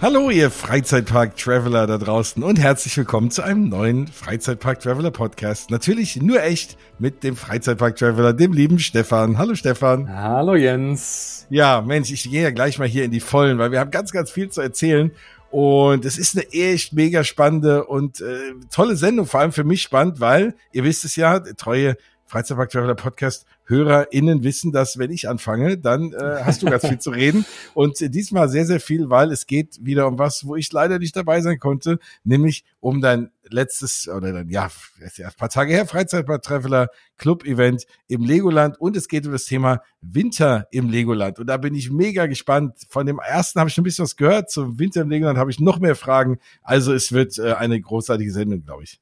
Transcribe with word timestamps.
Hallo, 0.00 0.30
ihr 0.30 0.52
Freizeitpark-Traveler 0.52 1.88
da 1.88 1.98
draußen 1.98 2.40
und 2.44 2.56
herzlich 2.60 2.96
willkommen 2.96 3.32
zu 3.32 3.42
einem 3.42 3.68
neuen 3.68 4.06
Freizeitpark-Traveler-Podcast. 4.06 5.72
Natürlich 5.72 6.22
nur 6.22 6.40
echt 6.40 6.78
mit 7.00 7.24
dem 7.24 7.34
Freizeitpark-Traveler, 7.34 8.32
dem 8.32 8.52
lieben 8.52 8.78
Stefan. 8.78 9.38
Hallo, 9.38 9.56
Stefan. 9.56 10.08
Hallo, 10.08 10.54
Jens. 10.54 11.48
Ja, 11.50 11.80
Mensch, 11.80 12.12
ich 12.12 12.30
gehe 12.30 12.44
ja 12.44 12.50
gleich 12.50 12.78
mal 12.78 12.86
hier 12.86 13.02
in 13.02 13.10
die 13.10 13.18
Vollen, 13.18 13.58
weil 13.58 13.72
wir 13.72 13.80
haben 13.80 13.90
ganz, 13.90 14.12
ganz 14.12 14.30
viel 14.30 14.50
zu 14.50 14.60
erzählen. 14.60 15.10
Und 15.50 16.04
es 16.04 16.16
ist 16.16 16.36
eine 16.36 16.48
echt 16.52 16.92
mega 16.92 17.24
spannende 17.24 17.84
und 17.84 18.20
äh, 18.20 18.54
tolle 18.70 18.94
Sendung, 18.94 19.26
vor 19.26 19.40
allem 19.40 19.50
für 19.50 19.64
mich 19.64 19.82
spannend, 19.82 20.20
weil 20.20 20.54
ihr 20.70 20.84
wisst 20.84 21.04
es 21.04 21.16
ja, 21.16 21.40
treue 21.40 21.96
Freizeitpark 22.28 22.70
Traveler 22.70 22.94
Podcast 22.94 23.46
HörerInnen 23.64 24.42
wissen, 24.42 24.70
dass 24.70 24.98
wenn 24.98 25.10
ich 25.10 25.28
anfange, 25.28 25.78
dann 25.78 26.12
äh, 26.12 26.42
hast 26.44 26.62
du 26.62 26.66
ganz 26.66 26.86
viel 26.86 26.98
zu 26.98 27.10
reden. 27.10 27.46
Und 27.74 28.00
äh, 28.02 28.10
diesmal 28.10 28.48
sehr, 28.50 28.66
sehr 28.66 28.80
viel, 28.80 29.08
weil 29.08 29.32
es 29.32 29.46
geht 29.46 29.78
wieder 29.82 30.06
um 30.06 30.18
was, 30.18 30.44
wo 30.46 30.54
ich 30.54 30.70
leider 30.70 30.98
nicht 30.98 31.16
dabei 31.16 31.40
sein 31.40 31.58
konnte, 31.58 31.98
nämlich 32.24 32.64
um 32.80 33.00
dein 33.00 33.30
letztes 33.50 34.08
oder 34.08 34.32
dann 34.32 34.50
ja, 34.50 34.68
ein 35.00 35.32
paar 35.38 35.48
Tage 35.48 35.72
her, 35.72 35.86
Freizeitpark 35.86 36.42
Traveler 36.42 36.88
Club 37.16 37.44
Event 37.46 37.86
im 38.06 38.22
Legoland 38.22 38.78
und 38.78 38.94
es 38.94 39.08
geht 39.08 39.24
um 39.24 39.32
das 39.32 39.46
Thema 39.46 39.82
Winter 40.02 40.68
im 40.70 40.90
Legoland. 40.90 41.38
Und 41.38 41.46
da 41.46 41.56
bin 41.56 41.74
ich 41.74 41.90
mega 41.90 42.26
gespannt. 42.26 42.74
Von 42.90 43.06
dem 43.06 43.18
ersten 43.18 43.58
habe 43.58 43.68
ich 43.68 43.74
schon 43.74 43.82
ein 43.82 43.86
bisschen 43.86 44.04
was 44.04 44.16
gehört, 44.16 44.50
zum 44.50 44.78
Winter 44.78 45.00
im 45.00 45.08
Legoland 45.08 45.38
habe 45.38 45.50
ich 45.50 45.60
noch 45.60 45.78
mehr 45.78 45.96
Fragen. 45.96 46.38
Also 46.62 46.92
es 46.92 47.12
wird 47.12 47.38
äh, 47.38 47.54
eine 47.54 47.80
großartige 47.80 48.32
Sendung, 48.32 48.62
glaube 48.64 48.84
ich. 48.84 49.00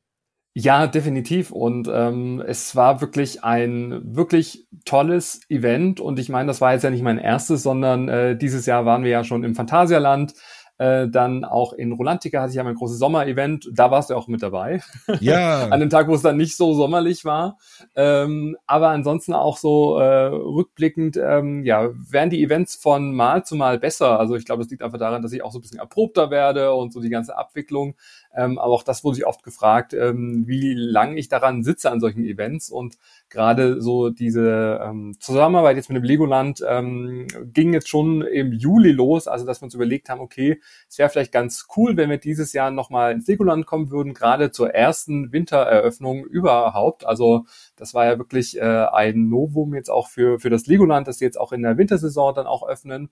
Ja, 0.58 0.86
definitiv. 0.86 1.50
Und 1.50 1.86
ähm, 1.92 2.42
es 2.46 2.74
war 2.74 3.02
wirklich 3.02 3.44
ein 3.44 4.00
wirklich 4.16 4.66
tolles 4.86 5.42
Event. 5.50 6.00
Und 6.00 6.18
ich 6.18 6.30
meine, 6.30 6.46
das 6.46 6.62
war 6.62 6.72
jetzt 6.72 6.82
ja 6.82 6.88
nicht 6.88 7.02
mein 7.02 7.18
erstes, 7.18 7.62
sondern 7.62 8.08
äh, 8.08 8.38
dieses 8.38 8.64
Jahr 8.64 8.86
waren 8.86 9.04
wir 9.04 9.10
ja 9.10 9.22
schon 9.22 9.44
im 9.44 9.54
Phantasialand. 9.54 10.32
Äh, 10.78 11.08
dann 11.08 11.44
auch 11.44 11.72
in 11.72 11.92
Rolantica 11.92 12.40
hatte 12.40 12.50
ich 12.50 12.56
ja 12.56 12.64
mein 12.64 12.74
großes 12.74 12.98
Sommer-Event. 12.98 13.70
Da 13.72 13.90
warst 13.90 14.10
du 14.10 14.14
auch 14.14 14.28
mit 14.28 14.42
dabei. 14.42 14.82
Ja. 15.20 15.66
An 15.70 15.80
dem 15.80 15.88
Tag, 15.88 16.08
wo 16.08 16.14
es 16.14 16.22
dann 16.22 16.36
nicht 16.36 16.56
so 16.56 16.74
sommerlich 16.74 17.24
war. 17.24 17.56
Ähm, 17.94 18.56
aber 18.66 18.90
ansonsten 18.90 19.32
auch 19.32 19.56
so 19.56 19.98
äh, 19.98 20.26
rückblickend, 20.26 21.16
ähm, 21.16 21.64
ja, 21.64 21.90
werden 21.94 22.30
die 22.30 22.42
Events 22.42 22.74
von 22.74 23.14
Mal 23.14 23.44
zu 23.44 23.56
Mal 23.56 23.78
besser. 23.78 24.20
Also 24.20 24.36
ich 24.36 24.44
glaube, 24.44 24.62
es 24.62 24.70
liegt 24.70 24.82
einfach 24.82 24.98
daran, 24.98 25.22
dass 25.22 25.32
ich 25.32 25.42
auch 25.42 25.52
so 25.52 25.58
ein 25.58 25.62
bisschen 25.62 25.78
erprobter 25.78 26.30
werde 26.30 26.74
und 26.74 26.92
so 26.92 27.00
die 27.00 27.10
ganze 27.10 27.38
Abwicklung. 27.38 27.94
Ähm, 28.34 28.58
aber 28.58 28.72
auch 28.72 28.82
das 28.82 29.02
wurde 29.02 29.18
ich 29.18 29.26
oft 29.26 29.42
gefragt, 29.42 29.94
ähm, 29.94 30.44
wie 30.46 30.74
lange 30.74 31.18
ich 31.18 31.28
daran 31.28 31.64
sitze 31.64 31.90
an 31.90 32.00
solchen 32.00 32.24
Events. 32.24 32.70
Und 32.70 32.98
gerade 33.28 33.80
so 33.80 34.10
diese 34.10 34.80
ähm, 34.82 35.16
Zusammenarbeit 35.18 35.76
jetzt 35.76 35.88
mit 35.88 35.96
dem 35.96 36.04
Legoland 36.04 36.62
ähm, 36.66 37.26
ging 37.52 37.72
jetzt 37.72 37.88
schon 37.88 38.22
im 38.22 38.52
Juli 38.52 38.92
los, 38.92 39.26
also 39.26 39.44
dass 39.44 39.60
wir 39.60 39.64
uns 39.64 39.74
überlegt 39.74 40.08
haben, 40.08 40.20
okay, 40.20 40.60
es 40.88 40.98
wäre 40.98 41.08
vielleicht 41.08 41.32
ganz 41.32 41.66
cool, 41.76 41.96
wenn 41.96 42.10
wir 42.10 42.18
dieses 42.18 42.52
Jahr 42.52 42.70
nochmal 42.70 43.12
ins 43.12 43.26
Legoland 43.26 43.66
kommen 43.66 43.90
würden, 43.90 44.14
gerade 44.14 44.50
zur 44.52 44.74
ersten 44.74 45.32
Wintereröffnung 45.32 46.24
überhaupt. 46.24 47.04
Also 47.04 47.46
das 47.76 47.94
war 47.94 48.06
ja 48.06 48.18
wirklich 48.18 48.58
äh, 48.58 48.86
ein 48.92 49.28
Novum 49.28 49.74
jetzt 49.74 49.90
auch 49.90 50.08
für, 50.08 50.38
für 50.38 50.50
das 50.50 50.66
Legoland, 50.66 51.08
dass 51.08 51.18
sie 51.18 51.24
jetzt 51.24 51.40
auch 51.40 51.52
in 51.52 51.62
der 51.62 51.78
Wintersaison 51.78 52.34
dann 52.34 52.46
auch 52.46 52.66
öffnen. 52.66 53.10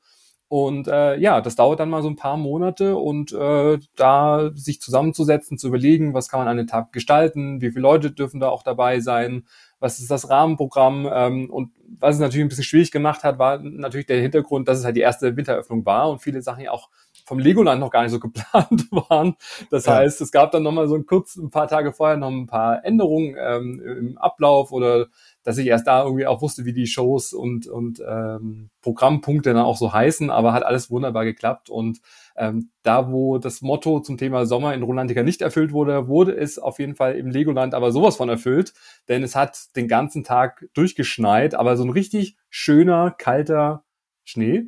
Und 0.48 0.88
äh, 0.88 1.16
ja, 1.16 1.40
das 1.40 1.56
dauert 1.56 1.80
dann 1.80 1.90
mal 1.90 2.02
so 2.02 2.08
ein 2.08 2.16
paar 2.16 2.36
Monate 2.36 2.96
und 2.96 3.32
äh, 3.32 3.78
da 3.96 4.50
sich 4.54 4.80
zusammenzusetzen, 4.80 5.58
zu 5.58 5.68
überlegen, 5.68 6.14
was 6.14 6.28
kann 6.28 6.40
man 6.40 6.48
an 6.48 6.58
den 6.58 6.66
Tag 6.66 6.92
gestalten, 6.92 7.60
wie 7.60 7.70
viele 7.70 7.82
Leute 7.82 8.10
dürfen 8.10 8.40
da 8.40 8.50
auch 8.50 8.62
dabei 8.62 9.00
sein, 9.00 9.44
was 9.80 9.98
ist 9.98 10.10
das 10.10 10.30
Rahmenprogramm 10.30 11.08
ähm, 11.12 11.50
und 11.50 11.72
was 11.98 12.16
es 12.16 12.20
natürlich 12.20 12.44
ein 12.44 12.48
bisschen 12.48 12.64
schwierig 12.64 12.90
gemacht 12.90 13.24
hat, 13.24 13.38
war 13.38 13.58
natürlich 13.58 14.06
der 14.06 14.20
Hintergrund, 14.20 14.68
dass 14.68 14.78
es 14.78 14.84
halt 14.84 14.96
die 14.96 15.00
erste 15.00 15.36
Winteröffnung 15.36 15.84
war 15.84 16.10
und 16.10 16.20
viele 16.20 16.42
Sachen 16.42 16.62
ja 16.62 16.70
auch 16.70 16.88
vom 17.24 17.38
Legoland 17.38 17.80
noch 17.80 17.90
gar 17.90 18.02
nicht 18.02 18.12
so 18.12 18.20
geplant 18.20 18.90
waren. 18.90 19.36
Das 19.70 19.86
ja. 19.86 19.96
heißt, 19.96 20.20
es 20.20 20.30
gab 20.30 20.52
dann 20.52 20.62
nochmal 20.62 20.88
so 20.88 20.94
ein 20.94 21.06
kurz, 21.06 21.36
ein 21.36 21.50
paar 21.50 21.68
Tage 21.68 21.92
vorher 21.92 22.16
noch 22.16 22.30
ein 22.30 22.46
paar 22.46 22.84
Änderungen 22.84 23.36
ähm, 23.38 23.82
im 23.84 24.18
Ablauf 24.18 24.72
oder 24.72 25.06
dass 25.44 25.58
ich 25.58 25.66
erst 25.66 25.86
da 25.86 26.02
irgendwie 26.02 26.26
auch 26.26 26.42
wusste, 26.42 26.64
wie 26.64 26.72
die 26.72 26.86
Shows 26.86 27.32
und, 27.32 27.66
und 27.66 28.02
ähm, 28.06 28.70
Programmpunkte 28.80 29.52
dann 29.52 29.62
auch 29.62 29.76
so 29.76 29.92
heißen, 29.92 30.30
aber 30.30 30.52
hat 30.52 30.64
alles 30.64 30.90
wunderbar 30.90 31.24
geklappt. 31.24 31.70
Und 31.70 32.00
ähm, 32.36 32.70
da, 32.82 33.12
wo 33.12 33.38
das 33.38 33.62
Motto 33.62 34.00
zum 34.00 34.16
Thema 34.16 34.46
Sommer 34.46 34.74
in 34.74 34.82
Rolantica 34.82 35.22
nicht 35.22 35.42
erfüllt 35.42 35.72
wurde, 35.72 36.08
wurde 36.08 36.36
es 36.36 36.58
auf 36.58 36.78
jeden 36.78 36.96
Fall 36.96 37.14
im 37.14 37.30
Legoland 37.30 37.74
aber 37.74 37.92
sowas 37.92 38.16
von 38.16 38.28
erfüllt, 38.28 38.72
denn 39.08 39.22
es 39.22 39.36
hat 39.36 39.76
den 39.76 39.86
ganzen 39.86 40.24
Tag 40.24 40.66
durchgeschneit, 40.74 41.54
aber 41.54 41.76
so 41.76 41.84
ein 41.84 41.90
richtig 41.90 42.36
schöner, 42.48 43.10
kalter 43.10 43.84
Schnee. 44.26 44.64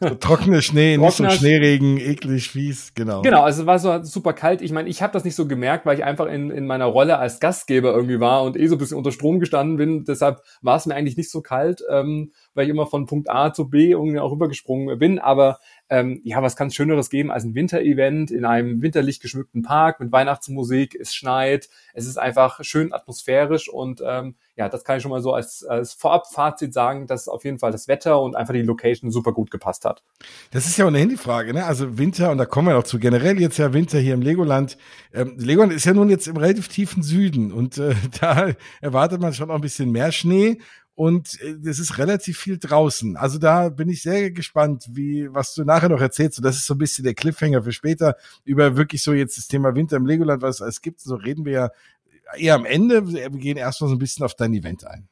so 0.00 0.14
trockener 0.16 0.62
Schnee, 0.62 0.96
nicht 0.96 1.12
so 1.12 1.30
Schneeregen, 1.30 1.96
eklig, 1.96 2.50
fies, 2.50 2.92
genau. 2.94 3.22
Genau, 3.22 3.42
also 3.42 3.62
es 3.62 3.66
war 3.66 3.78
so 3.78 4.02
super 4.02 4.32
kalt. 4.32 4.62
Ich 4.62 4.72
meine, 4.72 4.88
ich 4.88 5.00
habe 5.00 5.12
das 5.12 5.24
nicht 5.24 5.36
so 5.36 5.46
gemerkt, 5.46 5.86
weil 5.86 5.96
ich 5.96 6.04
einfach 6.04 6.26
in, 6.26 6.50
in 6.50 6.66
meiner 6.66 6.86
Rolle 6.86 7.18
als 7.18 7.38
Gastgeber 7.38 7.94
irgendwie 7.94 8.18
war 8.18 8.42
und 8.42 8.56
eh 8.56 8.66
so 8.66 8.74
ein 8.74 8.78
bisschen 8.78 8.98
unter 8.98 9.12
Strom 9.12 9.38
gestanden 9.38 9.76
bin. 9.76 10.04
Deshalb 10.04 10.42
war 10.60 10.76
es 10.76 10.86
mir 10.86 10.96
eigentlich 10.96 11.16
nicht 11.16 11.30
so 11.30 11.40
kalt, 11.40 11.82
ähm, 11.88 12.32
weil 12.54 12.64
ich 12.64 12.70
immer 12.70 12.86
von 12.86 13.06
Punkt 13.06 13.30
A 13.30 13.52
zu 13.52 13.70
B 13.70 13.92
irgendwie 13.92 14.18
auch 14.18 14.32
rübergesprungen 14.32 14.98
bin. 14.98 15.20
Aber 15.20 15.60
ähm, 15.88 16.20
ja, 16.24 16.42
was 16.42 16.56
kann 16.56 16.68
es 16.68 16.74
Schöneres 16.74 17.10
geben 17.10 17.30
als 17.30 17.44
ein 17.44 17.54
Winterevent 17.54 18.30
in 18.30 18.44
einem 18.44 18.82
winterlich 18.82 19.20
geschmückten 19.20 19.62
Park 19.62 20.00
mit 20.00 20.10
Weihnachtsmusik, 20.10 20.96
es 20.98 21.14
schneit, 21.14 21.68
es 21.94 22.06
ist 22.06 22.18
einfach 22.18 22.64
schön 22.64 22.92
atmosphärisch 22.92 23.68
und 23.68 24.02
ähm, 24.04 24.34
ja, 24.56 24.68
das 24.68 24.84
kann 24.84 24.96
ich 24.96 25.02
schon 25.02 25.10
mal 25.10 25.22
so 25.22 25.32
als, 25.32 25.64
als 25.64 25.92
Vorab-Fazit 25.92 26.72
sagen, 26.72 27.06
dass 27.06 27.28
auf 27.28 27.44
jeden 27.44 27.58
Fall 27.58 27.72
das 27.72 27.88
Wetter 27.88 28.20
und 28.20 28.36
einfach 28.36 28.54
die 28.54 28.62
Location 28.62 29.10
super 29.10 29.32
gut 29.32 29.50
gepasst 29.50 29.84
hat. 29.84 30.02
Das 30.50 30.66
ist 30.66 30.76
ja 30.76 30.86
ohnehin 30.86 31.10
die 31.10 31.16
Frage, 31.16 31.52
ne? 31.52 31.64
Also 31.64 31.98
Winter, 31.98 32.30
und 32.30 32.38
da 32.38 32.46
kommen 32.46 32.68
wir 32.68 32.74
noch 32.74 32.84
zu, 32.84 32.98
generell 32.98 33.40
jetzt 33.40 33.58
ja 33.58 33.72
Winter 33.72 33.98
hier 33.98 34.14
im 34.14 34.22
Legoland. 34.22 34.78
Ähm, 35.12 35.36
Legoland 35.38 35.72
ist 35.72 35.84
ja 35.84 35.94
nun 35.94 36.08
jetzt 36.08 36.26
im 36.26 36.36
relativ 36.36 36.68
tiefen 36.68 37.02
Süden 37.02 37.52
und 37.52 37.78
äh, 37.78 37.94
da 38.20 38.52
erwartet 38.80 39.20
man 39.20 39.34
schon 39.34 39.50
auch 39.50 39.56
ein 39.56 39.60
bisschen 39.60 39.92
mehr 39.92 40.10
Schnee 40.10 40.58
und 40.96 41.38
äh, 41.42 41.68
es 41.68 41.78
ist 41.78 41.98
relativ 41.98 42.38
viel 42.38 42.58
draußen. 42.58 43.16
Also 43.16 43.38
da 43.38 43.68
bin 43.68 43.88
ich 43.88 44.02
sehr 44.02 44.30
gespannt, 44.32 44.86
wie 44.90 45.32
was 45.32 45.54
du 45.54 45.62
nachher 45.62 45.90
noch 45.90 46.00
erzählst. 46.00 46.38
Und 46.38 46.44
das 46.44 46.56
ist 46.56 46.66
so 46.66 46.74
ein 46.74 46.78
bisschen 46.78 47.04
der 47.04 47.14
Cliffhanger 47.14 47.62
für 47.62 47.72
später 47.72 48.16
über 48.44 48.76
wirklich 48.76 49.02
so 49.02 49.12
jetzt 49.12 49.36
das 49.38 49.46
Thema 49.46 49.74
Winter 49.74 49.96
im 49.96 50.06
Legoland, 50.06 50.42
was 50.42 50.60
es 50.60 50.80
gibt. 50.80 51.00
So 51.00 51.14
reden 51.14 51.44
wir 51.44 51.52
ja 51.52 51.70
eher 52.36 52.54
am 52.54 52.64
Ende. 52.64 53.06
Wir 53.06 53.28
gehen 53.28 53.58
erstmal 53.58 53.90
so 53.90 53.96
ein 53.96 53.98
bisschen 54.00 54.24
auf 54.24 54.34
dein 54.34 54.54
Event 54.54 54.86
ein. 54.86 55.06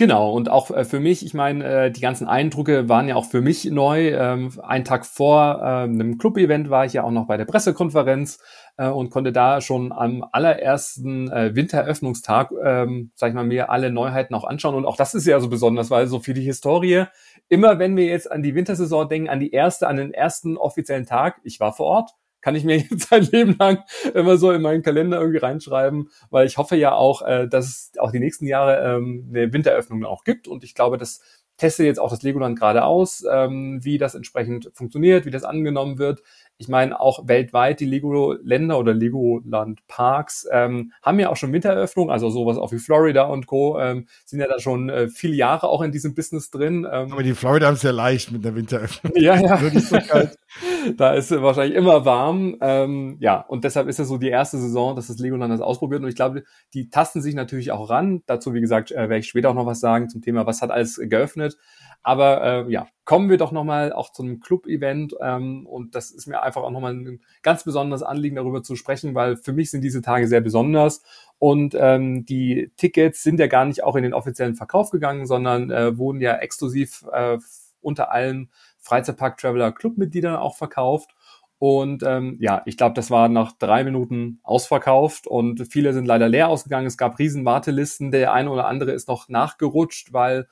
Genau, 0.00 0.32
und 0.32 0.48
auch 0.48 0.70
äh, 0.70 0.86
für 0.86 0.98
mich, 0.98 1.26
ich 1.26 1.34
meine, 1.34 1.62
äh, 1.62 1.90
die 1.90 2.00
ganzen 2.00 2.26
Eindrücke 2.26 2.88
waren 2.88 3.06
ja 3.06 3.16
auch 3.16 3.26
für 3.26 3.42
mich 3.42 3.66
neu. 3.66 4.08
Ähm, 4.08 4.50
einen 4.62 4.86
Tag 4.86 5.04
vor 5.04 5.60
ähm, 5.62 5.92
einem 5.92 6.16
Club-Event 6.16 6.70
war 6.70 6.86
ich 6.86 6.94
ja 6.94 7.04
auch 7.04 7.10
noch 7.10 7.26
bei 7.26 7.36
der 7.36 7.44
Pressekonferenz 7.44 8.38
äh, 8.78 8.88
und 8.88 9.10
konnte 9.10 9.30
da 9.30 9.60
schon 9.60 9.92
am 9.92 10.24
allerersten 10.32 11.30
Wintereröffnungstag, 11.30 12.50
ähm, 12.64 13.10
sag 13.14 13.28
ich 13.28 13.34
mal, 13.34 13.44
mir 13.44 13.68
alle 13.68 13.92
Neuheiten 13.92 14.34
auch 14.34 14.44
anschauen. 14.44 14.74
Und 14.74 14.86
auch 14.86 14.96
das 14.96 15.14
ist 15.14 15.26
ja 15.26 15.38
so 15.38 15.50
besonders, 15.50 15.90
weil 15.90 16.06
so 16.06 16.18
für 16.18 16.32
die 16.32 16.44
Historie, 16.44 17.04
immer 17.50 17.78
wenn 17.78 17.94
wir 17.94 18.06
jetzt 18.06 18.32
an 18.32 18.42
die 18.42 18.54
Wintersaison 18.54 19.06
denken, 19.06 19.28
an 19.28 19.38
die 19.38 19.50
erste, 19.50 19.86
an 19.86 19.96
den 19.96 20.14
ersten 20.14 20.56
offiziellen 20.56 21.04
Tag, 21.04 21.42
ich 21.44 21.60
war 21.60 21.74
vor 21.74 21.84
Ort, 21.84 22.12
kann 22.40 22.54
ich 22.54 22.64
mir 22.64 22.78
jetzt 22.90 23.12
ein 23.12 23.24
Leben 23.24 23.56
lang 23.58 23.84
immer 24.14 24.36
so 24.36 24.50
in 24.50 24.62
meinen 24.62 24.82
Kalender 24.82 25.18
irgendwie 25.18 25.38
reinschreiben, 25.38 26.10
weil 26.30 26.46
ich 26.46 26.58
hoffe 26.58 26.76
ja 26.76 26.92
auch, 26.92 27.22
äh, 27.22 27.48
dass 27.48 27.66
es 27.66 27.92
auch 27.98 28.12
die 28.12 28.20
nächsten 28.20 28.46
Jahre 28.46 28.96
ähm, 28.96 29.28
eine 29.30 29.52
Winteröffnung 29.52 30.04
auch 30.04 30.24
gibt 30.24 30.48
und 30.48 30.64
ich 30.64 30.74
glaube, 30.74 30.98
das 30.98 31.20
teste 31.60 31.84
jetzt 31.84 32.00
auch 32.00 32.10
das 32.10 32.22
Legoland 32.22 32.58
gerade 32.58 32.84
aus, 32.84 33.22
ähm, 33.30 33.80
wie 33.82 33.98
das 33.98 34.14
entsprechend 34.14 34.70
funktioniert, 34.72 35.26
wie 35.26 35.30
das 35.30 35.44
angenommen 35.44 35.98
wird. 35.98 36.22
Ich 36.60 36.68
meine, 36.68 37.00
auch 37.00 37.26
weltweit 37.26 37.80
die 37.80 37.86
Lego-Länder 37.86 38.78
oder 38.78 38.92
Legoland-Parks 38.92 40.46
ähm, 40.52 40.92
haben 41.02 41.18
ja 41.18 41.30
auch 41.30 41.36
schon 41.36 41.54
Wintereröffnung, 41.54 42.10
also 42.10 42.28
sowas 42.28 42.58
auch 42.58 42.70
wie 42.70 42.78
Florida 42.78 43.22
und 43.22 43.46
Co. 43.46 43.80
Ähm, 43.80 44.06
sind 44.26 44.40
ja 44.40 44.46
da 44.46 44.58
schon 44.58 44.90
äh, 44.90 45.08
viele 45.08 45.34
Jahre 45.34 45.70
auch 45.70 45.80
in 45.80 45.90
diesem 45.90 46.14
Business 46.14 46.50
drin. 46.50 46.86
Ähm, 46.90 47.12
Aber 47.12 47.22
die 47.22 47.32
Florida 47.32 47.66
haben 47.66 47.76
es 47.76 47.82
ja 47.82 47.92
leicht 47.92 48.30
mit 48.30 48.44
der 48.44 48.54
Winteröffnung. 48.54 49.10
Ja, 49.16 49.40
ja. 49.40 49.58
so 49.80 49.98
kalt. 50.00 50.36
da 50.98 51.14
ist 51.14 51.30
es 51.30 51.40
wahrscheinlich 51.40 51.78
immer 51.78 52.04
warm. 52.04 52.58
Ähm, 52.60 53.16
ja, 53.20 53.40
und 53.40 53.64
deshalb 53.64 53.88
ist 53.88 53.98
es 53.98 54.08
so 54.08 54.18
die 54.18 54.28
erste 54.28 54.58
Saison, 54.58 54.94
dass 54.94 55.06
das 55.06 55.18
Legoland 55.18 55.50
das 55.50 55.62
ausprobiert. 55.62 56.02
Und 56.02 56.10
ich 56.10 56.14
glaube, 56.14 56.42
die 56.74 56.90
tasten 56.90 57.22
sich 57.22 57.34
natürlich 57.34 57.72
auch 57.72 57.88
ran. 57.88 58.22
Dazu, 58.26 58.52
wie 58.52 58.60
gesagt, 58.60 58.90
äh, 58.90 59.08
werde 59.08 59.18
ich 59.18 59.28
später 59.28 59.48
auch 59.48 59.54
noch 59.54 59.64
was 59.64 59.80
sagen 59.80 60.10
zum 60.10 60.20
Thema, 60.20 60.44
was 60.44 60.60
hat 60.60 60.70
alles 60.70 61.00
geöffnet. 61.02 61.56
Aber 62.02 62.42
äh, 62.42 62.70
ja, 62.70 62.86
kommen 63.10 63.28
wir 63.28 63.38
doch 63.38 63.50
nochmal 63.50 63.92
auch 63.92 64.12
zu 64.12 64.22
einem 64.22 64.38
Club-Event. 64.38 65.16
Ähm, 65.20 65.66
und 65.66 65.96
das 65.96 66.12
ist 66.12 66.28
mir 66.28 66.44
einfach 66.44 66.62
auch 66.62 66.70
nochmal 66.70 66.94
ein 66.94 67.20
ganz 67.42 67.64
besonderes 67.64 68.04
Anliegen, 68.04 68.36
darüber 68.36 68.62
zu 68.62 68.76
sprechen, 68.76 69.16
weil 69.16 69.36
für 69.36 69.52
mich 69.52 69.72
sind 69.72 69.80
diese 69.80 70.00
Tage 70.00 70.28
sehr 70.28 70.40
besonders. 70.40 71.02
Und 71.40 71.74
ähm, 71.76 72.24
die 72.24 72.70
Tickets 72.76 73.24
sind 73.24 73.40
ja 73.40 73.48
gar 73.48 73.64
nicht 73.64 73.82
auch 73.82 73.96
in 73.96 74.04
den 74.04 74.14
offiziellen 74.14 74.54
Verkauf 74.54 74.90
gegangen, 74.90 75.26
sondern 75.26 75.72
äh, 75.72 75.98
wurden 75.98 76.20
ja 76.20 76.36
exklusiv 76.36 77.04
äh, 77.12 77.38
unter 77.80 78.12
allen 78.12 78.48
Freizeitpark 78.78 79.38
Traveler 79.38 79.72
Club-Mitgliedern 79.72 80.36
auch 80.36 80.54
verkauft. 80.54 81.10
Und 81.58 82.04
ähm, 82.04 82.36
ja, 82.38 82.62
ich 82.64 82.76
glaube, 82.76 82.94
das 82.94 83.10
war 83.10 83.28
nach 83.28 83.50
drei 83.58 83.82
Minuten 83.82 84.38
ausverkauft 84.44 85.26
und 85.26 85.66
viele 85.68 85.94
sind 85.94 86.06
leider 86.06 86.28
leer 86.28 86.46
ausgegangen. 86.46 86.86
Es 86.86 86.96
gab 86.96 87.18
riesen 87.18 87.44
Wartelisten. 87.44 88.12
Der 88.12 88.32
eine 88.32 88.52
oder 88.52 88.68
andere 88.68 88.92
ist 88.92 89.08
noch 89.08 89.28
nachgerutscht, 89.28 90.12
weil 90.12 90.46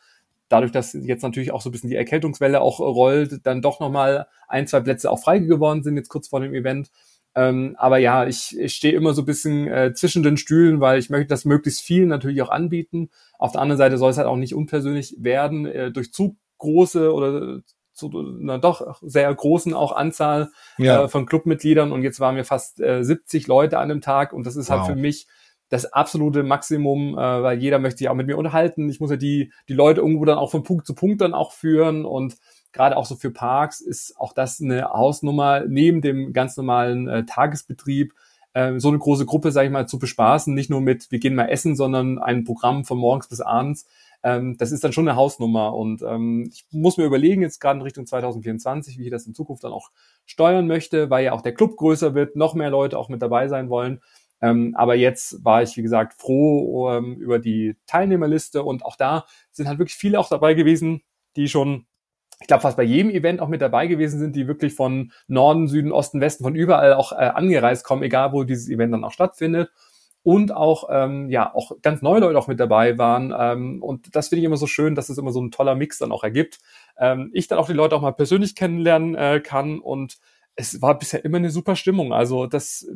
dadurch, 0.48 0.72
dass 0.72 0.92
jetzt 0.92 1.22
natürlich 1.22 1.52
auch 1.52 1.60
so 1.60 1.68
ein 1.68 1.72
bisschen 1.72 1.90
die 1.90 1.96
Erkältungswelle 1.96 2.60
auch 2.60 2.80
rollt, 2.80 3.40
dann 3.44 3.62
doch 3.62 3.80
nochmal 3.80 4.26
ein, 4.48 4.66
zwei 4.66 4.80
Plätze 4.80 5.10
auch 5.10 5.20
frei 5.20 5.38
geworden 5.38 5.82
sind, 5.82 5.96
jetzt 5.96 6.08
kurz 6.08 6.28
vor 6.28 6.40
dem 6.40 6.54
Event. 6.54 6.90
Ähm, 7.34 7.76
aber 7.78 7.98
ja, 7.98 8.26
ich, 8.26 8.58
ich 8.58 8.74
stehe 8.74 8.94
immer 8.94 9.14
so 9.14 9.22
ein 9.22 9.26
bisschen 9.26 9.68
äh, 9.68 9.92
zwischen 9.94 10.22
den 10.22 10.36
Stühlen, 10.36 10.80
weil 10.80 10.98
ich 10.98 11.10
möchte 11.10 11.28
das 11.28 11.44
möglichst 11.44 11.82
viel 11.82 12.06
natürlich 12.06 12.42
auch 12.42 12.48
anbieten. 12.48 13.10
Auf 13.38 13.52
der 13.52 13.60
anderen 13.60 13.78
Seite 13.78 13.98
soll 13.98 14.10
es 14.10 14.18
halt 14.18 14.26
auch 14.26 14.36
nicht 14.36 14.54
unpersönlich 14.54 15.14
werden 15.18 15.66
äh, 15.66 15.92
durch 15.92 16.12
zu 16.12 16.36
große 16.58 17.12
oder 17.12 17.60
zu 17.92 18.10
einer 18.10 18.58
doch 18.58 18.98
sehr 19.02 19.32
großen 19.32 19.74
auch 19.74 19.92
Anzahl 19.92 20.50
ja. 20.78 21.04
äh, 21.04 21.08
von 21.08 21.26
Clubmitgliedern 21.26 21.92
und 21.92 22.02
jetzt 22.02 22.20
waren 22.20 22.36
wir 22.36 22.44
fast 22.44 22.80
äh, 22.80 23.02
70 23.02 23.46
Leute 23.46 23.78
an 23.78 23.88
dem 23.88 24.00
Tag 24.00 24.32
und 24.32 24.46
das 24.46 24.56
ist 24.56 24.70
halt 24.70 24.80
wow. 24.80 24.88
halt 24.88 24.96
für 24.96 25.02
mich 25.02 25.26
das 25.68 25.92
absolute 25.92 26.42
Maximum, 26.42 27.14
äh, 27.14 27.16
weil 27.16 27.58
jeder 27.58 27.78
möchte 27.78 27.98
sich 27.98 28.08
auch 28.08 28.14
mit 28.14 28.26
mir 28.26 28.38
unterhalten. 28.38 28.88
Ich 28.88 29.00
muss 29.00 29.10
ja 29.10 29.16
die, 29.16 29.52
die 29.68 29.74
Leute 29.74 30.00
irgendwo 30.00 30.24
dann 30.24 30.38
auch 30.38 30.50
von 30.50 30.62
Punkt 30.62 30.86
zu 30.86 30.94
Punkt 30.94 31.20
dann 31.20 31.34
auch 31.34 31.52
führen 31.52 32.04
und 32.04 32.36
gerade 32.72 32.96
auch 32.96 33.06
so 33.06 33.16
für 33.16 33.30
Parks 33.30 33.80
ist 33.80 34.18
auch 34.18 34.32
das 34.32 34.60
eine 34.60 34.90
Hausnummer 34.90 35.64
neben 35.66 36.00
dem 36.00 36.32
ganz 36.32 36.56
normalen 36.56 37.08
äh, 37.08 37.24
Tagesbetrieb 37.24 38.14
äh, 38.54 38.78
so 38.78 38.88
eine 38.88 38.98
große 38.98 39.26
Gruppe, 39.26 39.52
sage 39.52 39.66
ich 39.66 39.72
mal, 39.72 39.86
zu 39.86 39.98
bespaßen, 39.98 40.54
nicht 40.54 40.70
nur 40.70 40.80
mit 40.80 41.10
wir 41.10 41.18
gehen 41.18 41.34
mal 41.34 41.48
essen, 41.48 41.76
sondern 41.76 42.18
ein 42.18 42.44
Programm 42.44 42.84
von 42.84 42.98
morgens 42.98 43.28
bis 43.28 43.40
abends. 43.40 43.86
Ähm, 44.22 44.56
das 44.58 44.72
ist 44.72 44.82
dann 44.82 44.92
schon 44.92 45.08
eine 45.08 45.16
Hausnummer 45.16 45.74
und 45.74 46.02
ähm, 46.02 46.48
ich 46.50 46.66
muss 46.72 46.96
mir 46.96 47.04
überlegen 47.04 47.42
jetzt 47.42 47.60
gerade 47.60 47.78
in 47.78 47.82
Richtung 47.82 48.04
2024, 48.04 48.98
wie 48.98 49.04
ich 49.04 49.10
das 49.10 49.26
in 49.26 49.34
Zukunft 49.34 49.62
dann 49.62 49.72
auch 49.72 49.90
steuern 50.26 50.66
möchte, 50.66 51.08
weil 51.08 51.24
ja 51.24 51.32
auch 51.32 51.42
der 51.42 51.54
Club 51.54 51.76
größer 51.76 52.14
wird, 52.14 52.34
noch 52.34 52.54
mehr 52.54 52.70
Leute 52.70 52.98
auch 52.98 53.08
mit 53.08 53.22
dabei 53.22 53.46
sein 53.46 53.68
wollen. 53.68 54.00
Ähm, 54.40 54.74
aber 54.76 54.94
jetzt 54.94 55.44
war 55.44 55.62
ich, 55.62 55.76
wie 55.76 55.82
gesagt, 55.82 56.14
froh 56.14 56.90
ähm, 56.90 57.16
über 57.16 57.38
die 57.38 57.76
Teilnehmerliste 57.86 58.62
und 58.62 58.84
auch 58.84 58.96
da 58.96 59.24
sind 59.50 59.68
halt 59.68 59.78
wirklich 59.78 59.96
viele 59.96 60.18
auch 60.18 60.28
dabei 60.28 60.54
gewesen, 60.54 61.02
die 61.36 61.48
schon, 61.48 61.86
ich 62.40 62.46
glaube, 62.46 62.62
fast 62.62 62.76
bei 62.76 62.84
jedem 62.84 63.10
Event 63.10 63.40
auch 63.40 63.48
mit 63.48 63.60
dabei 63.60 63.86
gewesen 63.86 64.20
sind, 64.20 64.36
die 64.36 64.46
wirklich 64.46 64.74
von 64.74 65.12
Norden, 65.26 65.66
Süden, 65.66 65.92
Osten, 65.92 66.20
Westen, 66.20 66.44
von 66.44 66.54
überall 66.54 66.94
auch 66.94 67.12
äh, 67.12 67.16
angereist 67.16 67.84
kommen, 67.84 68.02
egal 68.02 68.32
wo 68.32 68.44
dieses 68.44 68.68
Event 68.68 68.92
dann 68.92 69.04
auch 69.04 69.12
stattfindet. 69.12 69.70
Und 70.24 70.52
auch, 70.52 70.88
ähm, 70.90 71.30
ja, 71.30 71.54
auch 71.54 71.72
ganz 71.80 72.02
neue 72.02 72.20
Leute 72.20 72.38
auch 72.38 72.48
mit 72.48 72.60
dabei 72.60 72.98
waren. 72.98 73.32
Ähm, 73.36 73.82
und 73.82 74.14
das 74.14 74.28
finde 74.28 74.40
ich 74.40 74.44
immer 74.44 74.56
so 74.58 74.66
schön, 74.66 74.94
dass 74.94 75.08
es 75.08 75.16
immer 75.16 75.30
so 75.32 75.40
ein 75.40 75.50
toller 75.50 75.74
Mix 75.74 75.98
dann 75.98 76.12
auch 76.12 76.22
ergibt. 76.22 76.58
Ähm, 76.98 77.30
ich 77.32 77.46
dann 77.46 77.58
auch 77.58 77.68
die 77.68 77.72
Leute 77.72 77.96
auch 77.96 78.02
mal 78.02 78.12
persönlich 78.12 78.54
kennenlernen 78.54 79.14
äh, 79.14 79.40
kann 79.40 79.78
und 79.78 80.18
es 80.54 80.82
war 80.82 80.98
bisher 80.98 81.24
immer 81.24 81.38
eine 81.38 81.50
super 81.50 81.76
Stimmung. 81.76 82.12
Also 82.12 82.46
das 82.46 82.86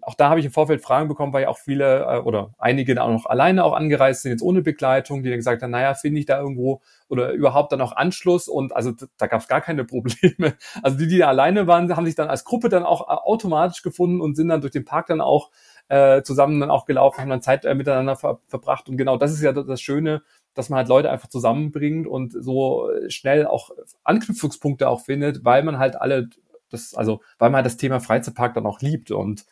auch 0.00 0.14
da 0.14 0.30
habe 0.30 0.40
ich 0.40 0.46
im 0.46 0.52
Vorfeld 0.52 0.82
Fragen 0.82 1.08
bekommen, 1.08 1.32
weil 1.32 1.42
ja 1.42 1.48
auch 1.48 1.58
viele 1.58 2.04
äh, 2.04 2.18
oder 2.18 2.54
einige 2.58 2.94
da 2.94 3.02
auch 3.02 3.10
noch 3.10 3.26
alleine 3.26 3.64
auch 3.64 3.74
angereist 3.74 4.22
sind, 4.22 4.32
jetzt 4.32 4.42
ohne 4.42 4.62
Begleitung, 4.62 5.22
die 5.22 5.28
dann 5.28 5.38
gesagt 5.38 5.62
haben, 5.62 5.70
naja, 5.70 5.94
finde 5.94 6.20
ich 6.20 6.26
da 6.26 6.40
irgendwo 6.40 6.80
oder 7.08 7.32
überhaupt 7.32 7.72
dann 7.72 7.80
auch 7.80 7.94
Anschluss 7.94 8.48
und 8.48 8.74
also 8.74 8.92
da 9.18 9.26
gab 9.26 9.40
es 9.40 9.48
gar 9.48 9.60
keine 9.60 9.84
Probleme. 9.92 10.54
Also 10.82 10.96
die, 10.98 11.08
die 11.08 11.18
da 11.18 11.28
alleine 11.28 11.66
waren, 11.66 11.94
haben 11.94 12.06
sich 12.06 12.14
dann 12.14 12.30
als 12.30 12.44
Gruppe 12.44 12.68
dann 12.68 12.84
auch 12.84 13.02
äh, 13.02 13.12
automatisch 13.12 13.82
gefunden 13.82 14.20
und 14.20 14.36
sind 14.36 14.48
dann 14.48 14.60
durch 14.60 14.72
den 14.72 14.84
Park 14.84 15.08
dann 15.08 15.20
auch 15.20 15.50
äh, 15.88 16.22
zusammen 16.22 16.60
dann 16.60 16.70
auch 16.70 16.86
gelaufen, 16.86 17.20
haben 17.20 17.30
dann 17.30 17.42
Zeit 17.42 17.64
äh, 17.64 17.74
miteinander 17.74 18.16
ver 18.16 18.40
verbracht 18.48 18.88
und 18.88 18.96
genau 18.96 19.16
das 19.16 19.32
ist 19.32 19.42
ja 19.42 19.52
das 19.52 19.80
Schöne, 19.80 20.22
dass 20.54 20.68
man 20.68 20.78
halt 20.78 20.88
Leute 20.88 21.10
einfach 21.10 21.28
zusammenbringt 21.28 22.06
und 22.06 22.32
so 22.32 22.90
schnell 23.08 23.46
auch 23.46 23.70
Anknüpfungspunkte 24.04 24.88
auch 24.88 25.00
findet, 25.00 25.44
weil 25.44 25.62
man 25.62 25.78
halt 25.78 26.00
alle 26.00 26.28
das, 26.70 26.94
also 26.94 27.20
weil 27.38 27.50
man 27.50 27.56
halt 27.56 27.66
das 27.66 27.76
Thema 27.76 28.00
Freizeitpark 28.00 28.54
dann 28.54 28.66
auch 28.66 28.80
liebt 28.80 29.10
und 29.10 29.44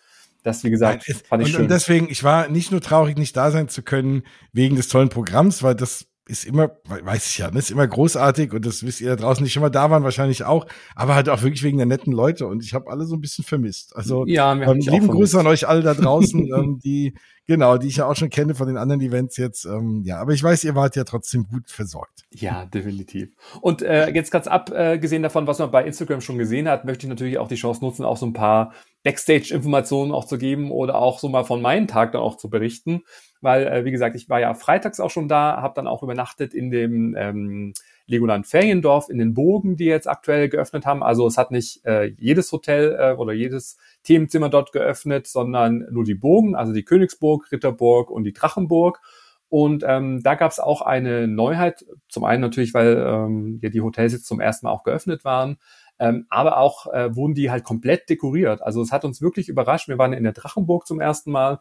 das, 0.42 0.64
wie 0.64 0.70
gesagt, 0.70 1.04
Nein, 1.06 1.16
fand 1.28 1.42
ich 1.42 1.48
und, 1.48 1.52
schön. 1.52 1.62
Und 1.62 1.70
deswegen, 1.70 2.08
ich 2.10 2.24
war 2.24 2.48
nicht 2.48 2.70
nur 2.70 2.80
traurig, 2.80 3.16
nicht 3.16 3.36
da 3.36 3.50
sein 3.50 3.68
zu 3.68 3.82
können 3.82 4.22
wegen 4.52 4.76
des 4.76 4.88
tollen 4.88 5.08
Programms, 5.08 5.62
weil 5.62 5.74
das 5.74 6.06
ist 6.30 6.44
immer, 6.44 6.70
weiß 6.84 7.28
ich 7.28 7.38
ja, 7.38 7.50
ne, 7.50 7.58
ist 7.58 7.72
immer 7.72 7.86
großartig 7.86 8.52
und 8.52 8.64
das 8.64 8.84
wisst 8.84 9.00
ihr 9.00 9.08
da 9.10 9.16
draußen, 9.16 9.44
die 9.44 9.50
schon 9.50 9.62
mal 9.62 9.70
da 9.70 9.90
waren, 9.90 10.04
wahrscheinlich 10.04 10.44
auch, 10.44 10.66
aber 10.94 11.16
halt 11.16 11.28
auch 11.28 11.42
wirklich 11.42 11.64
wegen 11.64 11.78
der 11.78 11.86
netten 11.86 12.12
Leute 12.12 12.46
und 12.46 12.62
ich 12.62 12.72
habe 12.72 12.88
alle 12.88 13.04
so 13.04 13.16
ein 13.16 13.20
bisschen 13.20 13.44
vermisst. 13.44 13.96
Also 13.96 14.24
ja, 14.26 14.52
ähm, 14.52 14.78
lieben 14.78 15.08
Grüße 15.08 15.38
an 15.38 15.48
euch 15.48 15.66
alle 15.66 15.82
da 15.82 15.92
draußen, 15.92 16.40
ähm, 16.54 16.78
die 16.78 17.14
genau, 17.46 17.78
die 17.78 17.88
ich 17.88 17.96
ja 17.96 18.06
auch 18.06 18.14
schon 18.14 18.30
kenne 18.30 18.54
von 18.54 18.68
den 18.68 18.76
anderen 18.76 19.00
Events 19.00 19.36
jetzt. 19.36 19.64
Ähm, 19.64 20.02
ja, 20.04 20.20
aber 20.20 20.32
ich 20.32 20.42
weiß, 20.42 20.62
ihr 20.62 20.76
wart 20.76 20.94
ja 20.94 21.02
trotzdem 21.02 21.48
gut 21.48 21.68
versorgt. 21.68 22.22
Ja, 22.32 22.64
definitiv. 22.66 23.30
Und 23.60 23.82
äh, 23.82 24.08
jetzt 24.10 24.30
ganz 24.30 24.46
abgesehen 24.46 25.24
davon, 25.24 25.48
was 25.48 25.58
man 25.58 25.72
bei 25.72 25.84
Instagram 25.84 26.20
schon 26.20 26.38
gesehen 26.38 26.68
hat, 26.68 26.84
möchte 26.84 27.06
ich 27.06 27.10
natürlich 27.10 27.38
auch 27.38 27.48
die 27.48 27.56
Chance 27.56 27.84
nutzen, 27.84 28.04
auch 28.04 28.16
so 28.16 28.26
ein 28.26 28.34
paar 28.34 28.72
Backstage-Informationen 29.02 30.12
auch 30.12 30.26
zu 30.26 30.38
geben 30.38 30.70
oder 30.70 30.96
auch 30.96 31.18
so 31.18 31.28
mal 31.28 31.44
von 31.44 31.62
meinem 31.62 31.86
Tag 31.86 32.12
dann 32.12 32.22
auch 32.22 32.36
zu 32.36 32.50
berichten 32.50 33.02
weil, 33.40 33.66
äh, 33.66 33.84
wie 33.84 33.90
gesagt, 33.90 34.16
ich 34.16 34.28
war 34.28 34.40
ja 34.40 34.54
freitags 34.54 35.00
auch 35.00 35.10
schon 35.10 35.28
da, 35.28 35.60
habe 35.62 35.74
dann 35.74 35.86
auch 35.86 36.02
übernachtet 36.02 36.54
in 36.54 36.70
dem 36.70 37.14
ähm, 37.16 37.72
Legoland 38.06 38.46
Feriendorf, 38.46 39.08
in 39.08 39.18
den 39.18 39.34
Burgen, 39.34 39.76
die 39.76 39.84
jetzt 39.84 40.08
aktuell 40.08 40.48
geöffnet 40.48 40.84
haben. 40.84 41.02
Also 41.02 41.26
es 41.26 41.38
hat 41.38 41.50
nicht 41.50 41.84
äh, 41.84 42.06
jedes 42.18 42.52
Hotel 42.52 42.96
äh, 42.98 43.12
oder 43.14 43.32
jedes 43.32 43.78
Themenzimmer 44.02 44.48
dort 44.50 44.72
geöffnet, 44.72 45.26
sondern 45.26 45.86
nur 45.90 46.04
die 46.04 46.14
Burgen, 46.14 46.54
also 46.54 46.72
die 46.72 46.84
Königsburg, 46.84 47.50
Ritterburg 47.50 48.10
und 48.10 48.24
die 48.24 48.32
Drachenburg. 48.32 49.00
Und 49.48 49.84
ähm, 49.86 50.22
da 50.22 50.36
gab 50.36 50.52
es 50.52 50.60
auch 50.60 50.80
eine 50.80 51.26
Neuheit. 51.26 51.84
Zum 52.08 52.24
einen 52.24 52.40
natürlich, 52.40 52.72
weil 52.72 52.96
ähm, 52.96 53.58
ja 53.62 53.70
die 53.70 53.80
Hotels 53.80 54.12
jetzt 54.12 54.26
zum 54.26 54.40
ersten 54.40 54.66
Mal 54.66 54.72
auch 54.72 54.84
geöffnet 54.84 55.24
waren. 55.24 55.58
Ähm, 56.00 56.26
aber 56.28 56.58
auch 56.58 56.92
äh, 56.92 57.14
wurden 57.14 57.34
die 57.34 57.50
halt 57.50 57.62
komplett 57.62 58.08
dekoriert. 58.08 58.62
Also 58.62 58.82
es 58.82 58.90
hat 58.90 59.04
uns 59.04 59.22
wirklich 59.22 59.48
überrascht. 59.48 59.86
Wir 59.86 59.98
waren 59.98 60.12
in 60.12 60.24
der 60.24 60.32
Drachenburg 60.32 60.86
zum 60.86 61.00
ersten 61.00 61.30
Mal 61.30 61.60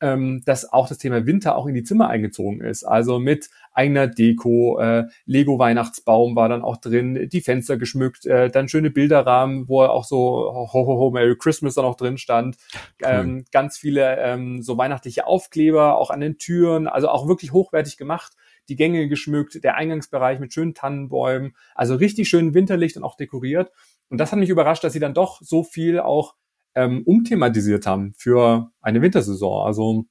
ähm, 0.00 0.42
dass 0.44 0.70
auch 0.72 0.88
das 0.88 0.98
Thema 0.98 1.26
Winter 1.26 1.56
auch 1.56 1.66
in 1.66 1.74
die 1.74 1.82
Zimmer 1.82 2.08
eingezogen 2.08 2.60
ist. 2.60 2.84
Also 2.84 3.18
mit 3.18 3.50
eigener 3.72 4.06
Deko, 4.06 4.78
äh, 4.80 5.04
Lego 5.26 5.58
Weihnachtsbaum 5.58 6.36
war 6.36 6.48
dann 6.48 6.62
auch 6.62 6.78
drin, 6.78 7.28
die 7.30 7.40
Fenster 7.40 7.76
geschmückt, 7.76 8.26
äh, 8.26 8.50
dann 8.50 8.68
schöne 8.68 8.90
Bilderrahmen, 8.90 9.68
wo 9.68 9.82
auch 9.82 10.04
so 10.04 10.18
Ho 10.18 10.72
Ho 10.72 10.86
Ho 10.86 11.10
Merry 11.10 11.36
Christmas 11.36 11.74
dann 11.74 11.84
auch 11.84 11.96
drin 11.96 12.18
stand. 12.18 12.56
Cool. 13.02 13.10
Ähm, 13.10 13.44
ganz 13.52 13.76
viele 13.78 14.18
ähm, 14.18 14.62
so 14.62 14.78
weihnachtliche 14.78 15.26
Aufkleber 15.26 15.98
auch 15.98 16.10
an 16.10 16.20
den 16.20 16.38
Türen, 16.38 16.88
also 16.88 17.08
auch 17.08 17.28
wirklich 17.28 17.52
hochwertig 17.52 17.96
gemacht. 17.96 18.32
Die 18.70 18.76
Gänge 18.76 19.08
geschmückt, 19.08 19.62
der 19.62 19.76
Eingangsbereich 19.76 20.40
mit 20.40 20.54
schönen 20.54 20.74
Tannenbäumen, 20.74 21.54
also 21.74 21.96
richtig 21.96 22.28
schön 22.28 22.54
Winterlicht 22.54 22.96
und 22.96 23.04
auch 23.04 23.16
dekoriert. 23.16 23.70
Und 24.08 24.18
das 24.18 24.32
hat 24.32 24.38
mich 24.38 24.48
überrascht, 24.48 24.84
dass 24.84 24.92
sie 24.92 25.00
dann 25.00 25.12
doch 25.12 25.40
so 25.42 25.62
viel 25.62 26.00
auch 26.00 26.34
ähm, 26.74 27.02
umthematisiert 27.04 27.86
haben 27.86 28.14
für 28.16 28.70
eine 28.80 29.02
Wintersaison. 29.02 29.66
Also 29.66 30.06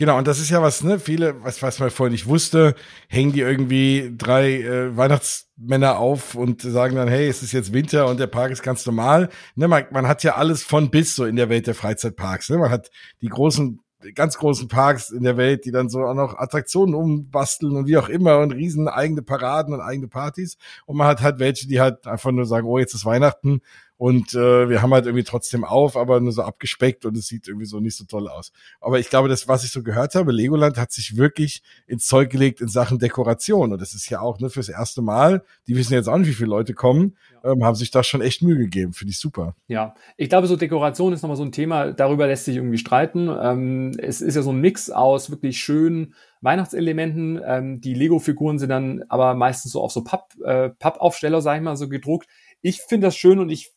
Genau, 0.00 0.16
und 0.16 0.26
das 0.26 0.40
ist 0.40 0.48
ja 0.48 0.62
was, 0.62 0.82
ne, 0.82 0.98
viele, 0.98 1.44
was, 1.44 1.60
was 1.60 1.78
man 1.78 1.90
vorher 1.90 2.10
nicht 2.10 2.26
wusste, 2.26 2.74
hängen 3.10 3.32
die 3.32 3.40
irgendwie 3.40 4.10
drei 4.16 4.62
äh, 4.62 4.96
Weihnachtsmänner 4.96 5.98
auf 5.98 6.34
und 6.34 6.62
sagen 6.62 6.96
dann, 6.96 7.06
hey, 7.06 7.28
es 7.28 7.42
ist 7.42 7.52
jetzt 7.52 7.74
Winter 7.74 8.06
und 8.06 8.18
der 8.18 8.26
Park 8.26 8.50
ist 8.50 8.62
ganz 8.62 8.86
normal. 8.86 9.28
Ne, 9.56 9.68
man, 9.68 9.84
man 9.90 10.08
hat 10.08 10.22
ja 10.22 10.36
alles 10.36 10.62
von 10.62 10.90
bis 10.90 11.14
so 11.14 11.26
in 11.26 11.36
der 11.36 11.50
Welt 11.50 11.66
der 11.66 11.74
Freizeitparks. 11.74 12.48
Ne? 12.48 12.56
Man 12.56 12.70
hat 12.70 12.90
die 13.20 13.28
großen, 13.28 13.78
ganz 14.14 14.38
großen 14.38 14.68
Parks 14.68 15.10
in 15.10 15.22
der 15.22 15.36
Welt, 15.36 15.64
die 15.64 15.70
dann 15.70 15.88
so 15.88 16.00
auch 16.00 16.14
noch 16.14 16.38
Attraktionen 16.38 16.94
umbasteln 16.94 17.76
und 17.76 17.86
wie 17.86 17.98
auch 17.98 18.08
immer 18.08 18.38
und 18.38 18.52
riesen 18.52 18.88
eigene 18.88 19.22
Paraden 19.22 19.74
und 19.74 19.80
eigene 19.80 20.08
Partys. 20.08 20.56
Und 20.86 20.96
man 20.96 21.06
hat 21.06 21.20
halt 21.20 21.38
welche, 21.38 21.68
die 21.68 21.80
halt 21.80 22.06
einfach 22.06 22.30
nur 22.30 22.46
sagen, 22.46 22.66
oh, 22.66 22.78
jetzt 22.78 22.94
ist 22.94 23.04
Weihnachten 23.04 23.60
und 24.00 24.32
äh, 24.34 24.70
wir 24.70 24.80
haben 24.80 24.94
halt 24.94 25.04
irgendwie 25.04 25.24
trotzdem 25.24 25.62
auf, 25.62 25.94
aber 25.94 26.20
nur 26.20 26.32
so 26.32 26.40
abgespeckt 26.40 27.04
und 27.04 27.18
es 27.18 27.26
sieht 27.26 27.46
irgendwie 27.48 27.66
so 27.66 27.80
nicht 27.80 27.98
so 27.98 28.04
toll 28.04 28.28
aus. 28.28 28.50
Aber 28.80 28.98
ich 28.98 29.10
glaube, 29.10 29.28
das, 29.28 29.46
was 29.46 29.62
ich 29.62 29.72
so 29.72 29.82
gehört 29.82 30.14
habe, 30.14 30.32
Legoland 30.32 30.78
hat 30.78 30.90
sich 30.90 31.18
wirklich 31.18 31.62
ins 31.86 32.06
Zeug 32.06 32.30
gelegt 32.30 32.62
in 32.62 32.68
Sachen 32.68 32.98
Dekoration. 32.98 33.74
Und 33.74 33.78
das 33.78 33.92
ist 33.92 34.08
ja 34.08 34.22
auch 34.22 34.40
ne, 34.40 34.48
fürs 34.48 34.70
erste 34.70 35.02
Mal, 35.02 35.42
die 35.68 35.76
wissen 35.76 35.92
jetzt 35.92 36.08
auch 36.08 36.16
nicht, 36.16 36.28
wie 36.28 36.32
viele 36.32 36.48
Leute 36.48 36.72
kommen, 36.72 37.18
ja. 37.44 37.52
ähm, 37.52 37.62
haben 37.62 37.74
sich 37.74 37.90
da 37.90 38.02
schon 38.02 38.22
echt 38.22 38.40
Mühe 38.40 38.56
gegeben. 38.56 38.94
Finde 38.94 39.10
ich 39.10 39.18
super. 39.18 39.54
Ja, 39.68 39.94
ich 40.16 40.30
glaube, 40.30 40.46
so 40.46 40.56
Dekoration 40.56 41.12
ist 41.12 41.20
nochmal 41.20 41.36
so 41.36 41.44
ein 41.44 41.52
Thema, 41.52 41.92
darüber 41.92 42.26
lässt 42.26 42.46
sich 42.46 42.56
irgendwie 42.56 42.78
streiten. 42.78 43.28
Ähm, 43.28 43.92
es 43.98 44.22
ist 44.22 44.34
ja 44.34 44.40
so 44.40 44.52
ein 44.52 44.62
Mix 44.62 44.88
aus 44.88 45.30
wirklich 45.30 45.60
schönen 45.60 46.14
Weihnachtselementen. 46.40 47.38
Ähm, 47.44 47.80
die 47.82 47.92
Lego-Figuren 47.92 48.58
sind 48.58 48.70
dann 48.70 49.04
aber 49.10 49.34
meistens 49.34 49.72
so 49.72 49.82
auf 49.82 49.92
so 49.92 50.02
Papp, 50.02 50.36
äh, 50.42 50.70
Pappaufsteller, 50.70 51.42
sag 51.42 51.58
ich 51.58 51.62
mal, 51.62 51.76
so 51.76 51.90
gedruckt. 51.90 52.28
Ich 52.62 52.80
finde 52.80 53.08
das 53.08 53.16
schön 53.16 53.38
und 53.38 53.50
ich 53.50 53.72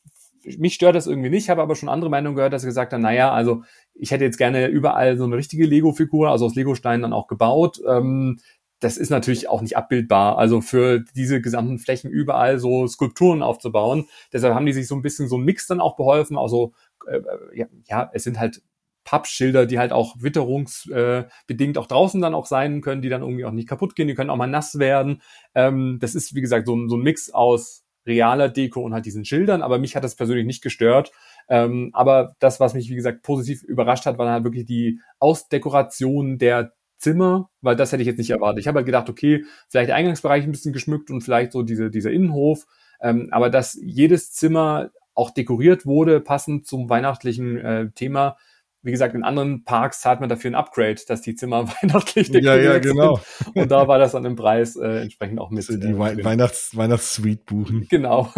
mich 0.58 0.74
stört 0.76 0.96
das 0.96 1.08
irgendwie 1.08 1.30
nicht, 1.30 1.50
habe 1.50 1.62
aber 1.62 1.76
schon 1.76 1.90
andere 1.90 2.10
Meinungen 2.10 2.36
gehört, 2.36 2.54
dass 2.54 2.62
sie 2.62 2.68
gesagt 2.68 2.94
haben, 2.94 3.02
naja, 3.02 3.32
also 3.32 3.64
ich 3.94 4.12
hätte 4.12 4.24
jetzt 4.24 4.38
gerne 4.38 4.68
überall 4.68 5.18
so 5.18 5.24
eine 5.24 5.38
richtige 5.38 5.66
Lego-Figur, 5.66 6.30
also 6.30 6.46
aus 6.46 6.56
Lego-Steinen 6.56 7.04
dann 7.04 7.14
auch 7.14 7.28
gebaut. 7.28 7.82
Ähm, 7.88 8.40
das 8.80 8.98
ist 8.98 9.10
natürlich 9.10 9.48
auch 9.48 9.62
nicht 9.62 9.78
abbildbar. 9.78 10.38
Also 10.38 10.62
für 10.62 11.00
diese 11.16 11.42
gesamten 11.42 11.80
Flächen 11.80 12.12
überall 12.12 12.60
so 12.60 12.86
Skulpturen 12.88 13.42
aufzubauen. 13.42 14.08
Deshalb 14.34 14.54
haben 14.54 14.66
die 14.66 14.74
sich 14.74 14.88
so 14.88 14.96
ein 14.96 15.02
bisschen 15.02 15.30
so 15.30 15.38
ein 15.38 15.46
Mix 15.46 15.68
dann 15.68 15.80
auch 15.80 15.96
beholfen. 15.96 16.38
Also 16.38 16.74
äh, 17.08 17.22
ja, 17.54 17.68
ja, 17.88 18.10
es 18.14 18.24
sind 18.24 18.40
halt 18.40 18.62
Pappschilder, 19.06 19.66
die 19.66 19.80
halt 19.80 19.92
auch 19.92 20.16
witterungsbedingt 20.20 21.78
äh, 21.78 21.80
auch 21.80 21.88
draußen 21.88 22.22
dann 22.22 22.34
auch 22.34 22.46
sein 22.46 22.82
können, 22.82 23.02
die 23.02 23.10
dann 23.10 23.22
irgendwie 23.22 23.46
auch 23.46 23.52
nicht 23.52 23.68
kaputt 23.68 23.96
gehen, 23.96 24.08
die 24.08 24.16
können 24.16 24.30
auch 24.30 24.38
mal 24.38 24.48
nass 24.48 24.80
werden. 24.80 25.22
Ähm, 25.56 25.98
das 26.00 26.16
ist, 26.16 26.36
wie 26.36 26.42
gesagt, 26.42 26.68
so, 26.68 26.88
so 26.88 26.96
ein 26.96 27.04
Mix 27.04 27.30
aus 27.30 27.83
realer 28.06 28.50
Deko 28.50 28.82
und 28.82 28.94
halt 28.94 29.06
diesen 29.06 29.26
Schildern, 29.26 29.62
aber 29.62 29.80
mich 29.80 29.96
hat 29.96 30.04
das 30.04 30.16
persönlich 30.16 30.46
nicht 30.46 30.62
gestört. 30.62 31.12
Ähm, 31.50 31.90
aber 31.94 32.36
das, 32.40 32.60
was 32.60 32.74
mich, 32.74 32.90
wie 32.90 32.96
gesagt, 32.96 33.24
positiv 33.24 33.64
überrascht 33.64 34.06
hat, 34.06 34.18
waren 34.18 34.30
halt 34.30 34.44
wirklich 34.44 34.66
die 34.66 35.00
Ausdekoration 35.20 36.38
der 36.38 36.74
Zimmer, 36.98 37.50
weil 37.62 37.76
das 37.76 37.92
hätte 37.92 38.02
ich 38.02 38.08
jetzt 38.08 38.18
nicht 38.18 38.30
erwartet. 38.30 38.60
Ich 38.62 38.68
habe 38.68 38.78
halt 38.78 38.86
gedacht, 38.86 39.10
okay, 39.10 39.44
vielleicht 39.68 39.92
Eingangsbereich 39.92 40.46
ein 40.46 40.52
bisschen 40.52 40.74
geschmückt 40.74 41.12
und 41.12 41.22
vielleicht 41.22 41.52
so 41.52 41.62
diese, 41.62 41.90
dieser 41.90 42.12
Innenhof, 42.12 42.66
ähm, 43.02 43.28
aber 43.32 43.50
dass 43.50 43.78
jedes 43.82 44.32
Zimmer 44.32 44.92
auch 45.14 45.30
dekoriert 45.30 45.86
wurde, 45.86 46.22
passend 46.22 46.66
zum 46.66 46.90
weihnachtlichen 46.90 47.58
äh, 47.58 47.92
Thema, 47.92 48.38
wie 48.84 48.92
gesagt, 48.92 49.16
in 49.16 49.24
anderen 49.24 49.64
Parks 49.64 50.02
zahlt 50.02 50.20
man 50.20 50.28
dafür 50.28 50.52
ein 50.52 50.56
Upgrade, 50.56 51.00
dass 51.08 51.22
die 51.22 51.36
Zimmer 51.36 51.68
weihnachtlich 51.82 52.30
dekoriert 52.32 52.64
ja, 52.64 52.74
ja, 52.74 52.80
genau. 52.80 53.16
sind. 53.16 53.56
Und 53.56 53.72
da 53.72 53.88
war 53.88 53.98
das 53.98 54.12
dann 54.12 54.26
im 54.26 54.36
Preis 54.36 54.76
äh, 54.76 55.02
entsprechend 55.02 55.40
auch 55.40 55.50
mit. 55.50 55.60
Also 55.60 55.78
die 55.80 55.88
äh, 55.88 56.24
Weihnachts 56.24 56.76
Weihnachtssuite 56.76 57.44
buchen. 57.46 57.88
Genau. 57.90 58.32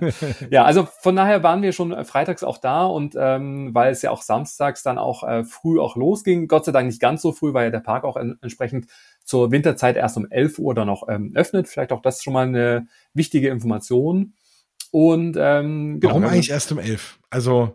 ja, 0.50 0.64
also 0.64 0.86
von 1.00 1.16
daher 1.16 1.42
waren 1.42 1.62
wir 1.62 1.72
schon 1.72 2.04
freitags 2.04 2.44
auch 2.44 2.58
da 2.58 2.86
und 2.86 3.16
ähm, 3.18 3.74
weil 3.74 3.90
es 3.90 4.02
ja 4.02 4.10
auch 4.10 4.22
samstags 4.22 4.84
dann 4.84 4.98
auch 4.98 5.24
äh, 5.24 5.44
früh 5.44 5.80
auch 5.80 5.96
losging, 5.96 6.46
Gott 6.46 6.64
sei 6.64 6.72
Dank 6.72 6.86
nicht 6.86 7.00
ganz 7.00 7.20
so 7.20 7.32
früh, 7.32 7.52
weil 7.52 7.66
ja 7.66 7.70
der 7.70 7.80
Park 7.80 8.04
auch 8.04 8.16
en 8.16 8.38
entsprechend 8.40 8.86
zur 9.24 9.50
Winterzeit 9.50 9.96
erst 9.96 10.16
um 10.16 10.30
11 10.30 10.58
Uhr 10.58 10.74
dann 10.74 10.88
auch 10.88 11.08
ähm, 11.08 11.32
öffnet. 11.34 11.68
Vielleicht 11.68 11.92
auch 11.92 12.02
das 12.02 12.22
schon 12.22 12.32
mal 12.32 12.46
eine 12.46 12.86
wichtige 13.14 13.48
Information. 13.48 14.34
Und 14.90 15.36
ähm, 15.38 16.00
genau, 16.00 16.14
Warum 16.14 16.24
eigentlich 16.24 16.50
erst 16.50 16.72
um 16.72 16.78
11? 16.78 17.18
Also 17.28 17.74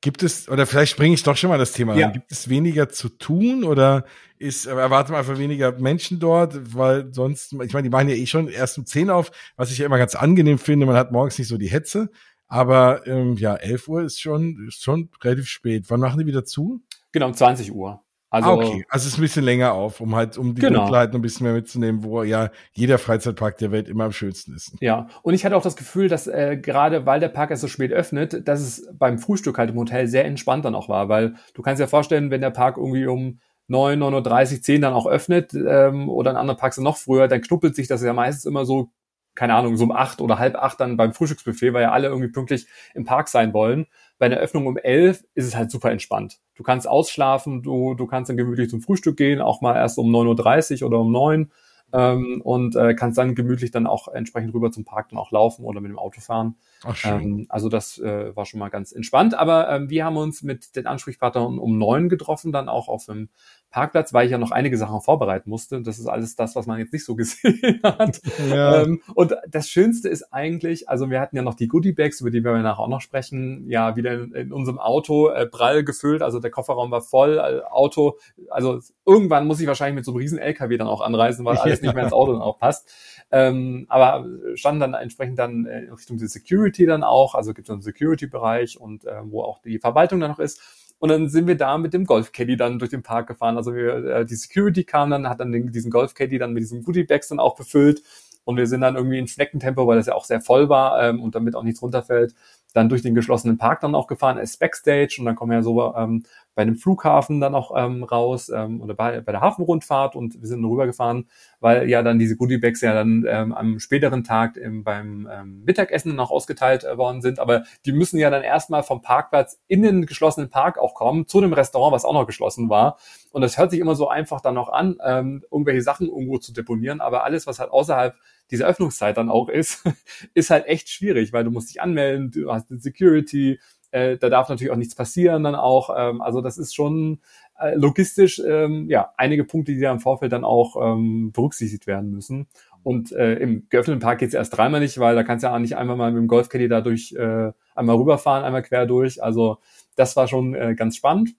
Gibt 0.00 0.22
es, 0.22 0.48
oder 0.48 0.64
vielleicht 0.64 0.96
bringe 0.96 1.14
ich 1.14 1.24
doch 1.24 1.36
schon 1.36 1.50
mal 1.50 1.58
das 1.58 1.72
Thema 1.72 1.96
ja. 1.96 2.10
Gibt 2.10 2.30
es 2.30 2.48
weniger 2.48 2.88
zu 2.88 3.08
tun 3.08 3.64
oder 3.64 4.04
ist, 4.38 4.66
erwarten 4.66 5.12
wir 5.12 5.18
einfach 5.18 5.38
weniger 5.38 5.72
Menschen 5.72 6.20
dort, 6.20 6.76
weil 6.76 7.12
sonst, 7.12 7.52
ich 7.52 7.72
meine, 7.72 7.82
die 7.82 7.90
machen 7.90 8.08
ja 8.08 8.14
eh 8.14 8.26
schon 8.26 8.48
erst 8.48 8.78
um 8.78 8.86
10 8.86 9.10
auf, 9.10 9.32
was 9.56 9.72
ich 9.72 9.78
ja 9.78 9.86
immer 9.86 9.98
ganz 9.98 10.14
angenehm 10.14 10.58
finde. 10.58 10.86
Man 10.86 10.94
hat 10.94 11.10
morgens 11.10 11.36
nicht 11.38 11.48
so 11.48 11.58
die 11.58 11.66
Hetze. 11.66 12.10
Aber 12.46 13.06
ähm, 13.06 13.36
ja, 13.36 13.56
11 13.56 13.88
Uhr 13.88 14.02
ist 14.02 14.20
schon, 14.20 14.66
ist 14.68 14.82
schon 14.82 15.10
relativ 15.22 15.48
spät. 15.48 15.84
Wann 15.88 16.00
machen 16.00 16.18
die 16.18 16.26
wieder 16.26 16.44
zu? 16.44 16.80
Genau, 17.12 17.26
um 17.26 17.34
20 17.34 17.72
Uhr. 17.72 18.02
Also, 18.30 18.50
ah, 18.50 18.54
okay, 18.54 18.84
also 18.90 19.06
es 19.06 19.14
ist 19.14 19.18
ein 19.18 19.22
bisschen 19.22 19.44
länger 19.44 19.72
auf, 19.72 20.02
um 20.02 20.14
halt, 20.14 20.36
um 20.36 20.54
die 20.54 20.60
genau. 20.60 20.80
Dunkelheit 20.80 21.14
ein 21.14 21.22
bisschen 21.22 21.44
mehr 21.44 21.54
mitzunehmen, 21.54 22.04
wo 22.04 22.22
ja 22.22 22.50
jeder 22.72 22.98
Freizeitpark 22.98 23.56
der 23.56 23.72
Welt 23.72 23.88
immer 23.88 24.04
am 24.04 24.12
schönsten 24.12 24.54
ist. 24.54 24.76
Ja, 24.80 25.06
und 25.22 25.32
ich 25.32 25.46
hatte 25.46 25.56
auch 25.56 25.62
das 25.62 25.76
Gefühl, 25.76 26.08
dass 26.08 26.26
äh, 26.26 26.58
gerade 26.58 27.06
weil 27.06 27.20
der 27.20 27.30
Park 27.30 27.50
erst 27.50 27.62
so 27.62 27.68
spät 27.68 27.90
öffnet, 27.90 28.46
dass 28.46 28.60
es 28.60 28.86
beim 28.92 29.18
Frühstück 29.18 29.56
halt 29.56 29.70
im 29.70 29.76
Hotel 29.76 30.08
sehr 30.08 30.26
entspannt 30.26 30.66
dann 30.66 30.74
auch 30.74 30.90
war, 30.90 31.08
weil 31.08 31.36
du 31.54 31.62
kannst 31.62 31.80
dir 31.80 31.88
vorstellen, 31.88 32.30
wenn 32.30 32.42
der 32.42 32.50
Park 32.50 32.76
irgendwie 32.76 33.06
um 33.06 33.40
9, 33.68 34.02
9.30 34.02 34.62
10 34.62 34.82
dann 34.82 34.94
auch 34.94 35.06
öffnet 35.06 35.54
ähm, 35.54 36.10
oder 36.10 36.30
in 36.30 36.36
anderen 36.36 36.58
Parks 36.58 36.78
noch 36.78 36.96
früher, 36.98 37.28
dann 37.28 37.40
knuppelt 37.40 37.76
sich 37.76 37.86
das 37.86 38.02
ja 38.02 38.12
meistens 38.12 38.44
immer 38.44 38.66
so 38.66 38.90
keine 39.34 39.54
Ahnung, 39.54 39.76
so 39.76 39.84
um 39.84 39.92
acht 39.92 40.20
oder 40.20 40.38
halb 40.38 40.56
acht 40.56 40.80
dann 40.80 40.96
beim 40.96 41.12
Frühstücksbuffet, 41.12 41.72
weil 41.72 41.82
ja 41.82 41.92
alle 41.92 42.08
irgendwie 42.08 42.30
pünktlich 42.30 42.66
im 42.94 43.04
Park 43.04 43.28
sein 43.28 43.52
wollen. 43.52 43.86
Bei 44.18 44.26
einer 44.26 44.38
Öffnung 44.38 44.66
um 44.66 44.76
elf 44.76 45.24
ist 45.34 45.46
es 45.46 45.56
halt 45.56 45.70
super 45.70 45.92
entspannt. 45.92 46.38
Du 46.54 46.62
kannst 46.64 46.88
ausschlafen, 46.88 47.62
du, 47.62 47.94
du 47.94 48.06
kannst 48.06 48.28
dann 48.28 48.36
gemütlich 48.36 48.68
zum 48.68 48.80
Frühstück 48.80 49.16
gehen, 49.16 49.40
auch 49.40 49.60
mal 49.60 49.76
erst 49.76 49.98
um 49.98 50.10
9.30 50.10 50.82
Uhr 50.82 50.88
oder 50.88 50.98
um 50.98 51.12
neun 51.12 51.52
ähm, 51.92 52.40
und 52.44 52.76
äh, 52.76 52.94
kannst 52.94 53.16
dann 53.18 53.34
gemütlich 53.34 53.70
dann 53.70 53.86
auch 53.86 54.08
entsprechend 54.08 54.52
rüber 54.54 54.70
zum 54.70 54.84
Park 54.84 55.10
dann 55.10 55.18
auch 55.18 55.30
laufen 55.30 55.64
oder 55.64 55.80
mit 55.80 55.90
dem 55.90 55.98
Auto 55.98 56.20
fahren. 56.20 56.56
Ach, 56.84 56.96
schön. 56.96 57.20
Ähm, 57.20 57.46
also 57.48 57.68
das 57.68 57.98
äh, 57.98 58.34
war 58.36 58.44
schon 58.44 58.60
mal 58.60 58.68
ganz 58.68 58.92
entspannt. 58.92 59.34
Aber 59.34 59.70
ähm, 59.70 59.88
wir 59.88 60.04
haben 60.04 60.16
uns 60.16 60.42
mit 60.42 60.76
den 60.76 60.86
Ansprechpartnern 60.86 61.58
um 61.58 61.78
neun 61.78 62.08
getroffen, 62.08 62.52
dann 62.52 62.68
auch 62.68 62.88
auf 62.88 63.06
dem 63.06 63.30
Parkplatz, 63.70 64.14
weil 64.14 64.26
ich 64.26 64.32
ja 64.32 64.38
noch 64.38 64.50
einige 64.50 64.78
Sachen 64.78 65.00
vorbereiten 65.00 65.50
musste. 65.50 65.82
Das 65.82 65.98
ist 65.98 66.06
alles 66.06 66.36
das, 66.36 66.56
was 66.56 66.66
man 66.66 66.78
jetzt 66.78 66.92
nicht 66.92 67.04
so 67.04 67.14
gesehen 67.16 67.80
hat. 67.82 68.20
Ja. 68.50 68.82
Ähm, 68.82 69.02
und 69.14 69.34
das 69.48 69.68
Schönste 69.68 70.08
ist 70.08 70.32
eigentlich, 70.32 70.88
also 70.88 71.10
wir 71.10 71.20
hatten 71.20 71.36
ja 71.36 71.42
noch 71.42 71.54
die 71.54 71.68
Goodie 71.68 71.92
Bags, 71.92 72.20
über 72.20 72.30
die 72.30 72.42
wir 72.42 72.56
nachher 72.58 72.80
auch 72.80 72.88
noch 72.88 73.00
sprechen, 73.00 73.68
ja 73.68 73.96
wieder 73.96 74.14
in, 74.14 74.32
in 74.32 74.52
unserem 74.52 74.78
Auto 74.78 75.28
äh, 75.28 75.46
prall 75.46 75.84
gefüllt. 75.84 76.22
Also 76.22 76.40
der 76.40 76.50
Kofferraum 76.50 76.90
war 76.90 77.02
voll, 77.02 77.38
äh, 77.38 77.60
Auto. 77.70 78.18
Also 78.50 78.80
irgendwann 79.04 79.46
muss 79.46 79.60
ich 79.60 79.66
wahrscheinlich 79.66 79.96
mit 79.96 80.04
so 80.04 80.12
einem 80.12 80.18
riesen 80.18 80.38
LKW 80.38 80.76
dann 80.76 80.88
auch 80.88 81.00
anreisen, 81.00 81.44
weil 81.44 81.58
alles 81.58 81.82
nicht 81.82 81.94
mehr 81.94 82.04
ins 82.04 82.12
Auto 82.12 82.32
dann 82.32 82.42
auch 82.42 82.58
passt. 82.58 82.90
Ähm, 83.30 83.86
aber 83.88 84.26
standen 84.54 84.80
dann 84.80 84.94
entsprechend 84.94 85.38
dann 85.38 85.66
äh, 85.66 85.90
Richtung 85.90 86.16
die 86.16 86.26
Security 86.26 86.86
dann 86.86 87.02
auch. 87.04 87.34
Also 87.34 87.52
gibt 87.52 87.68
es 87.68 87.72
einen 87.72 87.82
Security-Bereich 87.82 88.80
und 88.80 89.04
äh, 89.04 89.20
wo 89.24 89.42
auch 89.42 89.60
die 89.60 89.78
Verwaltung 89.78 90.20
dann 90.20 90.30
noch 90.30 90.38
ist. 90.38 90.60
Und 90.98 91.10
dann 91.10 91.28
sind 91.28 91.46
wir 91.46 91.56
da 91.56 91.78
mit 91.78 91.94
dem 91.94 92.04
Golf-Caddy 92.04 92.56
dann 92.56 92.78
durch 92.78 92.90
den 92.90 93.02
Park 93.02 93.28
gefahren. 93.28 93.56
Also 93.56 93.74
wir, 93.74 94.04
äh, 94.04 94.24
die 94.26 94.34
Security 94.34 94.84
kam 94.84 95.10
dann, 95.10 95.28
hat 95.28 95.40
dann 95.40 95.52
den, 95.52 95.70
diesen 95.70 95.90
Golf-Caddy 95.90 96.38
dann 96.38 96.52
mit 96.52 96.62
diesen 96.62 96.82
Goodie-Bags 96.82 97.28
dann 97.28 97.38
auch 97.40 97.54
befüllt. 97.54 98.02
Und 98.44 98.56
wir 98.56 98.66
sind 98.66 98.80
dann 98.80 98.96
irgendwie 98.96 99.18
in 99.18 99.28
Schneckentempo, 99.28 99.86
weil 99.86 99.98
das 99.98 100.06
ja 100.06 100.14
auch 100.14 100.24
sehr 100.24 100.40
voll 100.40 100.68
war 100.68 101.02
ähm, 101.02 101.22
und 101.22 101.34
damit 101.34 101.54
auch 101.54 101.62
nichts 101.62 101.82
runterfällt, 101.82 102.34
dann 102.72 102.88
durch 102.88 103.02
den 103.02 103.14
geschlossenen 103.14 103.58
Park 103.58 103.80
dann 103.80 103.94
auch 103.94 104.06
gefahren, 104.06 104.38
als 104.38 104.56
Backstage. 104.56 105.16
Und 105.18 105.26
dann 105.26 105.36
kommen 105.36 105.52
ja 105.52 105.62
so 105.62 105.94
ähm, 105.94 106.24
bei 106.58 106.62
einem 106.62 106.74
Flughafen 106.74 107.40
dann 107.40 107.54
auch 107.54 107.70
ähm, 107.76 108.02
raus 108.02 108.48
ähm, 108.48 108.80
oder 108.80 108.92
bei, 108.92 109.20
bei 109.20 109.30
der 109.30 109.40
Hafenrundfahrt 109.40 110.16
und 110.16 110.40
wir 110.40 110.48
sind 110.48 110.64
rübergefahren, 110.64 111.28
weil 111.60 111.88
ja 111.88 112.02
dann 112.02 112.18
diese 112.18 112.36
Goodiebags 112.36 112.80
ja 112.80 112.92
dann 112.94 113.24
ähm, 113.28 113.52
am 113.52 113.78
späteren 113.78 114.24
Tag 114.24 114.56
im, 114.56 114.82
beim 114.82 115.28
ähm, 115.32 115.62
Mittagessen 115.64 116.16
noch 116.16 116.32
ausgeteilt 116.32 116.82
äh, 116.82 116.98
worden 116.98 117.22
sind. 117.22 117.38
Aber 117.38 117.62
die 117.86 117.92
müssen 117.92 118.18
ja 118.18 118.28
dann 118.28 118.42
erstmal 118.42 118.82
vom 118.82 119.02
Parkplatz 119.02 119.60
in 119.68 119.82
den 119.82 120.04
geschlossenen 120.04 120.50
Park 120.50 120.78
auch 120.78 120.94
kommen, 120.94 121.28
zu 121.28 121.40
dem 121.40 121.52
Restaurant, 121.52 121.92
was 121.92 122.04
auch 122.04 122.12
noch 122.12 122.26
geschlossen 122.26 122.68
war. 122.68 122.98
Und 123.30 123.42
das 123.42 123.56
hört 123.56 123.70
sich 123.70 123.78
immer 123.78 123.94
so 123.94 124.08
einfach 124.08 124.40
dann 124.40 124.56
noch 124.56 124.68
an, 124.68 124.98
ähm, 125.04 125.44
irgendwelche 125.52 125.82
Sachen 125.82 126.08
irgendwo 126.08 126.38
zu 126.38 126.52
deponieren, 126.52 127.00
aber 127.00 127.22
alles, 127.22 127.46
was 127.46 127.60
halt 127.60 127.70
außerhalb 127.70 128.16
dieser 128.50 128.66
Öffnungszeit 128.66 129.16
dann 129.16 129.30
auch 129.30 129.48
ist, 129.48 129.84
ist 130.34 130.50
halt 130.50 130.66
echt 130.66 130.88
schwierig, 130.88 131.32
weil 131.32 131.44
du 131.44 131.52
musst 131.52 131.68
dich 131.68 131.80
anmelden, 131.80 132.32
du 132.32 132.52
hast 132.52 132.68
eine 132.68 132.80
Security, 132.80 133.60
äh, 133.90 134.16
da 134.16 134.28
darf 134.28 134.48
natürlich 134.48 134.72
auch 134.72 134.76
nichts 134.76 134.94
passieren 134.94 135.44
dann 135.44 135.54
auch. 135.54 135.90
Ähm, 135.96 136.20
also 136.20 136.40
das 136.40 136.58
ist 136.58 136.74
schon 136.74 137.20
äh, 137.58 137.74
logistisch 137.74 138.40
ähm, 138.46 138.86
ja 138.88 139.12
einige 139.16 139.44
Punkte, 139.44 139.72
die 139.72 139.80
da 139.80 139.92
im 139.92 140.00
Vorfeld 140.00 140.32
dann 140.32 140.44
auch 140.44 140.76
ähm, 140.80 141.32
berücksichtigt 141.32 141.86
werden 141.86 142.10
müssen. 142.10 142.48
Und 142.82 143.12
äh, 143.12 143.34
im 143.34 143.66
geöffneten 143.68 144.00
Park 144.00 144.20
geht's 144.20 144.34
erst 144.34 144.56
dreimal 144.56 144.80
nicht, 144.80 144.98
weil 144.98 145.14
da 145.14 145.22
kannst 145.22 145.42
du 145.42 145.48
ja 145.48 145.54
auch 145.54 145.58
nicht 145.58 145.76
einmal 145.76 145.96
mal 145.96 146.12
mit 146.12 146.20
dem 146.20 146.28
Golfcaddy 146.28 146.68
da 146.68 146.80
durch 146.80 147.12
äh, 147.12 147.52
einmal 147.74 147.96
rüberfahren, 147.96 148.44
einmal 148.44 148.62
quer 148.62 148.86
durch. 148.86 149.22
Also 149.22 149.58
das 149.96 150.16
war 150.16 150.28
schon 150.28 150.54
äh, 150.54 150.74
ganz 150.74 150.96
spannend. 150.96 151.34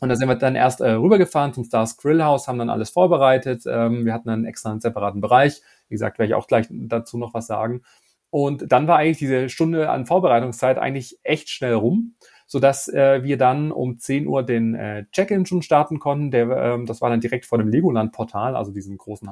Und 0.00 0.10
da 0.10 0.16
sind 0.16 0.28
wir 0.28 0.34
dann 0.34 0.56
erst 0.56 0.80
äh, 0.80 0.90
rübergefahren 0.90 1.54
zum 1.54 1.64
Stars 1.64 1.96
Grill 1.96 2.22
House, 2.22 2.48
haben 2.48 2.58
dann 2.58 2.68
alles 2.68 2.90
vorbereitet. 2.90 3.64
Ähm, 3.66 4.04
wir 4.04 4.12
hatten 4.12 4.28
dann 4.28 4.44
extra 4.44 4.70
einen 4.70 4.80
separaten 4.80 5.20
Bereich. 5.20 5.62
Wie 5.88 5.94
gesagt, 5.94 6.18
werde 6.18 6.28
ich 6.28 6.34
auch 6.34 6.46
gleich 6.46 6.66
dazu 6.70 7.16
noch 7.16 7.32
was 7.32 7.46
sagen. 7.46 7.82
Und 8.30 8.70
dann 8.70 8.86
war 8.88 8.98
eigentlich 8.98 9.18
diese 9.18 9.48
Stunde 9.48 9.90
an 9.90 10.06
Vorbereitungszeit 10.06 10.78
eigentlich 10.78 11.18
echt 11.22 11.48
schnell 11.48 11.74
rum, 11.74 12.16
so 12.46 12.58
dass 12.58 12.88
äh, 12.88 13.22
wir 13.22 13.38
dann 13.38 13.72
um 13.72 13.98
10 13.98 14.26
Uhr 14.26 14.42
den 14.42 14.74
äh, 14.74 15.06
Check-in 15.12 15.46
schon 15.46 15.62
starten 15.62 15.98
konnten. 15.98 16.30
Der, 16.30 16.48
ähm, 16.50 16.86
das 16.86 17.00
war 17.00 17.10
dann 17.10 17.20
direkt 17.20 17.46
vor 17.46 17.58
dem 17.58 17.68
Legoland-Portal, 17.68 18.56
also 18.56 18.72
diesem 18.72 18.96
großen 18.96 19.30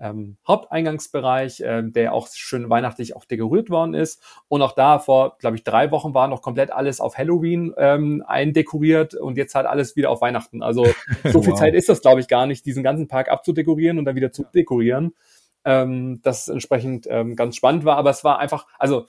ähm, 0.00 0.36
Haupteingangsbereich, 0.46 1.60
äh, 1.60 1.82
der 1.84 2.12
auch 2.12 2.28
schön 2.32 2.68
weihnachtlich 2.68 3.16
auch 3.16 3.24
dekoriert 3.24 3.70
worden 3.70 3.94
ist. 3.94 4.22
Und 4.48 4.62
auch 4.62 4.72
da 4.72 4.98
vor, 4.98 5.36
glaube 5.38 5.56
ich, 5.56 5.64
drei 5.64 5.90
Wochen 5.90 6.14
war 6.14 6.28
noch 6.28 6.42
komplett 6.42 6.72
alles 6.72 7.00
auf 7.00 7.16
Halloween 7.16 7.72
ähm, 7.76 8.22
eindekoriert 8.26 9.14
und 9.14 9.36
jetzt 9.36 9.54
halt 9.54 9.66
alles 9.66 9.96
wieder 9.96 10.10
auf 10.10 10.20
Weihnachten. 10.20 10.62
Also 10.62 10.84
so 11.24 11.42
viel 11.42 11.52
wow. 11.52 11.58
Zeit 11.58 11.74
ist 11.74 11.88
das, 11.88 12.02
glaube 12.02 12.20
ich, 12.20 12.28
gar 12.28 12.46
nicht, 12.46 12.66
diesen 12.66 12.82
ganzen 12.82 13.08
Park 13.08 13.30
abzudekorieren 13.30 13.98
und 13.98 14.04
dann 14.04 14.16
wieder 14.16 14.32
zu 14.32 14.44
dekorieren 14.54 15.14
ähm, 15.64 16.20
das 16.22 16.48
entsprechend 16.48 17.06
ähm, 17.08 17.36
ganz 17.36 17.56
spannend 17.56 17.84
war. 17.84 17.96
Aber 17.96 18.10
es 18.10 18.24
war 18.24 18.38
einfach, 18.38 18.66
also 18.78 19.06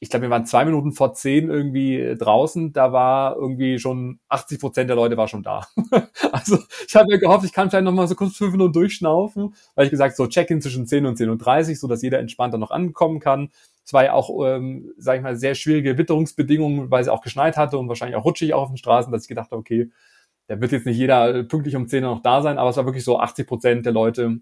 ich 0.00 0.10
glaube, 0.10 0.24
wir 0.24 0.30
waren 0.30 0.46
zwei 0.46 0.64
Minuten 0.64 0.92
vor 0.92 1.14
zehn 1.14 1.50
irgendwie 1.50 2.14
draußen, 2.16 2.72
da 2.72 2.92
war 2.92 3.34
irgendwie 3.34 3.80
schon 3.80 4.20
80 4.28 4.60
Prozent 4.60 4.88
der 4.88 4.96
Leute 4.96 5.16
war 5.16 5.26
schon 5.26 5.42
da. 5.42 5.66
also 6.32 6.58
ich 6.86 6.94
habe 6.94 7.08
mir 7.08 7.18
gehofft, 7.18 7.44
ich 7.44 7.52
kann 7.52 7.68
vielleicht 7.68 7.84
noch 7.84 7.92
mal 7.92 8.06
so 8.06 8.14
kurz 8.14 8.36
fünf 8.36 8.52
Minuten 8.52 8.72
durchschnaufen, 8.72 9.54
weil 9.74 9.86
ich 9.86 9.90
gesagt 9.90 10.16
so 10.16 10.28
Check-in 10.28 10.62
zwischen 10.62 10.86
10 10.86 11.04
und 11.04 11.16
10 11.16 11.30
und 11.30 11.38
30, 11.38 11.80
so 11.80 11.88
dass 11.88 12.02
jeder 12.02 12.20
entspannter 12.20 12.58
noch 12.58 12.70
ankommen 12.70 13.18
kann. 13.18 13.50
Es 13.84 13.92
war 13.92 14.04
ja 14.04 14.12
auch, 14.12 14.30
ähm, 14.46 14.92
sage 14.98 15.18
ich 15.18 15.24
mal, 15.24 15.36
sehr 15.36 15.56
schwierige 15.56 15.98
Witterungsbedingungen, 15.98 16.90
weil 16.90 17.02
es 17.02 17.08
auch 17.08 17.22
geschneit 17.22 17.56
hatte 17.56 17.78
und 17.78 17.88
wahrscheinlich 17.88 18.16
auch 18.16 18.24
rutschig 18.24 18.54
auf 18.54 18.68
den 18.68 18.76
Straßen, 18.76 19.10
dass 19.10 19.22
ich 19.22 19.28
gedacht 19.28 19.50
habe, 19.50 19.58
okay, 19.58 19.90
da 20.46 20.60
wird 20.60 20.72
jetzt 20.72 20.86
nicht 20.86 20.96
jeder 20.96 21.42
pünktlich 21.42 21.74
um 21.74 21.88
10 21.88 22.04
Uhr 22.04 22.10
noch 22.10 22.22
da 22.22 22.40
sein, 22.40 22.58
aber 22.58 22.70
es 22.70 22.76
war 22.76 22.86
wirklich 22.86 23.04
so 23.04 23.18
80 23.18 23.46
Prozent 23.48 23.86
der 23.86 23.92
Leute 23.92 24.38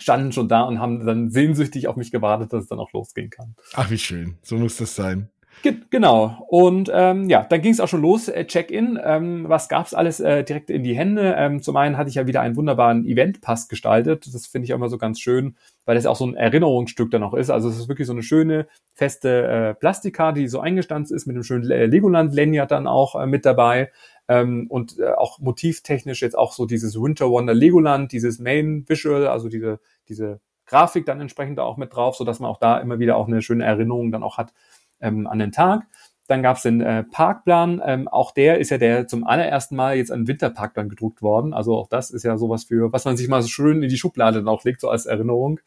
standen 0.00 0.32
schon 0.32 0.48
da 0.48 0.62
und 0.62 0.80
haben 0.80 1.06
dann 1.06 1.30
sehnsüchtig 1.30 1.88
auf 1.88 1.96
mich 1.96 2.10
gewartet, 2.10 2.52
dass 2.52 2.64
es 2.64 2.68
dann 2.68 2.78
auch 2.78 2.92
losgehen 2.92 3.30
kann. 3.30 3.54
Ach, 3.74 3.90
wie 3.90 3.98
schön. 3.98 4.36
So 4.42 4.56
muss 4.56 4.76
das 4.76 4.94
sein. 4.94 5.30
Ge 5.62 5.74
genau. 5.90 6.46
Und 6.48 6.90
ähm, 6.92 7.28
ja, 7.28 7.44
dann 7.44 7.60
ging 7.60 7.72
es 7.72 7.80
auch 7.80 7.88
schon 7.88 8.00
los, 8.00 8.28
äh, 8.28 8.46
Check-in. 8.46 8.98
Ähm, 9.02 9.44
was 9.46 9.68
gab's 9.68 9.92
alles 9.92 10.18
äh, 10.18 10.42
direkt 10.42 10.70
in 10.70 10.84
die 10.84 10.96
Hände? 10.96 11.34
Ähm, 11.36 11.60
zum 11.60 11.76
einen 11.76 11.98
hatte 11.98 12.08
ich 12.08 12.14
ja 12.14 12.26
wieder 12.26 12.40
einen 12.40 12.56
wunderbaren 12.56 13.04
Event-Pass 13.04 13.68
gestaltet. 13.68 14.32
Das 14.32 14.46
finde 14.46 14.64
ich 14.64 14.72
auch 14.72 14.78
immer 14.78 14.88
so 14.88 14.96
ganz 14.96 15.20
schön, 15.20 15.56
weil 15.84 15.96
das 15.96 16.06
auch 16.06 16.16
so 16.16 16.26
ein 16.26 16.34
Erinnerungsstück 16.34 17.10
dann 17.10 17.22
auch 17.22 17.34
ist. 17.34 17.50
Also 17.50 17.68
es 17.68 17.76
ist 17.76 17.88
wirklich 17.88 18.06
so 18.06 18.14
eine 18.14 18.22
schöne, 18.22 18.68
feste 18.94 19.46
äh, 19.46 19.74
Plastikkarte, 19.74 20.40
die 20.40 20.48
so 20.48 20.60
eingestanzt 20.60 21.12
ist, 21.12 21.26
mit 21.26 21.36
einem 21.36 21.44
schönen 21.44 21.64
Legoland-Lanyard 21.64 22.70
dann 22.70 22.86
auch 22.86 23.20
äh, 23.20 23.26
mit 23.26 23.44
dabei. 23.44 23.90
Ähm, 24.30 24.68
und 24.68 24.96
äh, 25.00 25.10
auch 25.10 25.40
motivtechnisch 25.40 26.22
jetzt 26.22 26.38
auch 26.38 26.52
so 26.52 26.64
dieses 26.64 26.94
Winter 26.94 27.28
Wonder 27.28 27.52
Legoland, 27.52 28.12
dieses 28.12 28.38
Main 28.38 28.84
Visual, 28.88 29.26
also 29.26 29.48
diese, 29.48 29.80
diese 30.08 30.40
Grafik 30.66 31.04
dann 31.04 31.20
entsprechend 31.20 31.58
auch 31.58 31.76
mit 31.76 31.92
drauf, 31.92 32.14
so 32.14 32.22
dass 32.22 32.38
man 32.38 32.48
auch 32.48 32.60
da 32.60 32.78
immer 32.78 33.00
wieder 33.00 33.16
auch 33.16 33.26
eine 33.26 33.42
schöne 33.42 33.64
Erinnerung 33.64 34.12
dann 34.12 34.22
auch 34.22 34.38
hat 34.38 34.52
ähm, 35.00 35.26
an 35.26 35.40
den 35.40 35.50
Tag. 35.50 35.82
Dann 36.28 36.44
gab 36.44 36.58
es 36.58 36.62
den 36.62 36.80
äh, 36.80 37.02
Parkplan. 37.02 37.82
Ähm, 37.84 38.06
auch 38.06 38.30
der 38.30 38.58
ist 38.58 38.70
ja 38.70 38.78
der 38.78 39.08
zum 39.08 39.26
allerersten 39.26 39.74
Mal 39.74 39.96
jetzt 39.96 40.12
ein 40.12 40.28
Winterparkplan 40.28 40.88
gedruckt 40.88 41.22
worden. 41.22 41.52
Also 41.52 41.76
auch 41.76 41.88
das 41.88 42.12
ist 42.12 42.22
ja 42.22 42.38
sowas 42.38 42.62
für, 42.62 42.92
was 42.92 43.04
man 43.04 43.16
sich 43.16 43.26
mal 43.26 43.42
so 43.42 43.48
schön 43.48 43.82
in 43.82 43.88
die 43.88 43.98
Schublade 43.98 44.38
dann 44.38 44.46
auch 44.46 44.62
legt, 44.62 44.80
so 44.80 44.88
als 44.88 45.06
Erinnerung. 45.06 45.58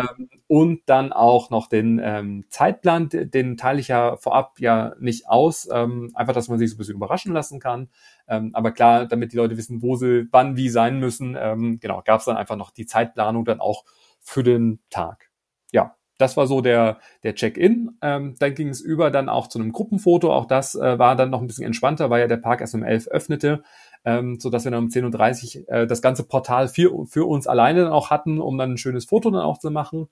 Ähm, 0.00 0.28
und 0.46 0.82
dann 0.86 1.12
auch 1.12 1.50
noch 1.50 1.68
den 1.68 2.00
ähm, 2.02 2.44
Zeitplan, 2.48 3.08
den 3.10 3.56
teile 3.56 3.80
ich 3.80 3.88
ja 3.88 4.16
vorab 4.16 4.58
ja 4.60 4.94
nicht 5.00 5.28
aus, 5.28 5.68
ähm, 5.72 6.10
einfach, 6.14 6.34
dass 6.34 6.48
man 6.48 6.58
sich 6.58 6.70
so 6.70 6.76
ein 6.76 6.78
bisschen 6.78 6.96
überraschen 6.96 7.32
lassen 7.32 7.60
kann. 7.60 7.88
Ähm, 8.28 8.50
aber 8.54 8.72
klar, 8.72 9.06
damit 9.06 9.32
die 9.32 9.36
Leute 9.36 9.56
wissen, 9.56 9.82
wo 9.82 9.96
sie 9.96 10.28
wann 10.30 10.56
wie 10.56 10.68
sein 10.68 10.98
müssen, 10.98 11.36
ähm, 11.38 11.78
genau, 11.80 12.02
gab 12.04 12.20
es 12.20 12.26
dann 12.26 12.36
einfach 12.36 12.56
noch 12.56 12.70
die 12.70 12.86
Zeitplanung 12.86 13.44
dann 13.44 13.60
auch 13.60 13.84
für 14.20 14.42
den 14.42 14.80
Tag. 14.90 15.30
Ja, 15.72 15.96
das 16.18 16.36
war 16.36 16.46
so 16.46 16.60
der, 16.60 16.98
der 17.22 17.34
Check-in. 17.34 17.98
Ähm, 18.02 18.36
dann 18.38 18.54
ging 18.54 18.68
es 18.68 18.80
über 18.80 19.10
dann 19.10 19.28
auch 19.28 19.48
zu 19.48 19.58
einem 19.58 19.72
Gruppenfoto. 19.72 20.32
Auch 20.32 20.46
das 20.46 20.74
äh, 20.74 20.98
war 20.98 21.16
dann 21.16 21.30
noch 21.30 21.40
ein 21.40 21.46
bisschen 21.46 21.66
entspannter, 21.66 22.10
weil 22.10 22.20
ja 22.20 22.26
der 22.26 22.38
Park 22.38 22.60
erst 22.60 22.74
um 22.74 22.82
11 22.82 23.08
öffnete 23.08 23.62
ähm, 24.06 24.38
so 24.40 24.48
dass 24.48 24.64
wir 24.64 24.70
dann 24.70 24.84
um 24.84 24.88
10.30 24.88 25.58
Uhr 25.58 25.68
äh, 25.68 25.86
das 25.86 26.00
ganze 26.00 26.22
Portal 26.22 26.68
für, 26.68 27.04
für 27.06 27.26
uns 27.26 27.46
alleine 27.46 27.82
dann 27.82 27.92
auch 27.92 28.10
hatten, 28.10 28.40
um 28.40 28.56
dann 28.56 28.72
ein 28.72 28.78
schönes 28.78 29.04
Foto 29.04 29.30
dann 29.30 29.42
auch 29.42 29.58
zu 29.58 29.70
machen. 29.70 30.08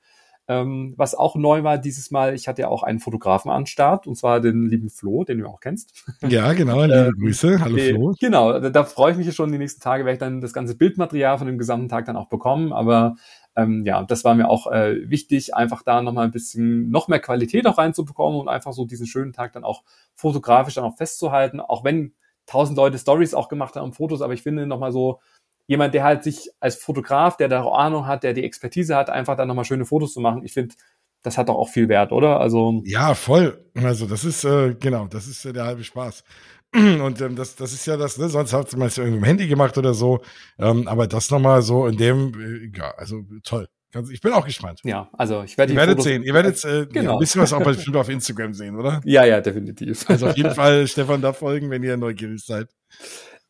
Ähm, 0.47 0.93
was 0.99 1.15
auch 1.15 1.37
neu 1.37 1.63
war 1.63 1.79
dieses 1.79 2.11
Mal, 2.11 2.35
ich 2.35 2.49
hatte 2.49 2.63
ja 2.63 2.69
auch 2.69 2.83
einen 2.83 3.01
Fotografen 3.01 3.51
an 3.51 3.65
Start, 3.65 4.07
und 4.07 4.17
zwar 4.17 4.41
den 4.41 4.67
lieben 4.67 4.91
Flo, 4.91 5.25
den 5.25 5.39
du 5.39 5.47
auch 5.47 5.61
kennst. 5.61 6.05
Ja, 6.29 6.53
genau, 6.53 6.83
liebe 6.83 6.95
ähm, 6.95 7.15
Grüße. 7.19 7.61
Hallo 7.61 7.77
die, 7.77 7.93
Flo. 7.95 8.15
Genau, 8.21 8.59
da, 8.59 8.69
da 8.69 8.85
freue 8.85 9.13
ich 9.13 9.17
mich 9.17 9.35
schon 9.35 9.53
die 9.53 9.59
nächsten 9.59 9.81
Tage, 9.81 10.05
werde 10.05 10.15
ich 10.15 10.21
dann 10.21 10.43
das 10.43 10.53
ganze 10.53 10.77
Bildmaterial 10.77 11.39
von 11.39 11.47
dem 11.47 11.57
gesamten 11.57 11.89
Tag 11.89 12.05
dann 12.05 12.17
auch 12.17 12.29
bekommen. 12.29 12.75
Aber 12.75 13.17
ähm, 13.57 13.87
ja, 13.87 14.03
das 14.03 14.25
war 14.25 14.35
mir 14.35 14.51
auch 14.51 14.71
äh, 14.71 15.09
wichtig, 15.09 15.55
einfach 15.55 15.83
da 15.83 16.03
nochmal 16.03 16.27
ein 16.27 16.33
bisschen 16.33 16.91
noch 16.91 17.09
mehr 17.09 17.21
Qualität 17.21 17.67
auch 17.67 17.79
reinzubekommen 17.79 18.39
und 18.39 18.49
einfach 18.49 18.75
so 18.75 18.85
diesen 18.85 19.07
schönen 19.07 19.33
Tag 19.33 19.55
dann 19.55 19.65
auch 19.65 19.83
fotografisch 20.15 20.75
dann 20.75 20.85
auch 20.85 20.97
festzuhalten, 20.97 21.61
auch 21.61 21.85
wenn 21.85 22.13
tausend 22.47 22.77
Leute 22.77 22.99
Stories 22.99 23.35
auch 23.35 23.49
gemacht 23.49 23.77
haben, 23.77 23.93
Fotos, 23.93 24.23
aber 24.23 24.35
ich 24.35 24.43
finde 24.43 24.67
nochmal 24.67 24.93
so, 24.93 25.21
jemand, 25.67 25.95
der 25.95 26.05
halt 26.05 26.23
sich 26.23 26.51
als 26.61 26.77
Fotograf, 26.77 27.37
der 27.37 27.49
da 27.49 27.65
Ahnung 27.65 28.07
hat, 28.07 28.23
der 28.23 28.35
die 28.35 28.45
Expertise 28.45 28.97
hat, 28.97 29.11
einfach 29.11 29.37
dann 29.37 29.49
nochmal 29.49 29.65
schöne 29.65 29.85
Fotos 29.85 30.13
zu 30.13 30.21
machen, 30.21 30.45
ich 30.45 30.53
finde, 30.53 30.75
das 31.23 31.39
hat 31.39 31.49
doch 31.49 31.57
auch 31.57 31.71
viel 31.71 31.89
Wert, 31.89 32.13
oder? 32.13 32.39
Also 32.39 32.83
ja, 32.85 33.15
voll. 33.15 33.65
Also 33.75 34.07
das 34.07 34.25
ist 34.25 34.45
äh, 34.45 34.75
genau, 34.75 35.07
das 35.07 35.27
ist 35.27 35.45
äh, 35.47 35.53
der 35.53 35.65
halbe 35.65 35.83
Spaß. 35.83 36.23
Und 36.75 37.21
ähm, 37.21 37.35
das, 37.35 37.57
das 37.57 37.73
ist 37.73 37.87
ja 37.87 37.97
das, 37.97 38.19
ne? 38.19 38.29
sonst 38.29 38.53
hat 38.53 38.77
man 38.77 38.89
es 38.89 38.99
irgendwie 38.99 39.19
im 39.19 39.25
Handy 39.25 39.47
gemacht 39.49 39.79
oder 39.79 39.95
so. 39.95 40.21
Ähm, 40.59 40.87
aber 40.87 41.07
das 41.07 41.31
nochmal 41.31 41.63
so 41.63 41.87
in 41.87 41.97
dem, 41.97 42.35
äh, 42.39 42.79
ja, 42.79 42.91
also 42.97 43.23
toll. 43.43 43.69
Ich 44.11 44.21
bin 44.21 44.33
auch 44.33 44.45
gespannt. 44.45 44.81
Ja, 44.85 45.09
also 45.13 45.43
ich 45.43 45.57
werde 45.57 45.73
Ihr 45.73 45.79
werdet 45.79 46.03
sehen. 46.03 46.23
Ihr 46.23 46.35
werdet 46.35 46.65
äh, 46.65 46.87
genau. 46.87 47.05
ja, 47.05 47.13
ein 47.15 47.19
bisschen 47.19 47.43
was 47.43 47.53
auch 47.53 47.63
bestimmt 47.63 47.97
auf 47.97 48.09
Instagram 48.09 48.55
sehen, 48.55 48.77
oder? 48.77 49.01
Ja, 49.05 49.25
ja, 49.25 49.41
definitiv. 49.41 50.09
Also 50.09 50.29
auf 50.29 50.37
jeden 50.37 50.51
Fall 50.55 50.87
Stefan 50.87 51.23
da 51.23 51.33
folgen, 51.33 51.71
wenn 51.71 51.83
ihr 51.83 51.97
neugierig 51.97 52.45
seid. 52.45 52.69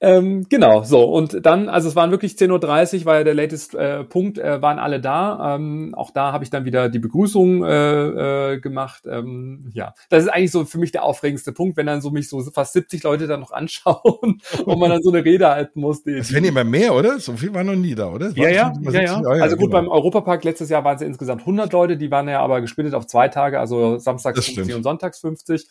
Ähm, 0.04 0.46
genau, 0.50 0.82
so. 0.82 1.04
Und 1.04 1.46
dann, 1.46 1.70
also 1.70 1.88
es 1.88 1.96
waren 1.96 2.10
wirklich 2.10 2.34
10.30 2.34 3.00
Uhr, 3.00 3.04
war 3.06 3.16
ja 3.16 3.24
der 3.24 3.32
latest 3.32 3.74
äh, 3.74 4.04
Punkt, 4.04 4.38
äh, 4.38 4.60
waren 4.60 4.78
alle 4.78 5.00
da. 5.00 5.54
Ähm, 5.54 5.94
auch 5.96 6.10
da 6.10 6.30
habe 6.30 6.44
ich 6.44 6.50
dann 6.50 6.66
wieder 6.66 6.90
die 6.90 6.98
Begrüßung 6.98 7.64
äh, 7.64 8.52
äh, 8.52 8.60
gemacht. 8.60 9.04
Ähm, 9.06 9.70
ja, 9.72 9.94
das 10.10 10.24
ist 10.24 10.28
eigentlich 10.28 10.50
so 10.50 10.66
für 10.66 10.76
mich 10.76 10.92
der 10.92 11.04
aufregendste 11.04 11.52
Punkt, 11.52 11.78
wenn 11.78 11.86
dann 11.86 12.02
so 12.02 12.10
mich 12.10 12.28
so 12.28 12.42
fast 12.42 12.74
70 12.74 13.02
Leute 13.02 13.26
dann 13.26 13.40
noch 13.40 13.52
anschauen 13.52 14.42
und 14.66 14.78
man 14.78 14.90
dann 14.90 15.02
so 15.02 15.10
eine 15.10 15.24
Rede 15.24 15.48
halten 15.48 15.80
muss. 15.80 16.02
Die, 16.02 16.16
das 16.16 16.30
werden 16.32 16.44
immer 16.44 16.64
mehr, 16.64 16.94
oder? 16.94 17.18
So 17.18 17.34
viel 17.34 17.54
waren 17.54 17.66
noch 17.66 17.74
nie 17.74 17.94
da, 17.94 18.10
oder? 18.10 18.30
Ja, 18.34 18.50
ja, 18.50 18.72
ja, 18.82 19.00
ja. 19.00 19.22
Ja. 19.22 19.28
Also 19.42 19.56
gut, 19.56 19.70
genau. 19.70 19.80
beim 19.80 19.88
Europapark 19.88 20.44
letztes 20.44 20.68
Jahr 20.68 20.84
waren 20.84 20.96
es 20.96 21.00
ja 21.00 21.06
insgesamt 21.06 21.40
100 21.40 21.72
Leute, 21.72 21.96
die 21.96 22.10
waren 22.10 22.28
ja 22.28 22.40
aber 22.40 22.60
gesplittet 22.60 22.92
auf 22.92 23.06
zwei 23.06 23.28
Tage, 23.28 23.58
also 23.58 23.96
samstags 23.96 24.44
50 24.44 24.74
und 24.74 24.82
sonntags 24.82 25.20
50. 25.20 25.66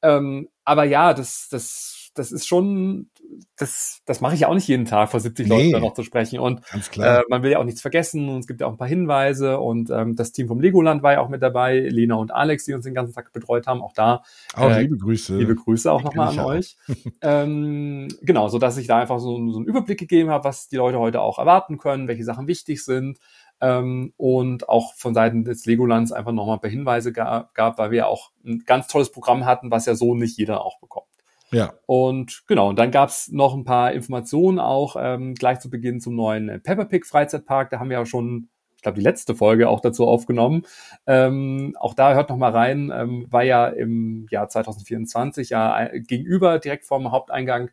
Ähm, 0.00 0.48
aber 0.64 0.84
ja, 0.84 1.12
das, 1.12 1.48
das 1.50 2.03
das 2.14 2.32
ist 2.32 2.46
schon, 2.46 3.10
das, 3.56 4.00
das 4.06 4.20
mache 4.20 4.34
ich 4.34 4.40
ja 4.40 4.48
auch 4.48 4.54
nicht 4.54 4.68
jeden 4.68 4.84
Tag 4.84 5.10
vor 5.10 5.20
70 5.20 5.48
nee, 5.48 5.70
Leuten 5.70 5.84
noch 5.84 5.94
zu 5.94 6.02
sprechen. 6.02 6.38
Und 6.38 6.60
äh, 6.96 7.22
man 7.28 7.42
will 7.42 7.50
ja 7.50 7.58
auch 7.58 7.64
nichts 7.64 7.80
vergessen 7.80 8.28
und 8.28 8.38
es 8.38 8.46
gibt 8.46 8.60
ja 8.60 8.66
auch 8.66 8.72
ein 8.72 8.78
paar 8.78 8.88
Hinweise 8.88 9.58
und 9.58 9.90
ähm, 9.90 10.14
das 10.14 10.32
Team 10.32 10.48
vom 10.48 10.60
Legoland 10.60 11.02
war 11.02 11.14
ja 11.14 11.20
auch 11.20 11.28
mit 11.28 11.42
dabei, 11.42 11.80
Lena 11.80 12.14
und 12.14 12.32
Alex, 12.32 12.64
die 12.64 12.74
uns 12.74 12.84
den 12.84 12.94
ganzen 12.94 13.14
Tag 13.14 13.32
betreut 13.32 13.66
haben, 13.66 13.82
auch 13.82 13.92
da. 13.92 14.22
Auch 14.54 14.70
äh, 14.70 14.82
liebe 14.82 14.96
Grüße. 14.96 15.36
Liebe 15.36 15.54
Grüße 15.56 15.90
auch 15.90 16.02
nochmal 16.02 16.28
an 16.28 16.38
auch. 16.38 16.46
euch. 16.46 16.76
ähm, 17.20 18.08
genau, 18.22 18.48
so 18.48 18.58
dass 18.58 18.76
ich 18.76 18.86
da 18.86 18.98
einfach 18.98 19.18
so, 19.18 19.50
so 19.50 19.58
einen 19.58 19.66
Überblick 19.66 19.98
gegeben 19.98 20.30
habe, 20.30 20.44
was 20.44 20.68
die 20.68 20.76
Leute 20.76 20.98
heute 20.98 21.20
auch 21.20 21.38
erwarten 21.38 21.78
können, 21.78 22.08
welche 22.08 22.24
Sachen 22.24 22.46
wichtig 22.46 22.84
sind 22.84 23.18
ähm, 23.60 24.12
und 24.16 24.68
auch 24.68 24.94
von 24.94 25.14
Seiten 25.14 25.44
des 25.44 25.66
Legolands 25.66 26.12
einfach 26.12 26.32
nochmal 26.32 26.56
ein 26.56 26.60
paar 26.60 26.70
Hinweise 26.70 27.12
gab, 27.12 27.54
gab, 27.54 27.78
weil 27.78 27.90
wir 27.90 27.98
ja 27.98 28.06
auch 28.06 28.30
ein 28.44 28.62
ganz 28.66 28.88
tolles 28.88 29.10
Programm 29.10 29.44
hatten, 29.44 29.70
was 29.70 29.86
ja 29.86 29.94
so 29.94 30.14
nicht 30.14 30.38
jeder 30.38 30.64
auch 30.64 30.78
bekommt. 30.80 31.06
Ja. 31.54 31.74
Und 31.86 32.42
genau, 32.48 32.68
und 32.68 32.78
dann 32.78 32.90
gab's 32.90 33.30
noch 33.30 33.54
ein 33.54 33.64
paar 33.64 33.92
Informationen 33.92 34.58
auch 34.58 34.96
ähm, 34.98 35.34
gleich 35.34 35.60
zu 35.60 35.70
Beginn 35.70 36.00
zum 36.00 36.16
neuen 36.16 36.60
Pepper 36.62 36.84
Pig 36.84 37.06
Freizeitpark. 37.06 37.70
Da 37.70 37.78
haben 37.78 37.90
wir 37.90 37.98
ja 37.98 38.06
schon, 38.06 38.48
ich 38.74 38.82
glaube, 38.82 38.96
die 38.96 39.04
letzte 39.04 39.36
Folge 39.36 39.68
auch 39.68 39.80
dazu 39.80 40.06
aufgenommen. 40.06 40.62
Ähm, 41.06 41.76
auch 41.78 41.94
da 41.94 42.14
hört 42.14 42.28
noch 42.30 42.36
mal 42.36 42.50
rein, 42.50 42.92
ähm, 42.92 43.26
war 43.30 43.44
ja 43.44 43.68
im 43.68 44.26
Jahr 44.30 44.48
2024 44.48 45.50
ja 45.50 45.88
gegenüber 45.94 46.58
direkt 46.58 46.84
vorm 46.86 47.12
Haupteingang 47.12 47.70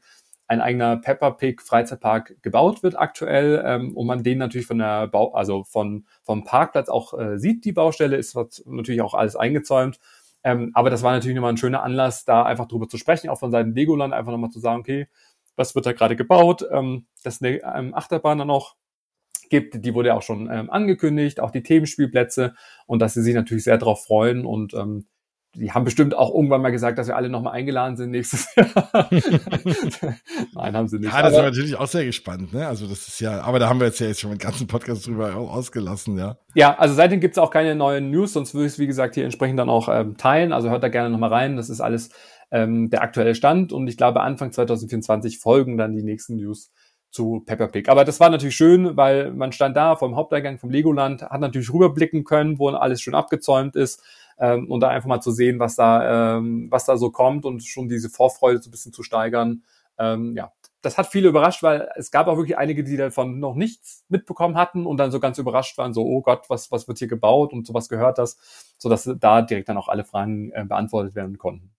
ein 0.47 0.61
eigener 0.61 0.97
Pepper 0.97 1.31
Pig 1.31 1.61
Freizeitpark 1.61 2.35
gebaut 2.43 2.83
wird 2.83 2.99
aktuell 2.99 3.63
ähm, 3.65 3.95
und 3.95 4.05
man 4.05 4.21
den 4.21 4.37
natürlich 4.37 4.67
von 4.67 4.79
der 4.79 5.07
Bau, 5.07 5.33
also 5.33 5.63
von 5.63 6.05
vom 6.23 6.43
Parkplatz 6.43 6.89
auch 6.89 7.17
äh, 7.17 7.39
sieht. 7.39 7.63
Die 7.63 7.71
Baustelle 7.71 8.17
ist 8.17 8.37
natürlich 8.65 9.01
auch 9.01 9.13
alles 9.13 9.37
eingezäumt 9.37 9.97
ähm, 10.43 10.71
aber 10.73 10.89
das 10.89 11.03
war 11.03 11.13
natürlich 11.13 11.35
nochmal 11.35 11.53
ein 11.53 11.57
schöner 11.57 11.83
Anlass, 11.83 12.25
da 12.25 12.43
einfach 12.43 12.67
drüber 12.67 12.87
zu 12.87 12.97
sprechen, 12.97 13.29
auch 13.29 13.39
von 13.39 13.51
Seiten 13.51 13.73
Legoland, 13.73 14.13
einfach 14.13 14.31
nochmal 14.31 14.49
zu 14.49 14.59
sagen, 14.59 14.79
okay, 14.79 15.07
was 15.55 15.75
wird 15.75 15.85
da 15.85 15.93
gerade 15.93 16.15
gebaut, 16.15 16.65
ähm, 16.71 17.05
dass 17.23 17.41
eine 17.41 17.61
ähm, 17.63 17.93
Achterbahn 17.93 18.39
dann 18.39 18.47
noch 18.47 18.75
gibt, 19.49 19.85
die 19.85 19.93
wurde 19.93 20.09
ja 20.09 20.15
auch 20.15 20.21
schon 20.23 20.49
ähm, 20.51 20.69
angekündigt, 20.69 21.39
auch 21.39 21.51
die 21.51 21.61
Themenspielplätze 21.61 22.55
und 22.87 22.99
dass 22.99 23.13
sie 23.13 23.21
sich 23.21 23.35
natürlich 23.35 23.65
sehr 23.65 23.77
darauf 23.77 24.03
freuen 24.05 24.45
und 24.45 24.73
ähm, 24.73 25.05
die 25.55 25.71
haben 25.71 25.83
bestimmt 25.83 26.15
auch 26.15 26.33
irgendwann 26.33 26.61
mal 26.61 26.71
gesagt, 26.71 26.97
dass 26.97 27.07
wir 27.07 27.15
alle 27.17 27.27
nochmal 27.27 27.53
eingeladen 27.53 27.97
sind 27.97 28.11
nächstes 28.11 28.47
Jahr. 28.55 29.09
Nein, 30.53 30.75
haben 30.75 30.87
sie 30.87 30.99
nicht. 30.99 31.11
Ja, 31.11 31.21
das 31.21 31.33
ist 31.33 31.41
natürlich 31.41 31.75
auch 31.75 31.87
sehr 31.87 32.05
gespannt, 32.05 32.53
ne? 32.53 32.67
Also 32.67 32.87
das 32.87 33.07
ist 33.07 33.19
ja, 33.19 33.41
aber 33.41 33.59
da 33.59 33.67
haben 33.67 33.79
wir 33.79 33.87
jetzt 33.87 33.99
ja 33.99 34.07
jetzt 34.07 34.21
schon 34.21 34.29
den 34.29 34.39
ganzen 34.39 34.67
Podcast 34.67 35.07
drüber 35.07 35.35
ausgelassen, 35.35 36.17
ja. 36.17 36.37
Ja, 36.55 36.77
also 36.77 36.95
seitdem 36.95 37.19
gibt's 37.19 37.37
auch 37.37 37.51
keine 37.51 37.75
neuen 37.75 38.11
News, 38.11 38.33
sonst 38.33 38.53
würde 38.53 38.67
ich 38.67 38.73
es, 38.73 38.79
wie 38.79 38.87
gesagt, 38.87 39.15
hier 39.15 39.25
entsprechend 39.25 39.59
dann 39.59 39.69
auch 39.69 39.89
ähm, 39.89 40.15
teilen. 40.17 40.53
Also 40.53 40.69
hört 40.69 40.83
da 40.83 40.87
gerne 40.87 41.09
nochmal 41.09 41.33
rein. 41.33 41.57
Das 41.57 41.69
ist 41.69 41.81
alles 41.81 42.11
ähm, 42.51 42.89
der 42.89 43.01
aktuelle 43.01 43.35
Stand 43.35 43.73
und 43.73 43.87
ich 43.87 43.97
glaube, 43.97 44.21
Anfang 44.21 44.53
2024 44.53 45.39
folgen 45.39 45.77
dann 45.77 45.95
die 45.95 46.03
nächsten 46.03 46.37
News 46.37 46.71
zu 47.09 47.43
Pepper 47.45 47.67
Pig. 47.67 47.89
Aber 47.89 48.05
das 48.05 48.21
war 48.21 48.29
natürlich 48.29 48.55
schön, 48.55 48.95
weil 48.95 49.31
man 49.33 49.51
stand 49.51 49.75
da 49.75 49.97
vom 49.97 50.15
Haupteingang 50.15 50.59
vom 50.59 50.69
Legoland, 50.69 51.23
hat 51.23 51.41
natürlich 51.41 51.73
rüberblicken 51.73 52.23
können, 52.23 52.57
wo 52.57 52.69
alles 52.69 53.01
schön 53.01 53.15
abgezäumt 53.15 53.75
ist 53.75 54.01
ähm, 54.41 54.69
und 54.69 54.81
da 54.81 54.89
einfach 54.89 55.07
mal 55.07 55.21
zu 55.21 55.31
sehen, 55.31 55.59
was 55.59 55.75
da, 55.75 56.37
ähm, 56.37 56.67
was 56.69 56.85
da 56.85 56.97
so 56.97 57.11
kommt 57.11 57.45
und 57.45 57.63
schon 57.63 57.87
diese 57.87 58.09
Vorfreude 58.09 58.61
so 58.61 58.69
ein 58.69 58.71
bisschen 58.71 58.91
zu 58.91 59.03
steigern. 59.03 59.63
Ähm, 59.99 60.35
ja, 60.35 60.51
das 60.81 60.97
hat 60.97 61.07
viele 61.07 61.29
überrascht, 61.29 61.61
weil 61.61 61.89
es 61.95 62.09
gab 62.09 62.27
auch 62.27 62.37
wirklich 62.37 62.57
einige, 62.57 62.83
die 62.83 62.97
davon 62.97 63.39
noch 63.39 63.53
nichts 63.53 64.03
mitbekommen 64.09 64.57
hatten 64.57 64.87
und 64.87 64.97
dann 64.97 65.11
so 65.11 65.19
ganz 65.19 65.37
überrascht 65.37 65.77
waren, 65.77 65.93
so, 65.93 66.03
oh 66.03 66.21
Gott, 66.21 66.49
was, 66.49 66.71
was 66.71 66.87
wird 66.87 66.97
hier 66.97 67.07
gebaut 67.07 67.53
und 67.53 67.67
sowas 67.67 67.87
gehört 67.87 68.17
das, 68.17 68.75
sodass 68.79 69.09
da 69.19 69.43
direkt 69.43 69.69
dann 69.69 69.77
auch 69.77 69.89
alle 69.89 70.03
Fragen 70.03 70.51
äh, 70.53 70.65
beantwortet 70.65 71.13
werden 71.13 71.37
konnten. 71.37 71.71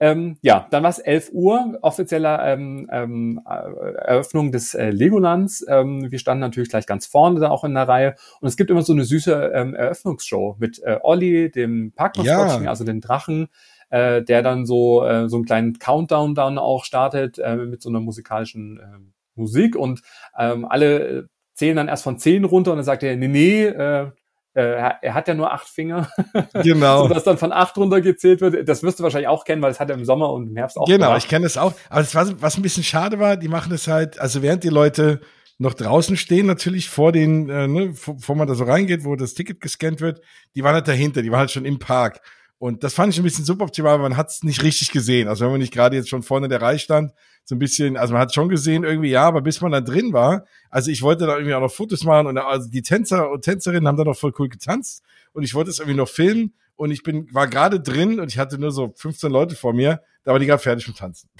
Ähm, 0.00 0.36
ja, 0.42 0.66
dann 0.70 0.82
war 0.82 0.90
es 0.90 1.00
11 1.00 1.30
Uhr, 1.32 1.78
offizieller 1.82 2.44
ähm, 2.46 2.88
ähm, 2.92 3.40
Eröffnung 3.44 4.52
des 4.52 4.74
äh, 4.74 4.90
Legolands. 4.90 5.64
Ähm, 5.68 6.10
wir 6.10 6.18
standen 6.18 6.40
natürlich 6.40 6.68
gleich 6.68 6.86
ganz 6.86 7.06
vorne 7.06 7.40
da 7.40 7.50
auch 7.50 7.64
in 7.64 7.74
der 7.74 7.88
Reihe. 7.88 8.14
Und 8.40 8.48
es 8.48 8.56
gibt 8.56 8.70
immer 8.70 8.82
so 8.82 8.92
eine 8.92 9.04
süße 9.04 9.52
ähm, 9.54 9.74
Eröffnungsshow 9.74 10.56
mit 10.58 10.80
äh, 10.84 10.98
Olli, 11.02 11.50
dem 11.50 11.92
Parkmaskottchen, 11.92 12.64
ja. 12.64 12.70
also 12.70 12.84
den 12.84 13.00
Drachen, 13.00 13.48
äh, 13.90 14.22
der 14.22 14.42
dann 14.42 14.66
so, 14.66 15.04
äh, 15.04 15.28
so 15.28 15.36
einen 15.36 15.46
kleinen 15.46 15.78
Countdown 15.78 16.34
dann 16.34 16.58
auch 16.58 16.84
startet 16.84 17.38
äh, 17.38 17.56
mit 17.56 17.82
so 17.82 17.88
einer 17.88 18.00
musikalischen 18.00 18.78
äh, 18.78 18.98
Musik. 19.34 19.74
Und 19.74 20.02
ähm, 20.38 20.64
alle 20.64 21.28
zählen 21.54 21.76
dann 21.76 21.88
erst 21.88 22.04
von 22.04 22.18
10 22.18 22.44
runter 22.44 22.70
und 22.70 22.78
dann 22.78 22.84
sagt 22.84 23.02
er, 23.02 23.16
nee, 23.16 23.26
nee, 23.26 23.64
äh, 23.64 24.12
äh, 24.58 24.92
er 25.02 25.14
hat 25.14 25.28
ja 25.28 25.34
nur 25.34 25.52
acht 25.52 25.68
Finger. 25.68 26.08
Genau. 26.62 27.06
so 27.06 27.14
dass 27.14 27.24
dann 27.24 27.38
von 27.38 27.52
acht 27.52 27.76
runtergezählt 27.76 28.40
wird. 28.40 28.68
Das 28.68 28.82
wirst 28.82 28.98
du 28.98 29.04
wahrscheinlich 29.04 29.28
auch 29.28 29.44
kennen, 29.44 29.62
weil 29.62 29.70
es 29.70 29.78
hat 29.80 29.88
er 29.90 29.96
im 29.96 30.04
Sommer 30.04 30.32
und 30.32 30.48
im 30.48 30.56
Herbst 30.56 30.76
auch 30.76 30.86
Genau, 30.86 31.06
gemacht. 31.06 31.22
ich 31.22 31.28
kenne 31.28 31.44
das 31.44 31.56
auch. 31.56 31.72
Aber 31.88 32.00
das 32.00 32.14
war, 32.14 32.26
was 32.42 32.56
ein 32.56 32.62
bisschen 32.62 32.82
schade 32.82 33.18
war, 33.18 33.36
die 33.36 33.48
machen 33.48 33.70
das 33.70 33.86
halt, 33.86 34.18
also 34.20 34.42
während 34.42 34.64
die 34.64 34.68
Leute 34.68 35.20
noch 35.58 35.74
draußen 35.74 36.16
stehen, 36.16 36.46
natürlich 36.46 36.88
vor 36.88 37.12
den, 37.12 37.48
äh, 37.48 37.66
ne, 37.68 37.92
bevor 38.06 38.36
man 38.36 38.46
da 38.48 38.54
so 38.54 38.64
reingeht, 38.64 39.04
wo 39.04 39.16
das 39.16 39.34
Ticket 39.34 39.60
gescannt 39.60 40.00
wird, 40.00 40.20
die 40.54 40.62
waren 40.62 40.74
halt 40.74 40.88
dahinter, 40.88 41.22
die 41.22 41.30
waren 41.30 41.40
halt 41.40 41.50
schon 41.50 41.64
im 41.64 41.78
Park. 41.78 42.20
Und 42.58 42.82
das 42.82 42.94
fand 42.94 43.12
ich 43.12 43.20
ein 43.20 43.24
bisschen 43.24 43.44
suboptimal, 43.44 43.98
man 43.98 44.16
hat 44.16 44.30
es 44.30 44.42
nicht 44.42 44.64
richtig 44.64 44.90
gesehen. 44.90 45.28
Also 45.28 45.44
wenn 45.44 45.52
man 45.52 45.60
nicht 45.60 45.72
gerade 45.72 45.96
jetzt 45.96 46.08
schon 46.08 46.22
vorne 46.22 46.48
der 46.48 46.60
Reihe 46.60 46.78
stand, 46.78 47.12
so 47.44 47.54
ein 47.54 47.60
bisschen, 47.60 47.96
also 47.96 48.12
man 48.12 48.22
hat 48.22 48.34
schon 48.34 48.48
gesehen 48.48 48.82
irgendwie, 48.82 49.10
ja, 49.10 49.22
aber 49.22 49.40
bis 49.40 49.60
man 49.60 49.70
da 49.70 49.80
drin 49.80 50.12
war, 50.12 50.44
also 50.68 50.90
ich 50.90 51.02
wollte 51.02 51.26
da 51.26 51.36
irgendwie 51.36 51.54
auch 51.54 51.60
noch 51.60 51.72
Fotos 51.72 52.04
machen 52.04 52.26
und 52.26 52.36
also 52.36 52.68
die 52.68 52.82
Tänzer 52.82 53.30
und 53.30 53.42
Tänzerinnen 53.42 53.86
haben 53.86 53.96
da 53.96 54.04
noch 54.04 54.18
voll 54.18 54.32
cool 54.38 54.48
getanzt 54.48 55.04
und 55.32 55.44
ich 55.44 55.54
wollte 55.54 55.70
es 55.70 55.78
irgendwie 55.78 55.96
noch 55.96 56.08
filmen 56.08 56.52
und 56.74 56.90
ich 56.90 57.02
bin, 57.04 57.32
war 57.32 57.46
gerade 57.46 57.80
drin 57.80 58.18
und 58.20 58.28
ich 58.28 58.38
hatte 58.38 58.58
nur 58.58 58.72
so 58.72 58.92
15 58.96 59.30
Leute 59.30 59.54
vor 59.54 59.72
mir, 59.72 60.02
da 60.28 60.34
war 60.34 60.38
die 60.40 60.44
gerade 60.44 60.62
fertig 60.62 60.86
mit 60.86 60.98
Tanzen. 60.98 61.30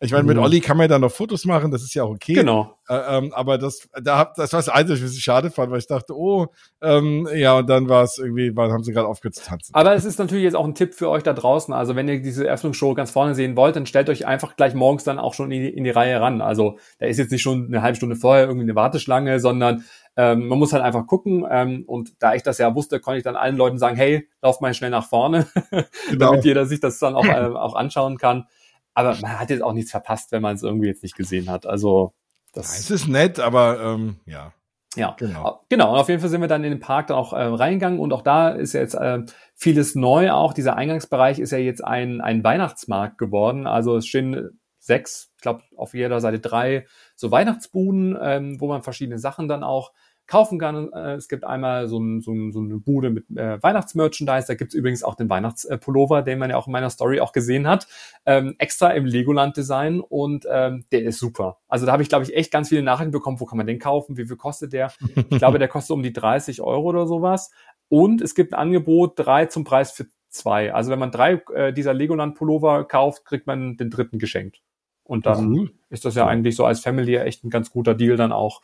ich 0.00 0.12
meine, 0.12 0.22
mit 0.22 0.36
mhm. 0.36 0.44
Olli 0.44 0.60
kann 0.60 0.76
man 0.76 0.84
ja 0.84 0.88
dann 0.88 1.00
noch 1.00 1.10
Fotos 1.10 1.46
machen, 1.46 1.72
das 1.72 1.82
ist 1.82 1.94
ja 1.94 2.04
auch 2.04 2.10
okay. 2.10 2.34
Genau. 2.34 2.78
Äh, 2.88 3.18
ähm, 3.18 3.32
aber 3.34 3.58
das, 3.58 3.88
da, 4.00 4.32
das 4.36 4.52
war 4.52 4.60
das 4.60 4.68
Einzige, 4.68 5.04
was 5.04 5.14
ich 5.14 5.24
schade 5.24 5.50
fand, 5.50 5.72
weil 5.72 5.80
ich 5.80 5.88
dachte, 5.88 6.16
oh, 6.16 6.46
ähm, 6.80 7.28
ja, 7.34 7.58
und 7.58 7.68
dann 7.68 7.88
war 7.88 8.04
es 8.04 8.18
irgendwie, 8.18 8.54
wann 8.54 8.70
haben 8.70 8.84
sie 8.84 8.92
gerade 8.92 9.08
aufgehört 9.08 9.34
zu 9.34 9.42
tanzen. 9.42 9.74
Aber 9.74 9.94
es 9.94 10.04
ist 10.04 10.20
natürlich 10.20 10.44
jetzt 10.44 10.54
auch 10.54 10.64
ein 10.64 10.76
Tipp 10.76 10.94
für 10.94 11.10
euch 11.10 11.24
da 11.24 11.32
draußen. 11.32 11.74
Also 11.74 11.96
wenn 11.96 12.06
ihr 12.06 12.22
diese 12.22 12.46
Eröffnungsshow 12.46 12.94
ganz 12.94 13.10
vorne 13.10 13.34
sehen 13.34 13.56
wollt, 13.56 13.74
dann 13.74 13.86
stellt 13.86 14.08
euch 14.08 14.28
einfach 14.28 14.54
gleich 14.54 14.74
morgens 14.74 15.02
dann 15.02 15.18
auch 15.18 15.34
schon 15.34 15.50
in 15.50 15.62
die, 15.62 15.68
in 15.68 15.82
die 15.82 15.90
Reihe 15.90 16.20
ran. 16.20 16.40
Also 16.40 16.78
da 17.00 17.06
ist 17.06 17.18
jetzt 17.18 17.32
nicht 17.32 17.42
schon 17.42 17.66
eine 17.66 17.82
halbe 17.82 17.96
Stunde 17.96 18.14
vorher 18.14 18.44
irgendwie 18.44 18.66
eine 18.66 18.76
Warteschlange, 18.76 19.40
sondern 19.40 19.84
ähm, 20.16 20.48
man 20.48 20.58
muss 20.58 20.72
halt 20.72 20.82
einfach 20.82 21.06
gucken. 21.06 21.46
Ähm, 21.50 21.84
und 21.86 22.22
da 22.22 22.34
ich 22.34 22.42
das 22.42 22.58
ja 22.58 22.74
wusste, 22.74 23.00
konnte 23.00 23.18
ich 23.18 23.24
dann 23.24 23.36
allen 23.36 23.56
Leuten 23.56 23.78
sagen, 23.78 23.96
hey, 23.96 24.28
lauf 24.42 24.60
mal 24.60 24.74
schnell 24.74 24.90
nach 24.90 25.06
vorne, 25.06 25.46
genau. 26.10 26.30
damit 26.30 26.44
jeder 26.44 26.66
sich 26.66 26.80
das 26.80 26.98
dann 26.98 27.14
auch, 27.14 27.24
äh, 27.24 27.46
auch 27.54 27.74
anschauen 27.74 28.18
kann. 28.18 28.46
Aber 28.94 29.16
man 29.20 29.38
hat 29.38 29.50
jetzt 29.50 29.62
auch 29.62 29.72
nichts 29.72 29.90
verpasst, 29.90 30.32
wenn 30.32 30.42
man 30.42 30.56
es 30.56 30.62
irgendwie 30.62 30.88
jetzt 30.88 31.02
nicht 31.02 31.16
gesehen 31.16 31.48
hat. 31.48 31.66
Also 31.66 32.12
das 32.52 32.78
es 32.78 32.90
ist 32.90 33.08
nett, 33.08 33.38
aber 33.38 33.80
ähm, 33.80 34.16
ja. 34.26 34.52
Ja, 34.96 35.14
genau. 35.16 35.64
Genau. 35.68 35.92
Und 35.92 36.00
auf 36.00 36.08
jeden 36.08 36.20
Fall 36.20 36.30
sind 36.30 36.40
wir 36.40 36.48
dann 36.48 36.64
in 36.64 36.70
den 36.70 36.80
Park 36.80 37.06
dann 37.06 37.16
auch 37.16 37.32
äh, 37.32 37.40
reingegangen 37.40 38.00
und 38.00 38.12
auch 38.12 38.22
da 38.22 38.48
ist 38.48 38.72
ja 38.72 38.80
jetzt 38.80 38.94
äh, 38.94 39.20
vieles 39.54 39.94
neu. 39.94 40.32
Auch 40.32 40.52
dieser 40.52 40.76
Eingangsbereich 40.76 41.38
ist 41.38 41.52
ja 41.52 41.58
jetzt 41.58 41.84
ein, 41.84 42.20
ein 42.20 42.42
Weihnachtsmarkt 42.42 43.16
geworden. 43.16 43.68
Also 43.68 43.96
es 43.96 44.08
stehen 44.08 44.60
sechs, 44.80 45.30
ich 45.36 45.42
glaube 45.42 45.62
auf 45.76 45.94
jeder 45.94 46.20
Seite 46.20 46.40
drei 46.40 46.86
so 47.20 47.30
Weihnachtsbuden, 47.30 48.18
ähm, 48.20 48.60
wo 48.60 48.66
man 48.66 48.82
verschiedene 48.82 49.18
Sachen 49.18 49.46
dann 49.46 49.62
auch 49.62 49.92
kaufen 50.26 50.58
kann. 50.58 50.90
Äh, 50.92 51.14
es 51.14 51.28
gibt 51.28 51.44
einmal 51.44 51.86
so, 51.88 51.98
ein, 51.98 52.20
so, 52.22 52.32
ein, 52.32 52.52
so 52.52 52.60
eine 52.60 52.78
Bude 52.78 53.10
mit 53.10 53.28
äh, 53.36 53.62
Weihnachtsmerchandise. 53.62 54.46
Da 54.46 54.54
gibt 54.54 54.72
es 54.72 54.74
übrigens 54.74 55.02
auch 55.02 55.16
den 55.16 55.28
Weihnachtspullover, 55.28 56.22
den 56.22 56.38
man 56.38 56.48
ja 56.48 56.56
auch 56.56 56.66
in 56.66 56.72
meiner 56.72 56.88
Story 56.88 57.20
auch 57.20 57.32
gesehen 57.32 57.68
hat. 57.68 57.88
Ähm, 58.24 58.54
extra 58.58 58.90
im 58.92 59.04
Legoland-Design 59.04 60.00
und 60.00 60.46
ähm, 60.50 60.86
der 60.92 61.02
ist 61.02 61.18
super. 61.18 61.58
Also 61.68 61.84
da 61.84 61.92
habe 61.92 62.02
ich, 62.02 62.08
glaube 62.08 62.24
ich, 62.24 62.34
echt 62.34 62.50
ganz 62.50 62.70
viele 62.70 62.82
Nachrichten 62.82 63.12
bekommen, 63.12 63.38
wo 63.38 63.44
kann 63.44 63.58
man 63.58 63.66
den 63.66 63.78
kaufen, 63.78 64.16
wie 64.16 64.26
viel 64.26 64.36
kostet 64.36 64.72
der? 64.72 64.92
Ich 65.30 65.38
glaube, 65.38 65.58
der 65.58 65.68
kostet 65.68 65.94
um 65.94 66.02
die 66.02 66.12
30 66.12 66.62
Euro 66.62 66.88
oder 66.88 67.06
sowas. 67.06 67.50
Und 67.88 68.22
es 68.22 68.34
gibt 68.34 68.54
ein 68.54 68.60
Angebot, 68.60 69.14
drei 69.16 69.46
zum 69.46 69.64
Preis 69.64 69.92
für 69.92 70.06
zwei. 70.28 70.72
Also 70.72 70.90
wenn 70.90 70.98
man 70.98 71.10
drei 71.10 71.42
äh, 71.52 71.72
dieser 71.72 71.92
Legoland-Pullover 71.92 72.84
kauft, 72.84 73.24
kriegt 73.26 73.46
man 73.46 73.76
den 73.76 73.90
dritten 73.90 74.18
geschenkt. 74.18 74.62
Und 75.10 75.26
dann 75.26 75.48
mhm. 75.48 75.70
ist 75.88 76.04
das 76.04 76.14
ja 76.14 76.28
eigentlich 76.28 76.54
so 76.54 76.64
als 76.64 76.78
Family 76.78 77.16
echt 77.16 77.42
ein 77.42 77.50
ganz 77.50 77.72
guter 77.72 77.96
Deal 77.96 78.16
dann 78.16 78.30
auch. 78.30 78.62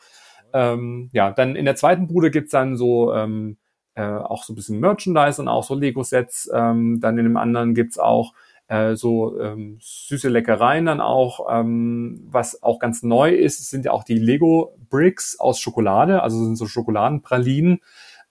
Ähm, 0.53 1.09
ja, 1.11 1.29
dann 1.31 1.57
in 1.57 1.65
der 1.65 1.75
zweiten 1.75 2.07
Bude 2.07 2.31
gibt's 2.31 2.51
dann 2.51 2.77
so 2.77 3.13
ähm, 3.13 3.57
äh, 3.95 4.03
auch 4.03 4.45
so 4.45 4.53
ein 4.53 4.55
bisschen 4.55 4.79
Merchandise 4.79 5.41
und 5.41 5.49
auch 5.49 5.65
so 5.65 5.75
Lego-Sets. 5.75 6.49
Ähm, 6.53 7.01
dann 7.01 7.17
in 7.17 7.25
dem 7.25 7.35
anderen 7.35 7.73
gibt's 7.73 7.99
auch 7.99 8.33
äh, 8.69 8.95
so 8.95 9.37
ähm, 9.41 9.77
süße 9.81 10.29
Leckereien 10.29 10.85
dann 10.85 11.01
auch. 11.01 11.47
Ähm, 11.51 12.25
was 12.29 12.63
auch 12.63 12.79
ganz 12.79 13.03
neu 13.03 13.33
ist, 13.35 13.69
sind 13.69 13.83
ja 13.83 13.91
auch 13.91 14.05
die 14.05 14.17
Lego-Bricks 14.17 15.41
aus 15.41 15.59
Schokolade, 15.59 16.23
also 16.23 16.41
sind 16.41 16.55
so 16.55 16.65
Schokoladenpralinen, 16.65 17.81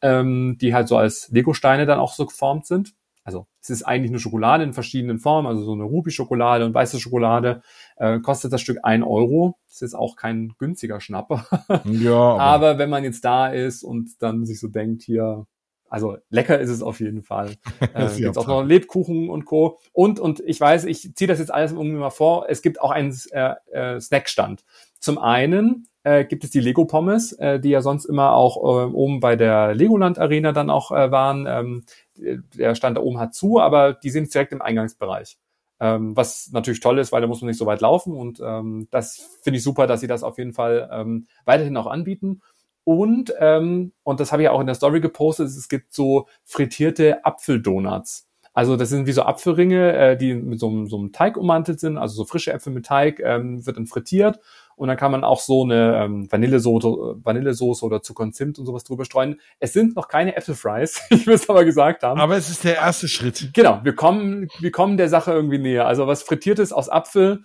ähm, 0.00 0.56
die 0.58 0.72
halt 0.72 0.88
so 0.88 0.96
als 0.96 1.28
Lego-Steine 1.28 1.84
dann 1.84 1.98
auch 1.98 2.14
so 2.14 2.24
geformt 2.24 2.64
sind. 2.64 2.94
Also 3.26 3.48
es 3.60 3.70
ist 3.70 3.82
eigentlich 3.82 4.12
eine 4.12 4.20
Schokolade 4.20 4.62
in 4.62 4.72
verschiedenen 4.72 5.18
Formen, 5.18 5.48
also 5.48 5.64
so 5.64 5.72
eine 5.72 5.82
Ruby-Schokolade 5.82 6.64
und 6.64 6.72
weiße 6.72 7.00
Schokolade. 7.00 7.60
Äh, 7.96 8.20
kostet 8.20 8.52
das 8.52 8.60
Stück 8.60 8.78
ein 8.84 9.02
Euro. 9.02 9.58
Ist 9.68 9.82
jetzt 9.82 9.96
auch 9.96 10.14
kein 10.14 10.52
günstiger 10.58 11.00
Schnapper. 11.00 11.44
ja. 11.84 12.14
Aber, 12.14 12.40
aber 12.40 12.78
wenn 12.78 12.88
man 12.88 13.02
jetzt 13.02 13.24
da 13.24 13.48
ist 13.48 13.82
und 13.82 14.22
dann 14.22 14.46
sich 14.46 14.60
so 14.60 14.68
denkt, 14.68 15.02
hier, 15.02 15.44
also 15.88 16.18
lecker 16.30 16.60
ist 16.60 16.70
es 16.70 16.82
auf 16.82 17.00
jeden 17.00 17.24
Fall. 17.24 17.56
Äh, 17.94 18.14
gibt 18.16 18.38
auch 18.38 18.46
noch 18.46 18.62
Lebkuchen 18.62 19.28
und 19.28 19.44
Co. 19.44 19.80
Und, 19.92 20.20
und 20.20 20.40
ich 20.46 20.60
weiß, 20.60 20.84
ich 20.84 21.14
ziehe 21.16 21.26
das 21.26 21.40
jetzt 21.40 21.52
alles 21.52 21.72
irgendwie 21.72 21.98
mal 21.98 22.10
vor, 22.10 22.46
es 22.48 22.62
gibt 22.62 22.80
auch 22.80 22.92
einen 22.92 23.18
äh, 23.32 23.54
äh, 23.72 24.00
Snackstand. 24.00 24.64
Zum 25.00 25.18
einen 25.18 25.88
äh, 26.04 26.24
gibt 26.24 26.44
es 26.44 26.50
die 26.50 26.60
Lego 26.60 26.84
Pommes, 26.84 27.32
äh, 27.32 27.58
die 27.58 27.70
ja 27.70 27.80
sonst 27.80 28.04
immer 28.04 28.32
auch 28.34 28.56
äh, 28.56 28.86
oben 28.92 29.18
bei 29.18 29.34
der 29.34 29.74
Legoland 29.74 30.20
Arena 30.20 30.52
dann 30.52 30.70
auch 30.70 30.92
äh, 30.92 31.10
waren. 31.10 31.46
Ähm, 31.48 31.84
der 32.18 32.74
Stand 32.74 32.96
da 32.96 33.00
oben 33.02 33.18
hat 33.18 33.34
zu, 33.34 33.60
aber 33.60 33.92
die 33.92 34.10
sind 34.10 34.32
direkt 34.32 34.52
im 34.52 34.62
Eingangsbereich. 34.62 35.38
Ähm, 35.78 36.16
was 36.16 36.50
natürlich 36.52 36.80
toll 36.80 36.98
ist, 36.98 37.12
weil 37.12 37.20
da 37.20 37.26
muss 37.26 37.42
man 37.42 37.48
nicht 37.48 37.58
so 37.58 37.66
weit 37.66 37.82
laufen 37.82 38.14
und 38.14 38.40
ähm, 38.42 38.88
das 38.90 39.38
finde 39.42 39.58
ich 39.58 39.62
super, 39.62 39.86
dass 39.86 40.00
sie 40.00 40.06
das 40.06 40.22
auf 40.22 40.38
jeden 40.38 40.54
Fall 40.54 40.88
ähm, 40.90 41.26
weiterhin 41.44 41.76
auch 41.76 41.86
anbieten. 41.86 42.40
Und, 42.84 43.34
ähm, 43.40 43.92
und 44.04 44.20
das 44.20 44.32
habe 44.32 44.42
ich 44.42 44.48
auch 44.48 44.60
in 44.60 44.66
der 44.66 44.76
Story 44.76 45.00
gepostet, 45.00 45.48
es 45.48 45.68
gibt 45.68 45.92
so 45.92 46.28
frittierte 46.44 47.24
Apfeldonuts. 47.24 48.28
Also 48.56 48.76
das 48.76 48.88
sind 48.88 49.06
wie 49.06 49.12
so 49.12 49.22
Apfelringe, 49.22 49.94
äh, 49.94 50.16
die 50.16 50.32
mit 50.32 50.58
so, 50.58 50.86
so 50.86 50.96
einem 50.96 51.12
Teig 51.12 51.36
ummantelt 51.36 51.78
sind, 51.78 51.98
also 51.98 52.14
so 52.14 52.24
frische 52.24 52.54
Äpfel 52.54 52.72
mit 52.72 52.86
Teig, 52.86 53.20
ähm, 53.20 53.66
wird 53.66 53.76
dann 53.76 53.86
frittiert 53.86 54.40
und 54.76 54.88
dann 54.88 54.96
kann 54.96 55.12
man 55.12 55.24
auch 55.24 55.40
so 55.40 55.62
eine 55.62 56.02
ähm, 56.02 56.32
Vanillesoße, 56.32 56.88
Vanillesoße 57.22 57.84
oder 57.84 58.00
Zucker 58.00 58.22
und 58.22 58.34
Zimt 58.34 58.58
und 58.58 58.64
sowas 58.64 58.84
drüber 58.84 59.04
streuen. 59.04 59.38
Es 59.60 59.74
sind 59.74 59.94
noch 59.94 60.08
keine 60.08 60.34
Apfelfries, 60.38 61.02
ich 61.10 61.26
will 61.26 61.34
es 61.34 61.50
aber 61.50 61.66
gesagt 61.66 62.02
haben. 62.02 62.18
Aber 62.18 62.34
es 62.34 62.48
ist 62.48 62.64
der 62.64 62.76
erste 62.76 63.08
Schritt. 63.08 63.50
Genau, 63.52 63.80
wir 63.82 63.94
kommen, 63.94 64.48
wir 64.60 64.72
kommen 64.72 64.96
der 64.96 65.10
Sache 65.10 65.32
irgendwie 65.32 65.58
näher. 65.58 65.86
Also 65.86 66.06
was 66.06 66.22
frittiertes 66.22 66.72
aus 66.72 66.88
Apfel 66.88 67.44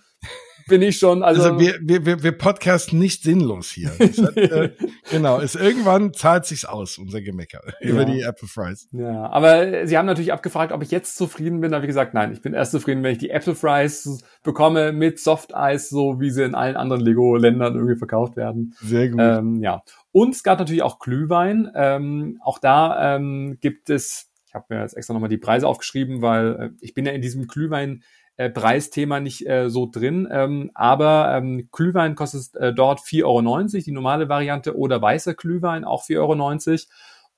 bin 0.66 0.82
ich 0.82 0.98
schon. 0.98 1.22
Also, 1.22 1.42
also 1.42 1.60
wir, 1.60 1.78
wir, 1.80 2.22
wir 2.22 2.32
podcasten 2.32 2.98
nicht 2.98 3.22
sinnlos 3.22 3.70
hier. 3.70 3.90
Hat, 3.98 4.36
äh, 4.36 4.70
genau, 5.10 5.38
ist 5.38 5.56
irgendwann 5.56 6.12
zahlt 6.12 6.46
sich's 6.46 6.64
aus, 6.64 6.98
unser 6.98 7.20
Gemecker 7.20 7.62
ja. 7.80 7.88
über 7.88 8.04
die 8.04 8.22
Apple 8.22 8.48
Fries. 8.48 8.88
Ja, 8.92 9.30
aber 9.30 9.86
Sie 9.86 9.96
haben 9.96 10.06
natürlich 10.06 10.32
abgefragt, 10.32 10.72
ob 10.72 10.82
ich 10.82 10.90
jetzt 10.90 11.16
zufrieden 11.16 11.60
bin. 11.60 11.70
Da 11.70 11.76
habe 11.76 11.86
ich 11.86 11.90
gesagt, 11.90 12.14
nein, 12.14 12.32
ich 12.32 12.42
bin 12.42 12.54
erst 12.54 12.72
zufrieden, 12.72 13.02
wenn 13.02 13.12
ich 13.12 13.18
die 13.18 13.30
Apple 13.30 13.54
Fries 13.54 14.22
bekomme 14.42 14.92
mit 14.92 15.20
Soft 15.20 15.54
Eis, 15.54 15.88
so 15.88 16.20
wie 16.20 16.30
sie 16.30 16.44
in 16.44 16.54
allen 16.54 16.76
anderen 16.76 17.02
Lego-Ländern 17.02 17.74
irgendwie 17.74 17.96
verkauft 17.96 18.36
werden. 18.36 18.74
Sehr 18.80 19.08
gut. 19.08 19.20
Ähm, 19.20 19.62
ja. 19.62 19.82
Und 20.12 20.34
es 20.34 20.42
gab 20.42 20.58
natürlich 20.58 20.82
auch 20.82 20.98
Glühwein. 20.98 21.70
Ähm, 21.74 22.38
auch 22.42 22.58
da 22.58 23.16
ähm, 23.16 23.58
gibt 23.60 23.90
es, 23.90 24.30
ich 24.46 24.54
habe 24.54 24.66
mir 24.68 24.80
jetzt 24.80 24.96
extra 24.96 25.14
nochmal 25.14 25.30
die 25.30 25.38
Preise 25.38 25.66
aufgeschrieben, 25.66 26.20
weil 26.20 26.54
äh, 26.54 26.70
ich 26.80 26.94
bin 26.94 27.06
ja 27.06 27.12
in 27.12 27.22
diesem 27.22 27.46
Glühwein 27.46 28.02
äh, 28.36 28.50
Preisthema 28.50 29.20
nicht 29.20 29.46
äh, 29.46 29.68
so 29.68 29.88
drin. 29.90 30.28
Ähm, 30.30 30.70
aber 30.74 31.34
ähm, 31.36 31.68
Glühwein 31.70 32.14
kostet 32.14 32.54
äh, 32.56 32.72
dort 32.72 33.00
4,90 33.00 33.24
Euro, 33.24 33.84
die 33.84 33.92
normale 33.92 34.28
Variante, 34.28 34.76
oder 34.76 35.00
weißer 35.00 35.34
Glühwein 35.34 35.84
auch 35.84 36.04
4,90 36.04 36.70
Euro. 36.70 36.78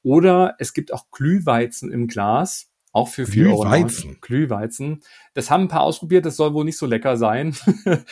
Oder 0.02 0.54
es 0.58 0.74
gibt 0.74 0.92
auch 0.92 1.10
Glühweizen 1.10 1.90
im 1.90 2.06
Glas. 2.06 2.70
Auch 2.92 3.08
für 3.08 3.26
4 3.26 3.46
Glühweizen. 3.46 4.10
Euro. 4.10 4.18
Glühweizen. 4.20 5.02
Das 5.34 5.50
haben 5.50 5.64
ein 5.64 5.68
paar 5.68 5.82
ausprobiert, 5.82 6.26
das 6.26 6.36
soll 6.36 6.54
wohl 6.54 6.64
nicht 6.64 6.78
so 6.78 6.86
lecker 6.86 7.16
sein. 7.16 7.56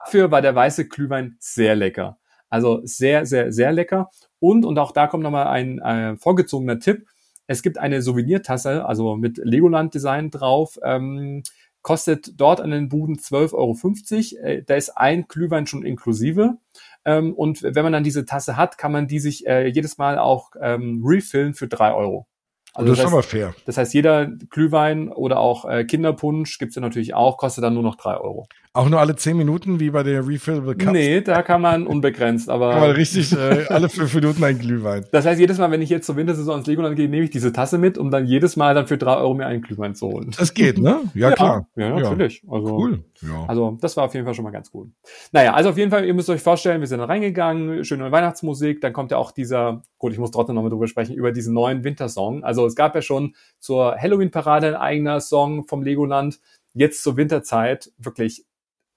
Dafür 0.00 0.30
war 0.30 0.40
der 0.40 0.54
weiße 0.54 0.88
Glühwein 0.88 1.36
sehr 1.40 1.76
lecker. 1.76 2.18
Also 2.48 2.80
sehr, 2.84 3.26
sehr, 3.26 3.52
sehr 3.52 3.72
lecker. 3.72 4.10
Und, 4.38 4.64
und 4.64 4.78
auch 4.78 4.92
da 4.92 5.06
kommt 5.06 5.22
nochmal 5.22 5.46
ein 5.48 5.78
äh, 5.78 6.16
vorgezogener 6.16 6.78
Tipp. 6.78 7.06
Es 7.46 7.62
gibt 7.62 7.78
eine 7.78 8.00
Souvenirtasse, 8.00 8.86
also 8.86 9.16
mit 9.16 9.36
Legoland-Design 9.36 10.30
drauf. 10.30 10.78
Ähm, 10.82 11.42
kostet 11.82 12.40
dort 12.40 12.60
an 12.60 12.70
den 12.70 12.88
Buden 12.88 13.16
12,50 13.16 13.54
Euro. 13.54 14.46
Äh, 14.46 14.62
da 14.64 14.74
ist 14.74 14.90
ein 14.90 15.26
Glühwein 15.28 15.66
schon 15.66 15.84
inklusive. 15.84 16.58
Ähm, 17.04 17.34
und 17.34 17.62
wenn 17.62 17.82
man 17.82 17.92
dann 17.92 18.04
diese 18.04 18.24
Tasse 18.24 18.56
hat, 18.56 18.78
kann 18.78 18.92
man 18.92 19.08
die 19.08 19.20
sich 19.20 19.46
äh, 19.46 19.66
jedes 19.66 19.98
Mal 19.98 20.18
auch 20.18 20.50
ähm, 20.60 21.02
refillen 21.04 21.54
für 21.54 21.68
drei 21.68 21.92
Euro. 21.94 22.26
Also 22.74 22.90
das, 22.90 22.98
das 22.98 22.98
ist 22.98 23.04
heißt, 23.04 23.12
aber 23.12 23.22
fair. 23.22 23.54
Das 23.66 23.76
heißt, 23.76 23.94
jeder 23.94 24.26
Glühwein 24.26 25.10
oder 25.10 25.38
auch 25.40 25.64
äh, 25.64 25.84
Kinderpunsch 25.84 26.58
gibt's 26.58 26.76
ja 26.76 26.82
natürlich 26.82 27.14
auch, 27.14 27.36
kostet 27.36 27.64
dann 27.64 27.74
nur 27.74 27.82
noch 27.82 27.96
drei 27.96 28.16
Euro. 28.16 28.46
Auch 28.72 28.88
nur 28.88 29.00
alle 29.00 29.16
zehn 29.16 29.36
Minuten, 29.36 29.80
wie 29.80 29.90
bei 29.90 30.04
der 30.04 30.24
Refillable 30.24 30.76
Cups? 30.76 30.92
Nee, 30.92 31.22
da 31.22 31.42
kann 31.42 31.60
man 31.60 31.88
unbegrenzt, 31.88 32.48
aber. 32.48 32.70
Kann 32.70 32.80
man 32.82 32.90
richtig, 32.92 33.32
äh, 33.32 33.64
alle 33.68 33.88
fünf 33.88 34.14
Minuten 34.14 34.44
ein 34.44 34.60
Glühwein. 34.60 35.04
Das 35.10 35.26
heißt, 35.26 35.40
jedes 35.40 35.58
Mal, 35.58 35.72
wenn 35.72 35.82
ich 35.82 35.90
jetzt 35.90 36.06
zur 36.06 36.14
Wintersaison 36.14 36.58
ins 36.58 36.68
Legoland 36.68 36.94
gehe, 36.94 37.08
nehme 37.08 37.24
ich 37.24 37.30
diese 37.30 37.52
Tasse 37.52 37.78
mit, 37.78 37.98
um 37.98 38.12
dann 38.12 38.26
jedes 38.26 38.54
Mal 38.54 38.76
dann 38.76 38.86
für 38.86 38.96
drei 38.96 39.16
Euro 39.16 39.34
mir 39.34 39.46
einen 39.46 39.62
Glühwein 39.62 39.96
zu 39.96 40.06
holen. 40.06 40.30
Das 40.38 40.54
geht, 40.54 40.78
ne? 40.78 41.00
Ja, 41.14 41.30
ja 41.30 41.34
klar. 41.34 41.66
Ja, 41.74 41.98
natürlich. 41.98 42.44
Also, 42.48 42.76
cool. 42.76 43.02
Ja. 43.22 43.44
Also, 43.48 43.76
das 43.80 43.96
war 43.96 44.04
auf 44.04 44.14
jeden 44.14 44.24
Fall 44.24 44.34
schon 44.34 44.44
mal 44.44 44.52
ganz 44.52 44.70
cool. 44.72 44.86
Naja, 45.32 45.54
also 45.54 45.70
auf 45.70 45.76
jeden 45.76 45.90
Fall, 45.90 46.04
ihr 46.04 46.14
müsst 46.14 46.30
euch 46.30 46.40
vorstellen, 46.40 46.78
wir 46.78 46.86
sind 46.86 47.00
da 47.00 47.06
reingegangen, 47.06 47.84
schöne 47.84 48.12
Weihnachtsmusik, 48.12 48.80
dann 48.82 48.92
kommt 48.92 49.10
ja 49.10 49.16
auch 49.16 49.32
dieser, 49.32 49.82
gut, 49.98 50.12
ich 50.12 50.18
muss 50.20 50.30
trotzdem 50.30 50.54
nochmal 50.54 50.70
drüber 50.70 50.86
sprechen, 50.86 51.16
über 51.16 51.32
diesen 51.32 51.54
neuen 51.54 51.82
Wintersong. 51.82 52.44
Also, 52.44 52.59
es 52.66 52.74
gab 52.74 52.94
ja 52.94 53.02
schon 53.02 53.34
zur 53.58 53.96
Halloween-Parade 53.96 54.68
ein 54.68 54.76
eigener 54.76 55.20
Song 55.20 55.66
vom 55.66 55.82
Legoland. 55.82 56.40
Jetzt 56.74 57.02
zur 57.02 57.16
Winterzeit 57.16 57.92
wirklich 57.98 58.44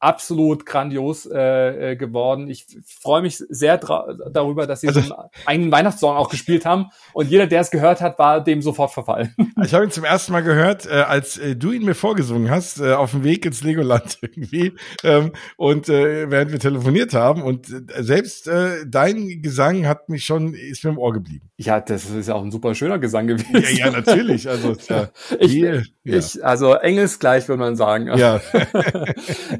absolut 0.03 0.65
grandios 0.65 1.25
äh, 1.25 1.91
äh 1.91 1.95
geworden. 1.95 2.49
Ich 2.49 2.65
freue 3.01 3.21
mich 3.21 3.37
sehr 3.37 3.77
darüber, 3.77 4.67
dass 4.67 4.81
sie 4.81 4.89
also, 4.89 4.99
so 4.99 5.15
einen 5.45 5.71
Weihnachtssong 5.71 6.15
auch 6.15 6.29
gespielt 6.29 6.65
haben 6.65 6.87
und 7.13 7.29
jeder, 7.29 7.47
der 7.47 7.61
es 7.61 7.71
gehört 7.71 8.01
hat, 8.01 8.19
war 8.19 8.43
dem 8.43 8.61
sofort 8.61 8.91
verfallen. 8.91 9.33
Ich 9.63 9.73
habe 9.73 9.85
ihn 9.85 9.91
zum 9.91 10.03
ersten 10.03 10.33
Mal 10.33 10.41
gehört, 10.41 10.85
äh, 10.87 10.89
als 10.89 11.37
äh, 11.37 11.55
du 11.55 11.71
ihn 11.71 11.85
mir 11.85 11.95
vorgesungen 11.95 12.49
hast, 12.49 12.81
äh, 12.81 12.93
auf 12.93 13.11
dem 13.11 13.23
Weg 13.23 13.45
ins 13.45 13.63
Legoland 13.63 14.17
irgendwie 14.21 14.73
ähm, 15.03 15.31
und 15.55 15.87
äh, 15.87 16.29
während 16.29 16.51
wir 16.51 16.59
telefoniert 16.59 17.13
haben 17.13 17.41
und 17.41 17.69
äh, 17.69 18.03
selbst 18.03 18.47
äh, 18.47 18.85
dein 18.85 19.41
Gesang 19.41 19.87
hat 19.87 20.09
mich 20.09 20.25
schon, 20.25 20.53
ist 20.53 20.83
mir 20.83 20.89
im 20.89 20.97
Ohr 20.97 21.13
geblieben. 21.13 21.49
Ja, 21.57 21.79
das 21.79 22.09
ist 22.09 22.27
ja 22.27 22.35
auch 22.35 22.43
ein 22.43 22.51
super 22.51 22.75
schöner 22.75 22.99
Gesang 22.99 23.27
gewesen. 23.27 23.53
Ja, 23.53 23.87
ja 23.87 23.91
natürlich. 23.91 24.49
Also, 24.49 24.75
ja, 24.89 25.09
ich, 25.39 25.53
ja. 25.53 25.81
ich, 26.03 26.43
also 26.43 26.73
engelsgleich 26.73 27.47
würde 27.47 27.59
man 27.59 27.75
sagen. 27.75 28.07
Ja. 28.17 28.41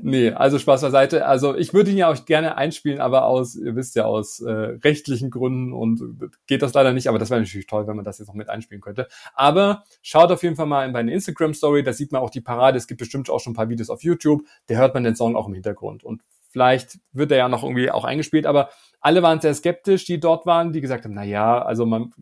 nee, 0.02 0.33
also 0.34 0.60
Spaß 0.60 0.82
beiseite. 0.82 1.26
Also 1.26 1.56
ich 1.56 1.74
würde 1.74 1.91
ihn 1.91 1.98
ja 1.98 2.12
auch 2.12 2.26
gerne 2.26 2.58
einspielen, 2.58 3.00
aber 3.00 3.26
aus, 3.26 3.56
ihr 3.56 3.76
wisst 3.76 3.96
ja, 3.96 4.06
aus 4.06 4.39
äh, 4.39 4.52
rechtlichen 4.52 5.30
Gründen 5.32 5.74
und 5.74 6.02
geht 6.48 6.62
das 6.62 6.74
leider 6.74 6.93
nicht. 6.93 7.08
Aber 7.08 7.19
das 7.19 7.30
wäre 7.30 7.41
natürlich 7.41 7.67
toll, 7.67 7.88
wenn 7.88 7.96
man 7.96 8.06
das 8.06 8.19
jetzt 8.19 8.28
noch 8.28 8.36
mit 8.36 8.50
einspielen 8.50 8.82
könnte. 8.82 9.08
Aber 9.34 9.84
schaut 10.02 10.32
auf 10.32 10.43
jeden 10.43 10.56
Fall 10.56 10.65
mal 10.65 10.86
in 10.86 10.91
meine 10.91 11.12
Instagram-Story, 11.13 11.84
da 11.84 11.93
sieht 11.93 12.12
man 12.12 12.22
auch 12.22 12.30
die 12.30 12.41
Parade. 12.41 12.78
Es 12.78 12.88
gibt 12.88 13.00
bestimmt 13.00 13.30
auch 13.30 13.39
schon 13.39 13.54
ein 13.54 13.56
paar 13.56 13.69
Videos 13.69 13.89
auf 13.89 14.04
YouTube. 14.04 14.43
Da 14.67 14.76
hört 14.76 14.93
man 14.93 15.04
den 15.04 15.15
Song 15.15 15.36
auch 15.36 15.48
im 15.48 15.54
Hintergrund. 15.54 16.04
Und 16.04 16.22
vielleicht 16.50 17.00
wird 17.12 17.32
er 17.32 17.38
ja 17.38 17.50
noch 17.50 17.63
irgendwie 17.63 17.91
auch 17.91 18.06
eingespielt, 18.06 18.46
aber 18.46 18.69
alle 19.02 19.24
waren 19.24 19.41
sehr 19.41 19.56
skeptisch, 19.56 20.06
die 20.06 20.19
dort 20.19 20.46
waren, 20.46 20.72
die 20.72 20.82
gesagt 20.82 21.04
haben, 21.04 21.15
na 21.15 21.24
ja, 21.24 21.62
also 21.62 21.86
man 21.86 22.13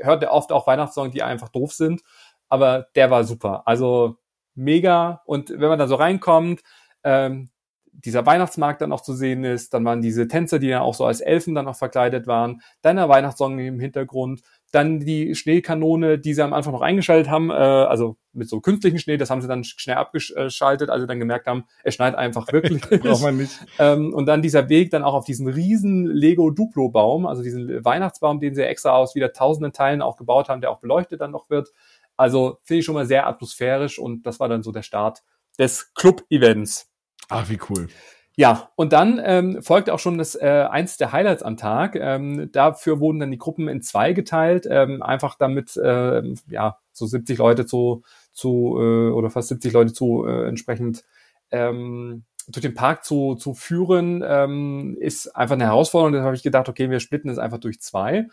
hört 0.00 0.22
ja 0.22 0.30
oft 0.30 0.52
auch 0.52 0.66
Weihnachtssongs, 0.66 1.12
die 1.12 1.22
einfach 1.22 1.48
doof 1.48 1.72
sind, 1.72 2.02
aber 2.48 2.86
der 2.94 3.10
war 3.10 3.24
super. 3.24 3.62
Also 3.66 4.18
mega. 4.54 5.22
Und 5.26 5.50
wenn 5.50 5.68
man 5.68 5.78
da 5.78 5.86
so 5.86 5.94
reinkommt, 5.94 6.62
ähm, 7.04 7.50
dieser 7.92 8.24
Weihnachtsmarkt 8.24 8.80
dann 8.80 8.92
auch 8.92 9.02
zu 9.02 9.12
sehen 9.12 9.44
ist, 9.44 9.74
dann 9.74 9.84
waren 9.84 10.00
diese 10.00 10.26
Tänzer, 10.26 10.58
die 10.58 10.68
ja 10.68 10.80
auch 10.80 10.94
so 10.94 11.04
als 11.04 11.20
Elfen 11.20 11.54
dann 11.54 11.66
noch 11.66 11.76
verkleidet 11.76 12.26
waren, 12.26 12.62
dann 12.80 12.96
der 12.96 13.08
Weihnachtssong 13.08 13.58
im 13.58 13.80
Hintergrund, 13.80 14.42
dann 14.72 15.00
die 15.00 15.34
Schneekanone, 15.34 16.18
die 16.18 16.32
sie 16.32 16.42
am 16.42 16.54
Anfang 16.54 16.72
noch 16.72 16.80
eingeschaltet 16.80 17.30
haben, 17.30 17.50
äh, 17.50 17.52
also 17.52 18.16
mit 18.32 18.48
so 18.48 18.60
künstlichen 18.60 18.98
Schnee, 18.98 19.18
das 19.18 19.28
haben 19.28 19.42
sie 19.42 19.48
dann 19.48 19.62
schnell 19.62 19.96
abgeschaltet, 19.96 20.88
als 20.88 21.02
sie 21.02 21.06
dann 21.06 21.18
gemerkt 21.18 21.46
haben, 21.46 21.64
es 21.84 21.94
schneit 21.94 22.14
einfach 22.14 22.50
wirklich. 22.50 22.80
Braucht 23.02 23.22
man 23.22 23.36
nicht. 23.36 23.52
Ähm, 23.78 24.14
und 24.14 24.24
dann 24.24 24.40
dieser 24.40 24.70
Weg 24.70 24.90
dann 24.90 25.04
auch 25.04 25.14
auf 25.14 25.26
diesen 25.26 25.46
riesen 25.46 26.06
Lego 26.06 26.50
Duplo 26.50 26.88
Baum, 26.88 27.26
also 27.26 27.42
diesen 27.42 27.84
Weihnachtsbaum, 27.84 28.40
den 28.40 28.54
sie 28.54 28.62
extra 28.62 28.92
aus 28.92 29.14
wieder 29.14 29.34
tausenden 29.34 29.74
Teilen 29.74 30.00
auch 30.00 30.16
gebaut 30.16 30.48
haben, 30.48 30.62
der 30.62 30.70
auch 30.70 30.80
beleuchtet 30.80 31.20
dann 31.20 31.30
noch 31.30 31.50
wird. 31.50 31.68
Also 32.16 32.58
finde 32.62 32.80
ich 32.80 32.86
schon 32.86 32.94
mal 32.94 33.06
sehr 33.06 33.26
atmosphärisch 33.26 33.98
und 33.98 34.26
das 34.26 34.40
war 34.40 34.48
dann 34.48 34.62
so 34.62 34.72
der 34.72 34.82
Start 34.82 35.22
des 35.58 35.92
Club-Events. 35.92 36.91
Ach, 37.32 37.48
wie 37.48 37.58
cool. 37.70 37.88
Ja, 38.36 38.70
und 38.76 38.92
dann 38.94 39.20
ähm, 39.22 39.62
folgte 39.62 39.92
auch 39.92 39.98
schon 39.98 40.16
das 40.16 40.34
äh, 40.34 40.66
eins 40.70 40.96
der 40.96 41.12
Highlights 41.12 41.42
am 41.42 41.56
Tag. 41.56 41.96
Ähm, 41.96 42.50
dafür 42.50 42.98
wurden 42.98 43.20
dann 43.20 43.30
die 43.30 43.38
Gruppen 43.38 43.68
in 43.68 43.82
zwei 43.82 44.14
geteilt, 44.14 44.66
ähm, 44.70 45.02
einfach 45.02 45.36
damit 45.36 45.76
äh, 45.76 46.22
ja 46.48 46.78
so 46.92 47.06
70 47.06 47.38
Leute 47.38 47.66
zu 47.66 48.02
zu 48.32 48.78
äh, 48.80 49.10
oder 49.10 49.28
fast 49.30 49.48
70 49.48 49.72
Leute 49.74 49.92
zu 49.92 50.26
äh, 50.26 50.48
entsprechend 50.48 51.04
ähm, 51.50 52.24
durch 52.48 52.62
den 52.62 52.74
Park 52.74 53.04
zu, 53.04 53.34
zu 53.34 53.54
führen, 53.54 54.24
ähm, 54.26 54.96
ist 54.98 55.28
einfach 55.36 55.54
eine 55.54 55.64
Herausforderung. 55.64 56.14
Da 56.14 56.22
habe 56.22 56.34
ich 56.34 56.42
gedacht, 56.42 56.68
okay, 56.68 56.90
wir 56.90 57.00
splitten 57.00 57.30
es 57.30 57.38
einfach 57.38 57.58
durch 57.58 57.80
zwei. 57.80 58.26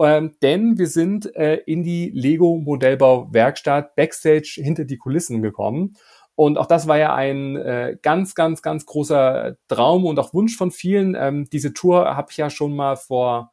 Ähm, 0.00 0.34
denn 0.42 0.78
wir 0.78 0.88
sind 0.88 1.34
äh, 1.36 1.56
in 1.66 1.82
die 1.82 2.10
Lego 2.10 2.56
Modellbau 2.56 3.32
Werkstatt 3.32 3.94
Backstage 3.94 4.60
hinter 4.62 4.84
die 4.84 4.96
Kulissen 4.96 5.42
gekommen 5.42 5.94
und 6.34 6.58
auch 6.58 6.66
das 6.66 6.88
war 6.88 6.98
ja 6.98 7.14
ein 7.14 7.56
äh, 7.56 7.96
ganz, 8.00 8.34
ganz, 8.34 8.62
ganz 8.62 8.86
großer 8.86 9.56
Traum 9.68 10.06
und 10.06 10.18
auch 10.18 10.32
Wunsch 10.32 10.56
von 10.56 10.70
vielen. 10.70 11.14
Ähm, 11.14 11.48
diese 11.50 11.74
Tour 11.74 12.16
habe 12.16 12.28
ich 12.30 12.36
ja 12.36 12.48
schon 12.48 12.74
mal 12.74 12.96
vor 12.96 13.52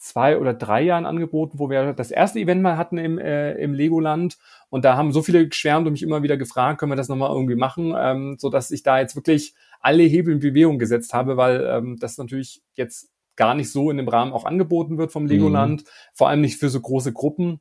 zwei 0.00 0.38
oder 0.38 0.54
drei 0.54 0.82
Jahren 0.82 1.06
angeboten, 1.06 1.58
wo 1.58 1.68
wir 1.68 1.92
das 1.92 2.10
erste 2.10 2.40
Event 2.40 2.62
mal 2.62 2.76
hatten 2.76 2.98
im, 2.98 3.18
äh, 3.18 3.52
im 3.54 3.74
Legoland. 3.74 4.38
Und 4.70 4.84
da 4.84 4.96
haben 4.96 5.12
so 5.12 5.22
viele 5.22 5.46
geschwärmt 5.46 5.86
und 5.86 5.92
mich 5.92 6.02
immer 6.02 6.22
wieder 6.22 6.36
gefragt, 6.36 6.80
können 6.80 6.92
wir 6.92 6.96
das 6.96 7.08
nochmal 7.08 7.30
irgendwie 7.30 7.54
machen, 7.54 7.94
ähm, 7.96 8.36
so 8.38 8.48
dass 8.48 8.70
ich 8.70 8.82
da 8.82 8.98
jetzt 8.98 9.14
wirklich 9.14 9.54
alle 9.80 10.02
Hebel 10.02 10.34
in 10.34 10.40
Bewegung 10.40 10.78
gesetzt 10.78 11.12
habe, 11.12 11.36
weil 11.36 11.66
ähm, 11.66 11.98
das 12.00 12.16
natürlich 12.18 12.62
jetzt 12.74 13.10
gar 13.36 13.54
nicht 13.54 13.70
so 13.70 13.90
in 13.90 13.98
dem 13.98 14.08
Rahmen 14.08 14.32
auch 14.32 14.44
angeboten 14.44 14.98
wird 14.98 15.12
vom 15.12 15.26
Legoland, 15.26 15.82
mhm. 15.82 15.86
vor 16.14 16.28
allem 16.28 16.40
nicht 16.40 16.58
für 16.58 16.70
so 16.70 16.80
große 16.80 17.12
Gruppen. 17.12 17.60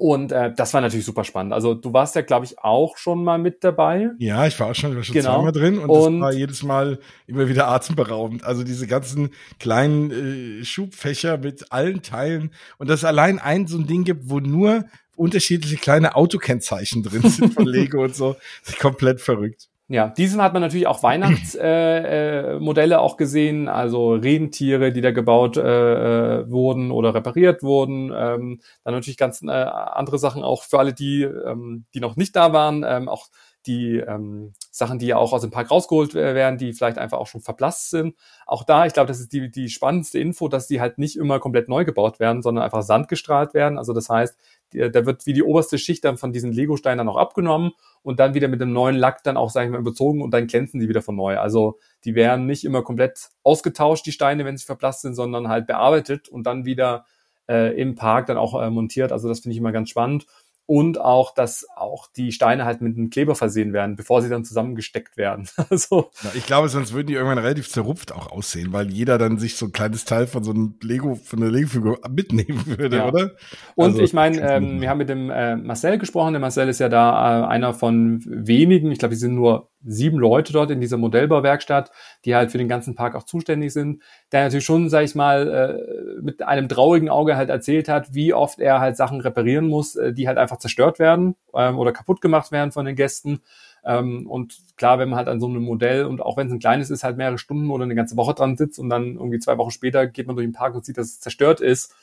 Und 0.00 0.32
äh, 0.32 0.50
das 0.56 0.72
war 0.72 0.80
natürlich 0.80 1.04
super 1.04 1.24
spannend. 1.24 1.52
Also 1.52 1.74
du 1.74 1.92
warst 1.92 2.14
ja, 2.14 2.22
glaube 2.22 2.46
ich, 2.46 2.58
auch 2.58 2.96
schon 2.96 3.22
mal 3.22 3.36
mit 3.36 3.62
dabei. 3.62 4.08
Ja, 4.16 4.46
ich 4.46 4.58
war 4.58 4.70
auch 4.70 4.74
schon, 4.74 4.92
ich 4.92 4.96
war 4.96 5.04
schon 5.04 5.12
genau. 5.12 5.34
zweimal 5.34 5.52
drin 5.52 5.78
und, 5.78 5.90
und 5.90 6.14
das 6.14 6.22
war 6.22 6.32
jedes 6.32 6.62
Mal 6.62 6.98
immer 7.26 7.50
wieder 7.50 7.68
atemberaubend. 7.68 8.42
Also 8.42 8.64
diese 8.64 8.86
ganzen 8.86 9.28
kleinen 9.58 10.62
äh, 10.62 10.64
Schubfächer 10.64 11.36
mit 11.36 11.70
allen 11.70 12.00
Teilen 12.00 12.50
und 12.78 12.88
dass 12.88 13.00
es 13.00 13.04
allein 13.04 13.38
ein 13.38 13.66
so 13.66 13.76
ein 13.76 13.86
Ding 13.86 14.04
gibt, 14.04 14.30
wo 14.30 14.40
nur 14.40 14.86
unterschiedliche 15.16 15.76
kleine 15.76 16.16
Autokennzeichen 16.16 17.02
drin 17.02 17.28
sind 17.28 17.52
von 17.52 17.66
Lego 17.66 18.02
und 18.02 18.16
so. 18.16 18.36
Das 18.64 18.72
ist 18.72 18.80
komplett 18.80 19.20
verrückt. 19.20 19.69
Ja, 19.92 20.08
diesem 20.08 20.40
hat 20.40 20.52
man 20.52 20.62
natürlich 20.62 20.86
auch 20.86 21.02
Weihnachtsmodelle 21.02 22.94
äh, 22.94 22.94
äh, 22.94 22.94
auch 22.94 23.16
gesehen, 23.16 23.66
also 23.66 24.12
Rentiere, 24.14 24.92
die 24.92 25.00
da 25.00 25.10
gebaut 25.10 25.56
äh, 25.56 26.42
äh, 26.42 26.48
wurden 26.48 26.92
oder 26.92 27.12
repariert 27.12 27.64
wurden. 27.64 28.12
Ähm, 28.14 28.60
dann 28.84 28.94
natürlich 28.94 29.16
ganz 29.16 29.42
äh, 29.42 29.50
andere 29.50 30.20
Sachen 30.20 30.44
auch 30.44 30.62
für 30.62 30.78
alle, 30.78 30.94
die, 30.94 31.22
ähm, 31.22 31.86
die 31.92 31.98
noch 31.98 32.14
nicht 32.14 32.36
da 32.36 32.52
waren, 32.52 32.84
ähm, 32.86 33.08
auch 33.08 33.30
die 33.66 33.96
ähm, 33.96 34.52
Sachen, 34.70 35.00
die 35.00 35.06
ja 35.06 35.16
auch 35.16 35.32
aus 35.32 35.40
dem 35.40 35.50
Park 35.50 35.72
rausgeholt 35.72 36.14
werden, 36.14 36.56
die 36.56 36.72
vielleicht 36.72 36.98
einfach 36.98 37.18
auch 37.18 37.26
schon 37.26 37.40
verblasst 37.40 37.90
sind. 37.90 38.14
Auch 38.46 38.62
da, 38.62 38.86
ich 38.86 38.92
glaube, 38.92 39.08
das 39.08 39.18
ist 39.18 39.32
die, 39.32 39.50
die 39.50 39.68
spannendste 39.68 40.20
Info, 40.20 40.46
dass 40.46 40.68
die 40.68 40.80
halt 40.80 40.98
nicht 40.98 41.16
immer 41.16 41.40
komplett 41.40 41.68
neu 41.68 41.84
gebaut 41.84 42.20
werden, 42.20 42.42
sondern 42.42 42.64
einfach 42.64 42.82
sandgestrahlt 42.82 43.54
werden. 43.54 43.76
Also 43.76 43.92
das 43.92 44.08
heißt, 44.08 44.38
da 44.72 45.06
wird 45.06 45.26
wie 45.26 45.32
die 45.32 45.42
oberste 45.42 45.78
Schicht 45.78 46.04
dann 46.04 46.16
von 46.16 46.32
diesen 46.32 46.52
Lego-Steinen 46.52 46.98
dann 46.98 47.08
auch 47.08 47.16
abgenommen 47.16 47.72
und 48.02 48.20
dann 48.20 48.34
wieder 48.34 48.48
mit 48.48 48.60
dem 48.60 48.72
neuen 48.72 48.96
Lack 48.96 49.22
dann 49.24 49.36
auch, 49.36 49.50
sag 49.50 49.64
ich 49.64 49.70
mal, 49.70 49.80
überzogen 49.80 50.22
und 50.22 50.32
dann 50.32 50.46
glänzen 50.46 50.80
die 50.80 50.88
wieder 50.88 51.02
von 51.02 51.16
neu. 51.16 51.38
Also 51.38 51.78
die 52.04 52.14
werden 52.14 52.46
nicht 52.46 52.64
immer 52.64 52.82
komplett 52.82 53.30
ausgetauscht, 53.42 54.06
die 54.06 54.12
Steine, 54.12 54.44
wenn 54.44 54.56
sie 54.56 54.64
verblasst 54.64 55.02
sind, 55.02 55.14
sondern 55.14 55.48
halt 55.48 55.66
bearbeitet 55.66 56.28
und 56.28 56.44
dann 56.44 56.64
wieder 56.64 57.04
äh, 57.48 57.78
im 57.80 57.96
Park 57.96 58.26
dann 58.26 58.36
auch 58.36 58.60
äh, 58.60 58.70
montiert. 58.70 59.12
Also 59.12 59.28
das 59.28 59.40
finde 59.40 59.54
ich 59.54 59.58
immer 59.58 59.72
ganz 59.72 59.90
spannend 59.90 60.26
und 60.70 61.00
auch, 61.00 61.34
dass 61.34 61.66
auch 61.74 62.06
die 62.16 62.30
Steine 62.30 62.64
halt 62.64 62.80
mit 62.80 62.96
einem 62.96 63.10
Kleber 63.10 63.34
versehen 63.34 63.72
werden, 63.72 63.96
bevor 63.96 64.22
sie 64.22 64.28
dann 64.28 64.44
zusammengesteckt 64.44 65.16
werden. 65.16 65.48
also 65.68 66.12
ja, 66.22 66.30
ich 66.34 66.46
glaube, 66.46 66.68
sonst 66.68 66.92
würden 66.92 67.08
die 67.08 67.14
irgendwann 67.14 67.38
relativ 67.38 67.68
zerrupft 67.68 68.12
auch 68.12 68.30
aussehen, 68.30 68.72
weil 68.72 68.88
jeder 68.88 69.18
dann 69.18 69.36
sich 69.36 69.56
so 69.56 69.66
ein 69.66 69.72
kleines 69.72 70.04
Teil 70.04 70.28
von 70.28 70.44
so 70.44 70.52
einem 70.52 70.76
Lego, 70.80 71.16
von 71.16 71.42
einer 71.42 71.50
Lego-Figur 71.50 71.98
mitnehmen 72.08 72.62
würde, 72.78 72.98
ja. 72.98 73.08
oder? 73.08 73.32
Und 73.74 73.86
also, 73.86 74.00
ich 74.00 74.12
meine, 74.12 74.40
ähm, 74.48 74.80
wir 74.80 74.88
haben 74.88 74.98
mit 74.98 75.08
dem 75.08 75.28
äh, 75.28 75.56
Marcel 75.56 75.98
gesprochen. 75.98 76.34
Der 76.34 76.40
Marcel 76.40 76.68
ist 76.68 76.78
ja 76.78 76.88
da 76.88 77.42
äh, 77.42 77.46
einer 77.48 77.74
von 77.74 78.22
wenigen, 78.24 78.92
ich 78.92 79.00
glaube, 79.00 79.14
die 79.16 79.20
sind 79.20 79.34
nur 79.34 79.69
sieben 79.84 80.18
Leute 80.18 80.52
dort 80.52 80.70
in 80.70 80.80
dieser 80.80 80.96
Modellbauwerkstatt, 80.96 81.90
die 82.24 82.34
halt 82.34 82.52
für 82.52 82.58
den 82.58 82.68
ganzen 82.68 82.94
Park 82.94 83.14
auch 83.14 83.22
zuständig 83.22 83.72
sind, 83.72 84.02
der 84.32 84.44
natürlich 84.44 84.64
schon, 84.64 84.88
sag 84.90 85.04
ich 85.04 85.14
mal, 85.14 85.48
äh, 85.48 86.20
mit 86.22 86.42
einem 86.42 86.68
traurigen 86.68 87.08
Auge 87.08 87.36
halt 87.36 87.48
erzählt 87.48 87.88
hat, 87.88 88.14
wie 88.14 88.34
oft 88.34 88.60
er 88.60 88.80
halt 88.80 88.96
Sachen 88.96 89.20
reparieren 89.20 89.68
muss, 89.68 89.96
äh, 89.96 90.12
die 90.12 90.28
halt 90.28 90.38
einfach 90.38 90.58
zerstört 90.58 90.98
werden 90.98 91.36
ähm, 91.54 91.78
oder 91.78 91.92
kaputt 91.92 92.20
gemacht 92.20 92.52
werden 92.52 92.72
von 92.72 92.84
den 92.84 92.96
Gästen. 92.96 93.40
Ähm, 93.84 94.26
und 94.28 94.58
klar, 94.76 94.98
wenn 94.98 95.08
man 95.08 95.16
halt 95.16 95.28
an 95.28 95.40
so 95.40 95.46
einem 95.46 95.62
Modell 95.62 96.04
und 96.04 96.20
auch 96.20 96.36
wenn 96.36 96.48
es 96.48 96.52
ein 96.52 96.58
kleines 96.58 96.90
ist, 96.90 97.04
halt 97.04 97.16
mehrere 97.16 97.38
Stunden 97.38 97.70
oder 97.70 97.84
eine 97.84 97.94
ganze 97.94 98.16
Woche 98.16 98.34
dran 98.34 98.56
sitzt 98.56 98.78
und 98.78 98.90
dann 98.90 99.14
irgendwie 99.14 99.38
zwei 99.38 99.56
Wochen 99.58 99.70
später 99.70 100.06
geht 100.06 100.26
man 100.26 100.36
durch 100.36 100.46
den 100.46 100.52
Park 100.52 100.74
und 100.74 100.84
sieht, 100.84 100.98
dass 100.98 101.06
es 101.06 101.20
zerstört 101.20 101.60
ist, 101.60 101.94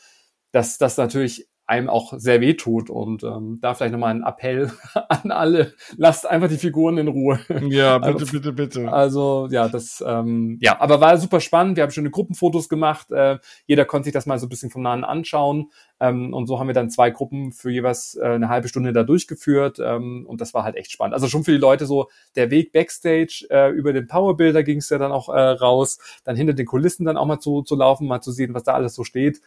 dass 0.52 0.78
das 0.78 0.98
natürlich 0.98 1.48
einem 1.68 1.90
auch 1.90 2.14
sehr 2.18 2.40
weh 2.42 2.54
tut. 2.54 2.90
Und 2.90 3.24
ähm, 3.24 3.60
da 3.62 3.74
vielleicht 3.74 3.92
nochmal 3.92 4.16
ein 4.16 4.24
Appell 4.24 4.72
an 5.10 5.32
alle, 5.32 5.74
lasst 5.98 6.26
einfach 6.26 6.48
die 6.48 6.58
Figuren 6.58 6.98
in 6.98 7.10
Ruhe. 7.10 7.40
Ja, 7.68 7.98
bitte, 8.00 8.14
also, 8.14 8.32
bitte, 8.32 8.54
bitte. 8.54 8.92
Also 8.92 9.48
ja, 9.52 9.68
das, 9.68 10.04
ähm, 10.06 10.58
ja, 10.62 10.80
aber 10.80 11.02
war 11.02 11.18
super 11.18 11.42
spannend. 11.42 11.76
Wir 11.76 11.84
haben 11.84 11.92
schöne 11.92 12.10
Gruppenfotos 12.10 12.70
gemacht. 12.70 13.12
Äh, 13.12 13.40
jeder 13.66 13.86
konnte 13.86 14.06
sich 14.06 14.14
das 14.14 14.26
mal 14.26 14.40
so 14.40 14.46
ein 14.48 14.50
bisschen 14.50 14.70
vom 14.70 14.82
Nahen 14.82 15.04
anschauen. 15.04 15.70
Ähm, 16.00 16.34
und 16.34 16.48
so 16.48 16.60
haben 16.60 16.68
wir 16.68 16.74
dann 16.74 16.90
zwei 16.90 17.10
Gruppen 17.10 17.52
für 17.52 17.70
jeweils 17.70 18.16
äh, 18.16 18.26
eine 18.26 18.50
halbe 18.50 18.70
Stunde 18.70 18.94
da 18.94 19.04
durchgeführt. 19.04 19.80
Ähm, 19.84 20.26
und 20.26 20.40
das 20.40 20.54
war 20.54 20.64
halt 20.64 20.78
echt 20.78 20.92
spannend. 20.92 21.16
Also 21.16 21.28
schon 21.28 21.44
für 21.44 21.52
die 21.52 21.58
Leute 21.58 21.86
so 21.86 22.10
der 22.38 22.50
Weg 22.50 22.72
Backstage 22.72 23.46
äh, 23.50 23.72
über 23.72 23.92
den 23.92 24.08
Powerbuilder 24.08 24.64
ging 24.64 24.78
es 24.78 24.90
ja 24.90 24.98
dann 24.98 25.12
auch 25.12 25.28
äh, 25.28 25.40
raus. 25.40 26.00
Dann 26.24 26.38
hinter 26.38 26.54
den 26.54 26.66
Kulissen 26.66 27.06
dann 27.06 27.18
auch 27.18 27.26
mal 27.26 27.40
zu, 27.40 27.62
zu 27.64 27.76
laufen, 27.76 28.08
mal 28.08 28.22
zu 28.22 28.32
sehen, 28.32 28.54
was 28.54 28.64
da 28.64 28.74
alles 28.74 28.96
so 28.96 29.04
steht 29.04 29.42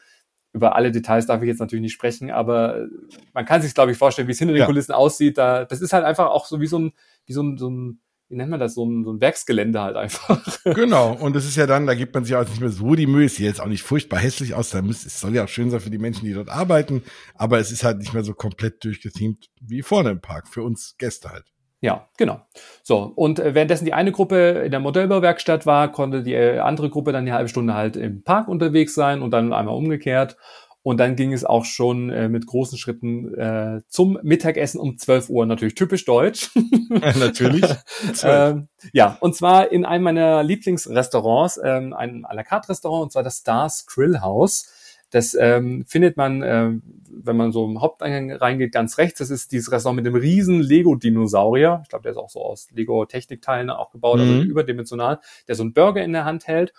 über 0.52 0.74
alle 0.74 0.90
Details 0.90 1.26
darf 1.26 1.42
ich 1.42 1.48
jetzt 1.48 1.60
natürlich 1.60 1.82
nicht 1.82 1.92
sprechen, 1.92 2.30
aber 2.30 2.86
man 3.32 3.44
kann 3.44 3.62
sich, 3.62 3.74
glaube 3.74 3.92
ich, 3.92 3.98
vorstellen, 3.98 4.28
wie 4.28 4.32
es 4.32 4.38
hinter 4.38 4.54
den 4.54 4.60
ja. 4.60 4.66
Kulissen 4.66 4.92
aussieht. 4.92 5.38
Da, 5.38 5.64
das 5.64 5.80
ist 5.80 5.92
halt 5.92 6.04
einfach 6.04 6.26
auch 6.26 6.46
so 6.46 6.60
wie 6.60 6.66
so 6.66 6.78
ein, 6.78 6.92
wie 7.26 7.32
so 7.32 7.42
ein, 7.42 7.56
so 7.56 7.70
ein 7.70 8.00
wie 8.30 8.36
nennt 8.36 8.50
man 8.50 8.60
das, 8.60 8.74
so 8.74 8.84
ein, 8.84 9.02
so 9.04 9.12
ein 9.12 9.20
Werksgelände 9.20 9.80
halt 9.80 9.96
einfach. 9.96 10.40
Genau, 10.64 11.14
und 11.14 11.34
das 11.34 11.44
ist 11.44 11.56
ja 11.56 11.66
dann, 11.66 11.86
da 11.86 11.94
gibt 11.94 12.14
man 12.14 12.24
sich 12.24 12.36
auch 12.36 12.48
nicht 12.48 12.60
mehr 12.60 12.70
so 12.70 12.94
die 12.94 13.08
Mühe, 13.08 13.26
es 13.26 13.34
sieht 13.34 13.46
jetzt 13.46 13.60
auch 13.60 13.66
nicht 13.66 13.82
furchtbar 13.82 14.20
hässlich 14.20 14.54
aus, 14.54 14.70
da 14.70 14.82
muss, 14.82 15.04
es 15.04 15.18
soll 15.18 15.34
ja 15.34 15.44
auch 15.44 15.48
schön 15.48 15.70
sein 15.70 15.80
für 15.80 15.90
die 15.90 15.98
Menschen, 15.98 16.24
die 16.26 16.32
dort 16.32 16.48
arbeiten, 16.48 17.02
aber 17.34 17.58
es 17.58 17.72
ist 17.72 17.82
halt 17.82 17.98
nicht 17.98 18.14
mehr 18.14 18.22
so 18.22 18.32
komplett 18.32 18.84
durchgeteamt 18.84 19.50
wie 19.60 19.82
vorne 19.82 20.10
im 20.10 20.20
Park, 20.20 20.46
für 20.46 20.62
uns 20.62 20.94
Gäste 20.96 21.30
halt. 21.30 21.46
Ja, 21.83 22.09
genau. 22.19 22.43
So, 22.83 23.11
und 23.14 23.38
äh, 23.38 23.55
währenddessen 23.55 23.87
die 23.87 23.95
eine 23.95 24.12
Gruppe 24.12 24.62
in 24.64 24.71
der 24.71 24.81
Modellbauwerkstatt 24.81 25.64
war, 25.64 25.90
konnte 25.90 26.23
die 26.23 26.35
äh, 26.35 26.59
andere 26.59 26.90
Gruppe 26.90 27.12
dann 27.12 27.23
eine 27.23 27.33
halbe 27.33 27.49
Stunde 27.49 27.75
halt 27.75 27.97
im 27.97 28.23
Park 28.23 28.49
unterwegs 28.49 28.95
sein 28.95 29.23
und 29.23 29.31
dann 29.31 29.53
einmal 29.53 29.75
umgekehrt. 29.75 30.37
Und 30.83 30.99
dann 30.99 31.14
ging 31.14 31.35
es 31.35 31.45
auch 31.45 31.66
schon 31.66 32.09
äh, 32.09 32.29
mit 32.31 32.47
großen 32.47 32.79
Schritten 32.79 33.35
äh, 33.35 33.83
zum 33.88 34.19
Mittagessen 34.23 34.81
um 34.81 34.97
12 34.97 35.29
Uhr, 35.29 35.45
natürlich 35.45 35.75
typisch 35.75 36.05
deutsch. 36.05 36.51
Ja, 36.90 37.16
natürlich. 37.16 37.64
ähm, 38.25 38.66
ja, 38.93 39.16
und 39.21 39.37
zwar 39.37 39.71
in 39.71 39.85
einem 39.85 40.03
meiner 40.03 40.43
Lieblingsrestaurants, 40.43 41.61
ähm, 41.62 41.93
ein 41.93 42.27
à 42.27 42.35
la 42.35 42.43
carte 42.43 42.71
Restaurant, 42.71 43.05
und 43.05 43.12
zwar 43.12 43.23
das 43.23 43.38
Stars 43.38 43.87
Grill 43.87 44.21
House. 44.21 44.73
Das 45.11 45.35
ähm, 45.35 45.85
findet 45.88 46.16
man, 46.16 46.42
äh, 46.42 46.70
wenn 47.11 47.37
man 47.37 47.51
so 47.53 47.64
im 47.66 47.81
Haupteingang 47.81 48.33
reingeht, 48.37 48.73
ganz 48.73 48.96
rechts. 48.99 49.18
Das 49.18 49.29
ist 49.31 49.51
dieses 49.53 49.73
Restaurant 49.73 49.96
mit 49.96 50.07
dem 50.07 50.14
riesen 50.14 50.61
Lego-Dinosaurier. 50.61 51.81
Ich 51.83 51.88
glaube, 51.88 52.03
der 52.05 52.12
ist 52.12 52.18
auch 52.18 52.31
so 52.31 52.44
aus 52.44 52.68
Lego-Technikteilen 52.70 53.70
auch 53.70 53.90
gebaut, 53.90 54.20
also 54.20 54.33
Mhm. 54.35 54.42
überdimensional, 54.42 55.20
der 55.49 55.55
so 55.57 55.62
einen 55.64 55.73
Burger 55.73 56.03
in 56.05 56.12
der 56.12 56.25
Hand 56.25 56.46
hält. 56.46 56.73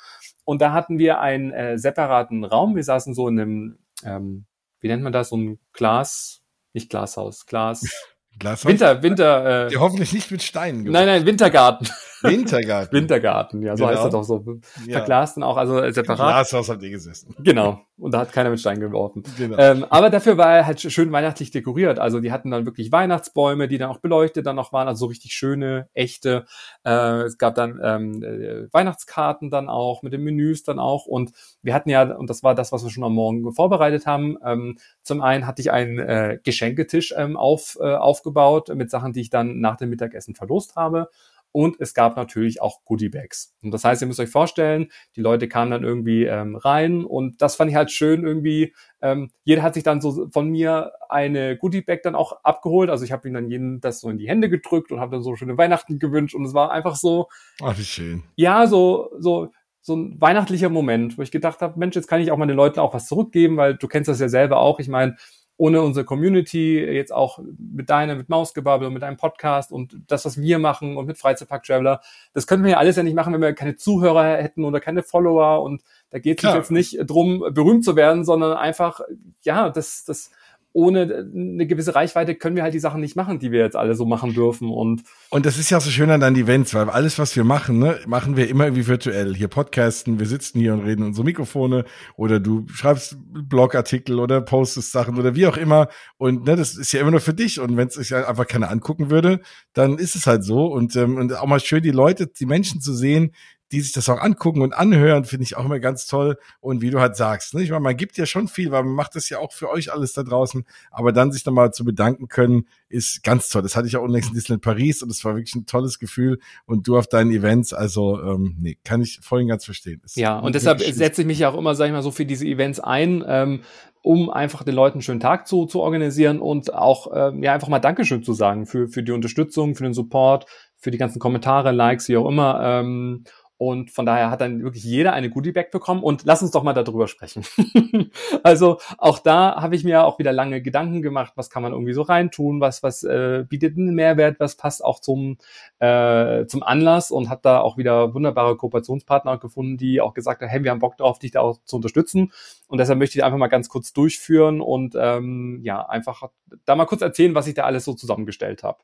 Und 0.45 0.61
da 0.61 0.71
hatten 0.73 0.97
wir 0.97 1.19
einen 1.19 1.51
äh, 1.51 1.77
separaten 1.77 2.43
Raum. 2.45 2.75
Wir 2.75 2.83
saßen 2.83 3.13
so 3.13 3.27
in 3.27 3.39
einem, 3.39 3.77
ähm, 4.03 4.45
wie 4.79 4.87
nennt 4.87 5.03
man 5.03 5.13
das, 5.13 5.29
so 5.29 5.37
ein 5.37 5.59
Glas, 5.73 6.41
nicht 6.73 6.89
Glashaus, 6.89 7.45
Glas, 7.45 7.81
Glashaus? 8.39 8.65
Winter, 8.71 9.03
Winter, 9.03 9.67
äh, 9.67 9.73
Ja, 9.73 9.79
hoffentlich 9.81 10.13
nicht 10.13 10.31
mit 10.31 10.41
Steinen. 10.41 10.83
nein, 10.83 11.05
nein, 11.05 11.25
Wintergarten. 11.25 11.87
Wintergarten. 12.23 12.91
Wintergarten, 12.97 13.61
ja, 13.61 13.75
so 13.77 13.85
Genau. 13.85 13.95
heißt 13.95 14.05
das 14.05 14.11
doch 14.11 14.23
so. 14.23 14.59
Ja. 14.87 14.97
Verglast 14.99 15.37
und 15.37 15.43
auch, 15.43 15.57
also 15.57 15.77
separat. 15.91 16.47
Glashaus 16.47 16.69
habt 16.69 16.83
ihr 16.83 16.89
gesessen. 16.91 17.35
Genau. 17.39 17.81
Und 17.97 18.13
da 18.15 18.19
hat 18.21 18.31
keiner 18.31 18.49
mit 18.49 18.59
Stein 18.59 18.79
geworfen. 18.79 19.21
Genau. 19.37 19.57
Ähm, 19.59 19.85
aber 19.89 20.09
dafür 20.09 20.35
war 20.37 20.55
er 20.55 20.65
halt 20.65 20.81
schön 20.81 21.11
weihnachtlich 21.11 21.51
dekoriert. 21.51 21.99
Also 21.99 22.19
die 22.19 22.31
hatten 22.31 22.49
dann 22.49 22.65
wirklich 22.65 22.91
Weihnachtsbäume, 22.91 23.67
die 23.67 23.77
dann 23.77 23.91
auch 23.91 23.99
beleuchtet 23.99 24.47
dann 24.47 24.55
noch 24.55 24.73
waren, 24.73 24.87
also 24.87 25.01
so 25.01 25.05
richtig 25.05 25.33
schöne, 25.33 25.87
echte. 25.93 26.45
Äh, 26.83 27.21
es 27.21 27.37
gab 27.37 27.53
dann 27.53 27.79
ähm, 27.83 28.23
äh, 28.23 28.73
Weihnachtskarten 28.73 29.51
dann 29.51 29.69
auch, 29.69 30.01
mit 30.01 30.13
den 30.13 30.23
Menüs 30.23 30.63
dann 30.63 30.79
auch. 30.79 31.05
Und 31.05 31.31
wir 31.61 31.75
hatten 31.75 31.89
ja, 31.89 32.01
und 32.15 32.29
das 32.29 32.41
war 32.41 32.55
das, 32.55 32.71
was 32.71 32.83
wir 32.83 32.89
schon 32.89 33.03
am 33.03 33.13
Morgen 33.13 33.51
vorbereitet 33.53 34.07
haben, 34.07 34.37
ähm, 34.43 34.77
zum 35.03 35.21
einen 35.21 35.45
hatte 35.45 35.61
ich 35.61 35.71
einen 35.71 35.99
äh, 35.99 36.39
Geschenketisch 36.43 37.13
ähm, 37.15 37.37
auf, 37.37 37.77
äh, 37.79 37.93
aufgebaut 37.93 38.69
mit 38.73 38.89
Sachen, 38.89 39.13
die 39.13 39.21
ich 39.21 39.29
dann 39.29 39.59
nach 39.59 39.75
dem 39.77 39.89
Mittagessen 39.89 40.33
verlost 40.33 40.75
habe. 40.75 41.09
Und 41.53 41.77
es 41.79 41.93
gab 41.93 42.15
natürlich 42.15 42.61
auch 42.61 42.83
Goodiebags. 42.85 43.55
Und 43.61 43.71
das 43.71 43.83
heißt, 43.83 44.01
ihr 44.01 44.07
müsst 44.07 44.19
euch 44.19 44.29
vorstellen, 44.29 44.89
die 45.15 45.21
Leute 45.21 45.47
kamen 45.47 45.71
dann 45.71 45.83
irgendwie 45.83 46.23
ähm, 46.25 46.55
rein 46.55 47.03
und 47.03 47.41
das 47.41 47.55
fand 47.55 47.69
ich 47.69 47.75
halt 47.75 47.91
schön 47.91 48.25
irgendwie. 48.25 48.73
Ähm, 49.01 49.31
jeder 49.43 49.61
hat 49.63 49.73
sich 49.73 49.83
dann 49.83 49.99
so 50.01 50.29
von 50.29 50.49
mir 50.49 50.93
eine 51.09 51.57
Goodiebag 51.57 52.01
dann 52.03 52.15
auch 52.15 52.43
abgeholt. 52.43 52.89
Also 52.89 53.03
ich 53.03 53.11
habe 53.11 53.27
ihnen 53.27 53.35
dann 53.35 53.49
jeden 53.49 53.81
das 53.81 53.99
so 53.99 54.09
in 54.09 54.17
die 54.17 54.29
Hände 54.29 54.49
gedrückt 54.49 54.91
und 54.91 54.99
habe 54.99 55.11
dann 55.11 55.23
so 55.23 55.35
schöne 55.35 55.57
Weihnachten 55.57 55.99
gewünscht 55.99 56.35
und 56.35 56.45
es 56.45 56.53
war 56.53 56.71
einfach 56.71 56.95
so, 56.95 57.27
Ach, 57.61 57.77
wie 57.77 57.83
schön. 57.83 58.23
ja, 58.35 58.67
so, 58.67 59.11
so, 59.19 59.51
so 59.81 59.95
ein 59.95 60.21
weihnachtlicher 60.21 60.69
Moment, 60.69 61.17
wo 61.17 61.21
ich 61.21 61.31
gedacht 61.31 61.61
habe, 61.61 61.79
Mensch, 61.79 61.95
jetzt 61.95 62.07
kann 62.07 62.21
ich 62.21 62.31
auch 62.31 62.37
mal 62.37 62.45
den 62.45 62.55
Leuten 62.55 62.79
auch 62.79 62.93
was 62.93 63.07
zurückgeben, 63.07 63.57
weil 63.57 63.75
du 63.75 63.87
kennst 63.87 64.07
das 64.07 64.19
ja 64.19 64.29
selber 64.29 64.59
auch. 64.59 64.79
Ich 64.79 64.87
meine, 64.87 65.15
ohne 65.61 65.83
unsere 65.83 66.05
Community, 66.05 66.79
jetzt 66.79 67.13
auch 67.13 67.39
mit 67.59 67.91
deiner, 67.91 68.15
mit 68.15 68.29
Mausgebabbel 68.29 68.87
und 68.87 68.93
mit 68.93 69.03
deinem 69.03 69.17
Podcast 69.17 69.71
und 69.71 69.95
das, 70.07 70.25
was 70.25 70.41
wir 70.41 70.57
machen 70.57 70.97
und 70.97 71.05
mit 71.05 71.19
Freizeitpark 71.19 71.63
Traveler, 71.63 72.01
das 72.33 72.47
könnten 72.47 72.63
wir 72.63 72.71
ja 72.71 72.77
alles 72.77 72.95
ja 72.95 73.03
nicht 73.03 73.13
machen, 73.13 73.31
wenn 73.31 73.41
wir 73.41 73.53
keine 73.53 73.75
Zuhörer 73.75 74.37
hätten 74.37 74.65
oder 74.65 74.79
keine 74.79 75.03
Follower. 75.03 75.61
Und 75.61 75.83
da 76.09 76.17
geht 76.17 76.43
es 76.43 76.51
jetzt 76.51 76.71
nicht 76.71 76.97
drum, 77.05 77.45
berühmt 77.51 77.85
zu 77.85 77.95
werden, 77.95 78.25
sondern 78.25 78.57
einfach, 78.57 79.01
ja, 79.43 79.69
das, 79.69 80.03
das, 80.03 80.31
ohne 80.73 81.29
eine 81.33 81.67
gewisse 81.67 81.95
Reichweite 81.95 82.35
können 82.35 82.55
wir 82.55 82.63
halt 82.63 82.73
die 82.73 82.79
Sachen 82.79 83.01
nicht 83.01 83.15
machen, 83.15 83.39
die 83.39 83.51
wir 83.51 83.59
jetzt 83.59 83.75
alle 83.75 83.95
so 83.95 84.05
machen 84.05 84.33
dürfen 84.33 84.69
und 84.69 85.03
Und 85.29 85.45
das 85.45 85.57
ist 85.57 85.69
ja 85.69 85.79
so 85.79 85.89
schön 85.89 86.09
an 86.09 86.21
den 86.21 86.35
Events, 86.35 86.73
weil 86.73 86.89
alles, 86.89 87.19
was 87.19 87.35
wir 87.35 87.43
machen, 87.43 87.79
ne, 87.79 87.99
machen 88.07 88.37
wir 88.37 88.49
immer 88.49 88.65
irgendwie 88.65 88.87
virtuell. 88.87 89.35
Hier 89.35 89.47
podcasten, 89.47 90.19
wir 90.19 90.27
sitzen 90.27 90.59
hier 90.59 90.73
und 90.73 90.81
reden 90.81 91.03
unsere 91.03 91.25
Mikrofone 91.25 91.85
oder 92.15 92.39
du 92.39 92.65
schreibst 92.69 93.17
Blogartikel 93.19 94.19
oder 94.19 94.41
postest 94.41 94.91
Sachen 94.91 95.17
oder 95.17 95.35
wie 95.35 95.47
auch 95.47 95.57
immer. 95.57 95.89
Und 96.17 96.45
ne, 96.45 96.55
das 96.55 96.77
ist 96.77 96.93
ja 96.93 97.01
immer 97.01 97.11
nur 97.11 97.19
für 97.19 97.33
dich. 97.33 97.59
Und 97.59 97.75
wenn 97.75 97.87
es 97.87 97.95
sich 97.95 98.15
einfach 98.15 98.47
keiner 98.47 98.71
angucken 98.71 99.09
würde, 99.09 99.41
dann 99.73 99.97
ist 99.97 100.15
es 100.15 100.27
halt 100.27 100.43
so. 100.43 100.67
Und, 100.67 100.95
ähm, 100.95 101.17
und 101.17 101.35
auch 101.37 101.47
mal 101.47 101.59
schön 101.59 101.83
die 101.83 101.91
Leute, 101.91 102.27
die 102.27 102.45
Menschen 102.45 102.81
zu 102.81 102.93
sehen, 102.93 103.31
die 103.71 103.81
sich 103.81 103.93
das 103.93 104.09
auch 104.09 104.19
angucken 104.19 104.61
und 104.61 104.73
anhören, 104.73 105.25
finde 105.25 105.43
ich 105.43 105.55
auch 105.55 105.65
immer 105.65 105.79
ganz 105.79 106.05
toll. 106.05 106.37
Und 106.59 106.81
wie 106.81 106.89
du 106.89 106.99
halt 106.99 107.15
sagst, 107.15 107.53
ne, 107.53 107.63
ich 107.63 107.69
meine, 107.69 107.81
man 107.81 107.95
gibt 107.95 108.17
ja 108.17 108.25
schon 108.25 108.47
viel, 108.47 108.71
weil 108.71 108.83
man 108.83 108.93
macht 108.93 109.15
das 109.15 109.29
ja 109.29 109.39
auch 109.39 109.53
für 109.53 109.69
euch 109.69 109.91
alles 109.91 110.13
da 110.13 110.23
draußen. 110.23 110.65
Aber 110.91 111.11
dann 111.11 111.31
sich 111.31 111.45
nochmal 111.45 111.71
zu 111.71 111.85
bedanken 111.85 112.27
können, 112.27 112.67
ist 112.89 113.23
ganz 113.23 113.49
toll. 113.49 113.61
Das 113.61 113.75
hatte 113.75 113.87
ich 113.87 113.95
auch 113.95 114.03
unlängst 114.03 114.29
in 114.29 114.35
Disneyland 114.35 114.63
Paris 114.63 115.01
und 115.01 115.09
es 115.09 115.23
war 115.23 115.35
wirklich 115.35 115.55
ein 115.55 115.65
tolles 115.65 115.99
Gefühl. 115.99 116.39
Und 116.65 116.87
du 116.87 116.97
auf 116.97 117.07
deinen 117.07 117.31
Events, 117.31 117.73
also 117.73 118.21
ähm, 118.21 118.57
nee, 118.59 118.77
kann 118.83 119.01
ich 119.01 119.19
voll 119.21 119.41
und 119.41 119.47
ganz 119.47 119.65
verstehen. 119.65 120.01
Ist 120.03 120.17
Ja, 120.17 120.37
und 120.39 120.55
deshalb 120.55 120.81
setze 120.81 121.21
ich 121.21 121.27
mich 121.27 121.39
ja 121.39 121.49
auch 121.49 121.57
immer, 121.57 121.75
sag 121.75 121.85
ich 121.85 121.91
mal, 121.93 122.03
so 122.03 122.11
für 122.11 122.25
diese 122.25 122.45
Events 122.45 122.79
ein, 122.79 123.23
ähm, 123.25 123.61
um 124.03 124.29
einfach 124.29 124.63
den 124.63 124.75
Leuten 124.75 124.95
einen 124.95 125.01
schönen 125.03 125.19
Tag 125.19 125.47
zu, 125.47 125.65
zu 125.65 125.79
organisieren 125.79 126.39
und 126.39 126.73
auch 126.73 127.11
ähm, 127.13 127.43
ja 127.43 127.53
einfach 127.53 127.67
mal 127.67 127.79
Dankeschön 127.79 128.23
zu 128.23 128.33
sagen 128.33 128.65
für, 128.65 128.87
für 128.87 129.03
die 129.03 129.11
Unterstützung, 129.11 129.75
für 129.75 129.83
den 129.83 129.93
Support, 129.93 130.47
für 130.77 130.91
die 130.91 130.97
ganzen 130.97 131.19
Kommentare, 131.19 131.71
Likes, 131.71 132.09
wie 132.09 132.17
auch 132.17 132.27
immer. 132.27 132.59
Ähm, 132.63 133.23
und 133.61 133.91
von 133.91 134.07
daher 134.07 134.31
hat 134.31 134.41
dann 134.41 134.63
wirklich 134.63 134.83
jeder 134.83 135.13
eine 135.13 135.29
Goodie-Bag 135.29 135.69
bekommen 135.69 136.01
und 136.01 136.23
lass 136.25 136.41
uns 136.41 136.49
doch 136.49 136.63
mal 136.63 136.73
darüber 136.73 137.07
sprechen. 137.07 137.45
also 138.43 138.79
auch 138.97 139.19
da 139.19 139.61
habe 139.61 139.75
ich 139.75 139.83
mir 139.83 140.03
auch 140.03 140.17
wieder 140.17 140.33
lange 140.33 140.63
Gedanken 140.63 141.03
gemacht, 141.03 141.33
was 141.35 141.51
kann 141.51 141.61
man 141.61 141.71
irgendwie 141.71 141.93
so 141.93 142.01
reintun, 142.01 142.59
was, 142.59 142.81
was 142.81 143.03
äh, 143.03 143.45
bietet 143.47 143.77
einen 143.77 143.93
Mehrwert, 143.93 144.39
was 144.39 144.55
passt 144.55 144.83
auch 144.83 144.99
zum, 144.99 145.37
äh, 145.77 146.47
zum 146.47 146.63
Anlass 146.63 147.11
und 147.11 147.29
hat 147.29 147.45
da 147.45 147.59
auch 147.59 147.77
wieder 147.77 148.15
wunderbare 148.15 148.57
Kooperationspartner 148.57 149.37
gefunden, 149.37 149.77
die 149.77 150.01
auch 150.01 150.15
gesagt 150.15 150.41
haben, 150.41 150.49
hey, 150.49 150.63
wir 150.63 150.71
haben 150.71 150.79
Bock 150.79 150.97
drauf, 150.97 151.19
dich 151.19 151.29
da 151.29 151.41
auch 151.41 151.59
zu 151.63 151.75
unterstützen. 151.75 152.31
Und 152.67 152.79
deshalb 152.79 152.97
möchte 152.97 153.19
ich 153.19 153.23
einfach 153.23 153.37
mal 153.37 153.45
ganz 153.45 153.69
kurz 153.69 153.93
durchführen 153.93 154.59
und 154.59 154.95
ähm, 154.97 155.59
ja, 155.61 155.87
einfach 155.87 156.23
da 156.65 156.75
mal 156.75 156.85
kurz 156.85 157.03
erzählen, 157.03 157.35
was 157.35 157.45
ich 157.45 157.53
da 157.53 157.65
alles 157.65 157.85
so 157.85 157.93
zusammengestellt 157.93 158.63
habe. 158.63 158.79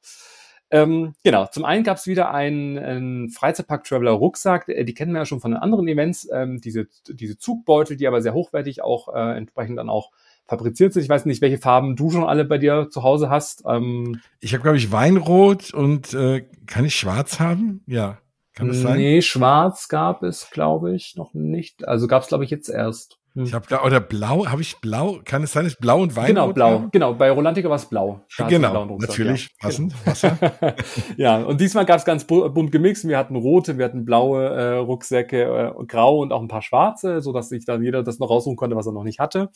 Ähm, 0.69 1.13
genau, 1.23 1.45
zum 1.47 1.63
einen 1.63 1.83
gab 1.83 1.97
es 1.97 2.07
wieder 2.07 2.33
einen, 2.33 2.77
einen 2.77 3.29
Freizeitpark-Traveler-Rucksack, 3.29 4.67
äh, 4.67 4.83
die 4.83 4.93
kennen 4.93 5.13
wir 5.13 5.19
ja 5.19 5.25
schon 5.25 5.39
von 5.39 5.51
den 5.51 5.61
anderen 5.61 5.87
Events, 5.87 6.27
ähm, 6.31 6.59
diese, 6.59 6.87
diese 7.07 7.37
Zugbeutel, 7.37 7.95
die 7.95 8.07
aber 8.07 8.21
sehr 8.21 8.33
hochwertig 8.33 8.81
auch 8.81 9.13
äh, 9.13 9.37
entsprechend 9.37 9.77
dann 9.77 9.89
auch 9.89 10.11
fabriziert 10.45 10.93
sind. 10.93 11.03
Ich 11.03 11.09
weiß 11.09 11.25
nicht, 11.25 11.41
welche 11.41 11.57
Farben 11.57 11.95
du 11.95 12.09
schon 12.09 12.23
alle 12.23 12.45
bei 12.45 12.57
dir 12.57 12.89
zu 12.89 13.03
Hause 13.03 13.29
hast. 13.29 13.63
Ähm, 13.65 14.21
Ich 14.39 14.53
habe, 14.53 14.63
glaube 14.63 14.77
ich, 14.77 14.91
Weinrot 14.91 15.73
und 15.73 16.13
äh, 16.13 16.45
kann 16.65 16.85
ich 16.85 16.95
schwarz 16.95 17.39
haben? 17.39 17.83
Ja. 17.85 18.17
Kann 18.53 18.69
das 18.69 18.81
sein? 18.81 18.97
Nee, 18.97 19.21
schwarz 19.21 19.87
gab 19.87 20.23
es, 20.23 20.49
glaube 20.49 20.95
ich, 20.95 21.15
noch 21.15 21.33
nicht. 21.33 21.87
Also 21.87 22.07
gab 22.07 22.23
es, 22.23 22.29
glaube 22.29 22.43
ich, 22.43 22.49
jetzt 22.49 22.69
erst. 22.69 23.16
Hm. 23.37 23.43
Ich 23.45 23.53
habe 23.53 23.65
oder 23.85 23.99
blau, 23.99 24.47
habe 24.47 24.61
ich 24.63 24.77
blau? 24.81 25.19
Kann 25.23 25.43
es 25.43 25.51
sein, 25.51 25.63
dass 25.65 25.75
blau 25.75 26.01
und 26.01 26.15
Weinrot 26.15 26.27
Genau, 26.29 26.53
blau. 26.53 26.69
habe? 26.71 26.89
Genau, 26.91 27.13
bei 27.13 27.29
Rolantica 27.29 27.69
war 27.69 27.75
es 27.75 27.85
blau. 27.85 28.21
Da 28.37 28.47
Genau, 28.47 28.97
natürlich, 28.97 29.43
ja. 29.45 29.49
passend. 29.67 29.93
Wasser. 30.07 30.37
ja, 31.17 31.37
und 31.43 31.61
diesmal 31.61 31.85
gab 31.85 31.97
es 31.99 32.05
ganz 32.05 32.25
bu- 32.25 32.49
bunt 32.49 32.71
gemixt. 32.71 33.07
Wir 33.07 33.17
hatten 33.17 33.35
rote, 33.35 33.77
wir 33.77 33.85
hatten 33.85 34.05
blaue 34.05 34.43
äh, 34.49 34.77
Rucksäcke, 34.77 35.73
äh, 35.79 35.85
grau 35.85 36.19
und 36.19 36.33
auch 36.33 36.41
ein 36.41 36.47
paar 36.47 36.63
schwarze, 36.63 37.21
so 37.21 37.31
dass 37.31 37.49
sich 37.49 37.63
dann 37.65 37.83
jeder 37.83 38.01
das 38.01 38.17
noch 38.19 38.29
raussuchen 38.31 38.57
konnte, 38.57 38.75
was 38.75 38.87
er 38.87 38.93
noch 38.93 39.03
nicht 39.03 39.19
hatte. 39.19 39.51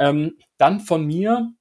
Ähm, 0.00 0.36
dann 0.58 0.80
von 0.80 1.04
mir 1.06 1.52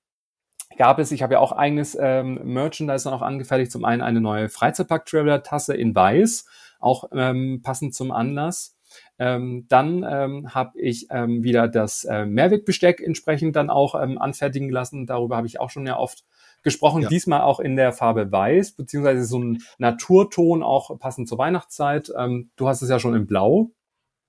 gab 0.78 0.97
es, 1.00 1.12
ich 1.12 1.21
habe 1.21 1.34
ja 1.34 1.39
auch 1.39 1.52
eigenes 1.52 1.95
ähm, 2.00 2.39
Merchandise 2.43 3.04
dann 3.04 3.13
auch 3.13 3.21
angefertigt. 3.21 3.71
Zum 3.71 3.86
einen 3.86 4.02
eine 4.02 4.19
neue 4.21 4.50
Freizeitpark-Traveler-Tasse 4.50 5.76
in 5.76 5.93
weiß, 5.93 6.45
auch 6.80 7.04
ähm, 7.13 7.62
passend 7.63 7.93
zum 7.93 8.12
Anlass. 8.12 8.76
Ähm, 9.22 9.68
dann 9.70 10.04
ähm, 10.04 10.56
habe 10.56 10.82
ich 10.82 11.06
ähm, 11.12 11.44
wieder 11.44 11.68
das 11.68 12.06
äh, 12.06 12.26
Mehrwegbesteck 12.26 13.00
entsprechend 13.02 13.56
dann 13.56 13.70
auch 13.70 13.94
ähm, 13.94 14.18
anfertigen 14.18 14.72
lassen. 14.72 15.06
Darüber 15.06 15.38
habe 15.38 15.46
ich 15.46 15.60
auch 15.60 15.70
schon 15.70 15.86
ja 15.86 15.96
oft 15.96 16.26
gesprochen. 16.64 17.04
Ja. 17.04 17.08
Diesmal 17.08 17.42
auch 17.42 17.60
in 17.60 17.76
der 17.76 17.94
Farbe 17.94 18.32
Weiß, 18.32 18.72
beziehungsweise 18.72 19.24
so 19.26 19.38
ein 19.38 19.60
Naturton, 19.78 20.64
auch 20.64 20.98
passend 20.98 21.30
zur 21.30 21.38
Weihnachtszeit. 21.38 22.12
Ähm, 22.18 22.50
du 22.56 22.68
hast 22.68 22.82
es 22.82 22.90
ja 22.90 22.98
schon 22.98 23.14
in 23.14 23.28
Blau. 23.28 23.70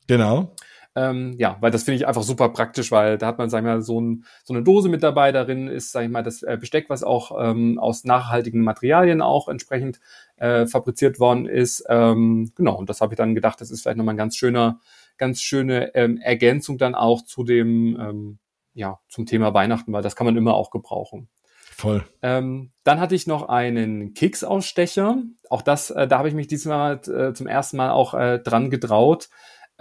Genau. 0.08 0.54
Ähm, 0.94 1.34
ja, 1.38 1.56
weil 1.60 1.70
das 1.70 1.84
finde 1.84 1.96
ich 1.96 2.06
einfach 2.06 2.22
super 2.22 2.50
praktisch, 2.50 2.90
weil 2.92 3.16
da 3.16 3.26
hat 3.26 3.38
man, 3.38 3.48
sag 3.48 3.60
ich 3.60 3.64
mal, 3.64 3.80
so, 3.80 4.00
ein, 4.00 4.24
so 4.44 4.52
eine 4.52 4.62
Dose 4.62 4.88
mit 4.88 5.02
dabei. 5.02 5.32
Darin 5.32 5.68
ist, 5.68 5.92
sag 5.92 6.04
ich 6.04 6.10
mal, 6.10 6.22
das 6.22 6.42
äh, 6.42 6.58
Besteck, 6.60 6.90
was 6.90 7.02
auch 7.02 7.32
ähm, 7.40 7.78
aus 7.78 8.04
nachhaltigen 8.04 8.62
Materialien 8.62 9.22
auch 9.22 9.48
entsprechend 9.48 10.00
äh, 10.36 10.66
fabriziert 10.66 11.18
worden 11.18 11.46
ist. 11.46 11.84
Ähm, 11.88 12.52
genau, 12.54 12.76
und 12.76 12.90
das 12.90 13.00
habe 13.00 13.14
ich 13.14 13.16
dann 13.16 13.34
gedacht, 13.34 13.60
das 13.60 13.70
ist 13.70 13.82
vielleicht 13.82 13.96
nochmal 13.96 14.14
ein 14.14 14.18
ganz 14.18 14.36
schöner, 14.36 14.80
ganz 15.16 15.40
schöne 15.40 15.94
ähm, 15.94 16.18
Ergänzung 16.18 16.76
dann 16.76 16.94
auch 16.94 17.22
zu 17.22 17.42
dem, 17.44 17.98
ähm, 17.98 18.38
ja, 18.74 19.00
zum 19.08 19.24
Thema 19.24 19.54
Weihnachten, 19.54 19.92
weil 19.92 20.02
das 20.02 20.16
kann 20.16 20.26
man 20.26 20.36
immer 20.36 20.54
auch 20.54 20.70
gebrauchen. 20.70 21.28
Voll. 21.74 22.04
Ähm, 22.20 22.70
dann 22.84 23.00
hatte 23.00 23.14
ich 23.14 23.26
noch 23.26 23.48
einen 23.48 24.12
Keksausstecher. 24.12 25.22
Auch 25.48 25.62
das, 25.62 25.90
äh, 25.90 26.06
da 26.06 26.18
habe 26.18 26.28
ich 26.28 26.34
mich 26.34 26.46
diesmal 26.46 27.00
äh, 27.08 27.32
zum 27.32 27.46
ersten 27.46 27.78
Mal 27.78 27.90
auch 27.90 28.12
äh, 28.12 28.38
dran 28.38 28.70
getraut. 28.70 29.30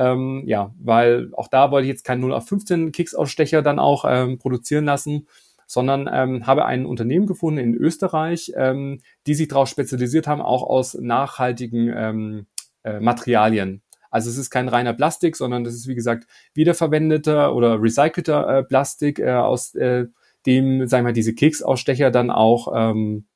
Ähm, 0.02 0.44
ja, 0.48 0.74
weil 0.80 1.30
auch 1.34 1.48
da 1.48 1.70
wollte 1.70 1.86
ich 1.86 1.92
jetzt 1.92 2.04
keinen 2.04 2.22
0 2.22 2.34
auf 2.34 2.48
15 2.48 2.92
Keksausstecher 2.92 3.62
dann 3.62 3.78
auch 3.78 4.04
ähm, 4.08 4.40
produzieren 4.40 4.86
lassen, 4.86 5.28
sondern 5.68 6.10
ähm, 6.12 6.48
habe 6.48 6.66
ein 6.66 6.88
Unternehmen 6.88 7.28
gefunden 7.28 7.60
in 7.60 7.76
Österreich, 7.76 8.52
ähm, 8.56 9.02
die 9.28 9.36
sich 9.36 9.48
darauf 9.48 9.70
spezialisiert 9.70 10.26
haben, 10.26 10.42
auch 10.42 10.64
aus 10.64 10.96
nachhaltigen 10.96 11.94
ähm, 11.96 12.48
äh, 12.84 13.00
Materialien. 13.00 13.84
Also 14.10 14.30
es 14.32 14.38
ist 14.40 14.50
kein 14.50 14.68
reiner 14.68 14.94
Plastik, 14.94 15.38
sondern 15.38 15.64
das 15.64 15.76
ist 15.76 15.88
wie 15.88 15.96
gesagt 15.96 16.26
wiederverwendeter 16.56 17.54
oder 17.54 17.80
recycelter 17.82 18.58
äh, 18.58 18.64
Plastik, 18.64 19.20
äh, 19.20 19.32
aus 19.34 19.76
äh, 19.76 20.08
dem, 20.48 20.88
sagen 20.88 21.04
wir 21.04 21.10
mal, 21.10 21.14
diese 21.14 21.36
Keksausstecher 21.36 22.10
dann 22.10 22.32
auch 22.32 22.74
ähm, 22.76 23.28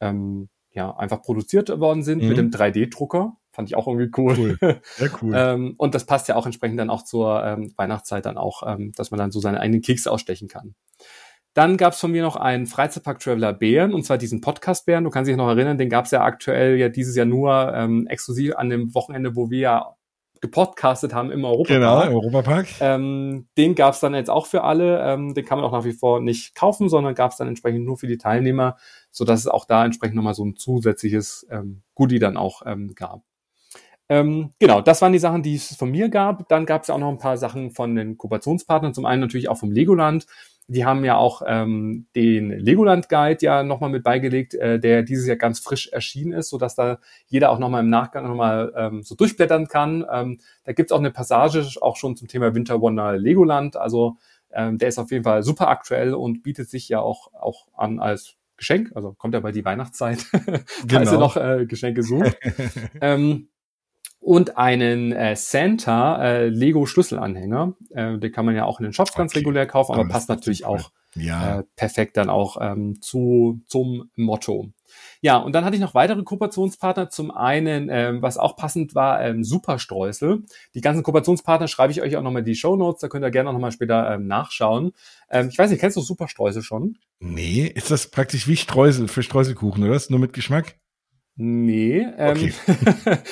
ähm, 0.00 0.48
ja, 0.70 0.96
einfach 0.96 1.20
produziert 1.20 1.68
worden 1.78 2.02
sind 2.02 2.22
mhm. 2.22 2.28
mit 2.28 2.38
dem 2.38 2.50
3D-Drucker. 2.50 3.36
Fand 3.54 3.68
ich 3.68 3.76
auch 3.76 3.86
irgendwie 3.86 4.10
cool. 4.16 4.58
cool. 4.60 4.80
Sehr 4.96 5.10
cool. 5.22 5.32
ähm, 5.34 5.74
und 5.78 5.94
das 5.94 6.06
passt 6.06 6.28
ja 6.28 6.34
auch 6.34 6.44
entsprechend 6.44 6.78
dann 6.78 6.90
auch 6.90 7.04
zur 7.04 7.44
ähm, 7.44 7.72
Weihnachtszeit 7.76 8.26
dann 8.26 8.36
auch, 8.36 8.62
ähm, 8.66 8.92
dass 8.96 9.10
man 9.10 9.18
dann 9.18 9.30
so 9.30 9.40
seine 9.40 9.60
eigenen 9.60 9.80
Kekse 9.80 10.10
ausstechen 10.10 10.48
kann. 10.48 10.74
Dann 11.54 11.76
gab's 11.76 12.00
von 12.00 12.10
mir 12.10 12.22
noch 12.22 12.34
einen 12.34 12.66
Freizeitpark 12.66 13.20
Traveler 13.20 13.52
Bären, 13.52 13.94
und 13.94 14.04
zwar 14.04 14.18
diesen 14.18 14.40
Podcast 14.40 14.86
Bären. 14.86 15.04
Du 15.04 15.10
kannst 15.10 15.28
dich 15.30 15.36
noch 15.36 15.46
erinnern, 15.46 15.78
den 15.78 15.88
gab's 15.88 16.10
ja 16.10 16.22
aktuell 16.22 16.76
ja 16.76 16.88
dieses 16.88 17.14
Jahr 17.14 17.26
nur 17.26 17.72
ähm, 17.72 18.08
exklusiv 18.08 18.56
an 18.56 18.70
dem 18.70 18.92
Wochenende, 18.92 19.36
wo 19.36 19.50
wir 19.50 19.58
ja 19.60 19.94
gepodcastet 20.40 21.14
haben 21.14 21.30
im 21.30 21.44
Europapark. 21.44 21.80
Genau, 21.80 22.02
im 22.02 22.12
Europapark. 22.12 22.66
Ähm, 22.80 23.46
den 23.56 23.74
gab's 23.74 24.00
dann 24.00 24.14
jetzt 24.14 24.28
auch 24.28 24.46
für 24.46 24.62
alle. 24.62 25.00
Ähm, 25.00 25.32
den 25.32 25.44
kann 25.44 25.58
man 25.58 25.64
auch 25.64 25.72
nach 25.72 25.84
wie 25.84 25.94
vor 25.94 26.20
nicht 26.20 26.54
kaufen, 26.54 26.88
sondern 26.88 27.14
gab's 27.14 27.36
dann 27.36 27.48
entsprechend 27.48 27.86
nur 27.86 27.96
für 27.96 28.08
die 28.08 28.18
Teilnehmer, 28.18 28.76
so 29.10 29.24
dass 29.24 29.40
es 29.40 29.46
auch 29.46 29.64
da 29.64 29.84
entsprechend 29.84 30.16
nochmal 30.16 30.34
so 30.34 30.44
ein 30.44 30.56
zusätzliches 30.56 31.46
ähm, 31.50 31.82
Goodie 31.94 32.18
dann 32.18 32.36
auch 32.36 32.62
ähm, 32.66 32.94
gab. 32.94 33.22
Ähm, 34.08 34.52
genau, 34.58 34.80
das 34.80 35.00
waren 35.00 35.12
die 35.12 35.18
Sachen, 35.18 35.42
die 35.42 35.54
es 35.54 35.76
von 35.76 35.90
mir 35.90 36.08
gab. 36.08 36.48
Dann 36.48 36.66
gab 36.66 36.82
es 36.82 36.90
auch 36.90 36.98
noch 36.98 37.08
ein 37.08 37.18
paar 37.18 37.36
Sachen 37.36 37.70
von 37.70 37.94
den 37.94 38.18
Kooperationspartnern. 38.18 38.94
Zum 38.94 39.06
einen 39.06 39.20
natürlich 39.20 39.48
auch 39.48 39.56
vom 39.56 39.72
Legoland. 39.72 40.26
Die 40.66 40.84
haben 40.86 41.04
ja 41.04 41.16
auch 41.16 41.42
ähm, 41.46 42.06
den 42.16 42.50
Legoland 42.50 43.10
Guide 43.10 43.38
ja 43.42 43.62
nochmal 43.62 43.90
mit 43.90 44.02
beigelegt, 44.02 44.54
äh, 44.54 44.80
der 44.80 45.02
dieses 45.02 45.26
Jahr 45.26 45.36
ganz 45.36 45.60
frisch 45.60 45.88
erschienen 45.88 46.32
ist, 46.32 46.48
so 46.48 46.56
dass 46.56 46.74
da 46.74 46.98
jeder 47.26 47.50
auch 47.50 47.58
nochmal 47.58 47.82
im 47.82 47.90
Nachgang 47.90 48.26
nochmal 48.26 48.72
ähm, 48.74 49.02
so 49.02 49.14
durchblättern 49.14 49.68
kann. 49.68 50.06
Ähm, 50.10 50.40
da 50.64 50.72
gibt's 50.72 50.92
auch 50.92 50.98
eine 50.98 51.10
Passage 51.10 51.62
auch 51.82 51.96
schon 51.96 52.16
zum 52.16 52.28
Thema 52.28 52.54
Winter 52.54 52.80
Wonder 52.80 53.18
Legoland. 53.18 53.76
Also 53.76 54.16
ähm, 54.52 54.78
der 54.78 54.88
ist 54.88 54.98
auf 54.98 55.10
jeden 55.10 55.24
Fall 55.24 55.42
super 55.42 55.68
aktuell 55.68 56.14
und 56.14 56.42
bietet 56.42 56.70
sich 56.70 56.88
ja 56.88 57.00
auch, 57.00 57.32
auch 57.34 57.66
an 57.74 57.98
als 58.00 58.36
Geschenk. 58.56 58.92
Also 58.94 59.12
kommt 59.12 59.34
ja 59.34 59.40
bei 59.40 59.52
die 59.52 59.64
Weihnachtszeit, 59.64 60.18
falls 60.22 60.64
genau. 60.86 61.12
ihr 61.12 61.18
noch 61.18 61.36
äh, 61.36 61.66
Geschenke 61.66 62.02
sucht. 62.02 62.38
ähm, 63.02 63.48
und 64.24 64.56
einen 64.56 65.12
äh, 65.12 65.36
Santa 65.36 66.22
äh, 66.24 66.48
Lego 66.48 66.86
Schlüsselanhänger. 66.86 67.74
Äh, 67.90 68.18
den 68.18 68.32
kann 68.32 68.46
man 68.46 68.56
ja 68.56 68.64
auch 68.64 68.80
in 68.80 68.84
den 68.84 68.94
Shops 68.94 69.10
okay. 69.12 69.18
ganz 69.18 69.36
regulär 69.36 69.66
kaufen, 69.66 69.92
aber 69.92 70.08
passt 70.08 70.30
natürlich 70.30 70.64
auch 70.64 70.90
ja. 71.14 71.58
äh, 71.58 71.64
perfekt 71.76 72.16
dann 72.16 72.30
auch 72.30 72.56
ähm, 72.58 73.02
zu 73.02 73.60
zum 73.66 74.10
Motto. 74.16 74.70
Ja, 75.20 75.36
und 75.36 75.52
dann 75.52 75.64
hatte 75.66 75.76
ich 75.76 75.82
noch 75.82 75.92
weitere 75.92 76.22
Kooperationspartner. 76.22 77.10
Zum 77.10 77.30
einen, 77.32 77.88
ähm, 77.90 78.22
was 78.22 78.38
auch 78.38 78.56
passend 78.56 78.94
war, 78.94 79.22
ähm, 79.22 79.44
Superstreusel. 79.44 80.44
Die 80.74 80.80
ganzen 80.80 81.02
Kooperationspartner 81.02 81.68
schreibe 81.68 81.92
ich 81.92 82.00
euch 82.00 82.16
auch 82.16 82.22
nochmal 82.22 82.40
in 82.40 82.46
die 82.46 82.54
Show 82.54 82.76
Notes. 82.76 83.02
Da 83.02 83.08
könnt 83.08 83.24
ihr 83.24 83.30
gerne 83.30 83.50
auch 83.50 83.54
nochmal 83.54 83.72
später 83.72 84.14
ähm, 84.14 84.26
nachschauen. 84.26 84.92
Ähm, 85.30 85.48
ich 85.50 85.58
weiß 85.58 85.70
nicht, 85.70 85.80
kennst 85.80 85.98
du 85.98 86.00
Superstreusel 86.00 86.62
schon? 86.62 86.96
Nee, 87.20 87.66
ist 87.66 87.90
das 87.90 88.10
praktisch 88.10 88.48
wie 88.48 88.56
Streusel 88.56 89.08
für 89.08 89.22
Streuselkuchen, 89.22 89.84
oder? 89.84 89.94
Ist 89.94 90.10
nur 90.10 90.20
mit 90.20 90.32
Geschmack? 90.32 90.76
Nee, 91.36 92.06
ähm, 92.16 92.30
okay. 92.30 92.52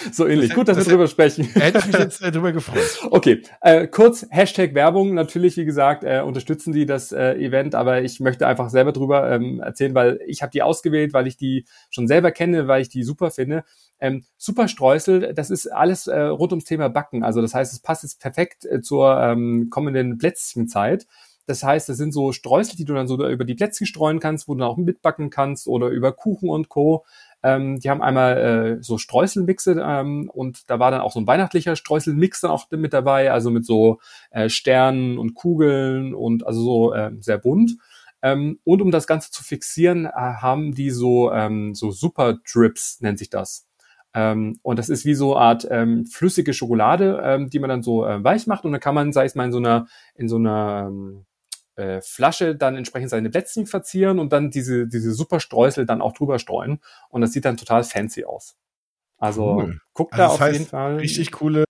so 0.13 0.27
ähnlich. 0.27 0.49
Das 0.49 0.57
Gut, 0.57 0.67
dass 0.67 0.77
das 0.77 0.87
wir 0.87 0.95
drüber 0.95 1.07
sprechen. 1.07 1.45
Hätte 1.55 1.79
ich 1.79 1.87
mich 1.87 1.99
jetzt 1.99 2.21
äh, 2.21 2.33
drüber 2.33 2.51
gefreut. 2.51 2.99
Okay, 3.11 3.43
äh, 3.61 3.87
kurz 3.87 4.27
Hashtag 4.31 4.75
Werbung. 4.75 5.15
Natürlich, 5.15 5.57
wie 5.57 5.65
gesagt, 5.65 6.03
äh, 6.03 6.21
unterstützen 6.21 6.73
die 6.73 6.85
das 6.85 7.13
äh, 7.13 7.35
Event, 7.35 7.77
aber 7.77 8.03
ich 8.03 8.19
möchte 8.19 8.49
einfach 8.49 8.71
selber 8.71 8.91
drüber 8.91 9.31
ähm, 9.31 9.61
erzählen, 9.61 9.95
weil 9.95 10.19
ich 10.27 10.43
habe 10.43 10.51
die 10.51 10.63
ausgewählt, 10.63 11.13
weil 11.13 11.29
ich 11.29 11.37
die 11.37 11.65
schon 11.91 12.09
selber 12.09 12.33
kenne, 12.33 12.67
weil 12.67 12.83
ich 12.83 12.89
die 12.89 13.05
super 13.05 13.31
finde. 13.31 13.63
Ähm, 14.01 14.25
super 14.37 14.67
Streusel, 14.67 15.33
das 15.33 15.51
ist 15.51 15.69
alles 15.69 16.09
äh, 16.09 16.23
rund 16.23 16.51
ums 16.51 16.65
Thema 16.65 16.89
Backen. 16.89 17.23
Also 17.23 17.41
das 17.41 17.55
heißt, 17.55 17.73
es 17.73 17.79
passt 17.79 18.03
jetzt 18.03 18.21
perfekt 18.21 18.65
äh, 18.65 18.81
zur 18.81 19.17
ähm, 19.21 19.69
kommenden 19.71 20.19
Plätzchenzeit. 20.19 21.07
Das 21.47 21.63
heißt, 21.65 21.89
das 21.89 21.97
sind 21.97 22.13
so 22.13 22.33
Streusel, 22.33 22.77
die 22.77 22.85
du 22.85 22.95
dann 22.95 23.09
so 23.09 23.15
über 23.27 23.45
die 23.45 23.55
Plätzchen 23.55 23.87
streuen 23.87 24.21
kannst, 24.21 24.47
wo 24.47 24.55
du 24.55 24.61
dann 24.61 24.69
auch 24.69 24.77
mitbacken 24.77 25.31
kannst 25.31 25.67
oder 25.67 25.89
über 25.89 26.13
Kuchen 26.13 26.49
und 26.49 26.69
Co. 26.69 27.05
Ähm, 27.43 27.81
die 27.81 27.91
haben 27.91 28.03
einmal 28.03 28.39
äh, 28.79 28.83
so 28.83 28.99
Streuselmixe 28.99 29.81
ähm, 29.85 30.31
und 30.33 30.71
da 30.71 30.79
war 30.79 30.91
dann 30.91 31.01
auch 31.01 31.13
so 31.13 31.21
ein 31.21 31.27
weihnachtlicher 31.27 31.77
Streuselmix 31.77 32.41
dann 32.41 32.51
auch 32.51 32.71
mit 32.71 32.93
dabei, 32.93 33.33
also 33.33 33.51
mit 33.51 33.67
so 33.67 33.99
äh, 34.31 34.49
Sternen 34.49 35.19
und 35.19 35.35
Kugeln 35.35 36.15
und 36.15 36.47
also 36.47 36.63
so 36.63 36.93
äh, 36.95 37.11
sehr 37.21 37.39
bunt. 37.39 37.73
Ähm, 38.23 38.61
und 38.65 38.81
um 38.81 38.91
das 38.91 39.07
Ganze 39.07 39.31
zu 39.33 39.43
fixieren, 39.43 40.07
äh, 40.07 40.11
haben 40.13 40.75
die 40.75 40.91
so, 40.91 41.33
ähm, 41.33 41.75
so 41.75 41.91
Super 41.91 42.39
Drips, 42.51 43.01
nennt 43.01 43.19
sich 43.19 43.31
das. 43.31 43.67
Ähm, 44.15 44.59
und 44.63 44.79
das 44.79 44.89
ist 44.89 45.05
wie 45.05 45.15
so 45.15 45.35
eine 45.35 45.45
Art 45.45 45.67
ähm, 45.71 46.07
flüssige 46.07 46.55
Schokolade, 46.55 47.21
ähm, 47.25 47.51
die 47.51 47.59
man 47.59 47.71
dann 47.71 47.83
so 47.83 48.07
äh, 48.07 48.23
weich 48.23 48.47
macht. 48.47 48.65
Und 48.65 48.73
dann 48.73 48.81
kann 48.81 48.95
man, 48.95 49.13
sei 49.13 49.25
es 49.25 49.35
mal 49.35 49.47
in 49.47 49.53
so 49.53 49.59
einer, 49.59 49.87
in 50.15 50.29
so 50.29 50.37
einer 50.37 50.87
ähm, 50.89 51.25
äh, 51.77 52.01
Flasche 52.03 52.55
dann 52.55 52.77
entsprechend 52.77 53.11
seine 53.11 53.31
Plätzchen 53.31 53.67
verzieren 53.67 54.19
und 54.19 54.33
dann 54.33 54.51
diese, 54.51 54.87
diese 54.87 55.13
super 55.13 55.41
Streusel 55.41 55.87
dann 55.87 56.03
auch 56.03 56.13
drüber 56.13 56.39
streuen. 56.39 56.81
Und 57.09 57.23
das 57.23 57.33
sieht 57.33 57.45
dann 57.45 57.57
total 57.57 57.85
fancy 57.85 58.25
aus. 58.25 58.57
Also 59.19 59.57
cool. 59.57 59.81
guckt 59.93 60.15
also 60.15 60.23
da 60.23 60.29
auf 60.29 60.41
heißt, 60.41 60.53
jeden 60.53 60.67
Fall. 60.71 60.97
Richtig 60.97 61.33
coole 61.33 61.65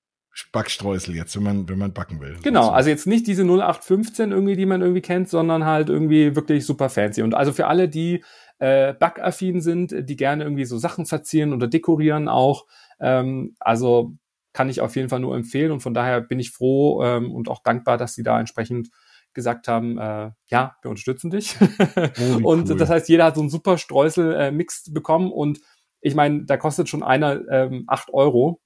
Backstreusel 0.53 1.15
jetzt, 1.15 1.37
wenn 1.37 1.43
man, 1.43 1.69
wenn 1.69 1.79
man 1.79 1.93
backen 1.93 2.21
will. 2.21 2.37
Genau, 2.43 2.71
also 2.71 2.89
jetzt 2.89 3.07
nicht 3.07 3.27
diese 3.27 3.43
0815 3.43 4.33
irgendwie, 4.33 4.57
die 4.57 4.67
man 4.67 4.81
irgendwie 4.81 5.03
kennt, 5.03 5.29
sondern 5.29 5.65
halt 5.65 5.89
irgendwie 5.89 6.35
wirklich 6.35 6.65
super 6.65 6.89
fancy. 6.89 7.23
Und 7.23 7.35
also 7.35 7.53
für 7.53 7.67
alle, 7.67 7.89
die 7.89 8.25
äh, 8.59 8.95
backaffin 8.95 9.61
sind, 9.61 9.95
die 10.09 10.17
gerne 10.17 10.45
irgendwie 10.45 10.65
so 10.65 10.79
Sachen 10.79 11.07
verzieren 11.07 11.53
oder 11.53 11.69
dekorieren 11.69 12.29
auch, 12.29 12.67
ähm, 13.01 13.57
also 13.61 14.15
kann 14.53 14.69
ich 14.69 14.81
auf 14.81 14.97
jeden 14.97 15.09
Fall 15.09 15.21
nur 15.21 15.35
empfehlen 15.35 15.73
und 15.73 15.81
von 15.81 15.95
daher 15.95 16.21
bin 16.21 16.39
ich 16.39 16.51
froh 16.51 17.03
ähm, 17.03 17.33
und 17.33 17.49
auch 17.49 17.63
dankbar, 17.63 17.97
dass 17.97 18.15
sie 18.15 18.23
da 18.23 18.39
entsprechend 18.39 18.91
gesagt 19.35 19.69
haben, 19.69 19.99
äh, 19.99 20.31
ja, 20.47 20.77
wir 20.83 20.91
unterstützen 20.91 21.31
dich. 21.31 21.57
Oh, 21.61 22.41
und 22.43 22.71
cool. 22.71 22.77
das 22.77 22.89
heißt, 22.89 23.09
jeder 23.09 23.25
hat 23.25 23.35
so 23.37 23.41
einen 23.41 23.51
super 23.51 23.79
Streusel-Mix 23.79 24.89
äh, 24.89 24.91
bekommen 24.93 25.31
und 25.31 25.61
ich 26.01 26.15
meine, 26.15 26.45
da 26.45 26.57
kostet 26.57 26.89
schon 26.89 27.03
einer 27.03 27.41
ähm, 27.51 27.85
8 27.87 28.13
Euro. 28.13 28.61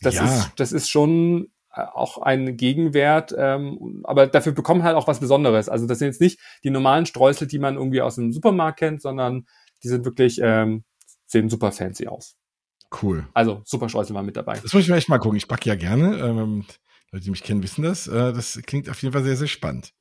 Das 0.00 0.16
ja. 0.16 0.24
ist, 0.24 0.52
das 0.56 0.72
ist 0.72 0.90
schon 0.90 1.48
äh, 1.72 1.80
auch 1.80 2.18
ein 2.18 2.56
Gegenwert, 2.56 3.34
ähm, 3.36 4.02
aber 4.04 4.26
dafür 4.26 4.52
bekommen 4.52 4.82
halt 4.82 4.96
auch 4.96 5.08
was 5.08 5.20
Besonderes. 5.20 5.68
Also 5.68 5.86
das 5.86 5.98
sind 5.98 6.08
jetzt 6.08 6.20
nicht 6.20 6.38
die 6.62 6.70
normalen 6.70 7.06
Streusel, 7.06 7.48
die 7.48 7.58
man 7.58 7.76
irgendwie 7.76 8.02
aus 8.02 8.16
dem 8.16 8.32
Supermarkt 8.32 8.78
kennt, 8.78 9.00
sondern 9.00 9.46
die 9.82 9.88
sind 9.88 10.04
wirklich, 10.04 10.40
ähm, 10.42 10.84
sehen 11.26 11.48
super 11.48 11.72
fancy 11.72 12.06
aus. 12.06 12.36
Cool. 13.02 13.26
Also 13.34 13.62
Super 13.64 13.88
Streusel 13.88 14.14
war 14.14 14.22
mit 14.22 14.36
dabei. 14.36 14.58
Das 14.60 14.72
muss 14.72 14.82
ich 14.82 14.88
mir 14.88 14.96
echt 14.96 15.08
mal 15.08 15.18
gucken. 15.18 15.36
Ich 15.36 15.48
backe 15.48 15.68
ja 15.68 15.74
gerne. 15.74 16.18
Ähm, 16.18 16.64
Leute, 17.10 17.24
die 17.24 17.30
mich 17.30 17.42
kennen, 17.42 17.62
wissen 17.62 17.82
das. 17.82 18.06
Äh, 18.06 18.32
das 18.32 18.60
klingt 18.66 18.88
auf 18.88 19.02
jeden 19.02 19.12
Fall 19.12 19.24
sehr, 19.24 19.36
sehr 19.36 19.48
spannend. 19.48 19.92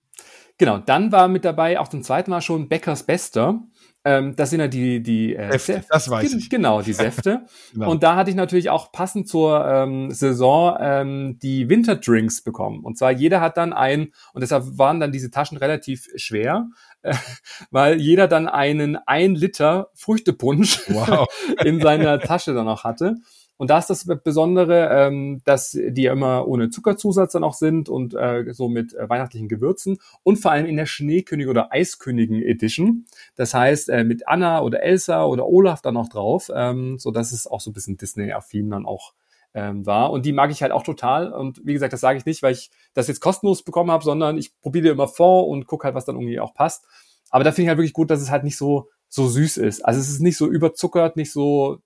Genau, 0.58 0.78
dann 0.78 1.12
war 1.12 1.28
mit 1.28 1.46
dabei 1.46 1.80
auch 1.80 1.88
zum 1.88 2.04
zweiten 2.04 2.32
Mal 2.32 2.42
schon 2.42 2.70
Beckers 2.70 3.04
Bester. 3.04 3.62
Ähm, 4.06 4.36
das 4.36 4.50
sind 4.50 4.60
ja 4.60 4.68
die, 4.68 5.02
die 5.02 5.36
äh, 5.36 5.52
Säfte, 5.54 5.74
Säfte. 5.74 5.88
das 5.90 6.10
weiß 6.10 6.34
ich. 6.34 6.50
Genau, 6.50 6.82
die 6.82 6.94
Säfte. 6.94 7.46
genau. 7.72 7.90
Und 7.90 8.04
da 8.04 8.16
hatte 8.16 8.30
ich 8.30 8.36
natürlich 8.36 8.70
auch 8.70 8.92
passend 8.92 9.28
zur 9.30 9.66
ähm, 9.66 10.12
Saison 10.12 10.78
ähm, 10.80 11.40
die 11.42 11.70
Winterdrinks 11.70 12.42
bekommen. 12.42 12.84
Und 12.84 12.98
zwar 12.98 13.12
jeder 13.12 13.40
hat 13.40 13.56
dann 13.56 13.72
ein, 13.72 14.12
und 14.34 14.42
deshalb 14.42 14.78
waren 14.78 15.00
dann 15.00 15.14
diese 15.14 15.32
Taschen 15.32 15.58
relativ 15.58 16.10
schwer, 16.16 16.68
äh, 17.02 17.16
weil 17.72 18.00
jeder 18.00 18.28
dann 18.28 18.50
einen 18.50 18.98
ein 19.06 19.36
Liter 19.36 19.90
Früchtepunsch 19.94 20.82
wow. 20.90 21.28
in 21.64 21.80
seiner 21.80 22.20
Tasche 22.20 22.54
dann 22.54 22.68
auch 22.68 22.84
hatte. 22.84 23.16
Und 23.58 23.70
da 23.70 23.78
ist 23.78 23.90
das 23.90 24.06
Besondere, 24.24 24.90
ähm, 24.92 25.42
dass 25.46 25.72
die 25.72 26.02
ja 26.02 26.14
immer 26.14 26.48
ohne 26.48 26.70
Zuckerzusatz 26.70 27.34
dann 27.34 27.44
auch 27.44 27.54
sind 27.54 27.88
und 27.88 28.14
äh, 28.16 28.52
so 28.52 28.68
mit 28.68 28.94
äh, 28.94 29.08
weihnachtlichen 29.10 29.48
Gewürzen 29.48 30.00
und 30.24 30.38
vor 30.38 30.52
allem 30.52 30.66
in 30.66 30.76
der 30.76 30.86
Schneekönigin 30.86 31.50
oder 31.50 31.72
Eiskönigin 31.72 32.42
Edition. 32.42 33.06
Das 33.36 33.54
heißt 33.54 33.90
äh, 33.90 34.04
mit 34.04 34.28
Anna 34.28 34.62
oder 34.62 34.82
Elsa 34.82 35.26
oder 35.26 35.48
Olaf 35.48 35.82
dann 35.82 35.98
auch 35.98 36.10
drauf, 36.10 36.50
ähm, 36.54 36.98
so 36.98 37.12
dass 37.12 37.32
es 37.32 37.48
auch 37.48 37.62
so 37.62 37.70
ein 37.70 37.74
bisschen 37.74 37.98
Disney-affin 37.98 38.70
dann 38.70 38.86
auch 38.86 39.14
ähm, 39.54 39.86
war. 39.86 40.12
Und 40.12 40.26
die 40.26 40.34
mag 40.34 40.52
ich 40.52 40.64
halt 40.64 40.72
auch 40.72 40.84
total. 40.84 41.32
Und 41.32 41.62
wie 41.64 41.74
gesagt, 41.74 41.94
das 41.94 42.02
sage 42.02 42.18
ich 42.18 42.26
nicht, 42.26 42.42
weil 42.42 42.54
ich 42.54 42.72
das 42.94 43.08
jetzt 43.08 43.22
kostenlos 43.22 43.64
bekommen 43.64 43.92
habe, 43.92 44.04
sondern 44.04 44.38
ich 44.38 44.60
probiere 44.62 44.90
immer 44.90 45.08
vor 45.08 45.48
und 45.48 45.68
gucke 45.68 45.86
halt, 45.86 45.96
was 45.96 46.06
dann 46.06 46.16
irgendwie 46.16 46.40
auch 46.40 46.54
passt. 46.54 46.86
Aber 47.30 47.44
da 47.44 47.52
finde 47.52 47.64
ich 47.64 47.68
halt 47.70 47.78
wirklich 47.78 47.94
gut, 47.94 48.10
dass 48.10 48.22
es 48.22 48.32
halt 48.32 48.44
nicht 48.44 48.58
so 48.58 48.90
so 49.14 49.28
süß 49.28 49.58
ist. 49.58 49.86
Also 49.86 50.00
es 50.00 50.10
ist 50.10 50.22
nicht 50.22 50.38
so 50.38 50.48
überzuckert, 50.48 51.18
nicht 51.18 51.32
so 51.32 51.78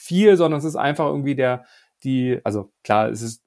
viel, 0.00 0.36
sondern 0.36 0.58
es 0.58 0.64
ist 0.64 0.76
einfach 0.76 1.06
irgendwie 1.06 1.34
der, 1.34 1.66
die, 2.02 2.40
also 2.42 2.72
klar, 2.82 3.10
es 3.10 3.20
ist 3.22 3.42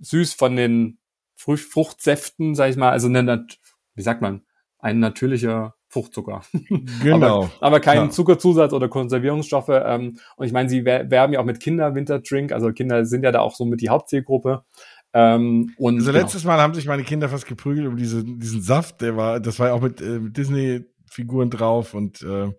süß 0.00 0.34
von 0.34 0.56
den 0.56 0.98
Frucht, 1.36 1.64
Fruchtsäften, 1.64 2.54
sag 2.54 2.70
ich 2.70 2.76
mal, 2.76 2.90
also 2.90 3.08
eine, 3.08 3.46
wie 3.94 4.02
sagt 4.02 4.22
man, 4.22 4.42
ein 4.78 4.98
natürlicher 4.98 5.74
Fruchtzucker. 5.88 6.42
Genau. 7.02 7.44
aber, 7.44 7.50
aber 7.60 7.80
kein 7.80 7.96
ja. 7.96 8.10
Zuckerzusatz 8.10 8.72
oder 8.72 8.88
Konservierungsstoffe. 8.88 9.68
Ähm, 9.68 10.18
und 10.36 10.46
ich 10.46 10.52
meine, 10.52 10.68
sie 10.68 10.84
werben 10.84 11.32
ja 11.32 11.40
auch 11.40 11.44
mit 11.44 11.60
Kinder-Winterdrink, 11.60 12.50
also 12.52 12.72
Kinder 12.72 13.04
sind 13.04 13.22
ja 13.22 13.30
da 13.30 13.40
auch 13.40 13.54
so 13.54 13.64
mit 13.64 13.80
die 13.80 13.90
Hauptzielgruppe. 13.90 14.64
Ähm, 15.12 15.74
und 15.76 15.96
also 15.96 16.10
genau. 16.10 16.22
letztes 16.22 16.44
Mal 16.44 16.60
haben 16.60 16.74
sich 16.74 16.86
meine 16.86 17.04
Kinder 17.04 17.28
fast 17.28 17.46
geprügelt 17.46 17.86
um 17.86 17.96
diese, 17.96 18.24
diesen 18.24 18.62
Saft, 18.62 19.00
der 19.00 19.16
war, 19.16 19.38
das 19.38 19.58
war 19.58 19.68
ja 19.68 19.74
auch 19.74 19.82
mit, 19.82 20.00
äh, 20.00 20.18
mit 20.18 20.36
Disney 20.36 20.84
Figuren 21.08 21.50
drauf 21.50 21.94
und 21.94 22.22
äh, 22.22 22.50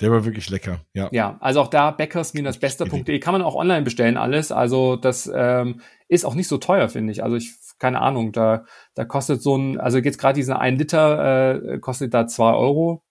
der 0.00 0.12
war 0.12 0.24
wirklich 0.24 0.48
lecker, 0.48 0.80
ja. 0.94 1.08
Ja, 1.10 1.36
also 1.40 1.60
auch 1.60 1.68
da 1.68 1.90
bäckers-bester.de 1.90 3.18
kann 3.18 3.32
man 3.32 3.42
auch 3.42 3.56
online 3.56 3.82
bestellen 3.82 4.16
alles. 4.16 4.52
Also 4.52 4.96
das 4.96 5.30
ähm, 5.34 5.80
ist 6.06 6.24
auch 6.24 6.34
nicht 6.34 6.46
so 6.48 6.58
teuer, 6.58 6.88
finde 6.88 7.12
ich. 7.12 7.24
Also 7.24 7.36
ich, 7.36 7.54
keine 7.78 8.00
Ahnung, 8.00 8.32
da, 8.32 8.64
da 8.94 9.04
kostet 9.04 9.42
so 9.42 9.56
ein, 9.56 9.80
also 9.80 9.98
jetzt 9.98 10.18
gerade 10.18 10.36
diese 10.36 10.58
ein 10.58 10.76
Liter 10.76 11.54
äh, 11.54 11.78
kostet 11.80 12.14
da 12.14 12.26
zwei 12.28 12.52
Euro. 12.52 13.02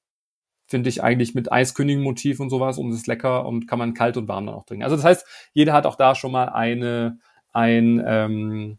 Finde 0.70 0.90
ich 0.90 1.04
eigentlich 1.04 1.34
mit 1.34 1.52
Eiskönigen-Motiv 1.52 2.40
und 2.40 2.50
sowas 2.50 2.78
und 2.78 2.92
ist 2.92 3.08
lecker 3.08 3.46
und 3.46 3.68
kann 3.68 3.80
man 3.80 3.94
kalt 3.94 4.18
und 4.18 4.28
warm 4.28 4.46
dann 4.46 4.56
auch 4.56 4.66
trinken. 4.66 4.84
Also 4.84 4.96
das 4.96 5.06
heißt, 5.06 5.50
jeder 5.54 5.74
hat 5.74 5.86
auch 5.86 5.96
da 5.96 6.16
schon 6.16 6.32
mal 6.32 6.50
eine, 6.50 7.20
ein 7.54 8.04
ähm, 8.06 8.78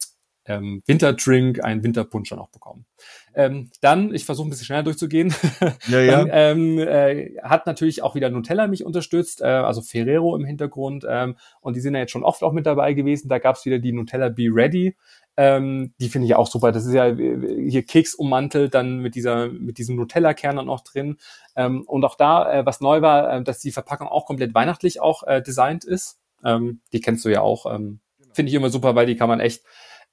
ähm, 0.48 0.82
Winterdrink, 0.86 1.62
einen 1.62 1.82
Winterpunsch 1.82 2.30
dann 2.30 2.38
auch 2.38 2.50
bekommen. 2.50 2.86
Ähm, 3.34 3.70
dann, 3.80 4.14
ich 4.14 4.24
versuche 4.24 4.48
ein 4.48 4.50
bisschen 4.50 4.66
schneller 4.66 4.82
durchzugehen, 4.82 5.34
ja, 5.88 6.00
ja. 6.00 6.24
dann, 6.24 6.30
ähm, 6.32 6.78
äh, 6.78 7.36
hat 7.42 7.66
natürlich 7.66 8.02
auch 8.02 8.14
wieder 8.14 8.30
Nutella 8.30 8.66
mich 8.66 8.84
unterstützt, 8.84 9.40
äh, 9.42 9.46
also 9.46 9.82
Ferrero 9.82 10.36
im 10.36 10.44
Hintergrund 10.44 11.06
ähm, 11.08 11.36
und 11.60 11.76
die 11.76 11.80
sind 11.80 11.94
ja 11.94 12.00
jetzt 12.00 12.12
schon 12.12 12.24
oft 12.24 12.42
auch 12.42 12.52
mit 12.52 12.66
dabei 12.66 12.94
gewesen. 12.94 13.28
Da 13.28 13.38
gab's 13.38 13.64
wieder 13.64 13.78
die 13.78 13.92
Nutella 13.92 14.28
Be 14.28 14.48
Ready. 14.50 14.96
Ähm, 15.38 15.94
die 16.00 16.08
finde 16.08 16.26
ich 16.26 16.34
auch 16.34 16.48
super. 16.48 16.72
Das 16.72 16.84
ist 16.84 16.92
ja 16.94 17.06
äh, 17.06 17.70
hier 17.70 17.84
Keks 17.84 18.12
ummantelt, 18.14 18.74
dann 18.74 18.98
mit 18.98 19.14
dieser, 19.14 19.48
mit 19.48 19.78
diesem 19.78 19.94
Nutella-Kern 19.94 20.56
dann 20.56 20.68
auch 20.68 20.80
drin. 20.80 21.16
Ähm, 21.54 21.82
und 21.82 22.04
auch 22.04 22.16
da, 22.16 22.52
äh, 22.52 22.66
was 22.66 22.80
neu 22.80 23.02
war, 23.02 23.32
äh, 23.32 23.44
dass 23.44 23.60
die 23.60 23.70
Verpackung 23.70 24.08
auch 24.08 24.26
komplett 24.26 24.52
weihnachtlich 24.52 25.00
auch 25.00 25.22
äh, 25.22 25.40
designt 25.40 25.84
ist. 25.84 26.18
Ähm, 26.44 26.80
die 26.92 27.00
kennst 27.00 27.24
du 27.24 27.28
ja 27.28 27.40
auch. 27.40 27.72
Ähm, 27.72 28.00
Finde 28.32 28.50
ich 28.50 28.54
immer 28.56 28.68
super, 28.68 28.96
weil 28.96 29.06
die 29.06 29.14
kann 29.14 29.28
man 29.28 29.38
echt 29.38 29.62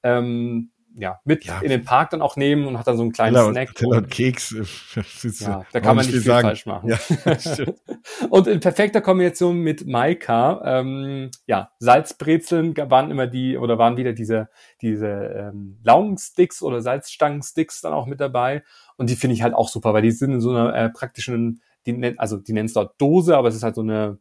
ähm, 0.04 0.70
ja, 0.98 1.20
mit 1.24 1.44
ja. 1.44 1.60
in 1.60 1.68
den 1.68 1.84
Park 1.84 2.10
dann 2.10 2.22
auch 2.22 2.36
nehmen 2.36 2.66
und 2.66 2.78
hat 2.78 2.86
dann 2.86 2.96
so 2.96 3.02
einen 3.02 3.12
kleinen 3.12 3.34
Teller 3.34 3.50
Snack. 3.50 3.68
Und, 3.68 3.76
Teller 3.76 3.96
und 3.98 4.10
Keks. 4.10 4.54
ja, 5.40 5.64
da 5.70 5.80
kann 5.80 5.94
man 5.94 6.06
nicht 6.06 6.14
viel 6.14 6.22
sagen. 6.22 6.48
falsch 6.48 6.64
machen. 6.64 6.88
Ja, 6.88 6.98
und 8.30 8.46
in 8.46 8.60
perfekter 8.60 9.02
Kombination 9.02 9.58
mit 9.58 9.86
Maika, 9.86 10.62
ähm, 10.64 11.30
ja, 11.46 11.70
Salzbrezeln 11.78 12.74
waren 12.76 13.10
immer 13.10 13.26
die, 13.26 13.58
oder 13.58 13.78
waren 13.78 13.98
wieder 13.98 14.14
diese, 14.14 14.48
diese 14.80 15.06
ähm, 15.06 15.78
Laungensticks 15.84 16.62
oder 16.62 16.80
Salzstangensticks 16.80 17.82
dann 17.82 17.92
auch 17.92 18.06
mit 18.06 18.20
dabei. 18.20 18.62
Und 18.96 19.10
die 19.10 19.16
finde 19.16 19.34
ich 19.34 19.42
halt 19.42 19.54
auch 19.54 19.68
super, 19.68 19.92
weil 19.92 20.02
die 20.02 20.12
sind 20.12 20.32
in 20.32 20.40
so 20.40 20.50
einer 20.50 20.74
äh, 20.74 20.88
praktischen, 20.88 21.60
die, 21.84 22.14
also 22.18 22.38
die 22.38 22.54
nennen 22.54 22.66
es 22.66 22.72
dort 22.72 22.98
Dose, 22.98 23.36
aber 23.36 23.48
es 23.48 23.54
ist 23.54 23.62
halt 23.62 23.74
so 23.74 23.82
eine, 23.82 24.18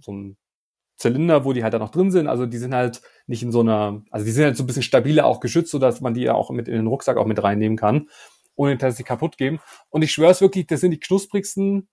so 0.00 0.12
ein 0.12 0.36
Zylinder, 0.96 1.44
wo 1.44 1.52
die 1.52 1.62
halt 1.62 1.74
da 1.74 1.78
noch 1.78 1.90
drin 1.90 2.10
sind. 2.10 2.28
Also 2.28 2.46
die 2.46 2.58
sind 2.58 2.74
halt 2.74 3.02
nicht 3.26 3.42
in 3.42 3.52
so 3.52 3.60
einer, 3.60 4.02
also 4.10 4.24
die 4.24 4.32
sind 4.32 4.44
halt 4.44 4.56
so 4.56 4.62
ein 4.62 4.66
bisschen 4.66 4.82
stabiler 4.82 5.26
auch 5.26 5.40
geschützt, 5.40 5.70
so 5.70 5.78
dass 5.78 6.00
man 6.00 6.14
die 6.14 6.22
ja 6.22 6.34
auch 6.34 6.50
mit 6.50 6.68
in 6.68 6.74
den 6.74 6.86
Rucksack 6.86 7.16
auch 7.16 7.26
mit 7.26 7.42
reinnehmen 7.42 7.76
kann, 7.76 8.08
ohne 8.54 8.76
dass 8.76 8.96
sie 8.96 9.04
kaputt 9.04 9.36
gehen. 9.36 9.60
Und 9.90 10.02
ich 10.02 10.12
schwöre 10.12 10.30
es 10.30 10.40
wirklich, 10.40 10.66
das 10.66 10.80
sind 10.80 10.92
die 10.92 11.00
knusprigsten 11.00 11.88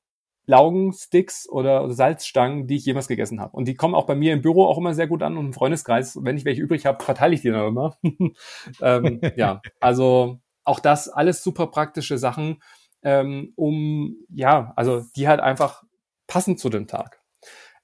Laugensticks 0.45 1.47
oder, 1.47 1.83
oder 1.83 1.93
Salzstangen, 1.93 2.67
die 2.67 2.75
ich 2.75 2.85
jemals 2.85 3.07
gegessen 3.07 3.39
habe. 3.39 3.55
Und 3.55 3.67
die 3.67 3.75
kommen 3.75 3.95
auch 3.95 4.05
bei 4.05 4.15
mir 4.15 4.33
im 4.33 4.41
Büro 4.41 4.65
auch 4.65 4.77
immer 4.77 4.93
sehr 4.93 5.07
gut 5.07 5.23
an 5.23 5.37
und 5.37 5.47
im 5.47 5.53
Freundeskreis. 5.53 6.17
Wenn 6.21 6.37
ich 6.37 6.45
welche 6.45 6.61
übrig 6.61 6.85
habe, 6.85 7.03
verteile 7.03 7.33
ich 7.33 7.41
die 7.41 7.51
dann 7.51 7.67
immer. 7.67 7.97
ähm, 8.81 9.21
ja, 9.35 9.61
also 9.79 10.39
auch 10.63 10.79
das 10.79 11.09
alles 11.09 11.43
super 11.43 11.67
praktische 11.67 12.17
Sachen, 12.17 12.61
ähm, 13.03 13.53
um 13.55 14.15
ja, 14.29 14.73
also 14.75 15.03
die 15.15 15.27
halt 15.27 15.39
einfach 15.39 15.83
passen 16.27 16.57
zu 16.57 16.69
dem 16.69 16.87
Tag. 16.87 17.20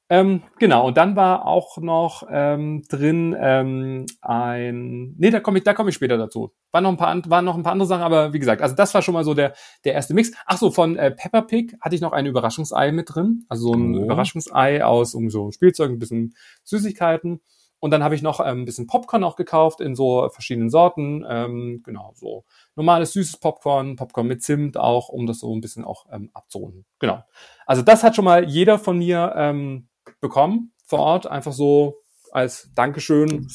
Ähm, 0.10 0.44
genau, 0.58 0.88
und 0.88 0.96
dann 0.96 1.18
war 1.18 1.46
auch 1.46 1.78
noch 1.80 2.24
ähm, 2.32 2.84
drin 2.88 3.36
ähm, 3.38 4.06
ein, 4.22 5.16
nee, 5.18 5.32
da 5.32 5.42
komme 5.42 5.58
ich, 5.58 5.66
da 5.66 5.74
komme 5.74 5.90
ich 5.90 5.96
später 5.96 6.18
dazu. 6.18 6.54
War 6.72 6.80
noch 6.80 6.92
ein 6.92 6.98
paar, 6.98 7.30
waren 7.30 7.44
noch 7.44 7.58
ein 7.58 7.64
paar 7.64 7.74
andere 7.74 7.88
Sachen, 7.88 8.04
aber 8.04 8.32
wie 8.32 8.40
gesagt, 8.40 8.62
also 8.62 8.74
das 8.74 8.94
war 8.94 9.02
schon 9.02 9.14
mal 9.14 9.26
so 9.26 9.34
der 9.34 9.54
der 9.84 9.94
erste 9.94 10.14
Mix. 10.14 10.32
Ach 10.46 10.58
so, 10.58 10.72
von 10.72 10.96
äh, 10.96 11.12
Peppa 11.12 11.42
Pig 11.42 11.76
hatte 11.82 11.96
ich 11.96 12.02
noch 12.02 12.14
ein 12.14 12.26
Überraschungsei 12.26 12.94
mit 12.94 13.14
drin, 13.14 13.46
also 13.50 13.68
so 13.68 13.74
ein 13.74 13.96
oh. 13.96 14.04
Überraschungsei 14.04 14.86
aus 14.86 15.14
um 15.14 15.30
so 15.30 15.52
Spielzeug, 15.52 15.92
ein 15.92 16.00
bisschen 16.00 16.36
Süßigkeiten. 16.64 17.42
Und 17.80 17.92
dann 17.92 18.04
habe 18.04 18.16
ich 18.16 18.22
noch 18.22 18.40
ähm, 18.40 18.62
ein 18.62 18.66
bisschen 18.66 18.88
Popcorn 18.88 19.24
auch 19.24 19.36
gekauft 19.36 19.82
in 19.82 19.96
so 19.96 20.30
verschiedenen 20.30 20.70
Sorten. 20.70 21.24
Ähm, 21.28 21.82
genau, 21.84 22.14
so 22.16 22.44
normales 22.76 23.14
süßes 23.14 23.38
Popcorn, 23.38 23.96
Popcorn 23.96 24.28
mit 24.28 24.42
Zimt 24.42 24.78
auch, 24.78 25.10
um 25.10 25.28
das 25.28 25.40
so 25.40 25.54
ein 25.56 25.62
bisschen 25.62 25.84
auch 25.84 26.06
ähm, 26.12 26.32
abzurunden. 26.34 26.86
Genau. 27.00 27.24
Also 27.66 27.84
das 27.84 28.04
hat 28.04 28.16
schon 28.16 28.26
mal 28.26 28.46
jeder 28.46 28.80
von 28.80 28.98
mir 28.98 29.34
ähm, 29.36 29.90
bekommen 30.20 30.74
vor 30.86 31.00
Ort, 31.00 31.28
einfach 31.28 31.54
so 31.54 32.02
als 32.32 32.72
Dankeschön. 32.76 33.48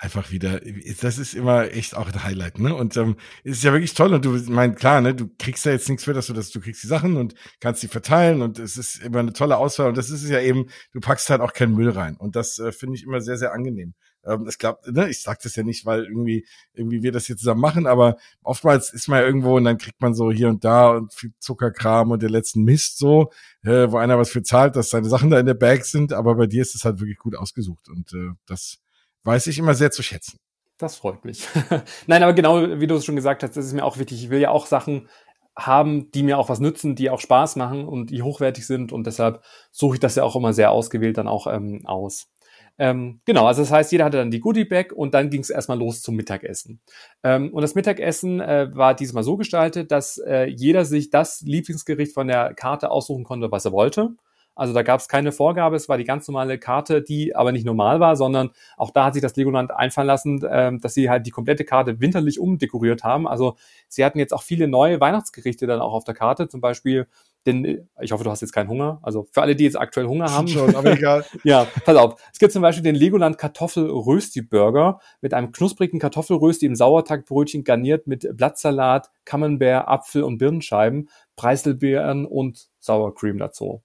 Einfach 0.00 0.30
wieder, 0.30 0.60
das 1.00 1.18
ist 1.18 1.34
immer 1.34 1.72
echt 1.72 1.96
auch 1.96 2.06
ein 2.06 2.22
Highlight, 2.22 2.60
ne? 2.60 2.72
Und 2.72 2.96
ähm, 2.96 3.16
ist 3.42 3.64
ja 3.64 3.72
wirklich 3.72 3.94
toll 3.94 4.14
und 4.14 4.24
du 4.24 4.30
mein 4.48 4.76
klar, 4.76 5.00
ne, 5.00 5.12
du 5.12 5.28
kriegst 5.38 5.64
ja 5.64 5.72
jetzt 5.72 5.88
nichts 5.88 6.04
für, 6.04 6.12
dass 6.12 6.28
du 6.28 6.32
das, 6.34 6.50
du 6.50 6.60
kriegst 6.60 6.84
die 6.84 6.86
Sachen 6.86 7.16
und 7.16 7.34
kannst 7.58 7.82
die 7.82 7.88
verteilen 7.88 8.40
und 8.40 8.60
es 8.60 8.76
ist 8.76 9.02
immer 9.02 9.18
eine 9.18 9.32
tolle 9.32 9.56
Auswahl 9.56 9.88
und 9.88 9.98
das 9.98 10.10
ist 10.10 10.22
es 10.22 10.30
ja 10.30 10.40
eben, 10.40 10.66
du 10.92 11.00
packst 11.00 11.30
halt 11.30 11.40
auch 11.40 11.52
keinen 11.52 11.74
Müll 11.74 11.90
rein 11.90 12.16
und 12.16 12.36
das 12.36 12.60
äh, 12.60 12.70
finde 12.70 12.94
ich 12.94 13.02
immer 13.02 13.20
sehr 13.20 13.38
sehr 13.38 13.52
angenehm. 13.52 13.94
Ähm, 14.24 14.46
es 14.46 14.58
klappt, 14.58 14.86
ne, 14.86 15.08
ich 15.08 15.20
sag 15.20 15.40
das 15.40 15.56
ja 15.56 15.64
nicht, 15.64 15.84
weil 15.84 16.04
irgendwie, 16.04 16.46
irgendwie 16.74 17.02
wir 17.02 17.10
das 17.10 17.26
hier 17.26 17.36
zusammen 17.36 17.60
machen, 17.60 17.86
aber 17.88 18.18
oftmals 18.42 18.92
ist 18.92 19.08
man 19.08 19.20
ja 19.20 19.26
irgendwo 19.26 19.56
und 19.56 19.64
dann 19.64 19.78
kriegt 19.78 20.00
man 20.00 20.14
so 20.14 20.30
hier 20.30 20.48
und 20.48 20.64
da 20.64 20.90
und 20.90 21.12
viel 21.12 21.32
Zuckerkram 21.40 22.12
und 22.12 22.22
der 22.22 22.30
letzten 22.30 22.62
Mist 22.62 22.98
so, 22.98 23.32
äh, 23.64 23.90
wo 23.90 23.96
einer 23.96 24.18
was 24.18 24.30
für 24.30 24.44
zahlt, 24.44 24.76
dass 24.76 24.90
seine 24.90 25.08
Sachen 25.08 25.30
da 25.30 25.40
in 25.40 25.46
der 25.46 25.54
Bag 25.54 25.84
sind, 25.84 26.12
aber 26.12 26.36
bei 26.36 26.46
dir 26.46 26.62
ist 26.62 26.74
es 26.76 26.84
halt 26.84 27.00
wirklich 27.00 27.18
gut 27.18 27.36
ausgesucht 27.36 27.88
und 27.88 28.12
äh, 28.12 28.30
das 28.46 28.78
weiß 29.28 29.46
ich 29.46 29.58
immer 29.58 29.74
sehr 29.74 29.90
zu 29.90 30.02
schätzen. 30.02 30.38
Das 30.78 30.96
freut 30.96 31.24
mich. 31.24 31.46
Nein, 32.06 32.22
aber 32.22 32.32
genau 32.32 32.80
wie 32.80 32.86
du 32.86 32.94
es 32.96 33.04
schon 33.04 33.16
gesagt 33.16 33.42
hast, 33.42 33.56
das 33.56 33.66
ist 33.66 33.72
mir 33.72 33.84
auch 33.84 33.98
wichtig. 33.98 34.22
Ich 34.22 34.30
will 34.30 34.40
ja 34.40 34.50
auch 34.50 34.66
Sachen 34.66 35.08
haben, 35.56 36.10
die 36.12 36.22
mir 36.22 36.38
auch 36.38 36.48
was 36.48 36.60
nützen, 36.60 36.94
die 36.94 37.10
auch 37.10 37.20
Spaß 37.20 37.56
machen 37.56 37.86
und 37.86 38.10
die 38.10 38.22
hochwertig 38.22 38.66
sind 38.66 38.92
und 38.92 39.06
deshalb 39.06 39.42
suche 39.72 39.94
ich 39.94 40.00
das 40.00 40.14
ja 40.14 40.22
auch 40.22 40.36
immer 40.36 40.52
sehr 40.52 40.70
ausgewählt 40.70 41.18
dann 41.18 41.28
auch 41.28 41.46
ähm, 41.48 41.82
aus. 41.84 42.28
Ähm, 42.78 43.20
genau, 43.24 43.46
also 43.46 43.62
das 43.62 43.72
heißt, 43.72 43.90
jeder 43.90 44.04
hatte 44.04 44.18
dann 44.18 44.30
die 44.30 44.38
Goodie 44.38 44.64
Bag 44.64 44.92
und 44.92 45.12
dann 45.14 45.30
ging 45.30 45.40
es 45.40 45.50
erstmal 45.50 45.78
los 45.78 46.00
zum 46.00 46.14
Mittagessen. 46.14 46.80
Ähm, 47.24 47.52
und 47.52 47.62
das 47.62 47.74
Mittagessen 47.74 48.40
äh, 48.40 48.68
war 48.72 48.94
diesmal 48.94 49.24
so 49.24 49.36
gestaltet, 49.36 49.90
dass 49.90 50.18
äh, 50.18 50.44
jeder 50.44 50.84
sich 50.84 51.10
das 51.10 51.40
Lieblingsgericht 51.40 52.14
von 52.14 52.28
der 52.28 52.54
Karte 52.54 52.92
aussuchen 52.92 53.24
konnte, 53.24 53.50
was 53.50 53.64
er 53.64 53.72
wollte. 53.72 54.10
Also 54.58 54.74
da 54.74 54.82
gab 54.82 54.98
es 54.98 55.08
keine 55.08 55.30
Vorgabe, 55.30 55.76
es 55.76 55.88
war 55.88 55.98
die 55.98 56.04
ganz 56.04 56.26
normale 56.26 56.58
Karte, 56.58 57.00
die 57.00 57.36
aber 57.36 57.52
nicht 57.52 57.64
normal 57.64 58.00
war, 58.00 58.16
sondern 58.16 58.50
auch 58.76 58.90
da 58.90 59.04
hat 59.04 59.14
sich 59.14 59.22
das 59.22 59.36
Legoland 59.36 59.70
einfallen 59.70 60.08
lassen, 60.08 60.44
ähm, 60.50 60.80
dass 60.80 60.94
sie 60.94 61.08
halt 61.08 61.26
die 61.26 61.30
komplette 61.30 61.64
Karte 61.64 62.00
winterlich 62.00 62.40
umdekoriert 62.40 63.04
haben. 63.04 63.28
Also 63.28 63.56
sie 63.86 64.04
hatten 64.04 64.18
jetzt 64.18 64.34
auch 64.34 64.42
viele 64.42 64.66
neue 64.66 65.00
Weihnachtsgerichte 65.00 65.68
dann 65.68 65.80
auch 65.80 65.92
auf 65.92 66.02
der 66.02 66.14
Karte, 66.14 66.48
zum 66.48 66.60
Beispiel 66.60 67.06
den, 67.46 67.88
ich 68.00 68.12
hoffe, 68.12 68.24
du 68.24 68.30
hast 68.30 68.40
jetzt 68.40 68.52
keinen 68.52 68.68
Hunger. 68.68 68.98
Also 69.02 69.26
für 69.30 69.42
alle, 69.42 69.54
die 69.54 69.62
jetzt 69.64 69.78
aktuell 69.78 70.06
Hunger 70.06 70.32
haben. 70.32 70.48
Schon, 70.48 70.74
aber 70.74 70.92
egal. 70.92 71.24
ja, 71.44 71.66
pass 71.84 71.96
auf. 71.96 72.20
Es 72.32 72.38
gibt 72.38 72.52
zum 72.52 72.62
Beispiel 72.62 72.82
den 72.82 72.96
Legoland 72.96 73.38
Kartoffelrösti 73.38 74.42
Burger 74.42 75.00
mit 75.20 75.34
einem 75.34 75.52
knusprigen 75.52 76.00
Kartoffelrösti 76.00 76.66
im 76.66 76.74
Sauertagbrötchen 76.74 77.64
garniert 77.64 78.06
mit 78.06 78.28
Blattsalat, 78.36 79.10
Camembert, 79.24 79.86
Apfel 79.86 80.24
und 80.24 80.38
Birnenscheiben, 80.38 81.08
Preiselbeeren 81.36 82.26
und 82.26 82.68
Sour 82.80 83.14
Cream 83.14 83.38
dazu 83.38 83.82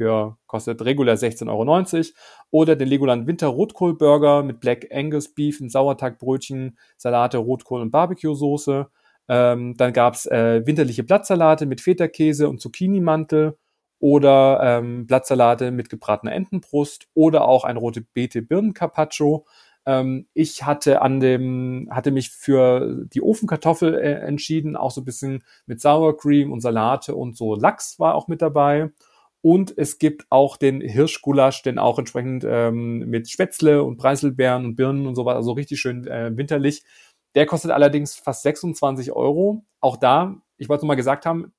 für 0.00 0.38
kostet 0.46 0.82
regulär 0.82 1.18
16,90 1.18 1.48
Euro. 1.50 2.08
Oder 2.50 2.74
den 2.74 2.88
Legoland 2.88 3.26
Winter 3.26 3.48
Rotkohl 3.48 3.98
Burger 3.98 4.42
mit 4.42 4.58
Black 4.58 4.86
Angus 4.90 5.34
Beef, 5.34 5.60
ein 5.60 5.68
Sauertagbrötchen, 5.68 6.78
Salate, 6.96 7.36
Rotkohl 7.36 7.82
und 7.82 7.90
Barbecue-Soße. 7.90 8.86
Ähm, 9.28 9.76
dann 9.76 9.92
gab's 9.92 10.24
äh, 10.24 10.62
winterliche 10.64 11.04
Blattsalate 11.04 11.66
mit 11.66 11.82
Feta-Käse 11.82 12.48
und 12.48 12.62
Zucchini-Mantel 12.62 13.58
oder 13.98 14.60
ähm, 14.62 15.06
Blattsalate 15.06 15.70
mit 15.70 15.90
gebratener 15.90 16.32
Entenbrust 16.32 17.06
oder 17.12 17.46
auch 17.46 17.64
ein 17.64 17.76
rote 17.76 18.00
Beete 18.00 18.40
Birnen 18.40 18.72
Carpaccio. 18.72 19.44
Ähm, 19.84 20.28
ich 20.32 20.64
hatte 20.64 21.02
an 21.02 21.20
dem, 21.20 21.88
hatte 21.90 22.10
mich 22.10 22.30
für 22.30 23.04
die 23.04 23.20
Ofenkartoffel 23.20 23.96
äh, 23.96 24.12
entschieden, 24.14 24.76
auch 24.76 24.92
so 24.92 25.02
ein 25.02 25.04
bisschen 25.04 25.44
mit 25.66 25.82
Sour 25.82 26.16
Cream 26.16 26.52
und 26.52 26.62
Salate 26.62 27.14
und 27.14 27.36
so 27.36 27.54
Lachs 27.54 27.98
war 27.98 28.14
auch 28.14 28.28
mit 28.28 28.40
dabei. 28.40 28.90
Und 29.42 29.76
es 29.76 29.98
gibt 29.98 30.26
auch 30.28 30.56
den 30.56 30.80
Hirschgulasch, 30.80 31.62
den 31.62 31.78
auch 31.78 31.98
entsprechend 31.98 32.44
ähm, 32.46 32.98
mit 33.08 33.30
Spätzle 33.30 33.82
und 33.82 33.96
Preiselbeeren 33.96 34.64
und 34.66 34.76
Birnen 34.76 35.06
und 35.06 35.14
so 35.14 35.24
weiter, 35.24 35.36
also 35.36 35.52
richtig 35.52 35.80
schön 35.80 36.06
äh, 36.06 36.36
winterlich. 36.36 36.82
Der 37.34 37.46
kostet 37.46 37.70
allerdings 37.70 38.16
fast 38.16 38.42
26 38.42 39.12
Euro. 39.12 39.64
Auch 39.80 39.96
da, 39.96 40.36
ich 40.58 40.68
wollte 40.68 40.84
es 40.84 40.86
mal 40.86 40.94
gesagt 40.94 41.24
haben, 41.24 41.52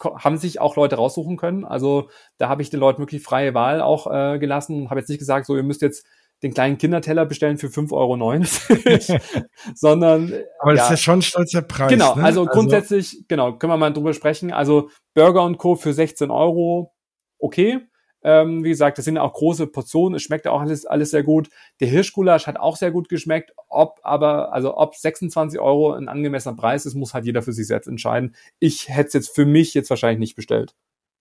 haben 0.00 0.36
sich 0.36 0.60
auch 0.60 0.76
Leute 0.76 0.96
raussuchen 0.96 1.36
können. 1.36 1.64
Also 1.64 2.08
da 2.36 2.48
habe 2.48 2.62
ich 2.62 2.70
den 2.70 2.78
Leuten 2.78 3.00
wirklich 3.00 3.22
freie 3.22 3.52
Wahl 3.52 3.80
auch 3.80 4.06
äh, 4.06 4.38
gelassen 4.38 4.82
und 4.82 4.90
habe 4.90 5.00
jetzt 5.00 5.08
nicht 5.08 5.18
gesagt, 5.18 5.46
so 5.46 5.56
ihr 5.56 5.64
müsst 5.64 5.82
jetzt 5.82 6.06
den 6.44 6.54
kleinen 6.54 6.78
Kinderteller 6.78 7.26
bestellen 7.26 7.58
für 7.58 7.66
5,90 7.66 7.92
Euro, 7.92 9.18
sondern. 9.74 10.32
Aber 10.60 10.72
das 10.72 10.80
ja, 10.80 10.84
ist 10.84 10.90
ja 10.90 10.96
schon 10.98 11.18
ein 11.18 11.22
stolzer 11.22 11.62
Preis. 11.62 11.90
Genau, 11.90 12.14
ne? 12.14 12.22
also, 12.22 12.42
also 12.42 12.46
grundsätzlich, 12.46 13.24
genau, 13.26 13.54
können 13.54 13.72
wir 13.72 13.76
mal 13.76 13.92
drüber 13.92 14.14
sprechen. 14.14 14.52
Also 14.52 14.90
Burger 15.14 15.42
und 15.42 15.58
Co. 15.58 15.74
für 15.74 15.92
16 15.92 16.30
Euro 16.30 16.94
okay. 17.38 17.80
Ähm, 18.22 18.64
wie 18.64 18.70
gesagt, 18.70 18.98
das 18.98 19.04
sind 19.04 19.16
auch 19.16 19.32
große 19.32 19.68
Portionen. 19.68 20.16
Es 20.16 20.22
schmeckt 20.22 20.48
auch 20.48 20.60
alles, 20.60 20.86
alles 20.86 21.10
sehr 21.10 21.22
gut. 21.22 21.48
Der 21.80 21.88
Hirschgulasch 21.88 22.46
hat 22.46 22.58
auch 22.58 22.76
sehr 22.76 22.90
gut 22.90 23.08
geschmeckt. 23.08 23.52
Ob 23.68 24.00
aber, 24.02 24.52
also 24.52 24.76
ob 24.76 24.96
26 24.96 25.60
Euro 25.60 25.92
ein 25.92 26.08
angemessener 26.08 26.56
Preis 26.56 26.84
ist, 26.84 26.94
muss 26.94 27.14
halt 27.14 27.24
jeder 27.24 27.42
für 27.42 27.52
sich 27.52 27.66
selbst 27.66 27.86
entscheiden. 27.86 28.34
Ich 28.58 28.88
hätte 28.88 29.08
es 29.08 29.12
jetzt 29.14 29.34
für 29.34 29.46
mich 29.46 29.72
jetzt 29.74 29.90
wahrscheinlich 29.90 30.18
nicht 30.18 30.34
bestellt. 30.34 30.74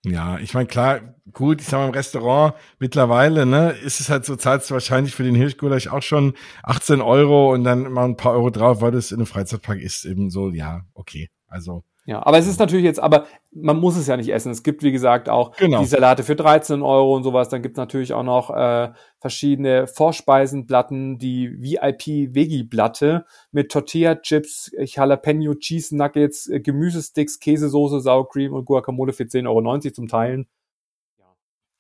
Ja, 0.06 0.38
ich 0.40 0.54
meine, 0.54 0.68
klar, 0.68 1.16
gut, 1.34 1.60
ich 1.60 1.68
sag 1.68 1.80
mal 1.80 1.88
im 1.88 1.94
Restaurant 1.94 2.54
mittlerweile, 2.80 3.46
ne, 3.46 3.72
ist 3.72 4.00
es 4.00 4.10
halt 4.10 4.26
so, 4.26 4.36
zahlst 4.36 4.70
du 4.70 4.76
wahrscheinlich 4.76 5.14
für 5.16 5.24
den 5.24 5.36
Hirschgulasch 5.36 5.88
auch 5.88 6.04
schon 6.04 6.34
18 6.64 7.02
Euro 7.02 7.54
und 7.54 7.64
dann 7.64 7.92
mal 7.92 8.06
ein 8.06 8.16
paar 8.16 8.34
Euro 8.34 8.50
drauf, 8.50 8.80
weil 8.82 8.92
das 8.92 9.12
in 9.12 9.18
einem 9.18 9.26
Freizeitpark 9.26 9.80
ist, 9.82 10.06
eben 10.06 10.30
so, 10.30 10.50
ja, 10.50 10.82
okay. 10.94 11.30
Also 11.48 11.84
ja, 12.08 12.26
aber 12.26 12.38
es 12.38 12.48
ist 12.48 12.58
natürlich 12.58 12.86
jetzt, 12.86 13.02
aber 13.02 13.26
man 13.52 13.82
muss 13.82 13.98
es 13.98 14.08
ja 14.08 14.16
nicht 14.16 14.30
essen. 14.30 14.50
Es 14.50 14.64
gibt, 14.64 14.82
wie 14.82 14.94
gesagt, 14.94 15.28
auch 15.28 15.52
genau. 15.58 15.82
die 15.82 15.86
Salate 15.86 16.24
für 16.24 16.38
13 16.38 16.82
Euro 16.82 17.14
und 17.14 17.24
sowas. 17.24 17.50
Dann 17.50 17.62
gibt 17.62 17.76
es 17.76 17.78
natürlich 17.78 18.14
auch 18.14 18.24
noch 18.24 18.50
äh, 18.50 18.94
verschiedene 19.20 19.88
Vorspeisenplatten, 19.88 21.18
die 21.20 21.52
VIP-Veggie-Platte 21.62 23.26
mit 23.52 23.74
Tortilla-Chips, 23.74 24.72
Jalapeno 24.86 25.54
Cheese 25.56 25.98
Nuggets, 25.98 26.48
äh, 26.48 26.62
Gemüsesticks, 26.62 27.42
Käsesoße, 27.42 28.00
Sour 28.00 28.30
Cream 28.30 28.54
und 28.54 28.64
Guacamole 28.64 29.12
für 29.12 29.24
10,90 29.24 29.48
Euro 29.50 29.92
zum 29.92 30.08
Teilen. 30.08 30.48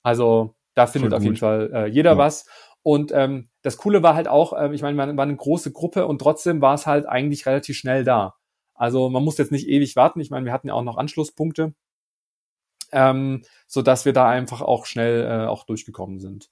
Also 0.03 0.55
da 0.73 0.87
findet 0.87 1.11
Voll 1.11 1.17
auf 1.19 1.23
jeden 1.23 1.37
Fall 1.37 1.71
äh, 1.73 1.85
jeder 1.87 2.11
ja. 2.11 2.17
was. 2.17 2.45
Und 2.83 3.13
ähm, 3.13 3.47
das 3.61 3.77
Coole 3.77 4.03
war 4.03 4.13
halt 4.13 4.27
auch, 4.27 4.51
äh, 4.51 4.75
ich 4.75 4.81
meine, 4.81 4.97
man 4.97 5.15
war 5.15 5.23
eine 5.23 5.37
große 5.37 5.71
Gruppe 5.71 6.05
und 6.05 6.19
trotzdem 6.19 6.61
war 6.61 6.73
es 6.73 6.85
halt 6.85 7.07
eigentlich 7.07 7.45
relativ 7.45 7.77
schnell 7.77 8.03
da. 8.03 8.35
Also 8.77 9.09
man 9.09 9.23
muss 9.23 9.37
jetzt 9.37 9.51
nicht 9.51 9.67
ewig 9.67 9.95
warten. 9.95 10.21
Ich 10.21 10.29
meine, 10.29 10.45
wir 10.45 10.53
hatten 10.53 10.67
ja 10.67 10.73
auch 10.73 10.83
noch 10.83 10.97
Anschlusspunkte, 10.97 11.73
ähm, 12.91 13.43
so 13.67 13.81
dass 13.81 14.05
wir 14.05 14.13
da 14.13 14.29
einfach 14.29 14.61
auch 14.61 14.85
schnell 14.85 15.25
äh, 15.25 15.47
auch 15.47 15.65
durchgekommen 15.65 16.19
sind. 16.19 16.49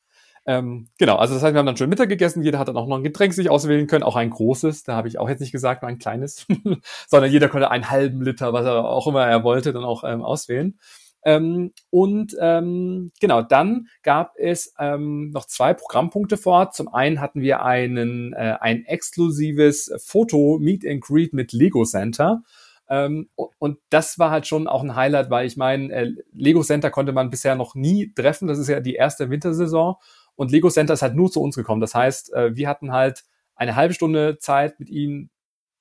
Ähm, 0.48 0.90
genau, 1.00 1.16
also 1.16 1.34
das 1.34 1.42
heißt, 1.42 1.56
wir 1.56 1.60
haben 1.60 1.66
dann 1.66 1.78
schon 1.78 1.90
Mittag 1.90 2.08
gegessen, 2.10 2.44
jeder 2.44 2.60
hat 2.60 2.68
dann 2.68 2.78
auch 2.78 2.88
noch 2.88 2.98
ein 2.98 3.04
Getränk 3.04 3.34
sich 3.34 3.50
auswählen 3.50 3.88
können, 3.88 4.04
auch 4.04 4.16
ein 4.16 4.30
großes, 4.30 4.84
da 4.84 4.96
habe 4.96 5.08
ich 5.08 5.18
auch 5.18 5.28
jetzt 5.28 5.40
nicht 5.40 5.52
gesagt, 5.52 5.82
nur 5.82 5.90
ein 5.90 5.98
kleines, 5.98 6.46
sondern 7.08 7.32
jeder 7.32 7.50
konnte 7.50 7.72
einen 7.72 7.90
halben 7.90 8.22
Liter, 8.22 8.54
was 8.54 8.66
er 8.66 8.86
auch 8.86 9.08
immer 9.08 9.26
er 9.26 9.44
wollte, 9.44 9.74
dann 9.74 9.84
auch 9.84 10.04
ähm, 10.04 10.22
auswählen. 10.22 10.78
Ähm, 11.26 11.74
und 11.90 12.38
ähm, 12.40 13.12
genau, 13.20 13.42
dann 13.42 13.88
gab 14.04 14.34
es 14.38 14.74
ähm, 14.80 15.32
noch 15.32 15.46
zwei 15.46 15.74
Programmpunkte 15.74 16.38
vor 16.38 16.54
Ort. 16.54 16.76
Zum 16.76 16.88
einen 16.88 17.20
hatten 17.20 17.42
wir 17.42 17.64
einen, 17.64 18.34
äh, 18.34 18.58
ein 18.62 18.86
exklusives 18.86 19.92
Foto 19.98 20.60
Meet 20.62 20.86
and 20.86 21.02
Greet 21.02 21.34
mit 21.34 21.52
Lego 21.52 21.84
Center. 21.84 22.44
Ähm, 22.88 23.30
und 23.36 23.80
das 23.90 24.20
war 24.20 24.30
halt 24.30 24.46
schon 24.46 24.68
auch 24.68 24.84
ein 24.84 24.96
Highlight, 24.96 25.32
weil 25.32 25.48
ich 25.48 25.58
meine, 25.58 25.92
äh, 25.92 26.12
Lego 26.32 26.62
Center 26.62 26.92
konnte 26.92 27.12
man 27.12 27.32
bisher 27.32 27.56
noch 27.56 27.74
nie 27.74 28.14
treffen. 28.14 28.48
Das 28.48 28.60
ist 28.60 28.70
ja 28.70 28.80
die 28.80 28.94
erste 28.94 29.32
Wintersaison. 29.32 29.96
Und 30.36 30.52
Lego 30.52 30.70
Center 30.70 30.94
ist 30.94 31.02
halt 31.02 31.16
nur 31.16 31.32
zu 31.32 31.42
uns 31.42 31.56
gekommen. 31.56 31.82
Das 31.82 31.96
heißt, 31.96 32.34
äh, 32.34 32.56
wir 32.56 32.70
hatten 32.70 32.92
halt 32.92 33.24
eine 33.56 33.76
halbe 33.76 33.96
Stunde 33.96 34.38
Zeit, 34.38 34.80
mit 34.80 34.90
ihnen 34.90 35.32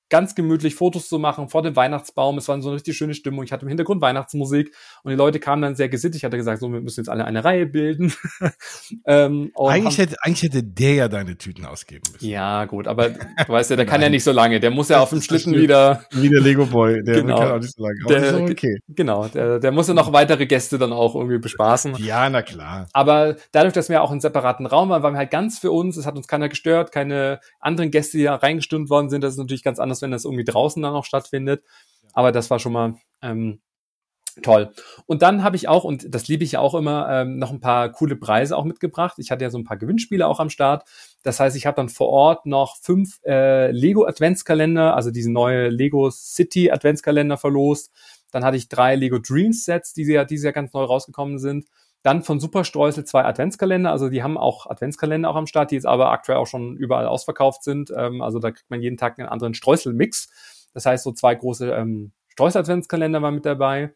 ganz 0.09 0.35
gemütlich 0.35 0.75
Fotos 0.75 1.09
zu 1.09 1.19
machen 1.19 1.49
vor 1.49 1.61
dem 1.61 1.75
Weihnachtsbaum. 1.75 2.37
Es 2.37 2.47
war 2.47 2.61
so 2.61 2.69
eine 2.69 2.75
richtig 2.75 2.95
schöne 2.95 3.13
Stimmung. 3.13 3.43
Ich 3.43 3.51
hatte 3.51 3.63
im 3.63 3.69
Hintergrund 3.69 4.01
Weihnachtsmusik 4.01 4.73
und 5.03 5.11
die 5.11 5.17
Leute 5.17 5.39
kamen 5.39 5.61
dann 5.61 5.75
sehr 5.75 5.89
gesittet. 5.89 6.17
Ich 6.17 6.23
hatte 6.23 6.37
gesagt, 6.37 6.59
so, 6.59 6.71
wir 6.71 6.81
müssen 6.81 6.99
jetzt 6.99 7.09
alle 7.09 7.25
eine 7.25 7.43
Reihe 7.43 7.65
bilden. 7.65 8.13
ähm, 9.05 9.51
eigentlich, 9.55 9.97
hätte, 9.97 10.15
eigentlich 10.21 10.43
hätte 10.43 10.63
der 10.63 10.93
ja 10.93 11.07
deine 11.07 11.37
Tüten 11.37 11.65
ausgeben 11.65 12.03
müssen. 12.13 12.27
Ja, 12.27 12.65
gut, 12.65 12.87
aber 12.87 13.09
du 13.09 13.47
weißt 13.47 13.71
ja, 13.71 13.75
der 13.75 13.85
kann 13.85 14.01
ja 14.01 14.09
nicht 14.09 14.23
so 14.23 14.31
lange. 14.31 14.59
Der 14.59 14.71
muss 14.71 14.89
ja 14.89 14.99
auf 14.99 15.09
dem 15.09 15.21
Schlitten 15.21 15.53
wieder. 15.53 16.03
Wie 16.11 16.29
der 16.29 16.41
Lego 16.41 16.65
Boy, 16.65 17.03
der 17.03 17.15
genau. 17.21 17.39
kann 17.39 17.51
auch 17.51 17.59
nicht 17.59 17.75
so 17.75 17.83
lange. 17.83 17.99
Aber 18.05 18.19
der, 18.19 18.51
okay. 18.51 18.77
Genau, 18.89 19.27
der, 19.27 19.59
der 19.59 19.71
muss 19.71 19.87
ja 19.87 19.93
noch 19.93 20.13
weitere 20.13 20.45
Gäste 20.45 20.77
dann 20.77 20.93
auch 20.93 21.15
irgendwie 21.15 21.39
bespaßen. 21.39 21.95
Ja, 21.97 22.29
na 22.29 22.41
klar. 22.41 22.87
Aber 22.93 23.35
dadurch, 23.51 23.73
dass 23.73 23.89
wir 23.89 24.01
auch 24.01 24.11
einen 24.11 24.21
separaten 24.21 24.65
Raum 24.65 24.89
waren, 24.89 25.03
waren 25.03 25.13
wir 25.13 25.19
halt 25.19 25.31
ganz 25.31 25.59
für 25.59 25.71
uns. 25.71 25.97
Es 25.97 26.05
hat 26.05 26.15
uns 26.15 26.27
keiner 26.27 26.49
gestört, 26.49 26.91
keine 26.91 27.39
anderen 27.59 27.91
Gäste, 27.91 28.17
die 28.17 28.23
da 28.23 28.35
reingestimmt 28.35 28.89
worden 28.89 29.09
sind. 29.09 29.23
Das 29.23 29.33
ist 29.33 29.39
natürlich 29.39 29.63
ganz 29.63 29.79
anders, 29.79 29.94
wenn 30.01 30.11
das 30.11 30.25
irgendwie 30.25 30.43
draußen 30.43 30.81
dann 30.81 30.93
auch 30.93 31.05
stattfindet. 31.05 31.63
Aber 32.13 32.31
das 32.31 32.49
war 32.49 32.59
schon 32.59 32.73
mal 32.73 32.95
ähm, 33.21 33.59
toll. 34.41 34.71
Und 35.05 35.21
dann 35.21 35.43
habe 35.43 35.55
ich 35.55 35.67
auch, 35.67 35.83
und 35.83 36.13
das 36.13 36.27
liebe 36.27 36.43
ich 36.43 36.53
ja 36.53 36.59
auch 36.59 36.75
immer, 36.75 37.07
ähm, 37.09 37.37
noch 37.37 37.51
ein 37.51 37.59
paar 37.59 37.91
coole 37.91 38.15
Preise 38.15 38.55
auch 38.57 38.65
mitgebracht. 38.65 39.15
Ich 39.17 39.31
hatte 39.31 39.43
ja 39.43 39.49
so 39.49 39.57
ein 39.57 39.63
paar 39.63 39.77
Gewinnspiele 39.77 40.27
auch 40.27 40.39
am 40.39 40.49
Start. 40.49 40.87
Das 41.23 41.39
heißt, 41.39 41.55
ich 41.55 41.65
habe 41.65 41.75
dann 41.75 41.89
vor 41.89 42.09
Ort 42.09 42.45
noch 42.45 42.77
fünf 42.77 43.19
äh, 43.25 43.71
Lego 43.71 44.05
Adventskalender, 44.05 44.95
also 44.95 45.11
diesen 45.11 45.33
neue 45.33 45.69
Lego 45.69 46.09
City 46.11 46.71
Adventskalender 46.71 47.37
verlost. 47.37 47.91
Dann 48.31 48.43
hatte 48.43 48.57
ich 48.57 48.67
drei 48.67 48.95
Lego 48.95 49.19
Dreams 49.19 49.65
Sets, 49.65 49.93
die 49.93 50.03
ja 50.03 50.25
dieses 50.25 50.43
Jahr 50.43 50.53
ganz 50.53 50.73
neu 50.73 50.83
rausgekommen 50.83 51.39
sind. 51.39 51.65
Dann 52.05 52.21
von 52.21 52.39
Superstreusel 52.39 53.03
zwei 53.03 53.25
Adventskalender. 53.25 53.89
Also 53.89 54.09
die 54.09 54.21
haben 54.21 54.37
auch 54.37 54.67
Adventskalender 54.69 55.27
auch 55.27 55.35
am 55.35 55.47
Start, 55.47 55.71
die 55.71 55.75
jetzt 55.75 55.87
aber 55.87 56.11
aktuell 56.11 56.37
auch 56.37 56.45
schon 56.45 56.77
überall 56.77 57.07
ausverkauft 57.07 57.63
sind. 57.63 57.91
Ähm, 57.97 58.21
also 58.21 58.37
da 58.37 58.51
kriegt 58.51 58.69
man 58.69 58.79
jeden 58.79 58.95
Tag 58.95 59.17
einen 59.17 59.27
anderen 59.27 59.55
Streuselmix. 59.55 60.29
Das 60.75 60.85
heißt, 60.85 61.03
so 61.03 61.13
zwei 61.13 61.33
große 61.33 61.71
ähm, 61.71 62.11
Streusel-Adventskalender 62.27 63.23
waren 63.23 63.33
mit 63.33 63.47
dabei. 63.47 63.95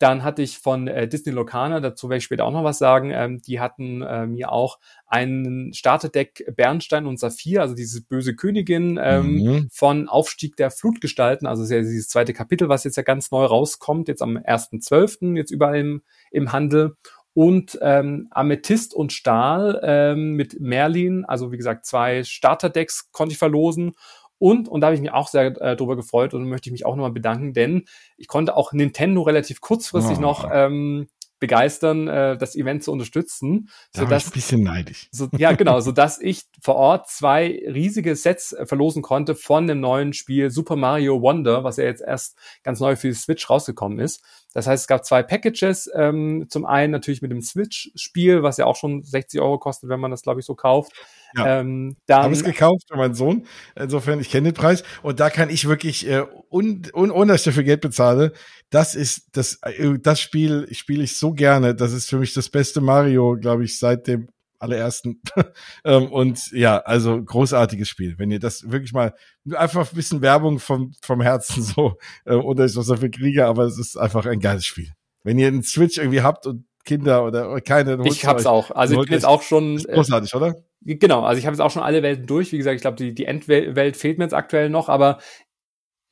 Dann 0.00 0.24
hatte 0.24 0.42
ich 0.42 0.58
von 0.58 0.88
äh, 0.88 1.06
Disney 1.06 1.30
Locana, 1.30 1.78
dazu 1.78 2.08
werde 2.08 2.18
ich 2.18 2.24
später 2.24 2.44
auch 2.44 2.50
noch 2.50 2.64
was 2.64 2.78
sagen, 2.78 3.12
ähm, 3.14 3.40
die 3.40 3.60
hatten 3.60 4.02
äh, 4.02 4.26
mir 4.26 4.50
auch 4.50 4.80
einen 5.06 5.72
Starterdeck 5.72 6.52
Bernstein 6.56 7.06
und 7.06 7.20
Saphir, 7.20 7.62
also 7.62 7.76
diese 7.76 8.02
böse 8.02 8.34
Königin 8.34 8.98
ähm, 9.00 9.34
mhm. 9.36 9.68
von 9.70 10.08
Aufstieg 10.08 10.56
der 10.56 10.72
Flutgestalten, 10.72 11.46
also 11.46 11.62
ja 11.72 11.80
dieses 11.80 12.08
zweite 12.08 12.32
Kapitel, 12.32 12.68
was 12.68 12.82
jetzt 12.82 12.96
ja 12.96 13.04
ganz 13.04 13.30
neu 13.30 13.44
rauskommt, 13.44 14.08
jetzt 14.08 14.22
am 14.22 14.36
1.12., 14.36 15.36
jetzt 15.36 15.52
überall 15.52 15.78
im, 15.78 16.02
im 16.32 16.50
Handel 16.50 16.96
und 17.34 17.78
ähm, 17.82 18.28
Amethyst 18.30 18.94
und 18.94 19.12
Stahl 19.12 19.80
ähm, 19.82 20.32
mit 20.32 20.60
Merlin, 20.60 21.24
also 21.24 21.52
wie 21.52 21.56
gesagt, 21.56 21.84
zwei 21.84 22.22
Starterdecks 22.22 23.10
konnte 23.12 23.32
ich 23.32 23.38
verlosen. 23.38 23.94
Und, 24.38 24.68
und 24.68 24.80
da 24.80 24.88
habe 24.88 24.94
ich 24.94 25.00
mich 25.00 25.12
auch 25.12 25.28
sehr 25.28 25.60
äh, 25.60 25.76
drüber 25.76 25.96
gefreut 25.96 26.34
und 26.34 26.48
möchte 26.48 26.68
ich 26.68 26.72
mich 26.72 26.86
auch 26.86 26.96
nochmal 26.96 27.12
bedanken, 27.12 27.52
denn 27.54 27.84
ich 28.16 28.28
konnte 28.28 28.56
auch 28.56 28.72
Nintendo 28.72 29.22
relativ 29.22 29.60
kurzfristig 29.60 30.18
oh. 30.18 30.20
noch 30.20 30.50
ähm, 30.52 31.08
begeistern, 31.44 32.08
äh, 32.08 32.38
das 32.38 32.56
Event 32.56 32.82
zu 32.82 32.90
unterstützen. 32.90 33.68
Da 33.92 34.00
so 34.00 34.06
dass, 34.06 34.28
ein 34.28 34.32
bisschen 34.32 34.62
neidisch. 34.62 35.08
So, 35.10 35.28
ja, 35.36 35.52
genau, 35.52 35.78
so 35.80 35.92
dass 35.92 36.18
ich 36.18 36.44
vor 36.62 36.76
Ort 36.76 37.10
zwei 37.10 37.62
riesige 37.66 38.16
Sets 38.16 38.54
äh, 38.54 38.64
verlosen 38.64 39.02
konnte 39.02 39.34
von 39.34 39.66
dem 39.66 39.80
neuen 39.80 40.14
Spiel 40.14 40.50
Super 40.50 40.76
Mario 40.76 41.20
Wonder, 41.20 41.62
was 41.62 41.76
ja 41.76 41.84
jetzt 41.84 42.00
erst 42.00 42.38
ganz 42.62 42.80
neu 42.80 42.96
für 42.96 43.08
die 43.08 43.14
Switch 43.14 43.50
rausgekommen 43.50 43.98
ist. 43.98 44.24
Das 44.54 44.66
heißt, 44.66 44.84
es 44.84 44.86
gab 44.86 45.04
zwei 45.04 45.22
Packages. 45.22 45.90
Ähm, 45.94 46.46
zum 46.48 46.64
einen 46.64 46.92
natürlich 46.92 47.20
mit 47.20 47.30
dem 47.30 47.42
Switch-Spiel, 47.42 48.42
was 48.42 48.56
ja 48.56 48.64
auch 48.64 48.76
schon 48.76 49.02
60 49.02 49.40
Euro 49.42 49.58
kostet, 49.58 49.90
wenn 49.90 50.00
man 50.00 50.12
das, 50.12 50.22
glaube 50.22 50.40
ich, 50.40 50.46
so 50.46 50.54
kauft. 50.54 50.92
Ja. 51.36 51.60
Ähm, 51.60 51.96
dann, 52.06 52.24
Habe 52.24 52.32
es 52.32 52.44
gekauft 52.44 52.84
für 52.88 52.96
meinen 52.96 53.14
Sohn. 53.14 53.46
Insofern, 53.74 54.20
ich 54.20 54.30
kenne 54.30 54.52
den 54.52 54.54
Preis. 54.54 54.84
Und 55.02 55.20
da 55.20 55.30
kann 55.30 55.50
ich 55.50 55.68
wirklich, 55.68 56.08
äh, 56.08 56.24
un, 56.50 56.82
un, 56.94 57.10
ohne 57.10 57.32
dass 57.32 57.40
ich 57.40 57.46
dafür 57.46 57.64
Geld 57.64 57.80
bezahle, 57.80 58.32
das 58.70 58.94
ist 58.94 59.28
das, 59.32 59.58
äh, 59.62 59.98
das 60.00 60.20
Spiel 60.20 60.68
spiele 60.72 61.02
ich 61.02 61.16
so 61.16 61.32
gerne. 61.32 61.74
Das 61.74 61.92
ist 61.92 62.08
für 62.08 62.18
mich 62.18 62.34
das 62.34 62.48
beste 62.48 62.80
Mario, 62.80 63.36
glaube 63.40 63.64
ich, 63.64 63.78
seit 63.78 64.06
dem 64.06 64.28
allerersten. 64.58 65.20
ähm, 65.84 66.10
und 66.10 66.50
ja, 66.52 66.78
also 66.78 67.22
großartiges 67.22 67.88
Spiel. 67.88 68.14
Wenn 68.18 68.30
ihr 68.30 68.40
das 68.40 68.70
wirklich 68.70 68.92
mal 68.92 69.14
einfach 69.54 69.90
ein 69.90 69.96
bisschen 69.96 70.22
Werbung 70.22 70.58
vom, 70.58 70.92
vom 71.02 71.20
Herzen 71.20 71.62
so, 71.62 71.96
äh, 72.24 72.34
oder 72.34 72.64
ich 72.64 72.76
was 72.76 72.86
dafür 72.86 73.10
kriege, 73.10 73.46
aber 73.46 73.64
es 73.64 73.78
ist 73.78 73.96
einfach 73.96 74.26
ein 74.26 74.40
geiles 74.40 74.64
Spiel. 74.64 74.92
Wenn 75.22 75.38
ihr 75.38 75.48
einen 75.48 75.62
Switch 75.62 75.98
irgendwie 75.98 76.22
habt 76.22 76.46
und 76.46 76.66
Kinder 76.84 77.24
oder, 77.24 77.60
keine. 77.62 77.98
Ich 78.04 78.26
hab's 78.26 78.42
euch, 78.42 78.46
auch. 78.46 78.70
Also 78.70 79.00
ich 79.00 79.06
bin 79.06 79.14
jetzt 79.14 79.24
auch 79.24 79.42
schon. 79.42 79.78
großartig, 79.78 80.34
oder? 80.34 80.56
Genau, 80.86 81.22
also 81.24 81.38
ich 81.38 81.46
habe 81.46 81.54
jetzt 81.54 81.62
auch 81.62 81.70
schon 81.70 81.82
alle 81.82 82.02
Welten 82.02 82.26
durch. 82.26 82.52
Wie 82.52 82.58
gesagt, 82.58 82.76
ich 82.76 82.82
glaube, 82.82 82.96
die, 82.98 83.14
die 83.14 83.24
Endwelt 83.24 83.96
fehlt 83.96 84.18
mir 84.18 84.24
jetzt 84.24 84.34
aktuell 84.34 84.68
noch, 84.68 84.88
aber 84.90 85.18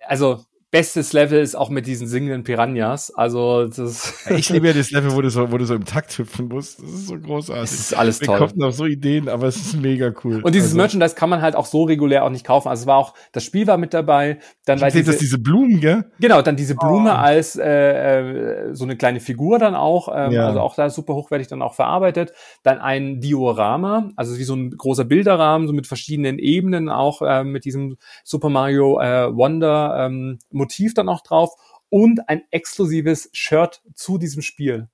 also 0.00 0.44
bestes 0.72 1.12
Level 1.12 1.38
ist 1.38 1.54
auch 1.54 1.68
mit 1.68 1.86
diesen 1.86 2.08
singenden 2.08 2.44
Piranhas. 2.44 3.14
Also 3.14 3.66
das 3.66 4.14
ich 4.30 4.48
liebe 4.48 4.66
ja 4.66 4.72
das 4.72 4.90
Level, 4.90 5.14
wo 5.14 5.20
du 5.20 5.28
so, 5.28 5.52
wo 5.52 5.58
du 5.58 5.66
so 5.66 5.74
im 5.74 5.84
Takt 5.84 6.16
hüpfen 6.18 6.48
musst. 6.48 6.82
Das 6.82 6.88
ist 6.88 7.08
so 7.08 7.18
großartig. 7.18 7.60
Das 7.60 7.72
ist 7.72 7.94
alles 7.94 8.20
Wir 8.20 8.28
toll. 8.28 8.40
Wir 8.40 8.48
kommen 8.48 8.62
auf 8.62 8.74
so 8.74 8.86
Ideen, 8.86 9.28
aber 9.28 9.48
es 9.48 9.56
ist 9.56 9.76
mega 9.76 10.12
cool. 10.24 10.40
Und 10.42 10.54
dieses 10.54 10.70
also, 10.70 10.78
Merchandise 10.78 11.14
kann 11.14 11.28
man 11.28 11.42
halt 11.42 11.56
auch 11.56 11.66
so 11.66 11.84
regulär 11.84 12.24
auch 12.24 12.30
nicht 12.30 12.46
kaufen. 12.46 12.68
Also 12.68 12.84
es 12.84 12.86
war 12.86 12.96
auch 12.96 13.12
das 13.32 13.44
Spiel 13.44 13.66
war 13.66 13.76
mit 13.76 13.92
dabei. 13.92 14.38
Dann 14.64 14.80
war 14.80 14.90
diese, 14.90 15.04
das 15.04 15.18
diese 15.18 15.38
Blumen, 15.38 15.78
gell? 15.80 16.06
Genau, 16.20 16.40
dann 16.40 16.56
diese 16.56 16.74
Blume 16.74 17.10
oh. 17.10 17.16
als 17.16 17.56
äh, 17.56 18.70
äh, 18.70 18.74
so 18.74 18.84
eine 18.84 18.96
kleine 18.96 19.20
Figur 19.20 19.58
dann 19.58 19.74
auch. 19.74 20.08
Ähm, 20.10 20.32
ja. 20.32 20.46
Also 20.46 20.60
auch 20.60 20.74
da 20.74 20.88
super 20.88 21.14
hochwertig 21.14 21.48
dann 21.48 21.60
auch 21.60 21.74
verarbeitet. 21.74 22.32
Dann 22.62 22.78
ein 22.78 23.20
Diorama, 23.20 24.08
also 24.16 24.38
wie 24.38 24.44
so 24.44 24.54
ein 24.54 24.70
großer 24.70 25.04
Bilderrahmen, 25.04 25.66
so 25.66 25.74
mit 25.74 25.86
verschiedenen 25.86 26.38
Ebenen 26.38 26.88
auch 26.88 27.20
äh, 27.20 27.44
mit 27.44 27.66
diesem 27.66 27.98
Super 28.24 28.48
Mario 28.48 28.98
äh, 29.02 29.36
Wonder 29.36 30.06
ähm, 30.06 30.38
Motiv 30.62 30.94
dann 30.94 31.08
auch 31.08 31.22
drauf 31.22 31.54
und 31.88 32.28
ein 32.28 32.42
exklusives 32.50 33.28
Shirt 33.32 33.82
zu 33.94 34.16
diesem 34.16 34.42
Spiel. 34.42 34.88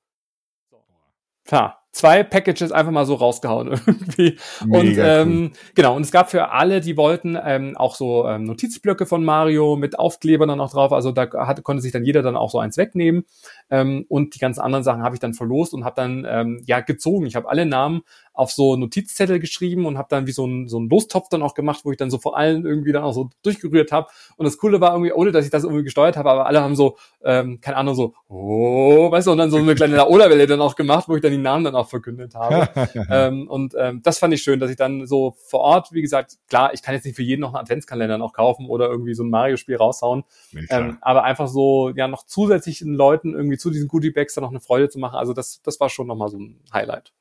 Klar, 1.44 1.82
zwei 1.92 2.22
Packages 2.22 2.72
einfach 2.72 2.92
mal 2.92 3.06
so 3.06 3.14
rausgehauen 3.14 3.68
irgendwie. 3.86 4.38
Mega 4.64 4.78
und 4.78 4.98
ähm, 4.98 5.42
cool. 5.42 5.58
genau, 5.74 5.96
und 5.96 6.02
es 6.02 6.10
gab 6.10 6.30
für 6.30 6.50
alle, 6.50 6.80
die 6.80 6.96
wollten, 6.96 7.38
ähm, 7.42 7.76
auch 7.76 7.94
so 7.94 8.26
ähm, 8.26 8.44
Notizblöcke 8.44 9.06
von 9.06 9.24
Mario 9.24 9.76
mit 9.76 9.98
Aufklebern 9.98 10.48
dann 10.48 10.60
auch 10.60 10.70
drauf. 10.70 10.92
Also 10.92 11.12
da 11.12 11.28
hatte, 11.46 11.62
konnte 11.62 11.82
sich 11.82 11.92
dann 11.92 12.04
jeder 12.04 12.22
dann 12.22 12.36
auch 12.36 12.50
so 12.50 12.58
eins 12.58 12.76
wegnehmen. 12.76 13.24
Ähm, 13.70 14.04
und 14.08 14.34
die 14.34 14.38
ganzen 14.38 14.60
anderen 14.60 14.84
Sachen 14.84 15.02
habe 15.02 15.16
ich 15.16 15.20
dann 15.20 15.34
verlost 15.34 15.74
und 15.74 15.84
habe 15.84 15.96
dann 15.96 16.26
ähm, 16.28 16.62
ja 16.66 16.80
gezogen. 16.80 17.26
Ich 17.26 17.36
habe 17.36 17.48
alle 17.48 17.66
Namen 17.66 18.02
auf 18.38 18.52
so 18.52 18.76
Notizzettel 18.76 19.40
geschrieben 19.40 19.84
und 19.84 19.98
habe 19.98 20.06
dann 20.08 20.28
wie 20.28 20.32
so 20.32 20.46
ein, 20.46 20.68
so 20.68 20.78
ein 20.78 20.88
Lostopf 20.88 21.28
dann 21.28 21.42
auch 21.42 21.54
gemacht, 21.54 21.80
wo 21.82 21.90
ich 21.90 21.96
dann 21.96 22.08
so 22.08 22.18
vor 22.18 22.36
allen 22.36 22.64
irgendwie 22.64 22.92
dann 22.92 23.02
auch 23.02 23.12
so 23.12 23.30
durchgerührt 23.42 23.90
habe. 23.90 24.06
Und 24.36 24.44
das 24.44 24.58
Coole 24.58 24.80
war 24.80 24.92
irgendwie, 24.92 25.12
ohne 25.12 25.32
dass 25.32 25.44
ich 25.44 25.50
das 25.50 25.64
irgendwie 25.64 25.82
gesteuert 25.82 26.16
habe, 26.16 26.30
aber 26.30 26.46
alle 26.46 26.60
haben 26.60 26.76
so, 26.76 26.96
ähm, 27.24 27.60
keine 27.60 27.76
Ahnung, 27.76 27.96
so, 27.96 28.14
oh, 28.28 29.10
weißt 29.10 29.26
du, 29.26 29.32
und 29.32 29.38
dann 29.38 29.50
so 29.50 29.56
eine 29.56 29.74
kleine 29.74 29.96
Laola-Welle 29.96 30.46
dann 30.46 30.60
auch 30.60 30.76
gemacht, 30.76 31.08
wo 31.08 31.16
ich 31.16 31.22
dann 31.22 31.32
die 31.32 31.38
Namen 31.38 31.64
dann 31.64 31.74
auch 31.74 31.88
verkündet 31.88 32.36
habe. 32.36 32.68
ähm, 33.10 33.48
und 33.48 33.74
ähm, 33.76 34.02
das 34.04 34.20
fand 34.20 34.32
ich 34.32 34.42
schön, 34.42 34.60
dass 34.60 34.70
ich 34.70 34.76
dann 34.76 35.08
so 35.08 35.34
vor 35.48 35.60
Ort, 35.60 35.92
wie 35.92 36.00
gesagt, 36.00 36.36
klar, 36.48 36.72
ich 36.72 36.82
kann 36.82 36.94
jetzt 36.94 37.06
nicht 37.06 37.16
für 37.16 37.24
jeden 37.24 37.40
noch 37.40 37.54
einen 37.54 37.62
Adventskalender 37.62 38.18
noch 38.18 38.32
kaufen 38.32 38.66
oder 38.66 38.88
irgendwie 38.88 39.14
so 39.14 39.24
ein 39.24 39.30
Mario-Spiel 39.30 39.76
raushauen, 39.76 40.22
ähm, 40.70 40.98
aber 41.00 41.24
einfach 41.24 41.48
so, 41.48 41.90
ja, 41.90 42.06
noch 42.06 42.24
zusätzlichen 42.24 42.94
Leuten 42.94 43.34
irgendwie 43.34 43.58
zu 43.58 43.70
diesen 43.70 43.88
Goodie-Bags 43.88 44.34
dann 44.34 44.44
noch 44.44 44.50
eine 44.50 44.60
Freude 44.60 44.88
zu 44.88 45.00
machen, 45.00 45.16
also 45.16 45.32
das, 45.32 45.60
das 45.62 45.80
war 45.80 45.88
schon 45.88 46.06
nochmal 46.06 46.28
so 46.28 46.38
ein 46.38 46.60
Highlight. 46.72 47.12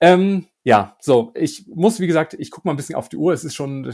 Ähm, 0.00 0.46
ja, 0.62 0.94
so, 1.00 1.32
ich 1.34 1.66
muss, 1.74 2.00
wie 2.00 2.06
gesagt, 2.06 2.34
ich 2.38 2.50
gucke 2.50 2.68
mal 2.68 2.74
ein 2.74 2.76
bisschen 2.76 2.94
auf 2.94 3.08
die 3.08 3.16
Uhr. 3.16 3.32
Es 3.32 3.44
ist 3.44 3.54
schon, 3.54 3.90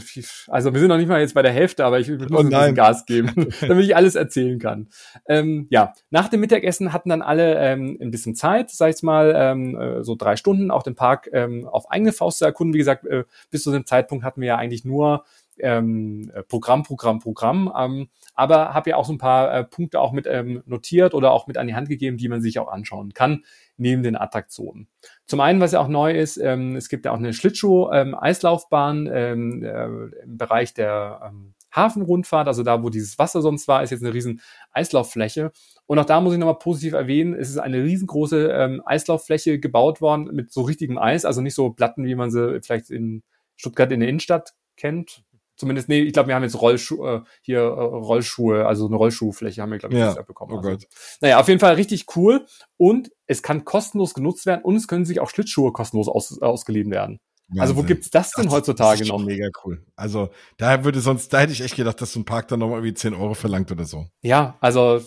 also 0.47 0.73
wir 0.73 0.79
sind 0.79 0.89
noch 0.89 0.97
nicht 0.97 1.07
mal 1.07 1.21
jetzt 1.21 1.33
bei 1.33 1.41
der 1.41 1.53
Hälfte, 1.53 1.85
aber 1.85 1.97
ich 1.99 2.09
muss 2.09 2.29
oh 2.29 2.39
ein 2.39 2.49
bisschen 2.49 2.75
Gas 2.75 3.05
geben, 3.05 3.47
damit 3.61 3.85
ich 3.85 3.95
alles 3.95 4.15
erzählen 4.15 4.59
kann. 4.59 4.89
Ähm, 5.29 5.67
ja, 5.69 5.93
nach 6.09 6.27
dem 6.27 6.41
Mittagessen 6.41 6.91
hatten 6.91 7.07
dann 7.07 7.21
alle 7.21 7.55
ähm, 7.59 7.97
ein 8.01 8.11
bisschen 8.11 8.35
Zeit, 8.35 8.69
sag 8.69 8.93
ich 8.93 9.01
mal, 9.01 9.33
ähm, 9.35 9.79
äh, 9.79 10.03
so 10.03 10.15
drei 10.15 10.35
Stunden, 10.35 10.69
auch 10.69 10.83
den 10.83 10.95
Park 10.95 11.29
ähm, 11.31 11.65
auf 11.69 11.89
eigene 11.89 12.11
Faust 12.11 12.39
zu 12.39 12.45
erkunden. 12.45 12.73
Wie 12.73 12.79
gesagt, 12.79 13.05
äh, 13.05 13.23
bis 13.49 13.63
zu 13.63 13.71
dem 13.71 13.85
Zeitpunkt 13.85 14.25
hatten 14.25 14.41
wir 14.41 14.47
ja 14.49 14.57
eigentlich 14.57 14.83
nur 14.83 15.23
ähm, 15.59 16.31
äh, 16.33 16.43
Programm, 16.43 16.83
Programm, 16.83 17.19
Programm. 17.19 17.71
Ähm, 17.77 18.09
aber 18.33 18.73
habe 18.73 18.91
ja 18.91 18.95
auch 18.97 19.05
so 19.05 19.13
ein 19.13 19.17
paar 19.17 19.53
äh, 19.53 19.63
Punkte 19.63 19.99
auch 19.99 20.11
mit 20.11 20.27
ähm, 20.27 20.63
notiert 20.65 21.13
oder 21.13 21.31
auch 21.31 21.47
mit 21.47 21.57
an 21.57 21.67
die 21.67 21.75
Hand 21.75 21.89
gegeben, 21.89 22.17
die 22.17 22.29
man 22.29 22.41
sich 22.41 22.59
auch 22.59 22.67
anschauen 22.67 23.13
kann 23.13 23.43
neben 23.77 24.03
den 24.03 24.15
Attraktionen. 24.15 24.87
Zum 25.25 25.39
einen, 25.39 25.59
was 25.59 25.71
ja 25.71 25.79
auch 25.79 25.87
neu 25.87 26.13
ist, 26.13 26.37
ähm, 26.37 26.75
es 26.75 26.89
gibt 26.89 27.05
ja 27.05 27.11
auch 27.11 27.17
eine 27.17 27.33
Schlittschuh-Eislaufbahn 27.33 29.09
ähm, 29.11 29.63
äh, 29.63 29.85
im 30.23 30.37
Bereich 30.37 30.73
der 30.73 31.21
ähm, 31.25 31.53
Hafenrundfahrt, 31.71 32.47
also 32.47 32.63
da, 32.63 32.83
wo 32.83 32.89
dieses 32.89 33.19
Wasser 33.19 33.41
sonst 33.41 33.67
war, 33.67 33.83
ist 33.83 33.91
jetzt 33.91 34.03
eine 34.03 34.13
riesen 34.13 34.41
Eislauffläche. 34.71 35.51
Und 35.85 35.99
auch 35.99 36.05
da 36.05 36.19
muss 36.21 36.33
ich 36.33 36.39
nochmal 36.39 36.59
positiv 36.59 36.93
erwähnen, 36.93 37.33
es 37.33 37.49
ist 37.49 37.57
eine 37.57 37.83
riesengroße 37.83 38.49
ähm, 38.51 38.81
Eislauffläche 38.85 39.59
gebaut 39.59 40.01
worden 40.01 40.29
mit 40.33 40.51
so 40.51 40.61
richtigem 40.61 40.97
Eis, 40.97 41.25
also 41.25 41.41
nicht 41.41 41.55
so 41.55 41.69
Platten, 41.69 42.05
wie 42.05 42.15
man 42.15 42.31
sie 42.31 42.59
vielleicht 42.61 42.89
in 42.89 43.23
Stuttgart 43.55 43.91
in 43.91 43.99
der 43.99 44.09
Innenstadt 44.09 44.53
kennt, 44.75 45.23
Zumindest, 45.57 45.89
nee, 45.89 46.01
ich 46.01 46.13
glaube, 46.13 46.27
wir 46.27 46.35
haben 46.35 46.43
jetzt 46.43 46.61
Rollschuhe, 46.61 47.25
äh, 47.25 47.29
hier 47.41 47.59
äh, 47.59 47.63
Rollschuhe, 47.63 48.65
also 48.67 48.85
eine 48.85 48.95
Rollschuhfläche 48.95 49.61
haben 49.61 49.71
wir, 49.71 49.79
glaube 49.79 49.95
ich, 49.95 49.99
ja. 49.99 50.13
bekommen. 50.21 50.53
Oh 50.53 50.57
also. 50.57 50.69
Gott. 50.69 50.87
Naja, 51.19 51.39
auf 51.39 51.47
jeden 51.47 51.59
Fall 51.59 51.73
richtig 51.73 52.05
cool. 52.15 52.45
Und 52.77 53.11
es 53.25 53.41
kann 53.41 53.65
kostenlos 53.65 54.13
genutzt 54.13 54.45
werden 54.45 54.63
und 54.63 54.75
es 54.75 54.87
können 54.87 55.05
sich 55.05 55.19
auch 55.19 55.29
Schlittschuhe 55.29 55.73
kostenlos 55.73 56.07
aus, 56.07 56.41
ausgeliehen 56.41 56.91
werden. 56.91 57.19
Wahnsinn. 57.49 57.61
Also 57.61 57.77
wo 57.77 57.83
gibt's 57.83 58.09
das 58.09 58.31
denn 58.31 58.51
heutzutage 58.51 58.99
das 58.99 59.07
noch? 59.07 59.23
Mega 59.23 59.47
cool. 59.63 59.81
Also 59.95 60.29
da 60.57 60.83
würde 60.83 60.99
sonst, 60.99 61.31
da 61.31 61.39
hätte 61.39 61.53
ich 61.53 61.61
echt 61.61 61.77
gedacht, 61.77 62.01
dass 62.01 62.11
so 62.11 62.19
ein 62.19 62.25
Park 62.25 62.49
dann 62.49 62.59
noch 62.59 62.71
irgendwie 62.71 62.93
10 62.93 63.13
Euro 63.13 63.35
verlangt 63.35 63.71
oder 63.71 63.85
so. 63.85 64.07
Ja, 64.21 64.57
also 64.59 65.01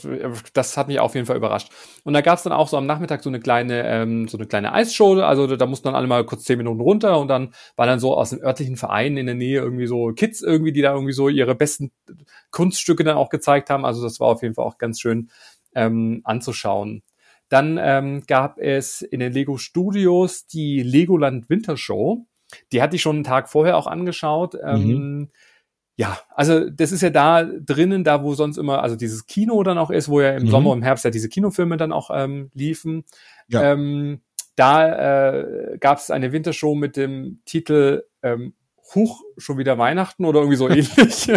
das 0.54 0.76
hat 0.78 0.88
mich 0.88 1.00
auf 1.00 1.14
jeden 1.14 1.26
Fall 1.26 1.36
überrascht. 1.36 1.70
Und 2.04 2.14
da 2.14 2.22
gab's 2.22 2.42
dann 2.42 2.54
auch 2.54 2.68
so 2.68 2.78
am 2.78 2.86
Nachmittag 2.86 3.22
so 3.22 3.28
eine 3.28 3.40
kleine, 3.40 3.86
ähm, 3.86 4.26
so 4.26 4.38
eine 4.38 4.46
kleine 4.46 4.72
Eisshow. 4.72 5.20
Also 5.20 5.54
da 5.54 5.66
mussten 5.66 5.88
dann 5.88 5.94
alle 5.94 6.06
mal 6.06 6.24
kurz 6.24 6.44
10 6.44 6.56
Minuten 6.56 6.80
runter 6.80 7.20
und 7.20 7.28
dann 7.28 7.52
war 7.76 7.86
dann 7.86 8.00
so 8.00 8.16
aus 8.16 8.30
dem 8.30 8.40
örtlichen 8.40 8.76
Verein 8.76 9.18
in 9.18 9.26
der 9.26 9.34
Nähe 9.34 9.60
irgendwie 9.60 9.86
so 9.86 10.12
Kids 10.14 10.40
irgendwie, 10.40 10.72
die 10.72 10.80
da 10.80 10.94
irgendwie 10.94 11.12
so 11.12 11.28
ihre 11.28 11.54
besten 11.54 11.92
Kunststücke 12.50 13.04
dann 13.04 13.18
auch 13.18 13.28
gezeigt 13.28 13.68
haben. 13.68 13.84
Also 13.84 14.02
das 14.02 14.18
war 14.18 14.28
auf 14.28 14.42
jeden 14.42 14.54
Fall 14.54 14.64
auch 14.64 14.78
ganz 14.78 14.98
schön 14.98 15.28
ähm, 15.74 16.22
anzuschauen. 16.24 17.02
Dann 17.50 17.78
ähm, 17.82 18.22
gab 18.26 18.58
es 18.58 19.02
in 19.02 19.20
den 19.20 19.32
Lego 19.32 19.58
Studios 19.58 20.46
die 20.46 20.82
Legoland 20.82 21.50
Wintershow. 21.50 22.24
Die 22.72 22.80
hatte 22.80 22.96
ich 22.96 23.02
schon 23.02 23.16
einen 23.16 23.24
Tag 23.24 23.48
vorher 23.48 23.76
auch 23.76 23.86
angeschaut. 23.86 24.56
Ähm, 24.64 24.86
mhm. 24.86 25.28
Ja, 25.96 26.18
also 26.34 26.70
das 26.70 26.92
ist 26.92 27.02
ja 27.02 27.10
da 27.10 27.44
drinnen, 27.44 28.04
da 28.04 28.22
wo 28.22 28.34
sonst 28.34 28.56
immer, 28.56 28.82
also 28.82 28.96
dieses 28.96 29.26
Kino 29.26 29.62
dann 29.64 29.78
auch 29.78 29.90
ist, 29.90 30.08
wo 30.08 30.20
ja 30.20 30.30
im 30.30 30.44
mhm. 30.44 30.48
Sommer 30.48 30.70
und 30.70 30.78
im 30.78 30.84
Herbst 30.84 31.04
ja 31.04 31.10
diese 31.10 31.28
Kinofilme 31.28 31.76
dann 31.76 31.92
auch 31.92 32.10
ähm, 32.14 32.50
liefen. 32.54 33.04
Ja. 33.48 33.72
Ähm, 33.72 34.20
da 34.54 35.30
äh, 35.30 35.78
gab 35.78 35.98
es 35.98 36.10
eine 36.10 36.32
Wintershow 36.32 36.74
mit 36.74 36.96
dem 36.96 37.40
Titel 37.44 38.04
ähm, 38.22 38.54
Huch, 38.94 39.22
schon 39.36 39.58
wieder 39.58 39.76
Weihnachten 39.76 40.24
oder 40.24 40.40
irgendwie 40.40 40.56
so 40.56 40.68
ähnlich. 40.70 41.30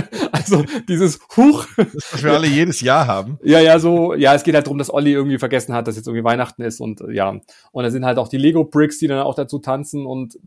Also 0.43 0.65
dieses 0.87 1.19
Huch. 1.35 1.65
Das, 1.77 1.87
was 2.11 2.23
wir 2.23 2.33
alle 2.33 2.47
jedes 2.47 2.81
Jahr 2.81 3.07
haben. 3.07 3.39
Ja, 3.43 3.59
ja, 3.59 3.79
so, 3.79 4.13
ja, 4.13 4.33
es 4.33 4.43
geht 4.43 4.55
halt 4.55 4.67
darum, 4.67 4.77
dass 4.77 4.93
Olli 4.93 5.11
irgendwie 5.11 5.37
vergessen 5.37 5.73
hat, 5.73 5.87
dass 5.87 5.95
jetzt 5.95 6.07
irgendwie 6.07 6.23
Weihnachten 6.23 6.61
ist 6.61 6.79
und 6.79 7.03
ja. 7.09 7.29
Und 7.29 7.83
da 7.83 7.89
sind 7.89 8.05
halt 8.05 8.17
auch 8.17 8.27
die 8.27 8.37
Lego-Bricks, 8.37 8.99
die 8.99 9.07
dann 9.07 9.19
auch 9.19 9.35
dazu 9.35 9.59
tanzen 9.59 10.05
und 10.05 10.37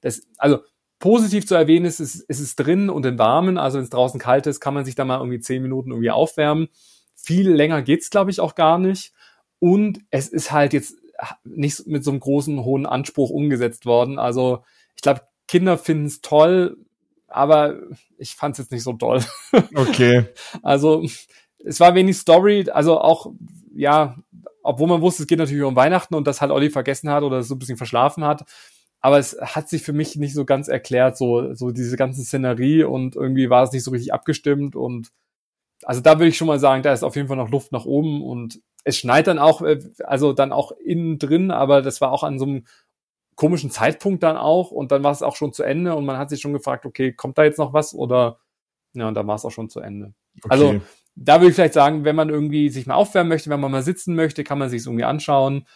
das, 0.00 0.22
also 0.38 0.58
positiv 0.98 1.46
zu 1.46 1.54
erwähnen 1.54 1.86
ist, 1.86 2.00
es, 2.00 2.16
ist 2.16 2.40
es 2.40 2.56
drin 2.56 2.88
und 2.88 3.04
im 3.04 3.18
Warmen, 3.18 3.58
also 3.58 3.76
wenn 3.76 3.84
es 3.84 3.90
draußen 3.90 4.20
kalt 4.20 4.46
ist, 4.46 4.60
kann 4.60 4.74
man 4.74 4.84
sich 4.84 4.94
da 4.94 5.04
mal 5.04 5.18
irgendwie 5.18 5.40
zehn 5.40 5.62
Minuten 5.62 5.90
irgendwie 5.90 6.10
aufwärmen. 6.10 6.68
Viel 7.14 7.50
länger 7.50 7.82
geht's, 7.82 8.10
glaube 8.10 8.30
ich, 8.30 8.40
auch 8.40 8.54
gar 8.54 8.78
nicht. 8.78 9.12
Und 9.58 10.00
es 10.10 10.28
ist 10.28 10.52
halt 10.52 10.72
jetzt 10.72 10.96
nicht 11.44 11.86
mit 11.86 12.04
so 12.04 12.10
einem 12.10 12.20
großen, 12.20 12.64
hohen 12.64 12.86
Anspruch 12.86 13.30
umgesetzt 13.30 13.86
worden. 13.86 14.18
Also 14.18 14.64
ich 14.96 15.02
glaube, 15.02 15.22
Kinder 15.46 15.78
finden 15.78 16.06
es 16.06 16.20
toll, 16.20 16.76
aber 17.34 17.80
ich 18.16 18.36
fand 18.36 18.52
es 18.52 18.58
jetzt 18.58 18.70
nicht 18.70 18.84
so 18.84 18.92
toll. 18.92 19.20
Okay. 19.74 20.26
also 20.62 21.04
es 21.58 21.80
war 21.80 21.94
wenig 21.94 22.16
Story, 22.16 22.70
also 22.70 23.00
auch, 23.00 23.32
ja, 23.74 24.16
obwohl 24.62 24.88
man 24.88 25.00
wusste, 25.00 25.24
es 25.24 25.26
geht 25.26 25.38
natürlich 25.38 25.64
um 25.64 25.74
Weihnachten 25.74 26.14
und 26.14 26.26
das 26.26 26.40
halt 26.40 26.52
Olli 26.52 26.70
vergessen 26.70 27.10
hat 27.10 27.24
oder 27.24 27.42
so 27.42 27.56
ein 27.56 27.58
bisschen 27.58 27.76
verschlafen 27.76 28.24
hat. 28.24 28.44
Aber 29.00 29.18
es 29.18 29.36
hat 29.40 29.68
sich 29.68 29.82
für 29.82 29.92
mich 29.92 30.16
nicht 30.16 30.32
so 30.32 30.44
ganz 30.44 30.68
erklärt, 30.68 31.18
so, 31.18 31.52
so 31.54 31.72
diese 31.72 31.96
ganze 31.96 32.22
Szenerie 32.22 32.84
und 32.84 33.16
irgendwie 33.16 33.50
war 33.50 33.64
es 33.64 33.72
nicht 33.72 33.84
so 33.84 33.90
richtig 33.90 34.12
abgestimmt 34.12 34.76
und 34.76 35.08
also 35.82 36.00
da 36.00 36.18
würde 36.18 36.28
ich 36.28 36.36
schon 36.36 36.46
mal 36.46 36.60
sagen, 36.60 36.82
da 36.82 36.92
ist 36.92 37.02
auf 37.02 37.16
jeden 37.16 37.28
Fall 37.28 37.36
noch 37.36 37.50
Luft 37.50 37.72
nach 37.72 37.84
oben 37.84 38.22
und 38.22 38.60
es 38.84 38.96
schneit 38.96 39.26
dann 39.26 39.38
auch, 39.38 39.60
äh, 39.60 39.80
also 40.04 40.32
dann 40.32 40.52
auch 40.52 40.72
innen 40.72 41.18
drin, 41.18 41.50
aber 41.50 41.82
das 41.82 42.00
war 42.00 42.12
auch 42.12 42.22
an 42.22 42.38
so 42.38 42.44
einem 42.46 42.64
komischen 43.36 43.70
Zeitpunkt 43.70 44.22
dann 44.22 44.36
auch 44.36 44.70
und 44.70 44.92
dann 44.92 45.02
war 45.02 45.12
es 45.12 45.22
auch 45.22 45.36
schon 45.36 45.52
zu 45.52 45.62
Ende 45.62 45.94
und 45.94 46.04
man 46.04 46.18
hat 46.18 46.30
sich 46.30 46.40
schon 46.40 46.52
gefragt, 46.52 46.86
okay, 46.86 47.12
kommt 47.12 47.38
da 47.38 47.44
jetzt 47.44 47.58
noch 47.58 47.72
was 47.72 47.94
oder 47.94 48.38
ja, 48.92 49.08
und 49.08 49.14
dann 49.14 49.26
war 49.26 49.34
es 49.34 49.44
auch 49.44 49.50
schon 49.50 49.68
zu 49.68 49.80
Ende. 49.80 50.14
Okay. 50.42 50.48
Also 50.50 50.80
da 51.16 51.40
würde 51.40 51.48
ich 51.48 51.54
vielleicht 51.54 51.74
sagen, 51.74 52.04
wenn 52.04 52.16
man 52.16 52.28
irgendwie 52.28 52.68
sich 52.68 52.86
mal 52.86 52.94
aufwärmen 52.94 53.28
möchte, 53.28 53.50
wenn 53.50 53.60
man 53.60 53.70
mal 53.70 53.82
sitzen 53.82 54.14
möchte, 54.14 54.44
kann 54.44 54.58
man 54.58 54.68
sich 54.68 54.86
irgendwie 54.86 55.04
anschauen. 55.04 55.66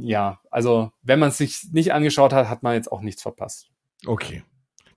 Ja, 0.00 0.40
also 0.50 0.92
wenn 1.02 1.18
man 1.18 1.30
es 1.30 1.38
sich 1.38 1.68
nicht 1.72 1.92
angeschaut 1.92 2.32
hat, 2.32 2.48
hat 2.48 2.62
man 2.62 2.74
jetzt 2.74 2.90
auch 2.90 3.00
nichts 3.00 3.22
verpasst. 3.22 3.70
Okay. 4.06 4.42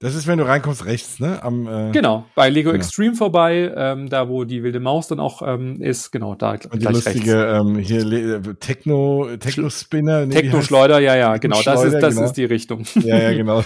Das 0.03 0.15
ist, 0.15 0.27
wenn 0.27 0.37
du 0.37 0.45
reinkommst, 0.45 0.83
rechts, 0.83 1.21
ne? 1.21 1.41
Am, 1.43 1.65
äh, 1.65 1.91
genau, 1.93 2.25
bei 2.35 2.49
Lego 2.49 2.71
genau. 2.71 2.83
Extreme 2.83 3.15
vorbei, 3.15 3.71
ähm, 3.73 4.09
da 4.09 4.27
wo 4.27 4.43
die 4.43 4.61
wilde 4.61 4.81
Maus 4.81 5.07
dann 5.07 5.21
auch 5.21 5.41
ähm, 5.41 5.81
ist, 5.81 6.11
genau, 6.11 6.35
da 6.35 6.57
Und 6.69 6.81
die 6.81 6.85
lustige 6.85 7.45
ähm, 7.45 7.77
hier 7.77 8.05
äh, 8.11 8.41
Techno, 8.59 9.29
Techno-Spinner. 9.39 10.25
Nee, 10.25 10.35
Techno-Schleuder, 10.35 10.99
ja, 10.99 11.15
ja, 11.15 11.37
genau, 11.37 11.61
das 11.61 11.85
ist, 11.85 11.93
das 12.01 12.15
genau. 12.15 12.25
ist 12.25 12.33
die 12.33 12.43
Richtung. 12.43 12.83
Ja, 12.95 13.17
ja, 13.17 13.31
genau. 13.33 13.63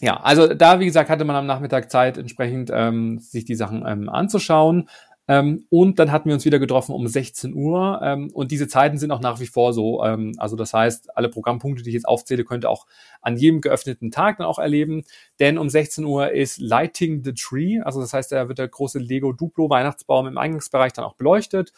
ja, 0.00 0.16
also 0.16 0.52
da, 0.52 0.80
wie 0.80 0.86
gesagt, 0.86 1.10
hatte 1.10 1.24
man 1.24 1.36
am 1.36 1.46
Nachmittag 1.46 1.92
Zeit, 1.92 2.18
entsprechend 2.18 2.72
ähm, 2.74 3.20
sich 3.20 3.44
die 3.44 3.54
Sachen 3.54 3.84
ähm, 3.86 4.08
anzuschauen. 4.08 4.88
Ähm, 5.28 5.66
und 5.68 5.98
dann 5.98 6.10
hatten 6.10 6.30
wir 6.30 6.34
uns 6.34 6.46
wieder 6.46 6.58
getroffen 6.58 6.94
um 6.94 7.06
16 7.06 7.54
Uhr. 7.54 8.00
Ähm, 8.02 8.30
und 8.32 8.50
diese 8.50 8.66
Zeiten 8.66 8.96
sind 8.96 9.10
auch 9.10 9.20
nach 9.20 9.40
wie 9.40 9.46
vor 9.46 9.74
so. 9.74 10.02
Ähm, 10.02 10.32
also 10.38 10.56
das 10.56 10.72
heißt, 10.72 11.16
alle 11.16 11.28
Programmpunkte, 11.28 11.82
die 11.82 11.90
ich 11.90 11.94
jetzt 11.94 12.08
aufzähle, 12.08 12.44
könnt 12.44 12.64
ihr 12.64 12.70
auch 12.70 12.86
an 13.20 13.36
jedem 13.36 13.60
geöffneten 13.60 14.10
Tag 14.10 14.38
dann 14.38 14.46
auch 14.46 14.58
erleben. 14.58 15.04
Denn 15.38 15.58
um 15.58 15.68
16 15.68 16.06
Uhr 16.06 16.32
ist 16.32 16.58
Lighting 16.58 17.22
the 17.24 17.34
Tree. 17.34 17.80
Also 17.80 18.00
das 18.00 18.14
heißt, 18.14 18.32
da 18.32 18.48
wird 18.48 18.58
der 18.58 18.68
große 18.68 18.98
Lego 18.98 19.32
Duplo 19.32 19.68
Weihnachtsbaum 19.68 20.26
im 20.26 20.38
Eingangsbereich 20.38 20.94
dann 20.94 21.04
auch 21.04 21.14
beleuchtet. 21.14 21.72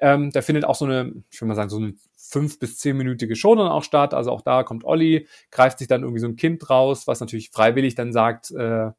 Ähm, 0.00 0.30
da 0.30 0.40
findet 0.40 0.64
auch 0.64 0.74
so 0.74 0.86
eine, 0.86 1.12
ich 1.30 1.40
will 1.40 1.48
mal 1.48 1.54
sagen, 1.54 1.70
so 1.70 1.78
eine 1.78 1.94
fünf 2.16 2.58
bis 2.58 2.78
zehnminütige 2.78 3.36
Show 3.36 3.54
dann 3.54 3.68
auch 3.68 3.84
statt. 3.84 4.14
Also 4.14 4.30
auch 4.30 4.40
da 4.40 4.62
kommt 4.62 4.84
Olli, 4.84 5.28
greift 5.50 5.78
sich 5.78 5.88
dann 5.88 6.02
irgendwie 6.02 6.20
so 6.20 6.28
ein 6.28 6.36
Kind 6.36 6.68
raus, 6.70 7.06
was 7.06 7.20
natürlich 7.20 7.50
freiwillig 7.50 7.94
dann 7.94 8.12
sagt, 8.12 8.50
äh, 8.52 8.90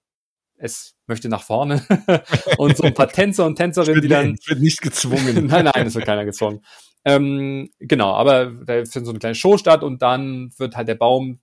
es 0.58 0.95
möchte 1.05 1.30
nach 1.30 1.43
vorne 1.43 1.86
und 2.58 2.78
so 2.78 2.84
ein 2.84 2.93
paar 2.93 3.10
Tänzer 3.10 3.45
und 3.45 3.55
Tänzerinnen, 3.55 4.01
die 4.01 4.08
dann. 4.08 4.36
Es 4.39 4.47
wird 4.47 4.60
nicht 4.60 4.82
gezwungen. 4.82 5.45
nein, 5.47 5.66
nein, 5.66 5.88
es 5.88 5.95
wird 5.95 6.05
keiner 6.05 6.26
gezwungen. 6.26 6.62
Ähm, 7.05 7.70
genau, 7.80 8.14
aber 8.14 8.47
da 8.47 8.74
findet 8.86 9.05
so 9.05 9.12
eine 9.12 9.20
kleine 9.20 9.36
Show 9.36 9.58
statt 9.58 9.84
und 9.84 10.01
dann 10.01 10.51
wird 10.58 10.76
halt 10.76 10.88
der 10.88 10.95
Baum 10.95 11.39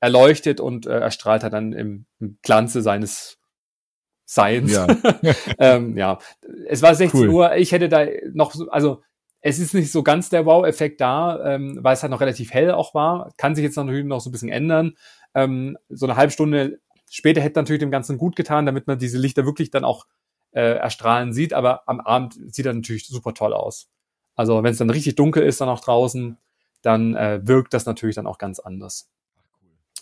erleuchtet 0.00 0.60
und 0.60 0.86
äh, 0.86 0.98
erstrahlt 0.98 1.42
halt 1.42 1.52
dann 1.52 1.72
im, 1.72 2.06
im 2.20 2.38
Glanze 2.42 2.82
seines 2.82 3.38
Seins. 4.26 4.72
Ja. 4.72 4.86
ähm, 5.58 5.96
ja, 5.96 6.18
es 6.66 6.82
war 6.82 6.94
16 6.94 7.20
cool. 7.20 7.28
Uhr. 7.28 7.56
Ich 7.56 7.72
hätte 7.72 7.88
da 7.88 8.06
noch, 8.32 8.52
so, 8.52 8.68
also 8.70 9.02
es 9.40 9.58
ist 9.58 9.74
nicht 9.74 9.92
so 9.92 10.02
ganz 10.02 10.30
der 10.30 10.46
Wow-Effekt 10.46 11.00
da, 11.00 11.54
ähm, 11.54 11.78
weil 11.82 11.94
es 11.94 12.02
halt 12.02 12.10
noch 12.10 12.20
relativ 12.20 12.52
hell 12.52 12.70
auch 12.70 12.94
war. 12.94 13.32
Kann 13.36 13.54
sich 13.54 13.62
jetzt 13.62 13.76
natürlich 13.76 14.04
noch 14.04 14.20
so 14.20 14.30
ein 14.30 14.32
bisschen 14.32 14.48
ändern. 14.48 14.94
Ähm, 15.34 15.76
so 15.88 16.06
eine 16.06 16.16
halbe 16.16 16.32
Stunde 16.32 16.80
später 17.10 17.40
hätte 17.40 17.58
natürlich 17.58 17.80
dem 17.80 17.90
Ganzen 17.90 18.18
gut 18.18 18.36
getan, 18.36 18.66
damit 18.66 18.86
man 18.86 18.98
diese 18.98 19.18
Lichter 19.18 19.44
wirklich 19.44 19.70
dann 19.70 19.84
auch 19.84 20.06
äh, 20.52 20.76
erstrahlen 20.76 21.32
sieht. 21.32 21.52
Aber 21.52 21.88
am 21.88 22.00
Abend 22.00 22.38
sieht 22.54 22.66
er 22.66 22.74
natürlich 22.74 23.06
super 23.06 23.34
toll 23.34 23.52
aus. 23.52 23.88
Also 24.34 24.62
wenn 24.62 24.72
es 24.72 24.78
dann 24.78 24.90
richtig 24.90 25.16
dunkel 25.16 25.42
ist 25.42 25.60
dann 25.60 25.68
auch 25.68 25.80
draußen, 25.80 26.38
dann 26.82 27.14
äh, 27.14 27.40
wirkt 27.44 27.72
das 27.72 27.86
natürlich 27.86 28.16
dann 28.16 28.26
auch 28.26 28.38
ganz 28.38 28.58
anders. 28.58 29.08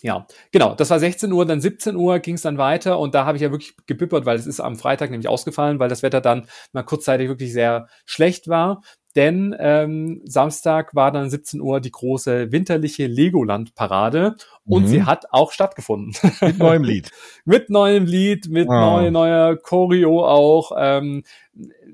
Ja, 0.01 0.27
genau. 0.51 0.75
Das 0.75 0.89
war 0.89 0.99
16 0.99 1.31
Uhr, 1.31 1.45
dann 1.45 1.61
17 1.61 1.95
Uhr 1.95 2.19
ging 2.19 2.35
es 2.35 2.41
dann 2.41 2.57
weiter 2.57 2.99
und 2.99 3.15
da 3.15 3.25
habe 3.25 3.37
ich 3.37 3.41
ja 3.41 3.51
wirklich 3.51 3.73
gebippert, 3.85 4.25
weil 4.25 4.37
es 4.37 4.45
ist 4.45 4.59
am 4.59 4.75
Freitag 4.75 5.11
nämlich 5.11 5.29
ausgefallen, 5.29 5.79
weil 5.79 5.87
das 5.87 6.03
Wetter 6.03 6.19
dann 6.19 6.47
mal 6.73 6.83
kurzzeitig 6.83 7.29
wirklich 7.29 7.53
sehr 7.53 7.87
schlecht 8.05 8.49
war. 8.49 8.81
Denn 9.15 9.55
ähm, 9.59 10.21
Samstag 10.25 10.95
war 10.95 11.11
dann 11.11 11.29
17 11.29 11.61
Uhr 11.61 11.79
die 11.79 11.91
große 11.91 12.51
winterliche 12.51 13.05
Legoland-Parade 13.05 14.35
und 14.65 14.83
mhm. 14.83 14.87
sie 14.87 15.03
hat 15.03 15.25
auch 15.31 15.51
stattgefunden. 15.51 16.15
Mit 16.41 16.57
neuem 16.57 16.83
Lied. 16.83 17.11
mit 17.45 17.69
neuem 17.69 18.05
Lied, 18.05 18.49
mit 18.49 18.67
oh. 18.67 18.73
neue, 18.73 19.11
neuer 19.11 19.57
Choreo 19.57 20.25
auch. 20.25 20.71
Ähm, 20.77 21.23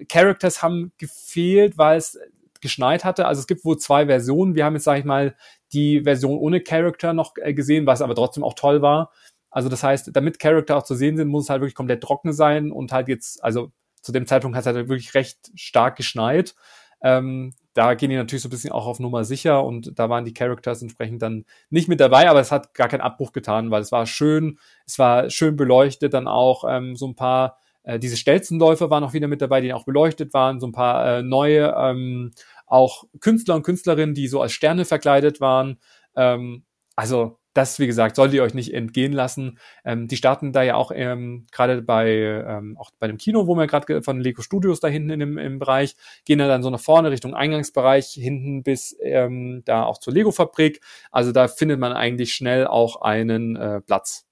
Characters 0.07 0.63
haben 0.63 0.93
gefehlt, 0.97 1.77
weil 1.77 1.97
es 1.97 2.17
geschneit 2.61 3.03
hatte. 3.03 3.25
Also 3.25 3.41
es 3.41 3.47
gibt 3.47 3.65
wohl 3.65 3.77
zwei 3.77 4.05
Versionen. 4.05 4.55
Wir 4.55 4.65
haben 4.65 4.75
jetzt, 4.75 4.85
sage 4.85 4.99
ich 4.99 5.05
mal, 5.05 5.35
die 5.73 6.01
Version 6.03 6.37
ohne 6.37 6.61
Character 6.61 7.13
noch 7.13 7.33
äh, 7.37 7.53
gesehen, 7.53 7.85
was 7.85 8.01
aber 8.01 8.15
trotzdem 8.15 8.43
auch 8.43 8.53
toll 8.53 8.81
war. 8.81 9.11
Also 9.49 9.67
das 9.69 9.83
heißt, 9.83 10.11
damit 10.13 10.39
Character 10.39 10.77
auch 10.77 10.83
zu 10.83 10.95
sehen 10.95 11.17
sind, 11.17 11.27
muss 11.27 11.45
es 11.45 11.49
halt 11.49 11.61
wirklich 11.61 11.75
komplett 11.75 12.01
trocken 12.01 12.33
sein 12.33 12.71
und 12.71 12.91
halt 12.91 13.07
jetzt, 13.07 13.43
also 13.43 13.71
zu 14.01 14.11
dem 14.11 14.27
Zeitpunkt 14.27 14.55
hat 14.55 14.65
es 14.65 14.73
halt 14.73 14.89
wirklich 14.89 15.13
recht 15.13 15.51
stark 15.55 15.95
geschneit. 15.95 16.55
Ähm, 17.01 17.53
da 17.73 17.93
gehen 17.93 18.09
die 18.09 18.17
natürlich 18.17 18.41
so 18.41 18.49
ein 18.49 18.51
bisschen 18.51 18.71
auch 18.71 18.87
auf 18.87 18.99
Nummer 18.99 19.23
sicher 19.23 19.63
und 19.63 19.97
da 19.97 20.09
waren 20.09 20.25
die 20.25 20.33
Characters 20.33 20.81
entsprechend 20.81 21.21
dann 21.21 21.45
nicht 21.69 21.87
mit 21.87 21.99
dabei, 21.99 22.29
aber 22.29 22.39
es 22.39 22.51
hat 22.51 22.73
gar 22.73 22.89
keinen 22.89 23.01
Abbruch 23.01 23.31
getan, 23.31 23.71
weil 23.71 23.81
es 23.81 23.91
war 23.91 24.05
schön, 24.05 24.59
es 24.85 24.99
war 24.99 25.29
schön 25.29 25.55
beleuchtet, 25.55 26.13
dann 26.13 26.27
auch 26.27 26.65
ähm, 26.67 26.95
so 26.95 27.07
ein 27.07 27.15
paar, 27.15 27.57
äh, 27.83 27.99
diese 27.99 28.17
Stelzenläufer 28.17 28.89
waren 28.89 29.03
auch 29.03 29.13
wieder 29.13 29.27
mit 29.27 29.41
dabei, 29.41 29.61
die 29.61 29.73
auch 29.73 29.85
beleuchtet 29.85 30.33
waren, 30.33 30.59
so 30.59 30.67
ein 30.67 30.73
paar 30.73 31.19
äh, 31.19 31.23
neue 31.23 31.73
ähm, 31.77 32.31
auch 32.65 33.05
Künstler 33.21 33.55
und 33.55 33.63
Künstlerinnen, 33.63 34.13
die 34.13 34.27
so 34.27 34.41
als 34.41 34.51
Sterne 34.51 34.85
verkleidet 34.85 35.39
waren. 35.39 35.79
Ähm, 36.15 36.65
also 36.95 37.38
das, 37.59 37.77
wie 37.77 37.87
gesagt, 37.87 38.15
solltet 38.15 38.35
ihr 38.35 38.43
euch 38.43 38.53
nicht 38.53 38.73
entgehen 38.73 39.11
lassen. 39.11 39.59
Ähm, 39.83 40.07
die 40.07 40.15
starten 40.15 40.53
da 40.53 40.63
ja 40.63 40.75
auch 40.75 40.91
ähm, 40.95 41.45
gerade 41.51 41.81
bei 41.81 42.09
ähm, 42.09 42.77
auch 42.77 42.91
bei 42.99 43.07
dem 43.07 43.17
Kino, 43.17 43.47
wo 43.47 43.55
wir 43.55 43.67
gerade 43.67 44.01
von 44.01 44.21
Lego 44.21 44.41
Studios 44.41 44.79
da 44.79 44.87
hinten 44.87 45.09
in 45.09 45.19
dem, 45.19 45.37
im 45.37 45.59
Bereich 45.59 45.97
gehen 46.25 46.39
dann 46.39 46.63
so 46.63 46.69
nach 46.69 46.79
vorne 46.79 47.11
Richtung 47.11 47.33
Eingangsbereich 47.33 48.11
hinten 48.13 48.63
bis 48.63 48.97
ähm, 49.01 49.61
da 49.65 49.83
auch 49.83 49.97
zur 49.97 50.13
Lego 50.13 50.31
Fabrik. 50.31 50.79
Also 51.11 51.33
da 51.33 51.49
findet 51.49 51.79
man 51.79 51.91
eigentlich 51.91 52.33
schnell 52.33 52.65
auch 52.65 53.01
einen 53.01 53.57
äh, 53.57 53.81
Platz. 53.81 54.25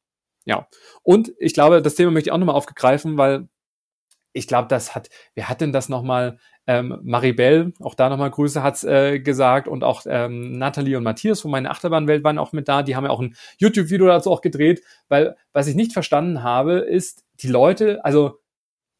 Ja. 0.45 0.69
Und 1.03 1.34
ich 1.38 1.53
glaube, 1.53 1.82
das 1.82 1.95
Thema 1.95 2.11
möchte 2.11 2.30
ich 2.30 2.32
auch 2.32 2.38
nochmal 2.38 2.55
aufgreifen, 2.55 3.17
weil 3.17 3.49
ich 4.32 4.47
glaube, 4.47 4.69
das 4.69 4.95
hat, 4.95 5.09
wer 5.36 5.49
hat 5.49 5.59
denn 5.59 5.73
das 5.73 5.89
nochmal? 5.89 6.39
Ähm, 6.68 6.99
Maribel, 7.03 7.74
auch 7.80 7.95
da 7.95 8.09
nochmal 8.09 8.30
Grüße, 8.30 8.61
hat's 8.61 8.84
äh, 8.84 9.20
gesagt. 9.20 9.68
Und 9.68 9.84
auch 9.84 10.03
ähm, 10.05 10.51
Nathalie 10.57 10.97
und 10.97 11.03
Matthias 11.03 11.41
von 11.41 11.51
meiner 11.51 11.72
Achterbahnwelt 11.72 12.24
waren 12.24 12.38
auch 12.38 12.51
mit 12.51 12.68
da. 12.68 12.84
Die 12.84 12.95
haben 12.95 13.05
ja 13.05 13.09
auch 13.09 13.22
ein 13.22 13.36
YouTube-Video 13.57 14.07
dazu 14.07 14.32
auch 14.32 14.41
gedreht, 14.41 14.84
weil 15.07 15.36
was 15.53 15.68
ich 15.68 15.76
nicht 15.76 15.93
verstanden 15.93 16.43
habe, 16.43 16.80
ist, 16.80 17.24
die 17.39 17.47
Leute, 17.47 18.03
also 18.03 18.39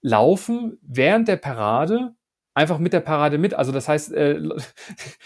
laufen 0.02 0.78
während 0.82 1.28
der 1.28 1.38
Parade 1.38 2.14
einfach 2.58 2.80
mit 2.80 2.92
der 2.92 3.02
Parade 3.02 3.38
mit. 3.38 3.54
Also 3.54 3.72
das 3.72 3.88
heißt, 3.88 4.14
äh, 4.14 4.42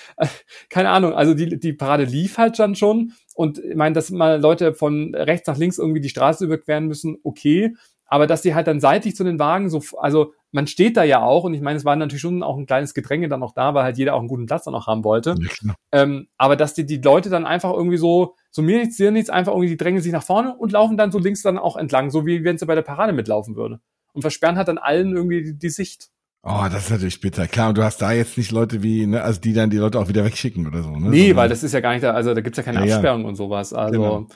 keine 0.70 0.90
Ahnung, 0.90 1.14
also 1.14 1.34
die, 1.34 1.58
die 1.58 1.72
Parade 1.72 2.04
lief 2.04 2.38
halt 2.38 2.60
dann 2.60 2.76
schon. 2.76 3.14
Und 3.36 3.58
ich 3.60 3.76
meine, 3.76 3.96
dass 3.96 4.12
mal 4.12 4.40
Leute 4.42 4.74
von 4.74 5.16
rechts 5.16 5.48
nach 5.48 5.58
links 5.58 5.78
irgendwie 5.78 6.02
die 6.02 6.10
Straße 6.10 6.44
überqueren 6.44 6.88
müssen, 6.88 7.18
okay, 7.24 7.74
aber 8.06 8.28
dass 8.28 8.42
die 8.42 8.54
halt 8.54 8.68
dann 8.68 8.82
seitlich 8.82 9.16
zu 9.16 9.24
den 9.24 9.40
Wagen 9.40 9.70
so, 9.70 9.82
also 9.98 10.34
man 10.52 10.68
steht 10.68 10.98
da 10.98 11.04
ja 11.04 11.22
auch 11.22 11.44
und 11.44 11.54
ich 11.54 11.62
meine, 11.62 11.78
es 11.78 11.86
war 11.86 11.96
natürlich 11.96 12.22
schon 12.22 12.44
auch 12.44 12.58
ein 12.58 12.66
kleines 12.66 12.94
Gedränge 12.94 13.30
dann 13.30 13.40
noch 13.40 13.54
da, 13.54 13.74
weil 13.74 13.84
halt 13.84 13.98
jeder 13.98 14.16
auch 14.16 14.20
einen 14.20 14.28
guten 14.28 14.46
Platz 14.46 14.66
dann 14.66 14.74
noch 14.74 14.88
haben 14.88 15.04
wollte. 15.04 15.36
Ja, 15.64 15.74
ähm, 15.92 16.28
aber 16.38 16.56
dass 16.56 16.74
die, 16.74 16.86
die 16.86 16.98
Leute 16.98 17.30
dann 17.30 17.46
einfach 17.46 17.72
irgendwie 17.72 17.98
so, 17.98 18.36
so 18.52 18.62
mir 18.62 18.80
nichts, 18.80 18.98
dir 18.98 19.12
nichts, 19.12 19.30
einfach 19.30 19.54
irgendwie, 19.54 19.70
die 19.70 19.78
drängen 19.78 20.02
sich 20.02 20.12
nach 20.12 20.24
vorne 20.24 20.56
und 20.56 20.72
laufen 20.72 20.98
dann 20.98 21.12
so 21.12 21.20
links 21.20 21.42
dann 21.42 21.58
auch 21.58 21.78
entlang, 21.78 22.12
so 22.12 22.26
wie 22.26 22.44
wenn 22.44 22.58
sie 22.58 22.66
bei 22.66 22.76
der 22.76 22.82
Parade 22.82 23.14
mitlaufen 23.14 23.56
würde. 23.56 23.80
Und 24.14 24.22
versperren 24.22 24.58
hat 24.58 24.68
dann 24.68 24.78
allen 24.78 25.16
irgendwie 25.16 25.44
die, 25.44 25.58
die 25.58 25.70
Sicht. 25.70 26.10
Oh, 26.44 26.66
das 26.72 26.86
ist 26.86 26.90
natürlich 26.90 27.22
bitter. 27.22 27.48
Klar, 27.48 27.70
und 27.70 27.78
du 27.78 27.84
hast 27.84 28.02
da 28.02 28.12
jetzt 28.12 28.38
nicht 28.38 28.52
Leute 28.52 28.84
wie, 28.84 29.06
ne, 29.06 29.22
also 29.22 29.40
die 29.40 29.54
dann 29.54 29.70
die 29.70 29.78
Leute 29.78 30.00
auch 30.00 30.10
wieder 30.10 30.26
wegschicken 30.26 30.68
oder 30.68 30.82
so, 30.82 30.90
ne? 30.90 31.10
Nee, 31.10 31.20
Sondern, 31.20 31.38
weil 31.38 31.50
das 31.50 31.64
ist 31.64 31.72
ja 31.72 31.80
gar 31.80 31.94
nicht 31.94 32.04
da, 32.04 32.12
also 32.12 32.34
da 32.34 32.42
gibt's 32.42 32.58
ja 32.58 32.64
keine 32.64 32.86
ja, 32.86 32.96
Absperrung 32.96 33.22
ja. 33.22 33.28
und 33.28 33.36
sowas. 33.36 33.74
Also 33.74 33.92
genau. 33.94 34.28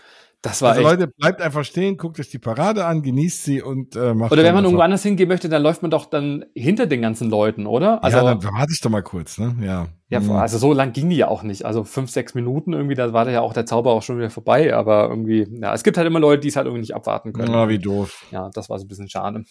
Das 0.46 0.62
war 0.62 0.74
also 0.74 0.82
echt. 0.82 0.92
Leute, 0.92 1.08
bleibt 1.08 1.42
einfach 1.42 1.66
stehen, 1.66 1.98
guckt 1.98 2.20
euch 2.20 2.30
die 2.30 2.38
Parade 2.38 2.86
an, 2.86 3.02
genießt 3.02 3.44
sie 3.44 3.64
und 3.64 3.96
äh, 3.96 4.14
macht. 4.14 4.32
Oder 4.32 4.44
wenn 4.44 4.54
man 4.54 4.64
irgendwo 4.64 4.84
anders 4.84 5.02
hingehen 5.02 5.28
möchte, 5.28 5.50
dann 5.50 5.64
läuft 5.64 5.82
man 5.82 5.90
doch 5.90 6.06
dann 6.06 6.46
hinter 6.54 6.86
den 6.86 7.02
ganzen 7.02 7.32
Leuten, 7.32 7.66
oder? 7.66 8.04
Also, 8.04 8.18
ja, 8.18 8.24
dann 8.24 8.44
warte 8.44 8.72
ich 8.72 8.80
doch 8.80 8.92
mal 8.92 9.02
kurz, 9.02 9.40
ne? 9.40 9.56
Ja. 9.60 9.88
Ja, 10.10 10.20
mhm. 10.20 10.34
also 10.34 10.60
so 10.60 10.72
lang 10.72 10.94
ging 10.94 11.10
die 11.10 11.16
ja 11.16 11.30
auch 11.30 11.42
nicht. 11.42 11.66
Also 11.66 11.84
fünf, 11.84 12.12
sechs 12.12 12.36
Minuten 12.36 12.74
irgendwie, 12.74 12.94
da 12.94 13.12
war 13.12 13.28
ja 13.28 13.42
auch 13.42 13.54
der 13.54 13.66
Zauber 13.66 13.94
auch 13.94 14.04
schon 14.04 14.20
wieder 14.20 14.30
vorbei. 14.30 14.76
Aber 14.76 15.10
irgendwie, 15.10 15.48
ja, 15.50 15.74
es 15.74 15.84
gibt 15.84 15.98
halt 15.98 16.06
immer 16.06 16.20
Leute, 16.20 16.42
die 16.42 16.50
es 16.50 16.56
halt 16.56 16.68
irgendwie 16.68 16.82
nicht 16.82 16.94
abwarten 16.94 17.34
können. 17.34 17.52
Ja, 17.52 17.68
wie 17.68 17.80
doof. 17.80 18.24
Ja, 18.30 18.52
das 18.54 18.70
war 18.70 18.78
so 18.78 18.86
ein 18.86 18.88
bisschen 18.88 19.10
schade. 19.10 19.46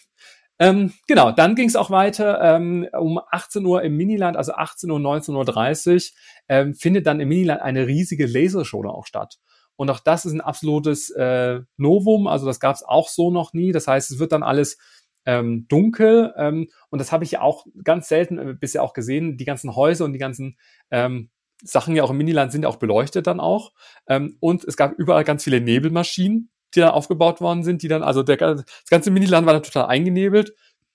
Ähm, 0.60 0.92
genau, 1.08 1.32
dann 1.32 1.56
ging 1.56 1.66
es 1.66 1.74
auch 1.74 1.90
weiter 1.90 2.40
ähm, 2.40 2.86
um 2.96 3.18
18 3.32 3.66
Uhr 3.66 3.82
im 3.82 3.96
Miniland, 3.96 4.36
also 4.36 4.52
18 4.52 4.88
Uhr, 4.88 5.00
19.30 5.00 5.94
Uhr, 5.94 6.00
ähm, 6.48 6.74
findet 6.74 7.08
dann 7.08 7.18
im 7.18 7.28
Miniland 7.28 7.60
eine 7.60 7.88
riesige 7.88 8.26
Lasershow 8.26 8.84
auch 8.84 9.06
statt. 9.06 9.38
Und 9.76 9.90
auch 9.90 10.00
das 10.00 10.24
ist 10.24 10.32
ein 10.32 10.40
absolutes 10.40 11.10
äh, 11.10 11.60
Novum. 11.76 12.26
Also 12.26 12.46
das 12.46 12.60
gab 12.60 12.76
es 12.76 12.82
auch 12.82 13.08
so 13.08 13.30
noch 13.30 13.52
nie. 13.52 13.72
Das 13.72 13.88
heißt, 13.88 14.10
es 14.10 14.18
wird 14.18 14.32
dann 14.32 14.42
alles 14.42 14.78
ähm, 15.26 15.66
dunkel. 15.68 16.32
Ähm, 16.36 16.68
und 16.90 16.98
das 16.98 17.12
habe 17.12 17.24
ich 17.24 17.32
ja 17.32 17.40
auch 17.40 17.66
ganz 17.82 18.08
selten 18.08 18.38
äh, 18.38 18.54
bisher 18.58 18.82
auch 18.82 18.92
gesehen. 18.92 19.36
Die 19.36 19.44
ganzen 19.44 19.74
Häuser 19.74 20.04
und 20.04 20.12
die 20.12 20.18
ganzen 20.18 20.56
ähm, 20.90 21.30
Sachen 21.62 21.96
ja 21.96 22.02
auch 22.02 22.10
im 22.10 22.18
Miniland 22.18 22.52
sind 22.52 22.62
ja 22.62 22.68
auch 22.68 22.76
beleuchtet 22.76 23.26
dann 23.26 23.40
auch. 23.40 23.72
Ähm, 24.06 24.36
und 24.40 24.64
es 24.64 24.76
gab 24.76 24.92
überall 24.92 25.24
ganz 25.24 25.44
viele 25.44 25.60
Nebelmaschinen, 25.60 26.50
die 26.74 26.80
dann 26.80 26.90
aufgebaut 26.90 27.40
worden 27.40 27.62
sind, 27.62 27.82
die 27.82 27.88
dann, 27.88 28.02
also 28.02 28.22
der, 28.22 28.36
das 28.36 28.64
ganze 28.90 29.10
Miniland 29.10 29.46
war 29.46 29.54
dann 29.54 29.62
total 29.62 29.86
eingenebelt, 29.86 30.54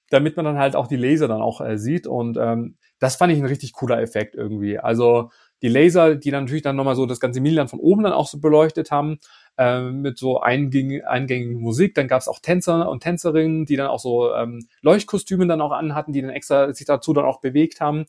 damit 0.09 0.35
man 0.35 0.45
dann 0.45 0.57
halt 0.57 0.75
auch 0.75 0.87
die 0.87 0.95
Laser 0.95 1.27
dann 1.27 1.41
auch 1.41 1.61
äh, 1.61 1.77
sieht. 1.77 2.07
Und 2.07 2.37
ähm, 2.37 2.77
das 2.99 3.15
fand 3.15 3.33
ich 3.33 3.39
ein 3.39 3.45
richtig 3.45 3.73
cooler 3.73 4.01
Effekt 4.01 4.35
irgendwie. 4.35 4.77
Also 4.77 5.31
die 5.61 5.67
Laser, 5.67 6.15
die 6.15 6.31
dann 6.31 6.45
natürlich 6.45 6.63
dann 6.63 6.75
nochmal 6.75 6.95
so 6.95 7.05
das 7.05 7.19
ganze 7.19 7.41
Milan 7.41 7.67
von 7.67 7.79
oben 7.79 8.03
dann 8.03 8.13
auch 8.13 8.27
so 8.27 8.39
beleuchtet 8.39 8.91
haben, 8.91 9.19
äh, 9.57 9.81
mit 9.81 10.17
so 10.17 10.39
eingäng 10.39 11.01
eingängigen 11.03 11.61
Musik. 11.61 11.95
Dann 11.95 12.07
gab 12.07 12.21
es 12.21 12.27
auch 12.27 12.39
Tänzer 12.39 12.89
und 12.89 13.01
Tänzerinnen, 13.03 13.65
die 13.65 13.75
dann 13.75 13.87
auch 13.87 13.99
so 13.99 14.33
ähm, 14.33 14.67
Leuchtkostüme 14.81 15.47
dann 15.47 15.61
auch 15.61 15.71
anhatten, 15.71 16.13
die 16.13 16.21
dann 16.21 16.31
extra 16.31 16.73
sich 16.73 16.85
dazu 16.85 17.13
dann 17.13 17.25
auch 17.25 17.41
bewegt 17.41 17.81
haben. 17.81 18.05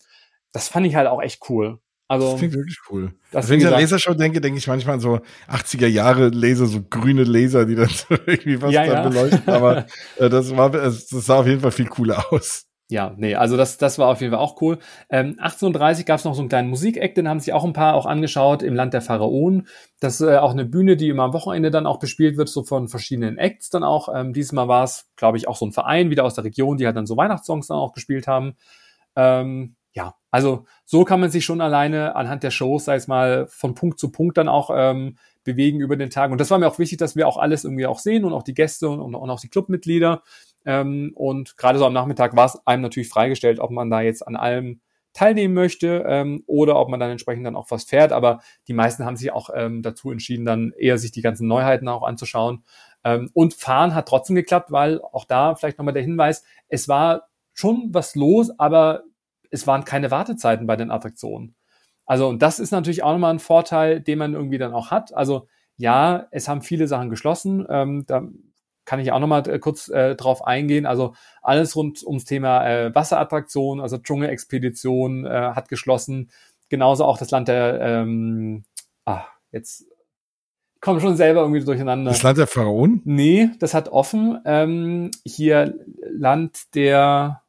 Das 0.53 0.69
fand 0.69 0.87
ich 0.87 0.95
halt 0.95 1.09
auch 1.09 1.23
echt 1.23 1.49
cool. 1.49 1.79
Also, 2.11 2.33
das 2.33 2.39
klingt 2.39 2.55
wirklich 2.55 2.79
cool. 2.91 3.13
Das 3.31 3.45
also 3.45 3.51
wenn 3.51 3.61
ich 3.61 3.67
an 3.67 3.73
Lasershow 3.73 4.15
denke, 4.15 4.41
denke 4.41 4.59
ich 4.59 4.67
manchmal 4.67 4.95
an 4.95 5.01
so 5.01 5.21
80er 5.49 5.87
Jahre 5.87 6.31
Laser, 6.31 6.67
so 6.67 6.83
grüne 6.83 7.23
Laser, 7.23 7.67
die 7.67 7.77
dann 7.77 7.89
so 7.89 8.17
irgendwie 8.27 8.61
was 8.61 8.73
ja, 8.73 8.85
da 8.85 8.93
ja. 8.95 9.09
beleuchten. 9.09 9.49
Aber 9.49 9.87
äh, 10.17 10.29
das 10.29 10.57
war, 10.57 10.71
das 10.71 11.09
sah 11.09 11.39
auf 11.39 11.47
jeden 11.47 11.61
Fall 11.61 11.71
viel 11.71 11.87
cooler 11.87 12.33
aus. 12.33 12.67
Ja, 12.91 13.15
nee, 13.17 13.37
also 13.37 13.57
das, 13.57 13.79
das 13.79 14.01
war 14.01 14.09
auf 14.09 14.21
jeden 14.21 14.33
Fall 14.33 14.43
auch 14.43 14.61
cool. 14.61 14.79
Ähm, 15.11 15.37
1830 15.39 16.05
gab 16.05 16.19
es 16.19 16.25
noch 16.25 16.35
so 16.35 16.43
einen 16.43 16.49
kleinen 16.49 16.69
Musikeck, 16.71 17.15
den 17.15 17.29
haben 17.29 17.39
sich 17.39 17.53
auch 17.53 17.63
ein 17.63 17.73
paar 17.73 17.95
auch 17.95 18.05
angeschaut 18.05 18.65
im 18.65 18.75
Land 18.75 18.95
der 18.95 19.01
Pharaonen. 19.01 19.69
Das 20.01 20.21
ist 20.21 20.27
äh, 20.27 20.39
auch 20.39 20.51
eine 20.51 20.65
Bühne, 20.65 20.97
die 20.97 21.09
immer 21.09 21.23
am 21.23 21.33
Wochenende 21.33 21.71
dann 21.71 21.87
auch 21.87 22.01
bespielt 22.01 22.37
wird, 22.37 22.49
so 22.49 22.65
von 22.65 22.89
verschiedenen 22.89 23.39
Acts 23.39 23.71
dann 23.71 23.85
auch. 23.85 24.09
Ähm, 24.13 24.33
diesmal 24.33 24.67
war 24.67 24.83
es, 24.83 25.09
glaube 25.15 25.39
ich, 25.39 25.47
auch 25.47 25.55
so 25.57 25.67
ein 25.67 25.73
Verein 25.73 26.11
wieder 26.11 26.25
aus 26.25 26.35
der 26.35 26.43
Region, 26.43 26.79
die 26.79 26.87
halt 26.87 26.97
dann 26.97 27.07
so 27.07 27.17
Weihnachtssongs 27.17 27.69
dann 27.69 27.79
auch 27.79 27.93
gespielt 27.93 28.27
haben. 28.27 28.57
Ähm, 29.15 29.77
ja, 29.93 30.17
also 30.33 30.65
so 30.85 31.05
kann 31.05 31.21
man 31.21 31.31
sich 31.31 31.45
schon 31.45 31.61
alleine 31.61 32.17
anhand 32.17 32.43
der 32.43 32.51
Shows, 32.51 32.87
sei 32.87 32.97
es 32.97 33.07
mal, 33.07 33.47
von 33.49 33.77
Punkt 33.77 34.01
zu 34.01 34.11
Punkt 34.11 34.37
dann 34.37 34.49
auch 34.49 34.71
ähm, 34.75 35.17
bewegen 35.45 35.81
über 35.81 35.97
den 35.97 36.11
Tag. 36.11 36.33
Und 36.33 36.41
das 36.41 36.51
war 36.51 36.59
mir 36.59 36.67
auch 36.67 36.81
wichtig, 36.81 36.99
dass 36.99 37.15
wir 37.15 37.29
auch 37.29 37.37
alles 37.37 37.65
irgendwie 37.65 37.87
auch 37.87 38.01
sehen 38.01 38.25
und 38.25 38.33
auch 38.33 38.43
die 38.43 38.55
Gäste 38.55 38.89
und, 38.89 39.01
und, 39.01 39.15
und 39.15 39.31
auch 39.31 39.41
die 39.41 39.49
Clubmitglieder. 39.49 40.23
Ähm, 40.65 41.13
und 41.15 41.57
gerade 41.57 41.79
so 41.79 41.87
am 41.87 41.93
Nachmittag 41.93 42.37
war 42.37 42.47
es 42.47 42.67
einem 42.67 42.83
natürlich 42.83 43.09
freigestellt, 43.09 43.61
ob 43.61 43.71
man 43.71 43.91
da 43.91 44.01
jetzt 44.01 44.27
an 44.27 44.37
allem 44.37 44.81
teilnehmen 45.13 45.55
möchte 45.55 46.05
ähm, 46.07 46.45
oder 46.47 46.79
ob 46.79 46.89
man 46.89 47.01
dann 47.01 47.11
entsprechend 47.11 47.45
dann 47.45 47.57
auch 47.57 47.71
was 47.71 47.85
fährt. 47.85 48.13
Aber 48.13 48.41
die 48.69 48.75
meisten 48.75 49.05
haben 49.05 49.17
sich 49.17 49.33
auch 49.33 49.51
ähm, 49.55 49.83
dazu 49.83 50.11
entschieden, 50.11 50.45
dann 50.45 50.73
eher 50.79 50.99
sich 50.99 51.13
die 51.13 51.23
ganzen 51.23 51.49
Neuheiten 51.49 51.89
auch 51.89 52.03
anzuschauen. 52.03 52.65
Ähm, 53.03 53.31
und 53.33 53.55
fahren 53.55 53.95
hat 53.95 54.07
trotzdem 54.07 54.37
geklappt, 54.37 54.71
weil 54.71 55.01
auch 55.01 55.25
da 55.25 55.55
vielleicht 55.55 55.79
nochmal 55.79 55.95
der 55.95 56.03
Hinweis, 56.03 56.45
es 56.69 56.89
war 56.89 57.29
schon 57.55 57.89
was 57.93 58.15
los, 58.15 58.51
aber 58.59 59.03
es 59.51 59.67
waren 59.67 59.85
keine 59.85 60.11
Wartezeiten 60.11 60.67
bei 60.67 60.77
den 60.77 60.91
Attraktionen. 60.91 61.55
Also, 62.07 62.29
und 62.29 62.43
das 62.43 62.59
ist 62.59 62.71
natürlich 62.71 63.03
auch 63.03 63.13
nochmal 63.13 63.33
ein 63.33 63.39
Vorteil, 63.39 64.01
den 64.01 64.19
man 64.19 64.35
irgendwie 64.35 64.59
dann 64.59 64.75
auch 64.75 64.91
hat. 64.91 65.15
Also, 65.15 65.49
ja, 65.77 66.27
es 66.31 66.49
haben 66.49 66.63
viele 66.63 66.87
Sachen 66.89 67.09
geschlossen. 67.09 67.67
Ähm, 67.69 68.05
da 68.07 68.23
kann 68.91 68.99
ich 68.99 69.13
auch 69.13 69.21
nochmal 69.21 69.49
äh, 69.49 69.61
kurz 69.61 69.89
äh, 69.89 70.17
drauf 70.17 70.45
eingehen. 70.45 70.85
Also 70.85 71.15
alles 71.43 71.77
rund 71.77 72.03
ums 72.05 72.25
Thema 72.25 72.67
äh, 72.67 72.93
Wasserattraktion, 72.93 73.81
also 73.81 73.99
Dschungelexpedition 73.99 75.27
äh, 75.27 75.53
hat 75.55 75.69
geschlossen. 75.69 76.33
Genauso 76.71 77.05
auch 77.05 77.17
das 77.17 77.31
Land 77.31 77.47
der, 77.47 77.81
ähm, 77.81 78.65
ah, 79.05 79.27
jetzt 79.53 79.87
komme 80.81 81.01
schon 81.01 81.17
selber 81.17 81.43
irgendwie 81.43 81.65
durcheinander. 81.65 82.11
Das 82.11 82.25
Land 82.25 82.39
der 82.39 82.49
Pharaonen? 82.49 83.01
Nee, 83.05 83.51
das 83.61 83.75
hat 83.75 83.91
offen. 83.91 84.41
Ähm, 84.45 85.13
hier 85.25 85.73
Land 86.11 86.75
der, 86.75 87.45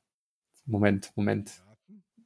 Moment, 0.67 1.11
Moment. 1.15 1.63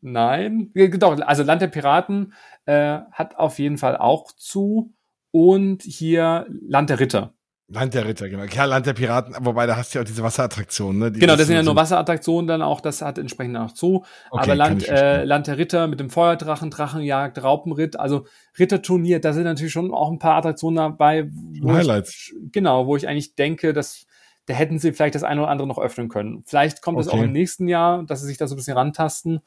Nein, 0.01 0.73
doch, 0.99 1.17
also 1.21 1.43
Land 1.43 1.61
der 1.61 1.67
Piraten 1.67 2.33
äh, 2.65 2.99
hat 3.13 3.37
auf 3.37 3.59
jeden 3.59 3.77
Fall 3.77 3.95
auch 3.95 4.33
zu. 4.33 4.93
Und 5.31 5.83
hier 5.83 6.47
Land 6.67 6.89
der 6.89 6.99
Ritter. 6.99 7.34
Land 7.67 7.95
der 7.95 8.05
Ritter, 8.05 8.29
genau. 8.29 8.43
Ja, 8.43 8.65
Land 8.65 8.85
der 8.85 8.93
Piraten, 8.93 9.35
wobei 9.39 9.65
da 9.65 9.75
hast 9.75 9.93
du 9.93 9.97
ja 9.97 10.03
auch 10.03 10.05
diese 10.05 10.21
Wasserattraktionen, 10.21 10.99
ne? 10.99 11.11
Die 11.11 11.19
genau, 11.19 11.35
das 11.35 11.47
sind 11.47 11.55
ja 11.55 11.63
nur 11.63 11.75
Wasserattraktionen 11.75 12.45
dann 12.47 12.61
auch, 12.61 12.79
das 12.79 13.01
hat 13.01 13.17
entsprechend 13.17 13.57
auch 13.57 13.71
zu. 13.71 14.05
Okay, 14.29 14.43
Aber 14.43 14.55
Land, 14.55 14.87
äh, 14.87 15.23
Land 15.23 15.47
der 15.47 15.57
Ritter 15.57 15.87
mit 15.87 15.99
dem 15.99 16.11
Feuerdrachen, 16.11 16.69
Drachenjagd, 16.69 17.41
Raupenritt, 17.41 17.99
also 17.99 18.27
Ritterturnier, 18.59 19.19
da 19.19 19.33
sind 19.33 19.45
natürlich 19.45 19.73
schon 19.73 19.91
auch 19.91 20.11
ein 20.11 20.19
paar 20.19 20.35
Attraktionen 20.35 20.75
dabei. 20.75 21.27
Highlights. 21.63 22.11
Ich, 22.11 22.35
genau, 22.51 22.85
wo 22.85 22.97
ich 22.97 23.07
eigentlich 23.07 23.33
denke, 23.33 23.73
dass 23.73 24.05
da 24.45 24.53
hätten 24.53 24.77
sie 24.77 24.93
vielleicht 24.93 25.15
das 25.15 25.23
eine 25.23 25.41
oder 25.41 25.49
andere 25.49 25.67
noch 25.67 25.79
öffnen 25.79 26.07
können. 26.07 26.43
Vielleicht 26.45 26.83
kommt 26.83 26.99
es 26.99 27.07
okay. 27.07 27.17
auch 27.17 27.23
im 27.23 27.31
nächsten 27.31 27.67
Jahr, 27.67 28.03
dass 28.03 28.21
sie 28.21 28.27
sich 28.27 28.37
da 28.37 28.47
so 28.47 28.53
ein 28.53 28.57
bisschen 28.57 28.77
rantasten. 28.77 29.41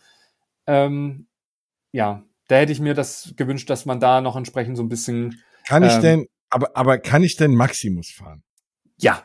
Ähm, 0.67 1.29
ja, 1.93 2.25
da 2.49 2.57
hätte 2.57 2.73
ich 2.73 2.81
mir 2.81 2.95
das 2.95 3.35
gewünscht, 3.37 3.71
dass 3.71 3.87
man 3.87 4.01
da 4.01 4.21
noch 4.21 4.35
entsprechend 4.35 4.77
so 4.77 4.83
ein 4.83 4.89
bisschen. 4.89 5.41
Kann 5.67 5.85
ich 5.85 5.95
ähm, 5.95 6.03
denn, 6.03 6.27
aber, 6.51 6.77
aber 6.77 6.99
kann 6.99 7.23
ich 7.23 7.37
denn 7.37 7.55
Maximus 7.55 8.11
fahren? 8.11 8.43
Ja, 8.97 9.23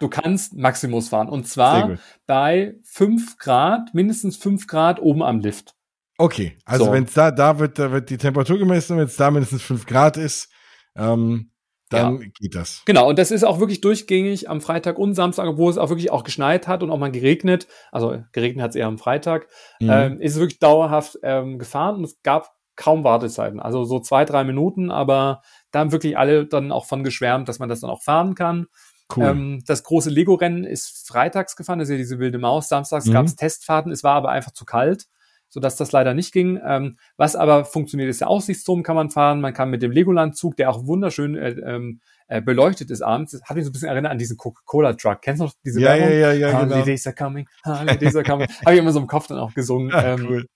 du 0.00 0.08
kannst 0.08 0.54
Maximus 0.54 1.08
fahren. 1.08 1.28
Und 1.28 1.48
zwar 1.48 1.98
bei 2.26 2.74
fünf 2.84 3.38
Grad, 3.38 3.94
mindestens 3.94 4.36
fünf 4.36 4.66
Grad 4.66 5.00
oben 5.00 5.22
am 5.22 5.40
Lift. 5.40 5.74
Okay, 6.16 6.56
also 6.64 6.86
so. 6.86 6.92
wenn 6.92 7.04
es 7.04 7.14
da, 7.14 7.30
da 7.30 7.58
wird, 7.58 7.78
da 7.78 7.90
wird 7.90 8.08
die 8.10 8.18
Temperatur 8.18 8.58
gemessen, 8.58 8.96
wenn 8.96 9.06
es 9.06 9.16
da 9.16 9.30
mindestens 9.30 9.62
fünf 9.62 9.84
Grad 9.86 10.16
ist, 10.16 10.48
ähm, 10.94 11.50
dann 11.90 12.20
ja. 12.20 12.28
geht 12.38 12.54
das. 12.54 12.82
Genau, 12.86 13.08
und 13.08 13.18
das 13.18 13.30
ist 13.30 13.44
auch 13.44 13.60
wirklich 13.60 13.80
durchgängig 13.80 14.48
am 14.48 14.60
Freitag 14.60 14.98
und 14.98 15.14
Samstag, 15.14 15.46
obwohl 15.46 15.70
es 15.70 15.78
auch 15.78 15.88
wirklich 15.88 16.10
auch 16.10 16.24
geschneit 16.24 16.68
hat 16.68 16.82
und 16.82 16.90
auch 16.90 16.98
mal 16.98 17.10
geregnet. 17.10 17.66
Also 17.92 18.22
geregnet 18.32 18.62
hat 18.62 18.70
es 18.70 18.76
eher 18.76 18.86
am 18.86 18.98
Freitag. 18.98 19.48
Mhm. 19.80 19.90
Ähm, 19.90 20.20
ist 20.20 20.34
es 20.34 20.38
wirklich 20.38 20.60
dauerhaft 20.60 21.18
ähm, 21.22 21.58
gefahren 21.58 21.96
und 21.96 22.04
es 22.04 22.22
gab 22.22 22.54
kaum 22.76 23.04
Wartezeiten. 23.04 23.60
Also 23.60 23.84
so 23.84 24.00
zwei, 24.00 24.24
drei 24.24 24.44
Minuten, 24.44 24.90
aber 24.90 25.42
da 25.74 25.80
haben 25.80 25.92
wirklich 25.92 26.16
alle 26.16 26.46
dann 26.46 26.70
auch 26.70 26.86
von 26.86 27.02
geschwärmt, 27.02 27.48
dass 27.48 27.58
man 27.58 27.68
das 27.68 27.80
dann 27.80 27.90
auch 27.90 28.02
fahren 28.02 28.34
kann. 28.34 28.66
Cool. 29.14 29.24
Ähm, 29.24 29.62
das 29.66 29.82
große 29.82 30.08
Lego-Rennen 30.08 30.64
ist 30.64 31.06
freitags 31.08 31.56
gefahren, 31.56 31.78
das 31.78 31.88
ist 31.88 31.92
ja 31.92 31.98
diese 31.98 32.18
wilde 32.18 32.38
Maus. 32.38 32.68
Samstags 32.68 33.06
mhm. 33.06 33.12
gab 33.12 33.26
es 33.26 33.36
Testfahrten, 33.36 33.92
es 33.92 34.04
war 34.04 34.14
aber 34.14 34.30
einfach 34.30 34.52
zu 34.52 34.64
kalt, 34.64 35.06
sodass 35.48 35.76
das 35.76 35.92
leider 35.92 36.14
nicht 36.14 36.32
ging. 36.32 36.60
Ähm, 36.64 36.96
was 37.16 37.36
aber 37.36 37.64
funktioniert, 37.64 38.08
ist 38.08 38.20
der 38.20 38.28
Aussichtsturm 38.28 38.82
kann 38.82 38.96
man 38.96 39.10
fahren. 39.10 39.40
Man 39.40 39.52
kann 39.52 39.68
mit 39.68 39.82
dem 39.82 39.90
Legoland-Zug, 39.90 40.56
der 40.56 40.70
auch 40.70 40.86
wunderschön 40.86 41.36
äh, 41.36 41.50
ähm, 41.50 42.00
äh, 42.28 42.40
beleuchtet 42.40 42.90
ist 42.90 43.02
abends, 43.02 43.32
das 43.32 43.42
hat 43.42 43.56
mich 43.56 43.64
so 43.64 43.70
ein 43.70 43.72
bisschen 43.72 43.88
erinnert 43.88 44.12
an 44.12 44.18
diesen 44.18 44.36
Coca-Cola-Truck. 44.36 45.20
Kennst 45.20 45.40
du 45.40 45.44
noch 45.44 45.54
diese 45.64 45.80
ja, 45.80 45.88
Werbung? 45.88 46.08
Ja, 46.08 46.32
ja, 46.32 46.32
ja, 46.32 46.60
Holidays 46.60 47.04
genau. 47.04 47.16
Are 47.16 47.30
coming, 47.30 47.48
Holidays 47.66 48.16
are 48.16 48.24
coming. 48.24 48.48
Habe 48.64 48.74
ich 48.74 48.80
immer 48.80 48.92
so 48.92 49.00
im 49.00 49.06
Kopf 49.06 49.26
dann 49.26 49.38
auch 49.38 49.52
gesungen. 49.52 49.90
Ja, 49.90 50.14
ähm, 50.14 50.26
cool. 50.28 50.46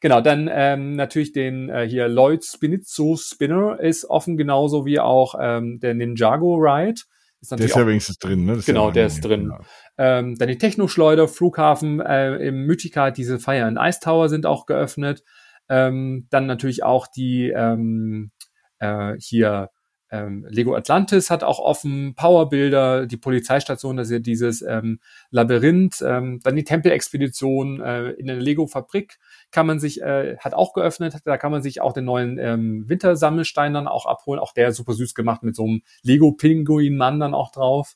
Genau, 0.00 0.20
dann 0.20 0.48
ähm, 0.52 0.94
natürlich 0.94 1.32
den 1.32 1.68
äh, 1.68 1.88
hier 1.88 2.08
Lloyd 2.08 2.44
Spinizzo 2.44 3.16
Spinner 3.16 3.80
ist 3.80 4.04
offen, 4.04 4.36
genauso 4.36 4.86
wie 4.86 5.00
auch 5.00 5.34
ähm, 5.40 5.80
der 5.80 5.94
Ninjago 5.94 6.56
Ride. 6.56 7.00
Ist 7.40 7.52
der 7.52 7.60
ist 7.60 7.76
ja 7.76 7.86
wenigstens 7.86 8.18
drin, 8.18 8.44
ne? 8.44 8.60
genau, 8.64 8.86
ja 8.86 8.92
der 8.92 9.06
ist 9.06 9.20
drin. 9.20 9.44
Genau. 9.44 9.60
Ähm, 9.96 10.36
dann 10.36 10.48
die 10.48 10.58
Technoschleuder, 10.58 11.28
Flughafen 11.28 12.00
äh, 12.00 12.36
im 12.36 12.66
Mythica, 12.66 13.10
diese 13.10 13.38
Fire 13.38 13.64
and 13.64 13.78
Ice 13.80 14.00
Tower 14.00 14.28
sind 14.28 14.46
auch 14.46 14.66
geöffnet. 14.66 15.22
Ähm, 15.68 16.26
dann 16.30 16.46
natürlich 16.46 16.82
auch 16.82 17.06
die 17.06 17.50
ähm, 17.50 18.30
äh, 18.78 19.14
hier 19.18 19.70
ähm, 20.10 20.46
Lego 20.48 20.74
Atlantis 20.74 21.30
hat 21.30 21.44
auch 21.44 21.58
offen, 21.58 22.14
Powerbilder, 22.14 23.06
die 23.06 23.16
Polizeistation, 23.16 23.96
das 23.96 24.08
ist 24.08 24.12
ja 24.12 24.18
dieses 24.20 24.62
ähm, 24.62 25.00
Labyrinth, 25.30 26.02
ähm, 26.02 26.40
dann 26.42 26.56
die 26.56 26.64
Tempelexpedition 26.64 27.80
äh, 27.80 28.10
in 28.12 28.26
der 28.26 28.36
Lego-Fabrik 28.36 29.18
kann 29.50 29.66
man 29.66 29.80
sich, 29.80 30.02
äh, 30.02 30.36
hat 30.38 30.54
auch 30.54 30.72
geöffnet, 30.74 31.16
da 31.24 31.38
kann 31.38 31.52
man 31.52 31.62
sich 31.62 31.80
auch 31.80 31.92
den 31.92 32.04
neuen 32.04 32.38
ähm, 32.38 32.88
Wintersammelstein 32.88 33.72
dann 33.72 33.88
auch 33.88 34.06
abholen, 34.06 34.40
auch 34.40 34.52
der 34.52 34.72
super 34.72 34.92
süß 34.92 35.14
gemacht 35.14 35.42
mit 35.42 35.56
so 35.56 35.64
einem 35.64 35.82
Lego-Pinguin-Mann 36.02 37.20
dann 37.20 37.34
auch 37.34 37.50
drauf. 37.50 37.94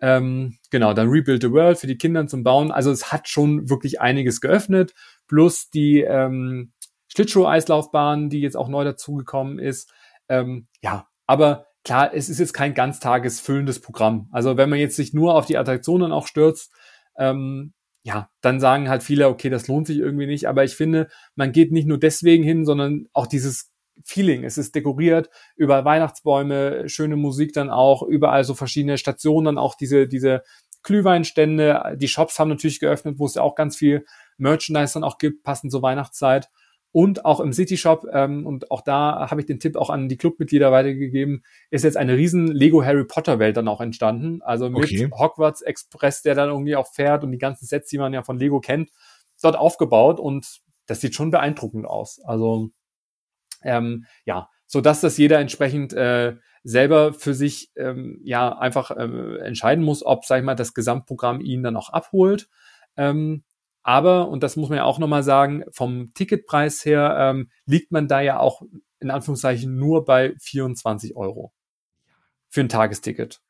Ähm, 0.00 0.58
genau, 0.70 0.94
dann 0.94 1.08
Rebuild 1.08 1.42
the 1.42 1.52
World 1.52 1.78
für 1.78 1.86
die 1.86 1.98
Kinder 1.98 2.26
zum 2.26 2.42
Bauen. 2.42 2.70
Also 2.72 2.90
es 2.90 3.12
hat 3.12 3.28
schon 3.28 3.68
wirklich 3.68 4.00
einiges 4.00 4.40
geöffnet, 4.40 4.94
plus 5.28 5.70
die 5.70 6.00
ähm, 6.00 6.72
Schlittschuh-Eislaufbahn, 7.08 8.30
die 8.30 8.40
jetzt 8.40 8.56
auch 8.56 8.68
neu 8.68 8.84
dazugekommen 8.84 9.58
ist. 9.58 9.92
Ähm, 10.28 10.68
ja, 10.80 11.06
aber 11.26 11.66
klar, 11.84 12.14
es 12.14 12.28
ist 12.28 12.38
jetzt 12.38 12.54
kein 12.54 12.74
ganztagesfüllendes 12.74 13.80
Programm. 13.80 14.28
Also 14.32 14.56
wenn 14.56 14.70
man 14.70 14.78
jetzt 14.78 14.96
sich 14.96 15.12
nur 15.12 15.34
auf 15.34 15.46
die 15.46 15.58
Attraktionen 15.58 16.12
auch 16.12 16.26
stürzt, 16.26 16.72
ähm, 17.16 17.74
ja, 18.02 18.30
dann 18.40 18.60
sagen 18.60 18.88
halt 18.88 19.02
viele, 19.02 19.28
okay, 19.28 19.50
das 19.50 19.68
lohnt 19.68 19.86
sich 19.86 19.98
irgendwie 19.98 20.26
nicht. 20.26 20.48
Aber 20.48 20.64
ich 20.64 20.74
finde, 20.74 21.08
man 21.34 21.52
geht 21.52 21.72
nicht 21.72 21.86
nur 21.86 21.98
deswegen 21.98 22.44
hin, 22.44 22.64
sondern 22.64 23.06
auch 23.12 23.26
dieses 23.26 23.70
Feeling. 24.04 24.44
Es 24.44 24.56
ist 24.56 24.74
dekoriert 24.74 25.28
über 25.56 25.84
Weihnachtsbäume, 25.84 26.88
schöne 26.88 27.16
Musik 27.16 27.52
dann 27.52 27.68
auch, 27.70 28.02
überall 28.02 28.44
so 28.44 28.54
verschiedene 28.54 28.96
Stationen, 28.96 29.44
dann 29.44 29.58
auch 29.58 29.74
diese, 29.74 30.08
diese 30.08 30.42
Glühweinstände. 30.82 31.96
Die 31.96 32.08
Shops 32.08 32.38
haben 32.38 32.48
natürlich 32.48 32.80
geöffnet, 32.80 33.18
wo 33.18 33.26
es 33.26 33.34
ja 33.34 33.42
auch 33.42 33.54
ganz 33.54 33.76
viel 33.76 34.06
Merchandise 34.38 34.94
dann 34.94 35.04
auch 35.04 35.18
gibt, 35.18 35.42
passend 35.42 35.70
zur 35.70 35.82
Weihnachtszeit 35.82 36.48
und 36.92 37.24
auch 37.24 37.40
im 37.40 37.52
City 37.52 37.76
Shop, 37.76 38.06
ähm, 38.12 38.46
und 38.46 38.70
auch 38.70 38.82
da 38.82 39.30
habe 39.30 39.40
ich 39.40 39.46
den 39.46 39.60
Tipp 39.60 39.76
auch 39.76 39.90
an 39.90 40.08
die 40.08 40.16
Clubmitglieder 40.16 40.72
weitergegeben, 40.72 41.44
ist 41.70 41.84
jetzt 41.84 41.96
eine 41.96 42.16
riesen 42.16 42.48
Lego 42.48 42.84
Harry 42.84 43.04
Potter 43.04 43.38
Welt 43.38 43.56
dann 43.56 43.68
auch 43.68 43.80
entstanden. 43.80 44.42
Also 44.42 44.68
mit 44.70 44.84
okay. 44.84 45.08
Hogwarts 45.12 45.62
Express, 45.62 46.22
der 46.22 46.34
dann 46.34 46.48
irgendwie 46.48 46.76
auch 46.76 46.92
fährt 46.92 47.22
und 47.22 47.30
die 47.32 47.38
ganzen 47.38 47.66
Sets, 47.66 47.88
die 47.90 47.98
man 47.98 48.12
ja 48.12 48.22
von 48.22 48.38
Lego 48.38 48.60
kennt, 48.60 48.90
dort 49.40 49.56
aufgebaut 49.56 50.18
und 50.18 50.60
das 50.86 51.00
sieht 51.00 51.14
schon 51.14 51.30
beeindruckend 51.30 51.86
aus. 51.86 52.20
Also 52.24 52.70
ähm, 53.62 54.06
ja, 54.24 54.48
so 54.66 54.80
dass 54.80 55.00
das 55.00 55.16
jeder 55.16 55.38
entsprechend 55.38 55.92
äh, 55.92 56.36
selber 56.62 57.12
für 57.12 57.34
sich 57.34 57.70
ähm, 57.76 58.20
ja 58.24 58.58
einfach 58.58 58.90
äh, 58.90 59.38
entscheiden 59.38 59.84
muss, 59.84 60.04
ob 60.04 60.24
sag 60.24 60.38
ich 60.38 60.44
mal 60.44 60.54
das 60.54 60.74
Gesamtprogramm 60.74 61.40
ihn 61.40 61.62
dann 61.62 61.76
auch 61.76 61.90
abholt. 61.90 62.48
Ähm, 62.96 63.44
aber, 63.82 64.28
und 64.28 64.42
das 64.42 64.56
muss 64.56 64.68
man 64.68 64.78
ja 64.78 64.84
auch 64.84 64.98
nochmal 64.98 65.22
sagen, 65.22 65.64
vom 65.72 66.12
Ticketpreis 66.14 66.84
her 66.84 67.16
ähm, 67.18 67.50
liegt 67.66 67.92
man 67.92 68.08
da 68.08 68.20
ja 68.20 68.38
auch 68.38 68.62
in 69.00 69.10
Anführungszeichen 69.10 69.76
nur 69.76 70.04
bei 70.04 70.34
24 70.40 71.16
Euro 71.16 71.52
für 72.48 72.60
ein 72.60 72.68
Tagesticket. 72.68 73.40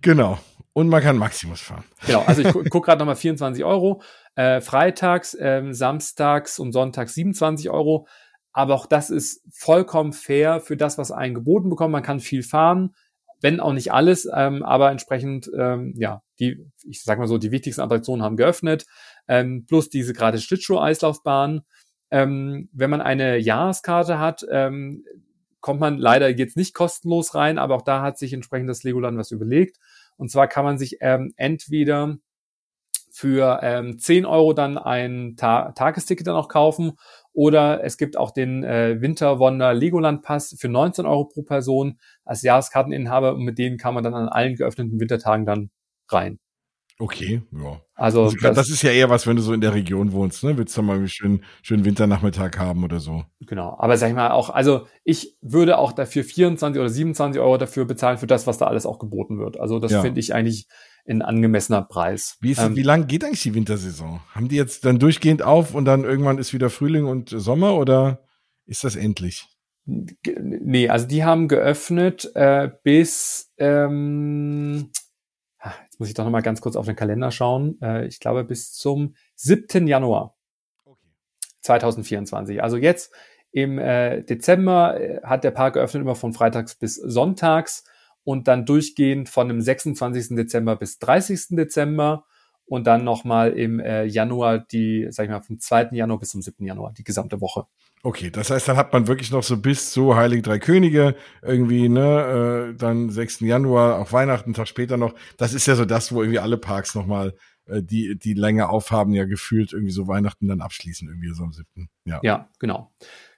Genau. 0.00 0.38
Und 0.72 0.88
man 0.88 1.02
kann 1.02 1.18
Maximus 1.18 1.60
fahren. 1.60 1.84
Genau, 2.06 2.22
also 2.22 2.42
ich 2.42 2.52
gu 2.52 2.64
gucke 2.70 2.86
gerade 2.86 2.98
nochmal 3.00 3.16
24 3.16 3.64
Euro. 3.64 4.02
Äh, 4.34 4.60
freitags, 4.60 5.36
ähm, 5.38 5.72
samstags 5.74 6.58
und 6.58 6.72
sonntags 6.72 7.14
27 7.14 7.70
Euro. 7.70 8.06
Aber 8.52 8.74
auch 8.74 8.86
das 8.86 9.10
ist 9.10 9.44
vollkommen 9.52 10.12
fair 10.12 10.60
für 10.60 10.76
das, 10.76 10.98
was 10.98 11.12
einen 11.12 11.34
geboten 11.34 11.70
bekommt. 11.70 11.92
Man 11.92 12.02
kann 12.02 12.20
viel 12.20 12.42
fahren 12.42 12.94
wenn 13.40 13.60
auch 13.60 13.72
nicht 13.72 13.92
alles, 13.92 14.28
ähm, 14.34 14.62
aber 14.62 14.90
entsprechend, 14.90 15.50
ähm, 15.56 15.94
ja, 15.96 16.22
die, 16.38 16.66
ich 16.84 17.02
sag 17.02 17.18
mal 17.18 17.26
so, 17.26 17.38
die 17.38 17.50
wichtigsten 17.50 17.82
Attraktionen 17.82 18.22
haben 18.22 18.36
geöffnet, 18.36 18.86
ähm, 19.30 19.64
plus 19.66 19.88
diese 19.88 20.12
gerade 20.12 20.38
Schlittschuh-Eislaufbahn. 20.38 21.62
Ähm, 22.10 22.68
wenn 22.72 22.90
man 22.90 23.00
eine 23.00 23.38
Jahreskarte 23.38 24.18
hat, 24.18 24.44
ähm, 24.50 25.04
kommt 25.60 25.78
man 25.78 25.98
leider 25.98 26.28
jetzt 26.28 26.56
nicht 26.56 26.74
kostenlos 26.74 27.36
rein, 27.36 27.56
aber 27.56 27.76
auch 27.76 27.82
da 27.82 28.02
hat 28.02 28.18
sich 28.18 28.32
entsprechend 28.32 28.68
das 28.68 28.82
Legoland 28.82 29.16
was 29.16 29.30
überlegt. 29.30 29.78
Und 30.16 30.30
zwar 30.30 30.48
kann 30.48 30.64
man 30.64 30.78
sich 30.78 30.96
ähm, 31.00 31.32
entweder 31.36 32.16
für 33.12 33.60
ähm, 33.62 33.98
10 33.98 34.26
Euro 34.26 34.52
dann 34.52 34.78
ein 34.78 35.36
Ta 35.36 35.72
Tagesticket 35.72 36.26
dann 36.26 36.36
auch 36.36 36.48
kaufen 36.48 36.92
oder 37.32 37.84
es 37.84 37.98
gibt 37.98 38.16
auch 38.16 38.32
den 38.32 38.64
äh, 38.64 39.00
Winterwonder 39.00 39.74
Legoland 39.74 40.22
Pass 40.22 40.56
für 40.58 40.68
19 40.68 41.06
Euro 41.06 41.26
pro 41.26 41.42
Person 41.42 41.98
als 42.24 42.42
Jahreskarteninhaber 42.42 43.34
und 43.34 43.44
mit 43.44 43.58
denen 43.58 43.78
kann 43.78 43.94
man 43.94 44.02
dann 44.02 44.14
an 44.14 44.28
allen 44.28 44.56
geöffneten 44.56 44.98
Wintertagen 44.98 45.46
dann 45.46 45.70
rein. 46.08 46.40
Okay, 47.00 47.40
ja. 47.50 47.80
Also, 47.94 48.24
also 48.24 48.36
das, 48.42 48.56
das, 48.56 48.68
ist 48.68 48.82
ja 48.82 48.90
eher 48.90 49.08
was, 49.08 49.26
wenn 49.26 49.36
du 49.36 49.42
so 49.42 49.54
in 49.54 49.62
der 49.62 49.72
Region 49.72 50.12
wohnst, 50.12 50.44
ne? 50.44 50.58
Willst 50.58 50.76
du 50.76 50.82
mal 50.82 50.96
einen 50.96 51.08
schönen, 51.08 51.44
schönen 51.62 51.86
Winternachmittag 51.86 52.58
haben 52.58 52.84
oder 52.84 53.00
so. 53.00 53.24
Genau. 53.40 53.74
Aber 53.78 53.96
sag 53.96 54.10
ich 54.10 54.14
mal 54.14 54.32
auch, 54.32 54.50
also 54.50 54.86
ich 55.02 55.34
würde 55.40 55.78
auch 55.78 55.92
dafür 55.92 56.24
24 56.24 56.78
oder 56.78 56.90
27 56.90 57.40
Euro 57.40 57.56
dafür 57.56 57.86
bezahlen 57.86 58.18
für 58.18 58.26
das, 58.26 58.46
was 58.46 58.58
da 58.58 58.66
alles 58.66 58.84
auch 58.84 58.98
geboten 58.98 59.38
wird. 59.38 59.58
Also 59.58 59.78
das 59.78 59.92
ja. 59.92 60.02
finde 60.02 60.20
ich 60.20 60.34
eigentlich 60.34 60.66
ein 61.08 61.22
angemessener 61.22 61.80
Preis. 61.80 62.36
Wie, 62.42 62.50
ist, 62.50 62.58
ähm, 62.58 62.76
wie 62.76 62.82
lang 62.82 63.06
geht 63.06 63.24
eigentlich 63.24 63.42
die 63.42 63.54
Wintersaison? 63.54 64.20
Haben 64.34 64.48
die 64.48 64.56
jetzt 64.56 64.84
dann 64.84 64.98
durchgehend 64.98 65.40
auf 65.40 65.74
und 65.74 65.86
dann 65.86 66.04
irgendwann 66.04 66.36
ist 66.36 66.52
wieder 66.52 66.68
Frühling 66.68 67.06
und 67.06 67.30
Sommer 67.30 67.76
oder 67.76 68.24
ist 68.66 68.84
das 68.84 68.94
endlich? 68.94 69.46
Nee, 69.86 70.90
also 70.90 71.06
die 71.06 71.24
haben 71.24 71.48
geöffnet 71.48 72.30
äh, 72.34 72.68
bis 72.84 73.52
ähm, 73.56 74.90
muss 76.00 76.08
ich 76.08 76.14
doch 76.14 76.24
nochmal 76.24 76.42
ganz 76.42 76.62
kurz 76.62 76.76
auf 76.76 76.86
den 76.86 76.96
Kalender 76.96 77.30
schauen. 77.30 77.78
Äh, 77.82 78.06
ich 78.06 78.20
glaube 78.20 78.42
bis 78.42 78.72
zum 78.72 79.14
7. 79.36 79.86
Januar 79.86 80.34
2024. 81.60 82.62
Also 82.62 82.78
jetzt 82.78 83.12
im 83.52 83.78
äh, 83.78 84.22
Dezember 84.22 84.98
äh, 84.98 85.20
hat 85.22 85.44
der 85.44 85.50
Park 85.50 85.74
geöffnet 85.74 86.02
immer 86.02 86.14
von 86.14 86.32
Freitags 86.32 86.74
bis 86.74 86.94
Sonntags 86.94 87.84
und 88.24 88.48
dann 88.48 88.64
durchgehend 88.64 89.28
von 89.28 89.48
dem 89.48 89.60
26. 89.60 90.36
Dezember 90.36 90.76
bis 90.76 90.98
30. 91.00 91.48
Dezember 91.50 92.24
und 92.64 92.86
dann 92.86 93.04
nochmal 93.04 93.52
im 93.52 93.78
äh, 93.78 94.04
Januar 94.04 94.58
die, 94.58 95.06
sag 95.10 95.24
ich 95.24 95.30
mal, 95.30 95.42
vom 95.42 95.58
2. 95.58 95.90
Januar 95.92 96.18
bis 96.18 96.30
zum 96.30 96.40
7. 96.40 96.64
Januar, 96.64 96.94
die 96.94 97.04
gesamte 97.04 97.42
Woche. 97.42 97.66
Okay, 98.02 98.30
das 98.30 98.50
heißt, 98.50 98.66
dann 98.66 98.78
hat 98.78 98.94
man 98.94 99.08
wirklich 99.08 99.30
noch 99.30 99.42
so 99.42 99.58
bis 99.58 99.90
zu 99.90 100.16
Heilige 100.16 100.40
Drei 100.40 100.58
Könige 100.58 101.16
irgendwie, 101.42 101.88
ne, 101.90 102.70
äh, 102.70 102.74
dann 102.74 103.10
6. 103.10 103.40
Januar, 103.40 103.98
auch 103.98 104.12
Weihnachten, 104.12 104.54
Tag 104.54 104.68
später 104.68 104.96
noch. 104.96 105.14
Das 105.36 105.52
ist 105.52 105.66
ja 105.66 105.74
so 105.74 105.84
das, 105.84 106.10
wo 106.12 106.22
irgendwie 106.22 106.38
alle 106.38 106.56
Parks 106.56 106.94
nochmal 106.94 107.34
äh, 107.66 107.82
die, 107.82 108.18
die 108.18 108.32
länger 108.32 108.70
aufhaben, 108.70 109.12
ja 109.12 109.26
gefühlt 109.26 109.74
irgendwie 109.74 109.92
so 109.92 110.08
Weihnachten 110.08 110.48
dann 110.48 110.62
abschließen, 110.62 111.08
irgendwie 111.08 111.34
so 111.34 111.44
am 111.44 111.52
7. 111.52 111.90
Ja, 112.06 112.20
ja 112.22 112.48
genau. 112.58 112.90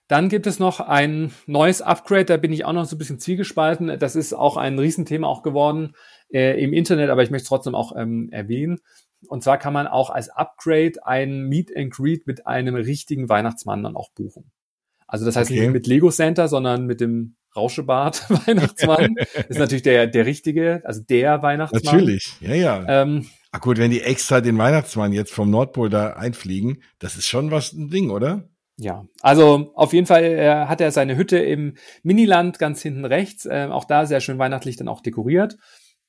Dann 0.06 0.28
gibt 0.28 0.46
es 0.46 0.60
noch 0.60 0.78
ein 0.78 1.32
neues 1.46 1.82
Upgrade, 1.82 2.26
da 2.26 2.36
bin 2.36 2.52
ich 2.52 2.64
auch 2.64 2.72
noch 2.72 2.84
so 2.84 2.94
ein 2.94 2.98
bisschen 2.98 3.18
zwiegespalten. 3.18 3.98
Das 3.98 4.14
ist 4.14 4.32
auch 4.32 4.56
ein 4.56 4.78
Riesenthema 4.78 5.26
auch 5.26 5.42
geworden 5.42 5.94
äh, 6.32 6.62
im 6.62 6.72
Internet, 6.72 7.10
aber 7.10 7.22
ich 7.22 7.30
möchte 7.30 7.44
es 7.44 7.48
trotzdem 7.48 7.74
auch 7.74 7.96
ähm, 7.96 8.28
erwähnen. 8.30 8.78
Und 9.28 9.42
zwar 9.42 9.58
kann 9.58 9.72
man 9.72 9.86
auch 9.86 10.10
als 10.10 10.28
Upgrade 10.28 11.04
ein 11.04 11.48
Meet 11.48 11.76
and 11.76 11.92
Greet 11.92 12.26
mit 12.26 12.46
einem 12.46 12.74
richtigen 12.74 13.28
Weihnachtsmann 13.28 13.82
dann 13.82 13.96
auch 13.96 14.10
buchen. 14.10 14.50
Also 15.06 15.24
das 15.24 15.36
heißt 15.36 15.50
okay. 15.50 15.60
nicht 15.60 15.72
mit 15.72 15.86
Lego 15.86 16.10
Center, 16.10 16.48
sondern 16.48 16.86
mit 16.86 17.00
dem 17.00 17.36
Rauschebart 17.54 18.30
Weihnachtsmann. 18.46 19.16
ist 19.48 19.58
natürlich 19.58 19.82
der, 19.82 20.06
der 20.06 20.26
richtige, 20.26 20.82
also 20.84 21.02
der 21.02 21.42
Weihnachtsmann. 21.42 21.82
Natürlich, 21.84 22.34
ja, 22.40 22.54
ja. 22.54 23.02
Ähm, 23.02 23.26
Ach 23.50 23.60
gut, 23.60 23.76
wenn 23.76 23.90
die 23.90 24.00
extra 24.00 24.40
den 24.40 24.56
Weihnachtsmann 24.56 25.12
jetzt 25.12 25.32
vom 25.32 25.50
Nordpol 25.50 25.90
da 25.90 26.14
einfliegen, 26.14 26.82
das 26.98 27.16
ist 27.16 27.26
schon 27.26 27.50
was 27.50 27.74
ein 27.74 27.90
Ding, 27.90 28.10
oder? 28.10 28.48
Ja, 28.78 29.04
also 29.20 29.70
auf 29.74 29.92
jeden 29.92 30.06
Fall 30.06 30.24
äh, 30.24 30.66
hat 30.66 30.80
er 30.80 30.90
seine 30.90 31.16
Hütte 31.16 31.38
im 31.38 31.74
Miniland 32.02 32.58
ganz 32.58 32.80
hinten 32.80 33.04
rechts, 33.04 33.44
äh, 33.44 33.68
auch 33.70 33.84
da 33.84 34.06
sehr 34.06 34.20
schön 34.20 34.38
weihnachtlich 34.38 34.76
dann 34.76 34.88
auch 34.88 35.02
dekoriert. 35.02 35.58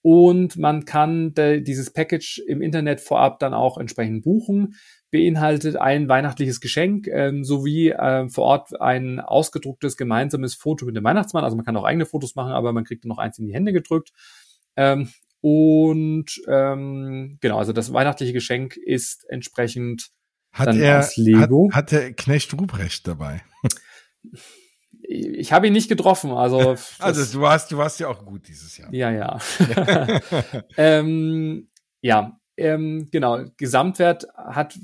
Und 0.04 0.58
man 0.58 0.84
kann 0.84 1.34
dieses 1.34 1.92
Package 1.92 2.44
im 2.46 2.62
Internet 2.62 3.00
vorab 3.00 3.40
dann 3.40 3.54
auch 3.54 3.78
entsprechend 3.78 4.26
buchen, 4.26 4.76
beinhaltet 5.12 5.78
ein 5.78 6.10
weihnachtliches 6.10 6.60
Geschenk 6.60 7.08
ähm, 7.08 7.46
sowie 7.46 7.92
äh, 7.92 8.28
vor 8.28 8.44
Ort 8.44 8.82
ein 8.82 9.22
ausgedrucktes 9.22 9.96
gemeinsames 9.96 10.56
Foto 10.56 10.86
mit 10.86 10.98
dem 10.98 11.06
Weihnachtsmann. 11.06 11.46
Also 11.46 11.56
man 11.56 11.64
kann 11.64 11.78
auch 11.78 11.86
eigene 11.86 12.06
Fotos 12.06 12.36
machen, 12.36 12.52
aber 12.52 12.74
man 12.74 12.84
kriegt 12.84 13.06
dann 13.06 13.10
noch 13.10 13.18
eins 13.18 13.40
in 13.40 13.46
die 13.46 13.54
Hände 13.54 13.72
gedrückt. 13.72 14.12
Ähm, 14.76 15.08
und 15.40 16.42
ähm, 16.50 17.38
genau, 17.40 17.60
also 17.60 17.72
das 17.72 17.94
weihnachtliche 17.94 18.34
Geschenk 18.34 18.76
ist 18.76 19.26
entsprechend 19.30 20.10
hat 20.52 20.68
dann 20.68 20.82
er, 20.82 21.00
aus 21.00 21.16
Lego. 21.16 21.70
Hat, 21.72 21.78
hat 21.78 21.92
der 21.94 22.14
Knecht 22.14 22.54
Ruprecht 22.54 23.08
dabei? 23.08 23.42
Ich 25.06 25.52
habe 25.52 25.68
ihn 25.68 25.74
nicht 25.74 25.90
getroffen, 25.90 26.32
also. 26.32 26.76
also 27.00 27.38
du 27.38 27.42
warst, 27.42 27.72
du 27.72 27.78
warst 27.78 28.00
ja 28.00 28.08
auch 28.08 28.26
gut 28.26 28.48
dieses 28.48 28.78
Jahr. 28.78 28.94
Ja, 28.94 29.12
ja. 29.12 29.40
ähm, 30.78 31.68
ja, 32.02 32.40
ähm, 32.58 33.08
genau. 33.12 33.44
Gesamtwert 33.58 34.28
hat 34.36 34.78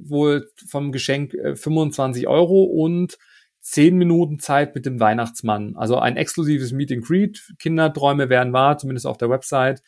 wohl 0.00 0.50
vom 0.68 0.92
Geschenk 0.92 1.32
25 1.54 2.24
äh, 2.24 2.26
Euro 2.26 2.64
und 2.64 3.18
10 3.60 3.96
Minuten 3.96 4.38
Zeit 4.38 4.74
mit 4.74 4.84
dem 4.84 5.00
Weihnachtsmann. 5.00 5.74
Also 5.76 5.98
ein 5.98 6.16
exklusives 6.18 6.72
Meet 6.72 6.92
and 6.92 7.04
Greet. 7.04 7.54
Kinderträume 7.58 8.28
werden 8.28 8.52
wahr, 8.52 8.76
zumindest 8.76 9.06
auf 9.06 9.16
der 9.16 9.30
Website. 9.30 9.82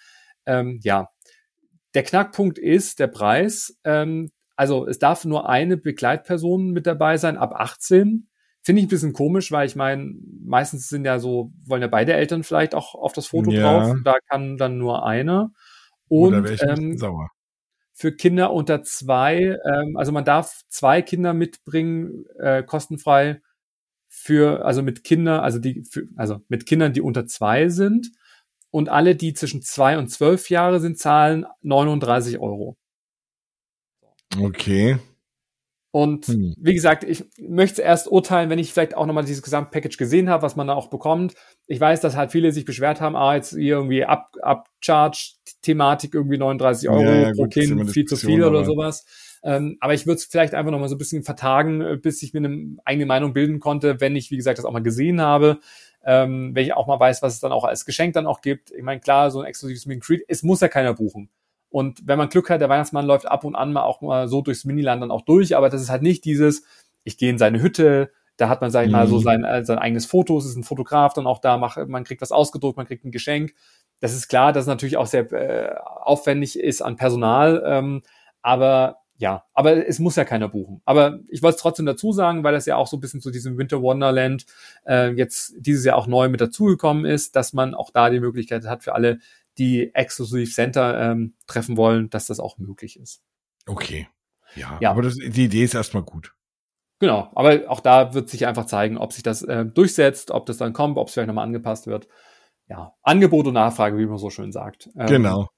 Ähm, 0.46 0.80
ja. 0.82 1.10
Der 1.94 2.02
Knackpunkt 2.02 2.58
ist 2.58 2.98
der 2.98 3.08
Preis. 3.08 3.78
Ähm, 3.84 4.30
also 4.56 4.86
es 4.86 4.98
darf 4.98 5.26
nur 5.26 5.48
eine 5.48 5.76
Begleitperson 5.76 6.70
mit 6.70 6.86
dabei 6.86 7.18
sein, 7.18 7.36
ab 7.36 7.52
18. 7.54 8.28
Finde 8.66 8.80
ich 8.80 8.86
ein 8.86 8.90
bisschen 8.90 9.12
komisch, 9.12 9.52
weil 9.52 9.64
ich 9.64 9.76
meine, 9.76 10.12
meistens 10.44 10.88
sind 10.88 11.04
ja 11.04 11.20
so, 11.20 11.52
wollen 11.66 11.82
ja 11.82 11.86
beide 11.86 12.14
Eltern 12.14 12.42
vielleicht 12.42 12.74
auch 12.74 12.96
auf 12.96 13.12
das 13.12 13.28
Foto 13.28 13.52
ja. 13.52 13.62
drauf. 13.62 13.96
Da 14.02 14.16
kann 14.28 14.56
dann 14.56 14.76
nur 14.76 15.06
einer. 15.06 15.52
Und 16.08 16.60
ähm, 16.62 16.98
sauer. 16.98 17.30
für 17.92 18.10
Kinder 18.10 18.52
unter 18.52 18.82
zwei, 18.82 19.56
ähm, 19.64 19.96
also 19.96 20.10
man 20.10 20.24
darf 20.24 20.62
zwei 20.68 21.00
Kinder 21.00 21.32
mitbringen, 21.32 22.24
äh, 22.40 22.64
kostenfrei 22.64 23.40
für, 24.08 24.64
also 24.64 24.82
mit 24.82 25.04
Kinder, 25.04 25.44
also 25.44 25.60
die, 25.60 25.84
für, 25.84 26.08
also 26.16 26.40
mit 26.48 26.66
Kindern, 26.66 26.92
die 26.92 27.02
unter 27.02 27.28
zwei 27.28 27.68
sind. 27.68 28.10
Und 28.72 28.88
alle, 28.88 29.14
die 29.14 29.32
zwischen 29.32 29.62
zwei 29.62 29.96
und 29.96 30.08
zwölf 30.08 30.50
Jahre 30.50 30.80
sind, 30.80 30.98
zahlen 30.98 31.46
39 31.62 32.40
Euro. 32.40 32.76
Okay. 34.36 34.98
Und 35.96 36.26
hm. 36.26 36.54
wie 36.58 36.74
gesagt, 36.74 37.04
ich 37.04 37.24
möchte 37.38 37.80
erst 37.80 38.06
urteilen, 38.06 38.50
wenn 38.50 38.58
ich 38.58 38.70
vielleicht 38.70 38.94
auch 38.94 39.06
nochmal 39.06 39.24
dieses 39.24 39.42
Gesamtpackage 39.42 39.96
gesehen 39.96 40.28
habe, 40.28 40.42
was 40.42 40.54
man 40.54 40.66
da 40.66 40.74
auch 40.74 40.88
bekommt. 40.88 41.32
Ich 41.68 41.80
weiß, 41.80 42.02
dass 42.02 42.16
halt 42.16 42.32
viele 42.32 42.52
sich 42.52 42.66
beschwert 42.66 43.00
haben, 43.00 43.16
ah, 43.16 43.34
jetzt 43.34 43.54
irgendwie 43.54 44.04
Up, 44.04 44.36
Upcharge-Thematik 44.42 46.12
irgendwie 46.12 46.36
39 46.36 46.90
Euro 46.90 47.02
ja, 47.02 47.14
ja, 47.14 47.32
pro 47.32 47.44
gut, 47.44 47.54
Kind, 47.54 47.90
viel 47.90 48.04
zu 48.04 48.16
viel 48.16 48.44
oder 48.44 48.66
sowas. 48.66 49.06
Ähm, 49.42 49.78
aber 49.80 49.94
ich 49.94 50.06
würde 50.06 50.18
es 50.18 50.26
vielleicht 50.26 50.52
einfach 50.52 50.70
nochmal 50.70 50.90
so 50.90 50.96
ein 50.96 50.98
bisschen 50.98 51.22
vertagen, 51.22 51.80
äh, 51.80 51.96
bis 51.96 52.22
ich 52.22 52.34
mir 52.34 52.40
eine 52.40 52.76
eigene 52.84 53.06
Meinung 53.06 53.32
bilden 53.32 53.58
konnte, 53.58 53.98
wenn 53.98 54.16
ich, 54.16 54.30
wie 54.30 54.36
gesagt, 54.36 54.58
das 54.58 54.66
auch 54.66 54.72
mal 54.72 54.82
gesehen 54.82 55.22
habe. 55.22 55.60
Ähm, 56.04 56.54
wenn 56.54 56.66
ich 56.66 56.74
auch 56.74 56.86
mal 56.86 57.00
weiß, 57.00 57.22
was 57.22 57.32
es 57.32 57.40
dann 57.40 57.52
auch 57.52 57.64
als 57.64 57.86
Geschenk 57.86 58.12
dann 58.12 58.26
auch 58.26 58.42
gibt. 58.42 58.70
Ich 58.70 58.82
meine, 58.82 59.00
klar, 59.00 59.30
so 59.30 59.40
ein 59.40 59.46
exklusives 59.46 59.86
Meet 59.86 60.02
Creed, 60.02 60.24
es 60.28 60.42
muss 60.42 60.60
ja 60.60 60.68
keiner 60.68 60.92
buchen. 60.92 61.30
Und 61.76 62.08
wenn 62.08 62.16
man 62.16 62.30
Glück 62.30 62.48
hat, 62.48 62.62
der 62.62 62.70
Weihnachtsmann 62.70 63.04
läuft 63.04 63.28
ab 63.28 63.44
und 63.44 63.54
an 63.54 63.70
mal 63.70 63.82
auch 63.82 64.00
mal 64.00 64.28
so 64.28 64.40
durchs 64.40 64.64
Miniland 64.64 65.02
dann 65.02 65.10
auch 65.10 65.20
durch, 65.20 65.54
aber 65.54 65.68
das 65.68 65.82
ist 65.82 65.90
halt 65.90 66.00
nicht 66.00 66.24
dieses, 66.24 66.64
ich 67.04 67.18
gehe 67.18 67.28
in 67.28 67.36
seine 67.36 67.60
Hütte, 67.60 68.12
da 68.38 68.48
hat 68.48 68.62
man, 68.62 68.70
sag 68.70 68.86
ich 68.86 68.90
mal, 68.90 69.06
so 69.06 69.16
mhm. 69.16 69.22
sein, 69.22 69.44
äh, 69.44 69.62
sein 69.62 69.78
eigenes 69.78 70.06
Foto, 70.06 70.38
es 70.38 70.46
ist 70.46 70.56
ein 70.56 70.64
Fotograf 70.64 71.12
dann 71.12 71.26
auch 71.26 71.38
da, 71.38 71.58
macht, 71.58 71.86
man 71.86 72.04
kriegt 72.04 72.22
was 72.22 72.32
ausgedruckt, 72.32 72.78
man 72.78 72.86
kriegt 72.86 73.04
ein 73.04 73.10
Geschenk. 73.10 73.52
Das 74.00 74.14
ist 74.14 74.28
klar, 74.28 74.54
dass 74.54 74.62
es 74.62 74.68
natürlich 74.68 74.96
auch 74.96 75.04
sehr 75.04 75.30
äh, 75.32 75.76
aufwendig 75.84 76.58
ist 76.58 76.80
an 76.80 76.96
Personal, 76.96 77.62
ähm, 77.66 78.00
aber 78.40 79.02
ja, 79.18 79.44
aber 79.52 79.86
es 79.86 79.98
muss 79.98 80.16
ja 80.16 80.24
keiner 80.24 80.48
buchen. 80.48 80.80
Aber 80.86 81.18
ich 81.28 81.42
wollte 81.42 81.56
es 81.56 81.60
trotzdem 81.60 81.84
dazu 81.84 82.10
sagen, 82.12 82.42
weil 82.42 82.54
das 82.54 82.64
ja 82.64 82.76
auch 82.76 82.86
so 82.86 82.96
ein 82.96 83.00
bisschen 83.00 83.20
zu 83.20 83.30
diesem 83.30 83.58
Winter 83.58 83.82
Wonderland 83.82 84.46
äh, 84.86 85.10
jetzt 85.10 85.52
dieses 85.58 85.84
Jahr 85.84 85.98
auch 85.98 86.06
neu 86.06 86.30
mit 86.30 86.40
dazugekommen 86.40 87.04
ist, 87.04 87.36
dass 87.36 87.52
man 87.52 87.74
auch 87.74 87.90
da 87.90 88.08
die 88.08 88.20
Möglichkeit 88.20 88.64
hat 88.64 88.82
für 88.82 88.94
alle, 88.94 89.18
die 89.58 89.94
Exclusive 89.94 90.50
Center 90.50 91.12
ähm, 91.12 91.34
treffen 91.46 91.76
wollen, 91.76 92.10
dass 92.10 92.26
das 92.26 92.40
auch 92.40 92.58
möglich 92.58 92.98
ist. 92.98 93.22
Okay. 93.66 94.08
Ja, 94.54 94.78
ja. 94.80 94.90
aber 94.90 95.02
das, 95.02 95.14
die 95.16 95.44
Idee 95.44 95.64
ist 95.64 95.74
erstmal 95.74 96.02
gut. 96.02 96.34
Genau, 96.98 97.30
aber 97.34 97.64
auch 97.68 97.80
da 97.80 98.14
wird 98.14 98.30
sich 98.30 98.46
einfach 98.46 98.66
zeigen, 98.66 98.96
ob 98.96 99.12
sich 99.12 99.22
das 99.22 99.42
äh, 99.42 99.66
durchsetzt, 99.66 100.30
ob 100.30 100.46
das 100.46 100.56
dann 100.56 100.72
kommt, 100.72 100.96
ob 100.96 101.08
es 101.08 101.14
vielleicht 101.14 101.26
nochmal 101.26 101.44
angepasst 101.44 101.86
wird. 101.86 102.08
Ja, 102.68 102.94
Angebot 103.02 103.46
und 103.46 103.54
Nachfrage, 103.54 103.98
wie 103.98 104.06
man 104.06 104.18
so 104.18 104.30
schön 104.30 104.50
sagt. 104.50 104.88
Ähm, 104.96 105.06
genau. 105.06 105.48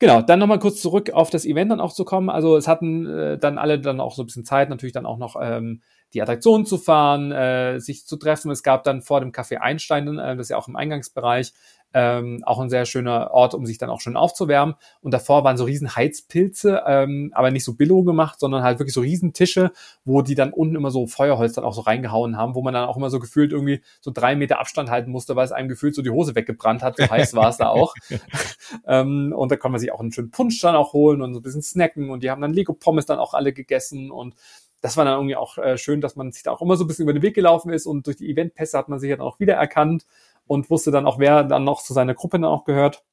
Genau, 0.00 0.22
dann 0.22 0.40
nochmal 0.40 0.58
kurz 0.58 0.80
zurück 0.80 1.10
auf 1.10 1.30
das 1.30 1.44
Event 1.44 1.70
dann 1.70 1.80
auch 1.80 1.92
zu 1.92 2.04
kommen. 2.04 2.28
Also 2.28 2.56
es 2.56 2.66
hatten 2.66 3.06
äh, 3.06 3.38
dann 3.38 3.58
alle 3.58 3.80
dann 3.80 4.00
auch 4.00 4.14
so 4.14 4.22
ein 4.22 4.26
bisschen 4.26 4.44
Zeit, 4.44 4.68
natürlich 4.68 4.92
dann 4.92 5.06
auch 5.06 5.18
noch 5.18 5.36
ähm, 5.40 5.82
die 6.14 6.22
Attraktion 6.22 6.66
zu 6.66 6.78
fahren, 6.78 7.32
äh, 7.32 7.78
sich 7.78 8.06
zu 8.06 8.16
treffen. 8.16 8.50
Es 8.50 8.62
gab 8.62 8.84
dann 8.84 9.02
vor 9.02 9.20
dem 9.20 9.32
Café 9.32 9.56
Einstein, 9.56 10.18
äh, 10.18 10.36
das 10.36 10.46
ist 10.46 10.50
ja 10.50 10.56
auch 10.56 10.68
im 10.68 10.76
Eingangsbereich, 10.76 11.52
ähm, 11.94 12.42
auch 12.44 12.58
ein 12.58 12.70
sehr 12.70 12.86
schöner 12.86 13.30
Ort, 13.32 13.54
um 13.54 13.66
sich 13.66 13.78
dann 13.78 13.90
auch 13.90 14.00
schön 14.00 14.16
aufzuwärmen. 14.16 14.74
Und 15.00 15.12
davor 15.12 15.44
waren 15.44 15.56
so 15.56 15.64
riesen 15.64 15.94
Heizpilze, 15.94 16.82
ähm, 16.86 17.30
aber 17.34 17.50
nicht 17.50 17.64
so 17.64 17.74
billo 17.74 18.02
gemacht, 18.02 18.40
sondern 18.40 18.62
halt 18.62 18.78
wirklich 18.78 18.94
so 18.94 19.00
riesen 19.00 19.32
Tische, 19.32 19.72
wo 20.04 20.22
die 20.22 20.34
dann 20.34 20.52
unten 20.52 20.76
immer 20.76 20.90
so 20.90 21.06
Feuerholz 21.06 21.54
dann 21.54 21.64
auch 21.64 21.74
so 21.74 21.82
reingehauen 21.82 22.36
haben, 22.36 22.54
wo 22.54 22.62
man 22.62 22.74
dann 22.74 22.88
auch 22.88 22.96
immer 22.96 23.10
so 23.10 23.18
gefühlt 23.18 23.52
irgendwie 23.52 23.82
so 24.00 24.10
drei 24.12 24.36
Meter 24.36 24.58
Abstand 24.58 24.90
halten 24.90 25.10
musste, 25.10 25.36
weil 25.36 25.44
es 25.44 25.52
einem 25.52 25.68
gefühlt 25.68 25.94
so 25.94 26.02
die 26.02 26.10
Hose 26.10 26.34
weggebrannt 26.34 26.82
hat. 26.82 26.96
So 26.96 27.08
heiß 27.08 27.34
war 27.34 27.50
es 27.50 27.58
da 27.58 27.68
auch. 27.68 27.94
ähm, 28.86 29.34
und 29.36 29.52
da 29.52 29.56
kann 29.56 29.72
man 29.72 29.80
sich 29.80 29.92
auch 29.92 30.00
einen 30.00 30.12
schönen 30.12 30.30
Punsch 30.30 30.60
dann 30.60 30.76
auch 30.76 30.92
holen 30.92 31.20
und 31.20 31.34
so 31.34 31.40
ein 31.40 31.42
bisschen 31.42 31.62
snacken. 31.62 32.10
Und 32.10 32.22
die 32.22 32.30
haben 32.30 32.40
dann 32.40 32.54
Lego-Pommes 32.54 33.06
dann 33.06 33.18
auch 33.18 33.34
alle 33.34 33.52
gegessen 33.52 34.10
und 34.10 34.34
das 34.82 34.96
war 34.96 35.04
dann 35.04 35.14
irgendwie 35.14 35.36
auch 35.36 35.56
äh, 35.58 35.78
schön, 35.78 36.00
dass 36.00 36.16
man 36.16 36.32
sich 36.32 36.42
da 36.42 36.50
auch 36.50 36.60
immer 36.60 36.76
so 36.76 36.84
ein 36.84 36.88
bisschen 36.88 37.04
über 37.04 37.12
den 37.12 37.22
Weg 37.22 37.34
gelaufen 37.34 37.72
ist 37.72 37.86
und 37.86 38.06
durch 38.06 38.16
die 38.16 38.28
Eventpässe 38.28 38.76
hat 38.76 38.88
man 38.88 38.98
sich 38.98 39.10
dann 39.10 39.20
auch 39.20 39.40
wiedererkannt 39.40 40.04
und 40.46 40.68
wusste 40.70 40.90
dann 40.90 41.06
auch, 41.06 41.18
wer 41.18 41.44
dann 41.44 41.64
noch 41.64 41.82
zu 41.82 41.94
seiner 41.94 42.14
Gruppe 42.14 42.38
dann 42.38 42.50
auch 42.50 42.64
gehört, 42.64 43.04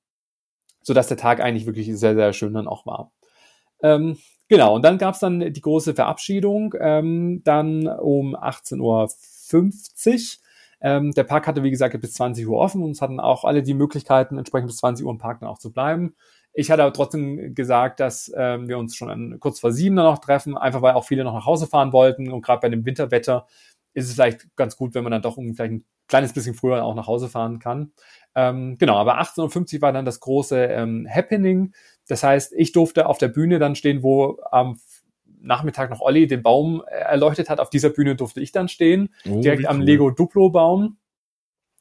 so 0.82 0.93
dass 0.93 1.07
der 1.07 1.17
Tag 1.17 1.39
eigentlich 1.39 1.67
wirklich 1.67 1.88
sehr, 1.97 2.15
sehr 2.15 2.34
schön 2.34 2.55
dann 2.55 2.67
auch 2.67 2.86
war. 2.87 3.12
Ähm, 3.82 4.17
genau, 4.47 4.75
und 4.75 4.83
dann 4.83 4.97
gab 4.97 5.13
es 5.13 5.20
dann 5.20 5.39
die 5.54 5.62
große 5.62 5.93
Verabschiedung, 5.93 6.74
ähm, 6.79 7.41
dann 7.43 7.87
um 7.87 8.36
18.50 8.36 8.82
Uhr. 8.82 9.08
Ähm, 10.82 11.12
der 11.13 11.25
Park 11.25 11.46
hatte, 11.46 11.62
wie 11.62 11.71
gesagt, 11.71 12.00
bis 12.01 12.13
20 12.13 12.47
Uhr 12.47 12.58
offen 12.58 12.82
und 12.82 12.91
es 12.91 13.01
hatten 13.01 13.20
auch 13.20 13.43
alle 13.43 13.62
die 13.62 13.74
Möglichkeiten, 13.74 14.37
entsprechend 14.37 14.67
bis 14.67 14.78
20 14.78 15.05
Uhr 15.05 15.12
im 15.12 15.17
Park 15.17 15.41
dann 15.41 15.50
auch 15.50 15.59
zu 15.59 15.71
bleiben. 15.71 16.16
Ich 16.60 16.70
hatte 16.70 16.84
aber 16.84 16.92
trotzdem 16.92 17.56
gesagt, 17.56 18.02
dass 18.02 18.30
ähm, 18.36 18.68
wir 18.68 18.78
uns 18.78 18.94
schon 18.94 19.10
an, 19.10 19.40
kurz 19.40 19.62
vor 19.62 19.72
sieben 19.72 19.96
dann 19.96 20.04
noch 20.04 20.18
treffen, 20.18 20.58
einfach 20.58 20.82
weil 20.82 20.94
auch 20.94 21.06
viele 21.06 21.24
noch 21.24 21.34
nach 21.34 21.46
Hause 21.46 21.68
fahren 21.68 21.94
wollten 21.94 22.34
und 22.34 22.42
gerade 22.42 22.60
bei 22.60 22.68
dem 22.68 22.86
Winterwetter 22.86 23.48
ist 23.94 24.10
es 24.10 24.16
vielleicht 24.16 24.54
ganz 24.58 24.76
gut, 24.76 24.94
wenn 24.94 25.04
man 25.04 25.12
dann 25.12 25.22
doch 25.22 25.36
vielleicht 25.36 25.72
ein 25.72 25.86
kleines 26.10 26.34
bisschen 26.34 26.56
früher 26.56 26.84
auch 26.84 26.96
nach 26.96 27.08
Hause 27.08 27.30
fahren 27.30 27.60
kann. 27.60 27.94
Ähm, 28.36 28.78
genau, 28.78 28.96
aber 28.98 29.14
1850 29.14 29.82
war 29.82 29.94
dann 29.94 30.04
das 30.04 30.20
große 30.20 30.66
ähm, 30.66 31.08
Happening. 31.10 31.74
Das 32.10 32.24
heißt, 32.24 32.52
ich 32.54 32.74
durfte 32.74 33.06
auf 33.06 33.20
der 33.20 33.30
Bühne 33.30 33.58
dann 33.58 33.76
stehen, 33.76 34.04
wo 34.04 34.38
am 34.52 34.78
Nachmittag 35.40 35.90
noch 35.90 36.02
Olli 36.02 36.28
den 36.28 36.44
Baum 36.44 36.84
äh, 36.88 36.96
erleuchtet 36.96 37.50
hat. 37.50 37.62
Auf 37.62 37.70
dieser 37.70 37.90
Bühne 37.90 38.18
durfte 38.18 38.42
ich 38.42 38.52
dann 38.52 38.68
stehen, 38.68 39.14
oh, 39.30 39.40
direkt 39.40 39.66
am 39.66 39.80
Lego 39.80 40.12
Duplo 40.12 40.50
Baum 40.50 40.98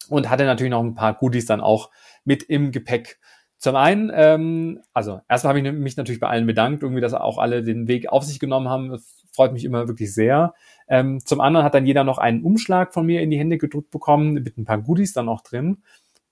und 0.09 0.31
hatte 0.31 0.45
natürlich 0.45 0.71
noch 0.71 0.85
ein 0.85 0.95
paar 0.95 1.15
Goodies 1.15 1.47
dann 1.47 1.61
auch 1.61 1.91
mit 2.25 2.45
im 2.45 2.71
Gepäck. 2.71 3.19
Zum 3.59 3.74
einen, 3.74 4.10
ähm, 4.14 4.80
also 4.94 5.20
erstmal 5.28 5.56
habe 5.56 5.66
ich 5.66 5.72
mich 5.72 5.97
natürlich 5.97 6.20
bei 6.20 6.28
allen 6.28 6.47
bedankt, 6.47 6.82
irgendwie, 6.82 7.01
dass 7.01 7.12
auch 7.12 7.39
alle 7.39 7.62
den 7.64 7.89
Weg 7.89 8.09
auf 8.09 8.22
sich 8.22 8.39
genommen 8.39 8.68
haben. 8.68 8.90
Das 8.90 9.24
freut 9.32 9.52
mich 9.52 9.64
immer 9.64 9.89
wirklich 9.89 10.14
sehr. 10.14 10.55
Ähm, 10.86 11.18
zum 11.24 11.40
anderen 11.40 11.64
hat 11.64 11.74
dann 11.74 11.86
jeder 11.86 12.05
noch 12.05 12.18
einen 12.18 12.44
Umschlag 12.44 12.94
von 12.94 13.05
mir 13.05 13.20
in 13.20 13.30
die 13.30 13.39
Hände 13.39 13.59
gedrückt 13.59 13.90
bekommen, 13.90 14.35
mit 14.35 14.56
ein 14.56 14.64
paar 14.64 14.78
Goodies 14.78 15.12
dann 15.12 15.28
auch 15.28 15.43
drin. 15.43 15.82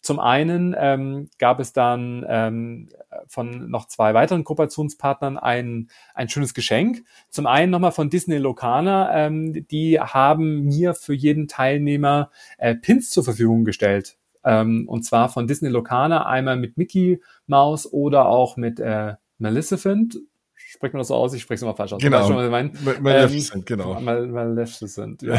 Zum 0.07 0.21
einen 0.21 0.73
ähm, 0.79 1.29
gab 1.39 1.59
es 1.59 1.73
dann 1.73 2.25
ähm, 2.29 2.91
von 3.27 3.69
noch 3.69 3.89
zwei 3.89 4.15
weiteren 4.15 4.45
Kooperationspartnern 4.45 5.37
ein, 5.37 5.89
ein 6.15 6.29
schönes 6.29 6.55
Geschenk. 6.55 7.03
Zum 7.29 7.49
einen 7.49 7.73
nochmal 7.73 7.91
von 7.91 8.09
Disney 8.09 8.37
Locana. 8.37 9.27
Ähm, 9.27 9.67
die 9.67 9.99
haben 9.99 10.63
mir 10.63 10.95
für 10.95 11.13
jeden 11.13 11.49
Teilnehmer 11.49 12.31
äh, 12.57 12.77
Pins 12.77 13.11
zur 13.11 13.25
Verfügung 13.25 13.65
gestellt. 13.65 14.17
Ähm, 14.47 14.89
und 14.89 15.05
zwar 15.05 15.29
von 15.29 15.47
Disney 15.47 15.69
Locana 15.69 16.25
einmal 16.27 16.57
mit 16.57 16.79
Mickey 16.79 17.21
Mouse 17.47 17.93
oder 17.93 18.27
auch 18.27 18.57
mit 18.57 18.81
äh, 18.81 19.15
Maleficent 19.39 20.17
spricht 20.77 20.95
man 20.95 21.01
das 21.01 21.09
so 21.09 21.15
aus? 21.15 21.33
Ich 21.33 21.43
spreche 21.43 21.57
es 21.57 21.63
immer 21.63 21.75
falsch 21.75 21.93
aus. 21.93 22.03
Genau. 22.03 22.27
Schon, 22.27 22.51
mein, 22.51 22.73
Maleficent, 23.01 23.71
ähm, 23.71 23.77
genau. 23.79 24.01
Maleficent, 24.01 25.23
ja. 25.23 25.39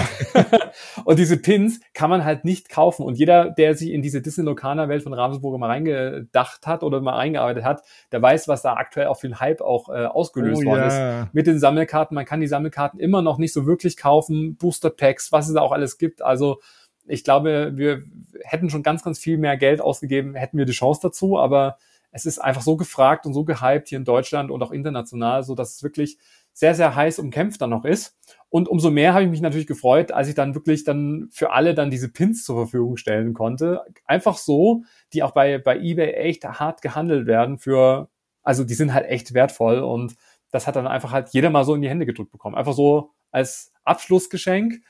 und 1.05 1.19
diese 1.19 1.37
Pins 1.37 1.79
kann 1.93 2.09
man 2.09 2.23
halt 2.23 2.45
nicht 2.45 2.69
kaufen. 2.69 3.05
Und 3.05 3.17
jeder, 3.17 3.51
der 3.51 3.75
sich 3.75 3.91
in 3.91 4.01
diese 4.01 4.21
Disney-Lokana-Welt 4.21 5.03
von 5.03 5.13
Ravensburger 5.13 5.57
mal 5.57 5.67
reingedacht 5.67 6.65
hat 6.65 6.81
oder 6.81 7.01
mal 7.01 7.17
eingearbeitet 7.17 7.63
hat, 7.63 7.83
der 8.11 8.21
weiß, 8.21 8.47
was 8.47 8.61
da 8.61 8.73
aktuell 8.73 9.07
auch 9.07 9.19
für 9.19 9.27
ein 9.27 9.39
Hype 9.39 9.61
auch 9.61 9.89
äh, 9.89 10.05
ausgelöst 10.05 10.63
oh, 10.65 10.69
worden 10.69 10.89
ja. 10.89 11.21
ist. 11.23 11.33
Mit 11.33 11.45
den 11.45 11.59
Sammelkarten. 11.59 12.15
Man 12.15 12.25
kann 12.25 12.41
die 12.41 12.47
Sammelkarten 12.47 12.99
immer 12.99 13.21
noch 13.21 13.37
nicht 13.37 13.53
so 13.53 13.65
wirklich 13.65 13.97
kaufen. 13.97 14.55
Booster 14.55 14.89
Packs, 14.89 15.31
was 15.31 15.47
es 15.47 15.53
da 15.53 15.61
auch 15.61 15.71
alles 15.71 15.97
gibt. 15.97 16.21
Also, 16.21 16.61
ich 17.07 17.23
glaube, 17.23 17.73
wir 17.75 18.03
hätten 18.43 18.69
schon 18.69 18.83
ganz, 18.83 19.03
ganz 19.03 19.19
viel 19.19 19.37
mehr 19.37 19.57
Geld 19.57 19.81
ausgegeben, 19.81 20.35
hätten 20.35 20.57
wir 20.57 20.65
die 20.65 20.73
Chance 20.73 21.01
dazu, 21.01 21.37
aber 21.37 21.77
es 22.11 22.25
ist 22.25 22.39
einfach 22.39 22.61
so 22.61 22.77
gefragt 22.77 23.25
und 23.25 23.33
so 23.33 23.43
gehypt 23.43 23.89
hier 23.89 23.97
in 23.97 24.05
Deutschland 24.05 24.51
und 24.51 24.61
auch 24.63 24.71
international, 24.71 25.43
so 25.43 25.55
dass 25.55 25.75
es 25.75 25.83
wirklich 25.83 26.17
sehr, 26.53 26.73
sehr 26.73 26.95
heiß 26.95 27.19
umkämpft 27.19 27.61
dann 27.61 27.69
noch 27.69 27.85
ist. 27.85 28.17
Und 28.49 28.67
umso 28.67 28.89
mehr 28.89 29.13
habe 29.13 29.23
ich 29.23 29.29
mich 29.29 29.41
natürlich 29.41 29.67
gefreut, 29.67 30.11
als 30.11 30.27
ich 30.27 30.33
dann 30.33 30.55
wirklich 30.55 30.83
dann 30.83 31.27
für 31.31 31.51
alle 31.51 31.75
dann 31.75 31.91
diese 31.91 32.09
Pins 32.11 32.43
zur 32.43 32.55
Verfügung 32.55 32.97
stellen 32.97 33.33
konnte. 33.33 33.83
Einfach 34.05 34.37
so, 34.37 34.83
die 35.13 35.21
auch 35.21 35.31
bei, 35.31 35.59
bei 35.59 35.77
eBay 35.77 36.13
echt 36.13 36.45
hart 36.45 36.81
gehandelt 36.81 37.27
werden 37.27 37.59
für, 37.59 38.09
also 38.41 38.63
die 38.63 38.73
sind 38.73 38.93
halt 38.93 39.05
echt 39.05 39.33
wertvoll 39.33 39.79
und 39.79 40.15
das 40.49 40.65
hat 40.65 40.75
dann 40.75 40.87
einfach 40.87 41.11
halt 41.11 41.29
jeder 41.29 41.49
mal 41.49 41.65
so 41.65 41.75
in 41.75 41.81
die 41.81 41.89
Hände 41.89 42.05
gedrückt 42.05 42.31
bekommen. 42.31 42.55
Einfach 42.55 42.73
so 42.73 43.11
als 43.31 43.71
Abschlussgeschenk. 43.83 44.81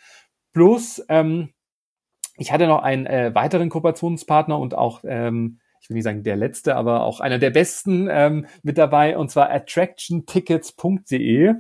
Plus, 0.54 1.04
ähm, 1.10 1.50
ich 2.38 2.52
hatte 2.52 2.68
noch 2.68 2.84
einen 2.84 3.06
äh, 3.06 3.34
weiteren 3.34 3.70
Kooperationspartner 3.70 4.58
und 4.58 4.76
auch 4.76 5.04
ähm, 5.06 5.60
ich 5.82 5.90
will 5.90 5.96
nicht 5.96 6.04
sagen 6.04 6.22
der 6.24 6.36
letzte, 6.36 6.76
aber 6.76 7.04
auch 7.04 7.22
einer 7.22 7.40
der 7.40 7.52
besten 7.52 8.10
ähm, 8.12 8.46
mit 8.64 8.78
dabei, 8.78 9.18
und 9.18 9.32
zwar 9.32 9.50
attractiontickets.de. 9.52 11.54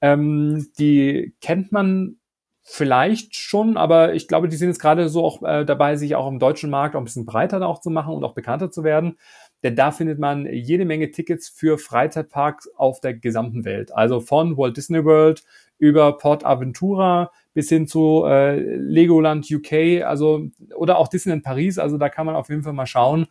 Ähm, 0.00 0.68
die 0.78 1.34
kennt 1.40 1.70
man 1.72 2.16
vielleicht 2.62 3.36
schon, 3.36 3.76
aber 3.76 4.14
ich 4.14 4.26
glaube, 4.26 4.48
die 4.48 4.56
sind 4.56 4.68
jetzt 4.68 4.80
gerade 4.80 5.10
so 5.10 5.22
auch 5.22 5.42
äh, 5.42 5.66
dabei, 5.66 5.96
sich 5.96 6.16
auch 6.16 6.26
im 6.26 6.38
deutschen 6.38 6.70
Markt 6.70 6.96
auch 6.96 7.00
ein 7.00 7.04
bisschen 7.04 7.26
breiter 7.26 7.60
auch 7.66 7.80
zu 7.80 7.90
machen 7.90 8.14
und 8.14 8.24
auch 8.24 8.32
bekannter 8.34 8.70
zu 8.70 8.84
werden. 8.84 9.18
Denn 9.62 9.76
da 9.76 9.92
findet 9.92 10.18
man 10.18 10.46
jede 10.46 10.86
Menge 10.86 11.10
Tickets 11.10 11.50
für 11.50 11.76
Freizeitparks 11.78 12.70
auf 12.74 13.00
der 13.00 13.12
gesamten 13.14 13.66
Welt. 13.66 13.94
Also 13.94 14.20
von 14.20 14.56
Walt 14.56 14.78
Disney 14.78 15.04
World 15.04 15.44
über 15.78 16.16
Port 16.16 16.46
Aventura 16.46 17.30
bis 17.54 17.68
hin 17.68 17.86
zu 17.86 18.24
äh, 18.26 18.60
Legoland 18.76 19.50
UK, 19.50 20.04
also 20.04 20.48
oder 20.76 20.98
auch 20.98 21.08
Disneyland 21.08 21.44
Paris. 21.44 21.78
Also 21.78 21.96
da 21.96 22.08
kann 22.08 22.26
man 22.26 22.36
auf 22.36 22.48
jeden 22.50 22.62
Fall 22.62 22.72
mal 22.72 22.86
schauen, 22.86 23.26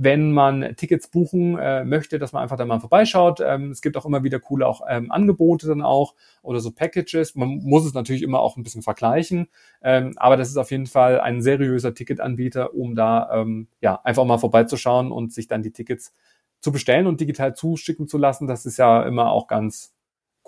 wenn 0.00 0.30
man 0.30 0.76
Tickets 0.76 1.08
buchen 1.08 1.58
äh, 1.58 1.84
möchte, 1.84 2.20
dass 2.20 2.32
man 2.32 2.42
einfach 2.42 2.56
da 2.56 2.64
mal 2.64 2.78
vorbeischaut. 2.78 3.40
Ähm, 3.40 3.72
es 3.72 3.82
gibt 3.82 3.96
auch 3.96 4.06
immer 4.06 4.22
wieder 4.22 4.38
coole 4.38 4.66
auch 4.66 4.82
ähm, 4.88 5.10
Angebote 5.10 5.66
dann 5.66 5.82
auch 5.82 6.14
oder 6.42 6.60
so 6.60 6.70
Packages. 6.70 7.34
Man 7.34 7.58
muss 7.64 7.84
es 7.84 7.94
natürlich 7.94 8.22
immer 8.22 8.38
auch 8.38 8.56
ein 8.56 8.62
bisschen 8.62 8.82
vergleichen, 8.82 9.48
ähm, 9.82 10.12
aber 10.16 10.36
das 10.36 10.50
ist 10.50 10.56
auf 10.56 10.70
jeden 10.70 10.86
Fall 10.86 11.20
ein 11.20 11.42
seriöser 11.42 11.94
Ticketanbieter, 11.94 12.74
um 12.74 12.94
da 12.94 13.28
ähm, 13.32 13.66
ja 13.80 14.00
einfach 14.04 14.24
mal 14.24 14.38
vorbeizuschauen 14.38 15.10
und 15.10 15.32
sich 15.32 15.48
dann 15.48 15.62
die 15.62 15.72
Tickets 15.72 16.14
zu 16.60 16.70
bestellen 16.70 17.08
und 17.08 17.20
digital 17.20 17.54
zuschicken 17.54 18.06
zu 18.06 18.18
lassen. 18.18 18.46
Das 18.46 18.66
ist 18.66 18.76
ja 18.78 19.02
immer 19.02 19.32
auch 19.32 19.48
ganz 19.48 19.94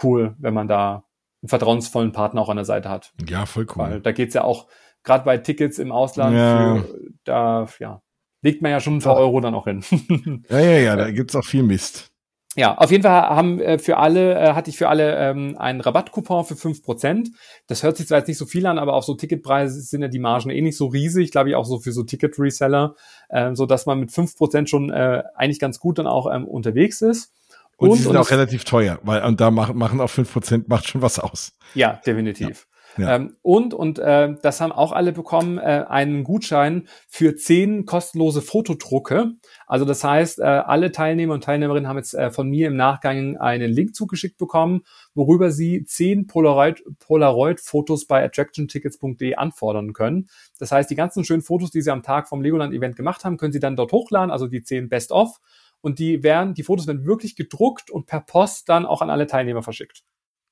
cool, 0.03 0.37
wenn 0.39 0.55
man 0.55 0.69
da 0.69 1.05
einen 1.43 1.49
vertrauensvollen 1.49 2.13
Partner 2.13 2.43
auch 2.43 2.49
an 2.49 2.57
der 2.57 2.65
Seite 2.65 2.89
hat. 2.89 3.13
Ja, 3.29 3.47
voll 3.47 3.67
cool. 3.75 3.85
Weil 3.85 4.01
da 4.01 4.13
geht's 4.13 4.35
ja 4.35 4.45
auch 4.45 4.69
gerade 5.03 5.25
bei 5.25 5.39
Tickets 5.39 5.79
im 5.79 5.93
Ausland, 5.93 6.37
ja. 6.37 6.77
Für, 6.77 6.99
da 7.25 7.69
ja 7.79 8.03
legt 8.43 8.63
man 8.63 8.71
ja 8.71 8.81
schon 8.81 8.97
ein 8.97 9.03
paar 9.03 9.17
Euro 9.17 9.41
dann 9.41 9.55
auch 9.55 9.65
hin. 9.65 9.83
ja, 10.51 10.61
ja, 10.61 10.79
ja, 10.79 10.97
da 10.97 11.11
gibt's 11.11 11.37
auch 11.37 11.45
viel 11.45 11.63
Mist. 11.63 12.11
Ja, 12.57 12.77
auf 12.77 12.91
jeden 12.91 13.05
Fall 13.05 13.23
haben 13.23 13.61
äh, 13.61 13.79
für 13.79 13.97
alle, 13.99 14.35
äh, 14.35 14.53
hatte 14.55 14.71
ich 14.71 14.77
für 14.77 14.89
alle 14.89 15.17
ähm, 15.17 15.57
einen 15.57 15.81
Rabattcoupon 15.81 16.45
für 16.45 16.57
fünf 16.57 16.83
Prozent. 16.83 17.31
Das 17.69 17.85
hört 17.85 17.97
sich 17.97 18.09
zwar 18.09 18.19
jetzt 18.19 18.27
nicht 18.27 18.39
so 18.39 18.47
viel 18.47 18.67
an, 18.67 18.79
aber 18.79 18.95
auf 18.95 19.05
so 19.05 19.15
Ticketpreise 19.15 19.81
sind 19.81 20.03
ja 20.03 20.09
die 20.09 20.19
Margen 20.19 20.51
eh 20.51 20.61
nicht 20.61 20.77
so 20.77 20.87
riesig, 20.87 21.31
glaube 21.31 21.51
ich, 21.51 21.55
auch 21.55 21.65
so 21.65 21.79
für 21.79 21.93
so 21.93 22.03
Ticket-Reseller, 22.03 22.97
äh, 23.29 23.55
so 23.55 23.67
dass 23.67 23.87
man 23.87 24.01
mit 24.01 24.11
fünf 24.11 24.37
Prozent 24.37 24.69
schon 24.69 24.91
äh, 24.91 25.23
eigentlich 25.37 25.61
ganz 25.61 25.79
gut 25.79 25.99
dann 25.99 26.09
auch 26.09 26.29
ähm, 26.33 26.45
unterwegs 26.45 27.03
ist. 27.03 27.33
Und, 27.81 27.91
und 27.91 27.97
sie 27.97 28.03
sind 28.03 28.13
und 28.13 28.19
auch 28.19 28.31
relativ 28.31 28.65
teuer, 28.65 28.99
weil 29.05 29.25
und 29.25 29.41
da 29.41 29.51
machen, 29.51 29.79
machen 29.79 30.03
auch 30.03 30.11
fünf 30.11 30.31
Prozent 30.31 30.69
macht 30.69 30.87
schon 30.87 31.01
was 31.01 31.19
aus. 31.19 31.57
Ja, 31.75 31.99
definitiv. 32.05 32.67
Ja. 32.99 33.17
Ähm, 33.17 33.37
und, 33.41 33.73
und 33.73 33.99
äh, 33.99 34.35
das 34.43 34.61
haben 34.61 34.73
auch 34.73 34.93
alle 34.93 35.13
bekommen, 35.13 35.57
äh, 35.57 35.87
einen 35.89 36.23
Gutschein 36.23 36.89
für 37.09 37.37
zehn 37.37 37.87
kostenlose 37.87 38.43
Fotodrucke. 38.43 39.33
Also 39.67 39.87
das 39.87 40.05
heißt, 40.05 40.41
äh, 40.41 40.43
alle 40.43 40.93
Teilnehmer 40.93 41.33
und 41.33 41.45
Teilnehmerinnen 41.45 41.89
haben 41.89 41.97
jetzt 41.97 42.13
äh, 42.13 42.31
von 42.31 42.51
mir 42.51 42.67
im 42.67 42.77
Nachgang 42.77 43.39
einen 43.39 43.71
Link 43.71 43.95
zugeschickt 43.95 44.37
bekommen, 44.37 44.83
worüber 45.15 45.51
sie 45.51 45.85
zehn 45.85 46.27
Polaroid-Fotos 46.27 46.97
Polaroid 46.99 48.09
bei 48.09 48.25
attractiontickets.de 48.25 49.37
anfordern 49.37 49.95
können. 49.95 50.29
Das 50.59 50.71
heißt, 50.71 50.91
die 50.91 50.97
ganzen 50.97 51.25
schönen 51.25 51.43
Fotos, 51.43 51.71
die 51.71 51.81
sie 51.81 51.91
am 51.91 52.03
Tag 52.03 52.29
vom 52.29 52.43
Legoland-Event 52.43 52.95
gemacht 52.97 53.25
haben, 53.25 53.39
können 53.39 53.55
sie 53.55 53.61
dann 53.61 53.77
dort 53.77 53.93
hochladen, 53.93 54.31
also 54.31 54.49
die 54.49 54.63
zehn 54.63 54.91
Best-of. 54.91 55.39
Und 55.81 55.99
die 55.99 56.23
werden, 56.23 56.55
die 56.55 56.63
Fotos 56.63 56.87
werden 56.87 57.07
wirklich 57.07 57.37
gedruckt 57.37 57.91
und 57.91 58.07
per 58.07 58.21
Post 58.21 58.69
dann 58.69 58.87
auch 58.87 59.03
an 59.03 59.11
alle 59.11 59.27
Teilnehmer 59.27 59.63
verschickt. 59.63 60.03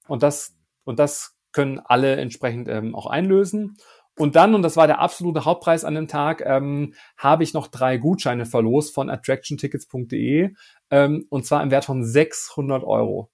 Und 0.07 0.23
das, 0.23 0.57
und 0.85 0.99
das 0.99 1.37
können 1.53 1.81
alle 1.81 2.17
entsprechend 2.17 2.69
ähm, 2.69 2.95
auch 2.95 3.07
einlösen. 3.07 3.77
Und 4.17 4.35
dann, 4.35 4.55
und 4.55 4.63
das 4.63 4.77
war 4.77 4.89
der 4.89 4.99
absolute 4.99 5.45
Hauptpreis 5.45 5.85
an 5.85 5.95
dem 5.95 6.09
Tag, 6.09 6.43
ähm, 6.45 6.95
habe 7.17 7.45
ich 7.45 7.55
noch 7.55 7.69
drei 7.69 7.99
Gutscheine 7.99 8.47
verlost 8.47 8.95
von 8.95 9.11
attractiontickets.de 9.11 10.55
ähm, 10.91 11.27
und 11.31 11.47
zwar 11.47 11.63
im 11.63 11.71
Wert 11.71 11.85
von 11.85 12.05
600 12.05 12.83
Euro. 12.83 13.31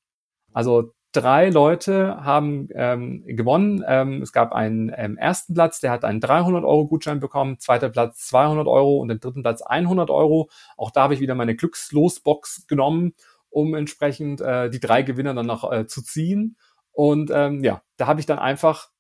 Also 0.53 0.93
drei 1.15 1.49
Leute 1.49 2.25
haben 2.25 2.69
ähm, 2.75 3.25
gewonnen. 3.27 3.83
Ähm, 3.87 4.21
es 4.21 4.33
gab 4.33 4.53
einen 4.53 4.93
ähm, 4.95 5.17
ersten 5.17 5.55
Platz, 5.55 5.81
der 5.81 5.91
hat 5.91 6.05
einen 6.05 6.21
300 6.21 6.65
Euro 6.65 6.87
Gutschein 6.87 7.21
bekommen, 7.21 7.59
zweiter 7.61 7.89
Platz 7.89 8.27
200 8.27 8.67
Euro 8.67 8.99
und 8.99 9.09
den 9.09 9.21
dritten 9.21 9.43
Platz 9.43 9.63
100 9.63 10.11
Euro. 10.11 10.51
Auch 10.77 10.91
da 10.91 11.03
habe 11.05 11.15
ich 11.15 11.21
wieder 11.21 11.35
meine 11.35 11.55
Glückslosbox 11.55 12.67
genommen, 12.67 13.15
um 13.49 13.75
entsprechend 13.75 14.41
äh, 14.41 14.69
die 14.69 14.81
drei 14.81 15.03
Gewinner 15.03 15.35
dann 15.35 15.47
noch 15.47 15.71
äh, 15.71 15.87
zu 15.87 16.03
ziehen. 16.03 16.57
Und 16.93 17.31
ähm, 17.33 17.63
ja, 17.63 17.83
da 17.97 18.07
habe 18.07 18.21
ich 18.21 18.27
dann 18.27 18.39
einfach 18.39 18.91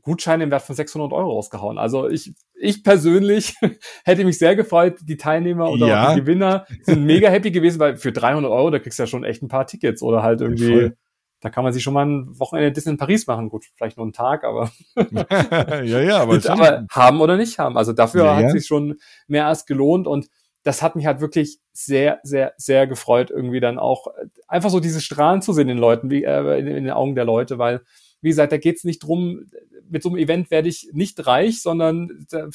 Gutscheine 0.00 0.44
im 0.44 0.50
Wert 0.50 0.62
von 0.62 0.74
600 0.74 1.12
Euro 1.12 1.32
rausgehauen. 1.32 1.78
Also 1.78 2.08
ich, 2.08 2.34
ich 2.54 2.82
persönlich 2.82 3.54
hätte 4.04 4.24
mich 4.24 4.38
sehr 4.38 4.56
gefreut. 4.56 4.98
Die 5.02 5.16
Teilnehmer 5.16 5.70
oder 5.70 5.86
ja. 5.86 6.14
die 6.14 6.20
Gewinner 6.20 6.66
sind 6.82 7.04
mega 7.06 7.28
happy 7.28 7.50
gewesen, 7.50 7.78
weil 7.78 7.96
für 7.96 8.12
300 8.12 8.50
Euro, 8.50 8.70
da 8.70 8.78
kriegst 8.78 8.98
du 8.98 9.02
ja 9.02 9.06
schon 9.06 9.24
echt 9.24 9.42
ein 9.42 9.48
paar 9.48 9.66
Tickets 9.66 10.02
oder 10.02 10.22
halt 10.22 10.40
irgendwie, 10.40 10.72
Voll. 10.72 10.96
Da 11.42 11.50
kann 11.50 11.64
man 11.64 11.72
sich 11.72 11.82
schon 11.82 11.92
mal 11.92 12.06
ein 12.06 12.38
Wochenende 12.38 12.70
Disney 12.70 12.92
in 12.92 12.98
Paris 12.98 13.26
machen. 13.26 13.48
Gut, 13.50 13.66
vielleicht 13.76 13.96
nur 13.96 14.06
einen 14.06 14.12
Tag, 14.12 14.44
aber, 14.44 14.70
ja, 15.84 16.00
ja, 16.00 16.18
aber, 16.20 16.38
aber 16.48 16.86
haben 16.88 17.20
oder 17.20 17.36
nicht 17.36 17.58
haben. 17.58 17.76
Also 17.76 17.92
dafür 17.92 18.24
ja, 18.24 18.36
hat 18.36 18.42
ja. 18.44 18.50
sich 18.50 18.64
schon 18.64 19.00
mehr 19.26 19.48
als 19.48 19.66
gelohnt 19.66 20.06
und 20.06 20.28
das 20.62 20.82
hat 20.82 20.94
mich 20.94 21.06
halt 21.06 21.20
wirklich 21.20 21.58
sehr, 21.72 22.20
sehr, 22.22 22.54
sehr 22.56 22.86
gefreut, 22.86 23.32
irgendwie 23.32 23.58
dann 23.58 23.80
auch 23.80 24.06
äh, 24.06 24.26
einfach 24.46 24.70
so 24.70 24.78
diese 24.78 25.00
Strahlen 25.00 25.42
zu 25.42 25.52
sehen 25.52 25.62
in 25.62 25.76
den 25.76 25.78
Leuten, 25.78 26.10
wie, 26.10 26.22
äh, 26.22 26.60
in, 26.60 26.68
in 26.68 26.84
den 26.84 26.92
Augen 26.92 27.16
der 27.16 27.24
Leute, 27.24 27.58
weil, 27.58 27.82
wie 28.22 28.28
gesagt, 28.28 28.52
da 28.52 28.56
geht's 28.56 28.84
nicht 28.84 29.00
drum, 29.00 29.46
mit 29.90 30.02
so 30.02 30.08
einem 30.08 30.18
Event 30.18 30.50
werde 30.50 30.68
ich 30.68 30.88
nicht 30.92 31.26
reich, 31.26 31.60
sondern 31.60 32.26
da, 32.30 32.48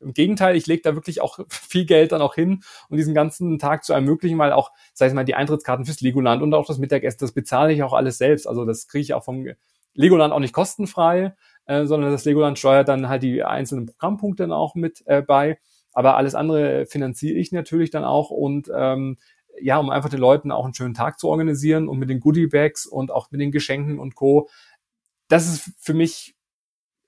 im 0.00 0.12
Gegenteil, 0.12 0.56
ich 0.56 0.66
lege 0.66 0.82
da 0.82 0.94
wirklich 0.94 1.20
auch 1.20 1.38
viel 1.48 1.84
Geld 1.84 2.12
dann 2.12 2.22
auch 2.22 2.34
hin, 2.34 2.62
um 2.88 2.96
diesen 2.96 3.14
ganzen 3.14 3.58
Tag 3.58 3.84
zu 3.84 3.92
ermöglichen, 3.92 4.38
weil 4.38 4.52
auch, 4.52 4.72
sag 4.92 5.08
ich 5.08 5.14
mal, 5.14 5.24
die 5.24 5.36
Eintrittskarten 5.36 5.84
fürs 5.84 6.00
Legoland 6.00 6.42
und 6.42 6.52
auch 6.52 6.66
das 6.66 6.78
Mittagessen, 6.78 7.18
das 7.20 7.32
bezahle 7.32 7.72
ich 7.72 7.82
auch 7.82 7.92
alles 7.92 8.18
selbst. 8.18 8.48
Also 8.48 8.64
das 8.64 8.88
kriege 8.88 9.02
ich 9.02 9.14
auch 9.14 9.24
vom 9.24 9.46
Legoland 9.94 10.32
auch 10.32 10.40
nicht 10.40 10.52
kostenfrei. 10.52 11.34
äh, 11.66 11.86
sondern 11.86 12.10
das 12.10 12.24
Legoland 12.24 12.58
steuert 12.58 12.88
dann 12.88 13.08
halt 13.08 13.22
die 13.22 13.42
einzelnen 13.42 13.86
Programmpunkte 13.86 14.42
dann 14.42 14.52
auch 14.52 14.74
mit 14.74 15.02
äh, 15.06 15.22
bei. 15.22 15.58
Aber 15.92 16.16
alles 16.16 16.34
andere 16.34 16.86
finanziere 16.86 17.38
ich 17.38 17.52
natürlich 17.52 17.90
dann 17.90 18.04
auch 18.04 18.30
und 18.30 18.70
ähm, 18.76 19.16
ja, 19.60 19.78
um 19.78 19.90
einfach 19.90 20.10
den 20.10 20.18
Leuten 20.18 20.50
auch 20.50 20.64
einen 20.64 20.74
schönen 20.74 20.94
Tag 20.94 21.18
zu 21.18 21.28
organisieren 21.28 21.88
und 21.88 21.98
mit 21.98 22.10
den 22.10 22.20
Goodie 22.20 22.48
Bags 22.48 22.86
und 22.86 23.10
auch 23.10 23.30
mit 23.30 23.40
den 23.40 23.52
Geschenken 23.52 23.98
und 23.98 24.14
Co. 24.14 24.48
Das 25.28 25.46
ist 25.46 25.72
für 25.78 25.94
mich 25.94 26.34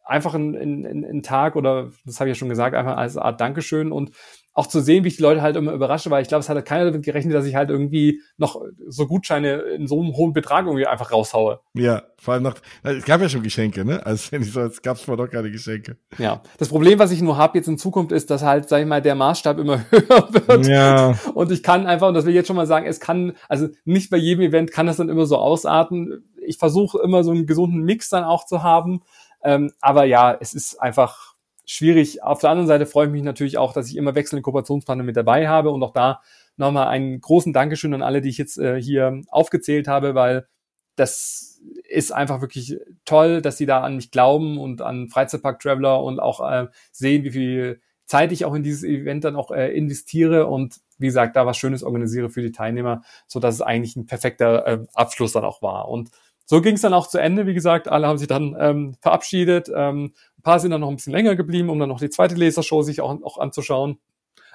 einfach 0.05 0.34
ein, 0.34 0.55
ein, 0.55 1.05
ein 1.05 1.22
Tag 1.22 1.56
oder 1.56 1.90
das 2.05 2.20
habe 2.20 2.30
ich 2.30 2.36
ja 2.36 2.38
schon 2.38 2.48
gesagt, 2.48 2.76
einfach 2.76 2.97
als 2.97 3.16
Art 3.16 3.40
Dankeschön 3.40 3.93
und 3.93 4.12
auch 4.56 4.66
zu 4.66 4.80
sehen, 4.80 5.05
wie 5.05 5.09
ich 5.09 5.16
die 5.16 5.22
Leute 5.22 5.43
halt 5.43 5.55
immer 5.56 5.72
überrasche, 5.72 6.10
weil 6.10 6.22
ich 6.22 6.28
glaube, 6.28 6.40
es 6.40 6.48
hat 6.48 6.56
halt 6.56 6.64
keiner 6.64 6.86
damit 6.86 7.05
gerechnet, 7.05 7.34
dass 7.34 7.44
ich 7.44 7.55
halt 7.55 7.68
irgendwie 7.68 8.22
noch 8.38 8.62
so 8.88 9.06
Gutscheine 9.06 9.56
in 9.56 9.86
so 9.86 10.01
einem 10.01 10.16
hohen 10.16 10.32
Betrag 10.32 10.64
irgendwie 10.64 10.86
einfach 10.86 11.12
raushaue. 11.12 11.60
Ja, 11.74 12.05
vor 12.16 12.32
allem 12.32 12.44
noch, 12.44 12.55
es 12.82 13.05
gab 13.05 13.20
ja 13.20 13.28
schon 13.28 13.43
Geschenke, 13.43 13.84
ne? 13.84 14.05
Also 14.06 14.32
wenn 14.32 14.40
ich 14.40 14.52
so, 14.52 14.62
es 14.62 14.80
gab 14.80 14.97
zwar 14.97 15.18
doch 15.18 15.28
keine 15.28 15.51
Geschenke. 15.51 15.98
Ja, 16.16 16.43
das 16.56 16.70
Problem, 16.70 16.98
was 16.98 17.12
ich 17.12 17.20
nur 17.20 17.36
habe 17.36 17.59
jetzt 17.59 17.68
in 17.68 17.76
Zukunft, 17.76 18.12
ist, 18.12 18.30
dass 18.30 18.43
halt, 18.43 18.66
sag 18.70 18.80
ich 18.80 18.86
mal, 18.86 19.02
der 19.02 19.14
Maßstab 19.14 19.59
immer 19.59 19.84
höher 19.90 20.28
wird. 20.32 20.66
Ja. 20.66 21.18
Und 21.34 21.52
ich 21.52 21.62
kann 21.62 21.86
einfach, 21.86 22.09
und 22.09 22.14
das 22.14 22.24
will 22.24 22.30
ich 22.30 22.36
jetzt 22.36 22.47
schon 22.47 22.56
mal 22.56 22.66
sagen, 22.66 22.86
es 22.86 22.98
kann, 22.98 23.34
also 23.51 23.68
nicht 23.84 24.09
bei 24.09 24.16
jedem 24.16 24.43
Event 24.43 24.72
kann 24.72 24.86
das 24.86 24.97
dann 24.97 25.10
immer 25.10 25.26
so 25.26 25.36
ausarten. 25.36 26.24
Ich 26.47 26.59
versuche 26.59 26.98
immer 27.02 27.24
so 27.24 27.31
einen 27.31 27.47
gesunden 27.47 27.82
Mix 27.82 28.09
dann 28.09 28.24
auch 28.24 28.47
zu 28.47 28.62
haben. 28.62 29.02
Ähm, 29.43 29.73
aber 29.81 30.05
ja, 30.05 30.36
es 30.40 30.55
ist 30.55 30.81
einfach 30.81 31.35
schwierig. 31.66 32.23
Auf 32.23 32.40
der 32.40 32.51
anderen 32.51 32.68
Seite 32.68 32.86
freue 32.86 33.06
ich 33.06 33.12
mich 33.12 33.23
natürlich 33.23 33.59
auch, 33.59 33.73
dass 33.73 33.89
ich 33.89 33.97
immer 33.97 34.14
wechselnde 34.14 34.43
Kooperationspartner 34.43 35.05
mit 35.05 35.16
dabei 35.16 35.48
habe 35.48 35.70
und 35.70 35.82
auch 35.82 35.93
da 35.93 36.20
nochmal 36.56 36.89
einen 36.89 37.20
großen 37.20 37.52
Dankeschön 37.52 37.93
an 37.93 38.02
alle, 38.02 38.23
die 38.23 38.31
ich 38.31 38.39
jetzt 38.39 38.59
äh, 38.59 38.81
hier 38.81 39.23
aufgezählt 39.28 39.89
habe, 39.89 40.14
weil 40.14 40.47
das 40.94 41.60
ist 41.89 42.12
einfach 42.12 42.40
wirklich 42.40 42.78
toll, 43.05 43.43
dass 43.43 43.59
sie 43.59 43.66
da 43.66 43.82
an 43.82 43.97
mich 43.97 44.10
glauben 44.10 44.59
und 44.59 44.81
an 44.81 45.09
Freizeitpark 45.09 45.60
Traveler 45.60 46.02
und 46.02 46.20
auch 46.20 46.40
äh, 46.40 46.68
sehen, 46.90 47.24
wie 47.24 47.31
viel 47.31 47.81
Zeit 48.06 48.32
ich 48.32 48.44
auch 48.44 48.55
in 48.55 48.62
dieses 48.62 48.85
Event 48.85 49.24
dann 49.24 49.36
auch 49.36 49.51
äh, 49.51 49.77
investiere 49.77 50.47
und 50.47 50.81
wie 50.98 51.06
gesagt, 51.06 51.36
da 51.36 51.44
was 51.44 51.59
Schönes 51.59 51.82
organisiere 51.82 52.31
für 52.31 52.40
die 52.40 52.52
Teilnehmer, 52.52 53.02
so 53.27 53.40
dass 53.40 53.56
es 53.56 53.62
eigentlich 53.62 53.97
ein 53.97 54.06
perfekter 54.06 54.66
äh, 54.66 54.86
Abschluss 54.94 55.32
dann 55.32 55.44
auch 55.44 55.60
war. 55.60 55.89
Und 55.89 56.10
so 56.47 56.62
ging 56.62 56.77
es 56.77 56.81
dann 56.81 56.94
auch 56.94 57.09
zu 57.09 57.18
Ende. 57.18 57.47
Wie 57.47 57.55
gesagt, 57.55 57.89
alle 57.89 58.06
haben 58.06 58.18
sich 58.18 58.28
dann 58.28 58.56
ähm, 58.59 58.94
verabschiedet. 59.01 59.68
Ähm, 59.74 60.12
ein 60.39 60.43
paar 60.43 60.60
sind 60.60 60.70
dann 60.70 60.81
noch 60.81 60.89
ein 60.89 60.97
bisschen 60.97 61.12
länger 61.12 61.35
geblieben, 61.35 61.68
um 61.68 61.78
dann 61.78 61.89
noch 61.89 61.98
die 61.98 62.09
zweite 62.09 62.36
Lasershow 62.36 62.82
sich 62.82 63.01
auch, 63.01 63.20
auch 63.23 63.39
anzuschauen. 63.39 63.98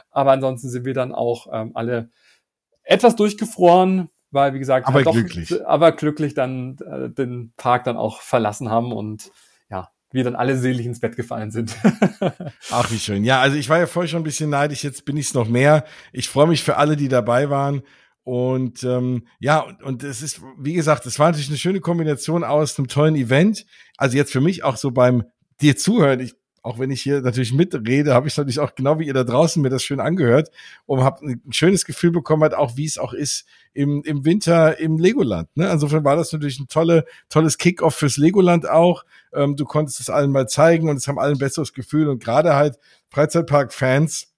Aber 0.10 0.32
ansonsten 0.32 0.70
sind 0.70 0.86
wir 0.86 0.94
dann 0.94 1.14
auch 1.14 1.48
ähm, 1.52 1.72
alle 1.74 2.10
etwas 2.84 3.16
durchgefroren, 3.18 4.10
weil 4.32 4.54
wie 4.54 4.60
gesagt, 4.60 4.88
aber 4.88 4.96
halt 4.96 5.08
doch, 5.08 5.14
glücklich, 5.14 5.66
aber 5.66 5.92
glücklich 5.92 6.34
dann 6.34 6.78
äh, 6.80 7.10
den 7.10 7.54
Park 7.58 7.84
dann 7.84 7.98
auch 7.98 8.22
verlassen 8.22 8.70
haben 8.70 8.94
und 8.94 9.32
ja, 9.70 9.90
wir 10.12 10.24
dann 10.24 10.36
alle 10.36 10.58
selig 10.58 10.86
ins 10.86 11.02
Bett 11.02 11.16
gefallen 11.18 11.52
sind. 11.52 11.76
Ach, 12.72 12.90
wie 12.92 13.00
schön. 13.00 13.24
Ja, 13.24 13.42
also 13.42 13.58
ich 13.58 13.70
war 13.70 13.80
ja 13.80 13.88
vorher 13.88 14.08
schon 14.08 14.22
ein 14.22 14.26
bisschen 14.26 14.50
neidisch, 14.50 14.84
jetzt 14.84 15.06
bin 15.06 15.18
ich 15.18 15.28
es 15.28 15.34
noch 15.34 15.48
mehr. 15.48 15.86
Ich 16.14 16.30
freue 16.30 16.48
mich 16.48 16.64
für 16.64 16.78
alle, 16.78 16.96
die 16.96 17.10
dabei 17.10 17.50
waren. 17.50 17.84
Und 18.23 18.84
ähm, 18.84 19.27
ja, 19.39 19.60
und, 19.60 19.81
und 19.81 20.03
es 20.03 20.22
ist, 20.22 20.41
wie 20.57 20.73
gesagt, 20.73 21.06
es 21.06 21.18
war 21.18 21.27
natürlich 21.27 21.49
eine 21.49 21.57
schöne 21.57 21.80
Kombination 21.80 22.43
aus 22.43 22.77
einem 22.77 22.88
tollen 22.88 23.15
Event. 23.15 23.65
Also 23.98 24.18
jetzt 24.18 24.31
für 24.31 24.41
mich 24.41 24.64
auch 24.64 24.77
so 24.77 24.91
beim 24.91 25.23
dir 25.61 25.76
zuhören. 25.76 26.19
Ich, 26.19 26.35
auch 26.64 26.77
wenn 26.77 26.91
ich 26.91 27.02
hier 27.02 27.22
natürlich 27.22 27.53
mitrede, 27.53 28.14
habe 28.14 28.27
ich 28.27 28.38
natürlich 28.38 28.60
auch 28.60 28.76
genau 28.76 28.99
wie 28.99 29.07
ihr 29.07 29.15
da 29.15 29.23
draußen 29.23 29.61
mir 29.61 29.69
das 29.69 29.84
schön 29.84 29.99
angehört 29.99 30.52
und 30.85 31.02
habe 31.02 31.26
ein 31.26 31.41
schönes 31.52 31.85
Gefühl 31.85 32.11
bekommen, 32.11 32.43
halt 32.43 32.53
auch 32.53 32.77
wie 32.77 32.85
es 32.85 32.99
auch 32.99 33.14
ist 33.14 33.48
im, 33.73 34.03
im 34.03 34.26
Winter 34.26 34.77
im 34.80 34.99
Legoland. 34.99 35.49
Ne? 35.57 35.72
Insofern 35.72 36.03
war 36.03 36.15
das 36.15 36.31
natürlich 36.31 36.60
ein 36.60 36.68
tolle, 36.68 37.06
tolles 37.30 37.57
Kickoff 37.57 37.95
fürs 37.95 38.18
Legoland 38.18 38.69
auch. 38.69 39.03
Ähm, 39.34 39.56
du 39.56 39.65
konntest 39.65 39.99
es 39.99 40.11
allen 40.11 40.31
mal 40.31 40.48
zeigen 40.48 40.89
und 40.89 40.98
es 40.98 41.07
haben 41.07 41.18
alle 41.18 41.31
ein 41.31 41.39
besseres 41.39 41.73
Gefühl 41.73 42.07
und 42.10 42.23
gerade 42.23 42.53
halt 42.53 42.77
Freizeitpark-Fans 43.10 44.31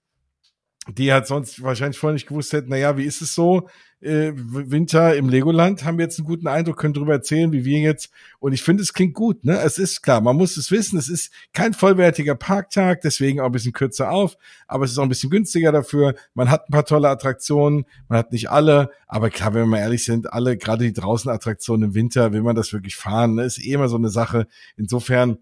die 0.89 1.13
halt 1.13 1.27
sonst 1.27 1.61
wahrscheinlich 1.63 1.97
vorher 1.97 2.13
nicht 2.13 2.27
gewusst 2.27 2.53
hätten, 2.53 2.69
naja, 2.69 2.97
wie 2.97 3.05
ist 3.05 3.21
es 3.21 3.33
so? 3.33 3.69
Äh, 4.01 4.33
Winter 4.35 5.15
im 5.15 5.29
Legoland 5.29 5.85
haben 5.85 5.97
wir 5.97 6.03
jetzt 6.03 6.19
einen 6.19 6.27
guten 6.27 6.47
Eindruck, 6.47 6.77
können 6.77 6.93
darüber 6.93 7.13
erzählen, 7.13 7.53
wie 7.53 7.63
wir 7.63 7.79
jetzt. 7.79 8.11
Und 8.39 8.51
ich 8.51 8.61
finde, 8.61 8.83
es 8.83 8.93
klingt 8.93 9.13
gut, 9.13 9.45
ne? 9.45 9.57
Es 9.59 9.77
ist 9.77 10.01
klar, 10.01 10.19
man 10.19 10.35
muss 10.35 10.57
es 10.57 10.71
wissen, 10.71 10.99
es 10.99 11.07
ist 11.07 11.31
kein 11.53 11.73
vollwertiger 11.73 12.35
Parktag, 12.35 12.99
deswegen 12.99 13.39
auch 13.39 13.45
ein 13.45 13.53
bisschen 13.53 13.71
kürzer 13.71 14.11
auf, 14.11 14.35
aber 14.67 14.83
es 14.83 14.91
ist 14.91 14.97
auch 14.97 15.03
ein 15.03 15.09
bisschen 15.09 15.29
günstiger 15.29 15.71
dafür. 15.71 16.15
Man 16.33 16.49
hat 16.49 16.67
ein 16.67 16.73
paar 16.73 16.83
tolle 16.85 17.07
Attraktionen, 17.07 17.85
man 18.09 18.19
hat 18.19 18.33
nicht 18.33 18.49
alle, 18.49 18.89
aber 19.07 19.29
klar, 19.29 19.53
wenn 19.53 19.61
wir 19.61 19.67
mal 19.67 19.79
ehrlich 19.79 20.03
sind, 20.03 20.33
alle, 20.33 20.57
gerade 20.57 20.83
die 20.83 20.93
draußen 20.93 21.31
Attraktionen 21.31 21.89
im 21.89 21.95
Winter, 21.95 22.33
will 22.33 22.41
man 22.41 22.57
das 22.57 22.73
wirklich 22.73 22.97
fahren, 22.97 23.35
ne? 23.35 23.43
Ist 23.43 23.63
eh 23.63 23.71
immer 23.71 23.87
so 23.87 23.95
eine 23.95 24.09
Sache. 24.09 24.47
Insofern, 24.75 25.37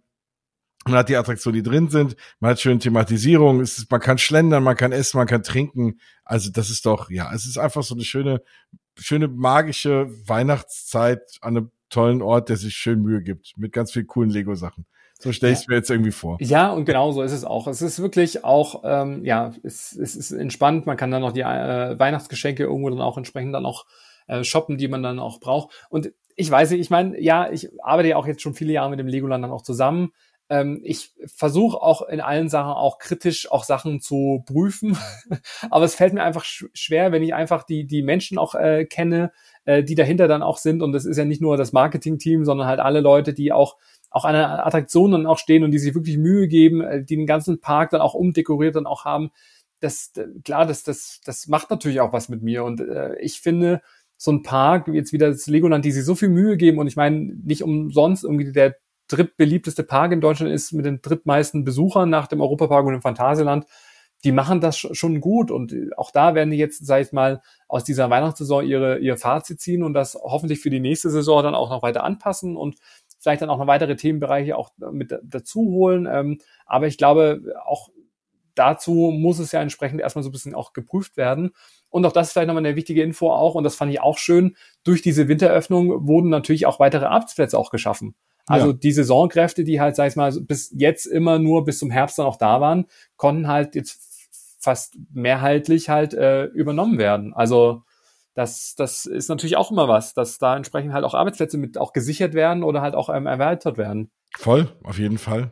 man 0.86 0.96
hat 0.96 1.10
die 1.10 1.16
Attraktionen, 1.16 1.64
die 1.64 1.70
drin 1.70 1.90
sind, 1.90 2.16
man 2.40 2.52
hat 2.52 2.60
schöne 2.60 2.80
Thematisierung, 2.80 3.60
es 3.60 3.78
ist, 3.78 3.92
man 3.92 4.00
kann 4.00 4.18
schlendern, 4.18 4.64
man 4.64 4.76
kann 4.76 4.92
essen, 4.92 5.18
man 5.18 5.28
kann 5.28 5.44
trinken. 5.44 6.00
Also 6.24 6.50
das 6.52 6.70
ist 6.70 6.86
doch, 6.86 7.10
ja, 7.10 7.32
es 7.34 7.46
ist 7.46 7.58
einfach 7.58 7.84
so 7.84 7.94
eine 7.94 8.04
schöne, 8.04 8.42
schöne 8.98 9.28
magische 9.28 10.08
Weihnachtszeit 10.28 11.38
an 11.42 11.58
einem 11.58 11.72
tollen 11.90 12.22
Ort, 12.22 12.50
der 12.50 12.58
sich 12.58 12.74
schön 12.74 13.02
Mühe 13.02 13.22
gibt, 13.22 13.54
mit 13.58 13.74
ganz 13.74 13.92
vielen 13.92 14.08
coolen 14.08 14.30
Lego-Sachen. 14.30 14.86
So 15.20 15.32
stelle 15.32 15.54
ich 15.54 15.60
es 15.60 15.68
mir 15.68 15.76
jetzt 15.76 15.92
irgendwie 15.92 16.12
vor. 16.12 16.38
Ja, 16.42 16.72
und 16.72 16.86
genau 16.86 17.12
so 17.12 17.22
ist 17.22 17.32
es 17.32 17.46
auch. 17.46 17.68
Es 17.68 17.84
ist 17.84 18.02
wirklich 18.02 18.44
auch, 18.44 18.82
ähm, 18.84 19.24
ja, 19.24 19.54
es, 19.62 19.96
es 19.96 20.16
ist 20.16 20.32
entspannt. 20.32 20.88
Man 20.88 20.98
kann 20.98 21.12
dann 21.12 21.22
noch 21.22 21.32
die 21.32 21.42
äh, 21.42 22.00
Weihnachtsgeschenke 22.00 22.64
irgendwo 22.64 22.90
dann 22.90 23.02
auch 23.02 23.18
entsprechend 23.18 23.54
dann 23.54 23.68
auch 23.68 23.86
äh, 24.26 24.44
shoppen, 24.44 24.80
die 24.80 24.88
man 24.88 25.04
dann 25.04 25.20
auch 25.20 25.40
braucht. 25.40 25.86
Und 25.92 26.12
ich 26.36 26.50
weiß 26.50 26.72
nicht, 26.72 26.80
ich 26.80 26.90
meine, 26.90 27.22
ja, 27.22 27.52
ich 27.52 27.70
arbeite 27.84 28.10
ja 28.10 28.16
auch 28.16 28.26
jetzt 28.26 28.42
schon 28.42 28.56
viele 28.56 28.74
Jahre 28.74 28.90
mit 28.90 29.00
dem 29.00 29.06
Legoland 29.06 29.44
dann 29.44 29.52
auch 29.52 29.62
zusammen 29.62 30.12
ähm, 30.52 30.82
ich 30.84 31.14
versuche 31.34 31.82
auch 31.82 32.02
in 32.10 32.20
allen 32.20 32.50
Sachen 32.50 32.74
auch 32.74 33.00
kritisch 33.00 33.50
auch 33.50 33.64
Sachen 33.64 34.02
zu 34.02 34.44
prüfen, 34.46 34.98
aber 35.72 35.86
es 35.86 35.96
fällt 35.96 36.14
mir 36.14 36.24
einfach 36.24 36.44
sch 36.44 36.66
schwer, 36.74 37.14
wenn 37.14 37.24
ich 37.24 37.34
einfach 37.34 37.64
die 37.64 37.88
die 37.88 38.04
Menschen 38.04 38.38
auch 38.38 38.54
äh, 38.54 38.86
kenne, 38.86 39.32
äh, 39.64 39.82
die 39.82 39.96
dahinter 39.96 40.28
dann 40.28 40.44
auch 40.44 40.58
sind. 40.58 40.84
Und 40.84 40.92
das 40.92 41.06
ist 41.06 41.16
ja 41.16 41.24
nicht 41.24 41.42
nur 41.42 41.56
das 41.56 41.72
Marketing-Team, 41.72 42.44
sondern 42.44 42.68
halt 42.68 42.82
alle 42.82 43.00
Leute, 43.00 43.34
die 43.34 43.54
auch 43.54 43.78
auch 44.10 44.26
an 44.26 44.34
dann 44.36 45.26
auch 45.26 45.38
stehen 45.38 45.64
und 45.64 45.72
die 45.72 45.80
sich 45.80 45.96
wirklich 45.96 46.18
Mühe 46.18 46.50
geben, 46.50 46.82
äh, 46.82 47.02
die 47.02 47.16
den 47.16 47.28
ganzen 47.28 47.62
Park 47.62 47.92
dann 47.92 48.02
auch 48.02 48.14
umdekoriert 48.14 48.76
dann 48.76 48.88
auch 48.88 49.06
haben. 49.06 49.32
Das 49.80 50.12
klar, 50.44 50.66
das 50.66 50.84
das 50.84 51.22
das 51.24 51.48
macht 51.48 51.70
natürlich 51.70 52.02
auch 52.02 52.12
was 52.12 52.28
mit 52.28 52.44
mir. 52.44 52.66
Und 52.66 52.82
äh, 52.82 53.16
ich 53.22 53.40
finde 53.40 53.82
so 54.18 54.32
ein 54.34 54.44
Park, 54.44 54.90
jetzt 54.90 55.14
wieder 55.14 55.30
das 55.30 55.48
Legoland, 55.48 55.86
die 55.86 55.92
sich 55.94 56.04
so 56.04 56.14
viel 56.16 56.30
Mühe 56.30 56.58
geben 56.58 56.78
und 56.78 56.88
ich 56.88 56.98
meine, 56.98 57.18
nicht 57.44 57.64
umsonst 57.64 58.26
irgendwie 58.26 58.52
der 58.52 58.76
drittbeliebteste 59.12 59.84
Park 59.84 60.12
in 60.12 60.22
Deutschland 60.22 60.52
ist 60.52 60.72
mit 60.72 60.86
den 60.86 61.02
drittmeisten 61.02 61.64
Besuchern 61.64 62.10
nach 62.10 62.28
dem 62.28 62.42
Europapark 62.42 62.86
und 62.86 62.94
dem 62.94 63.02
Phantasialand. 63.02 63.66
Die 64.24 64.32
machen 64.32 64.62
das 64.62 64.78
schon 64.78 65.20
gut 65.20 65.50
und 65.50 65.74
auch 65.98 66.12
da 66.12 66.36
werden 66.36 66.52
die 66.52 66.58
jetzt, 66.58 66.86
sag 66.86 67.02
ich 67.02 67.12
mal, 67.12 67.42
aus 67.68 67.84
dieser 67.84 68.10
Weihnachtssaison 68.12 68.64
ihre, 68.64 69.00
ihr 69.00 69.18
Fazit 69.18 69.60
ziehen 69.60 69.84
und 69.84 69.94
das 69.94 70.16
hoffentlich 70.16 70.60
für 70.60 70.70
die 70.70 70.80
nächste 70.80 71.10
Saison 71.10 71.42
dann 71.42 71.56
auch 71.56 71.72
noch 71.72 71.82
weiter 71.82 72.04
anpassen 72.04 72.56
und 72.56 72.78
vielleicht 73.20 73.42
dann 73.42 73.50
auch 73.50 73.58
noch 73.58 73.68
weitere 73.68 73.96
Themenbereiche 73.96 74.58
auch 74.58 74.72
mit 74.92 75.18
dazu 75.24 75.62
holen. 75.62 76.08
Ähm, 76.12 76.40
aber 76.66 76.88
ich 76.88 76.98
glaube, 76.98 77.42
auch 77.66 77.90
dazu 78.56 79.12
muss 79.14 79.40
es 79.40 79.52
ja 79.52 79.62
entsprechend 79.62 80.02
erstmal 80.02 80.24
so 80.24 80.30
ein 80.30 80.34
bisschen 80.34 80.56
auch 80.56 80.74
geprüft 80.74 81.18
werden. 81.18 81.52
Und 81.90 82.06
auch 82.06 82.12
das 82.12 82.28
ist 82.28 82.34
vielleicht 82.34 82.48
nochmal 82.48 82.66
eine 82.66 82.76
wichtige 82.76 83.04
Info 83.04 83.32
auch, 83.32 83.56
und 83.56 83.64
das 83.64 83.76
fand 83.76 83.92
ich 83.92 84.02
auch 84.02 84.18
schön, 84.18 84.56
durch 84.84 85.02
diese 85.02 85.28
Winteröffnung 85.28 86.08
wurden 86.08 86.30
natürlich 86.30 86.66
auch 86.66 86.80
weitere 86.80 87.06
Arbeitsplätze 87.06 87.58
auch 87.58 87.72
geschaffen. 87.72 88.16
Also 88.48 88.68
ja. 88.68 88.74
die 88.74 88.92
Saisonkräfte, 88.92 89.64
die 89.64 89.80
halt, 89.80 89.96
sag 89.96 90.08
ich 90.08 90.16
mal, 90.16 90.32
bis 90.42 90.74
jetzt 90.76 91.06
immer 91.06 91.40
nur 91.40 91.64
bis 91.66 91.80
zum 91.80 91.92
Herbst 91.92 92.18
dann 92.20 92.26
auch 92.26 92.38
da 92.38 92.62
waren, 92.62 92.86
konnten 93.18 93.48
halt 93.48 93.76
jetzt 93.76 94.12
fast 94.60 94.98
mehrheitlich 95.12 95.90
halt 95.90 96.14
äh, 96.14 96.46
übernommen 96.46 96.98
werden. 96.98 97.34
Also 97.34 97.84
das, 98.34 98.76
das 98.76 99.06
ist 99.06 99.30
natürlich 99.30 99.58
auch 99.58 99.72
immer 99.72 99.88
was, 99.88 100.14
dass 100.14 100.38
da 100.38 100.56
entsprechend 100.56 100.94
halt 100.94 101.04
auch 101.04 101.14
Arbeitsplätze 101.14 101.58
mit 101.58 101.78
auch 101.78 101.94
gesichert 101.94 102.34
werden 102.34 102.64
oder 102.64 102.82
halt 102.82 102.96
auch 102.96 103.10
ähm, 103.10 103.26
erweitert 103.26 103.78
werden. 103.78 104.12
Voll, 104.38 104.70
auf 104.84 105.00
jeden 105.00 105.18
Fall. 105.18 105.52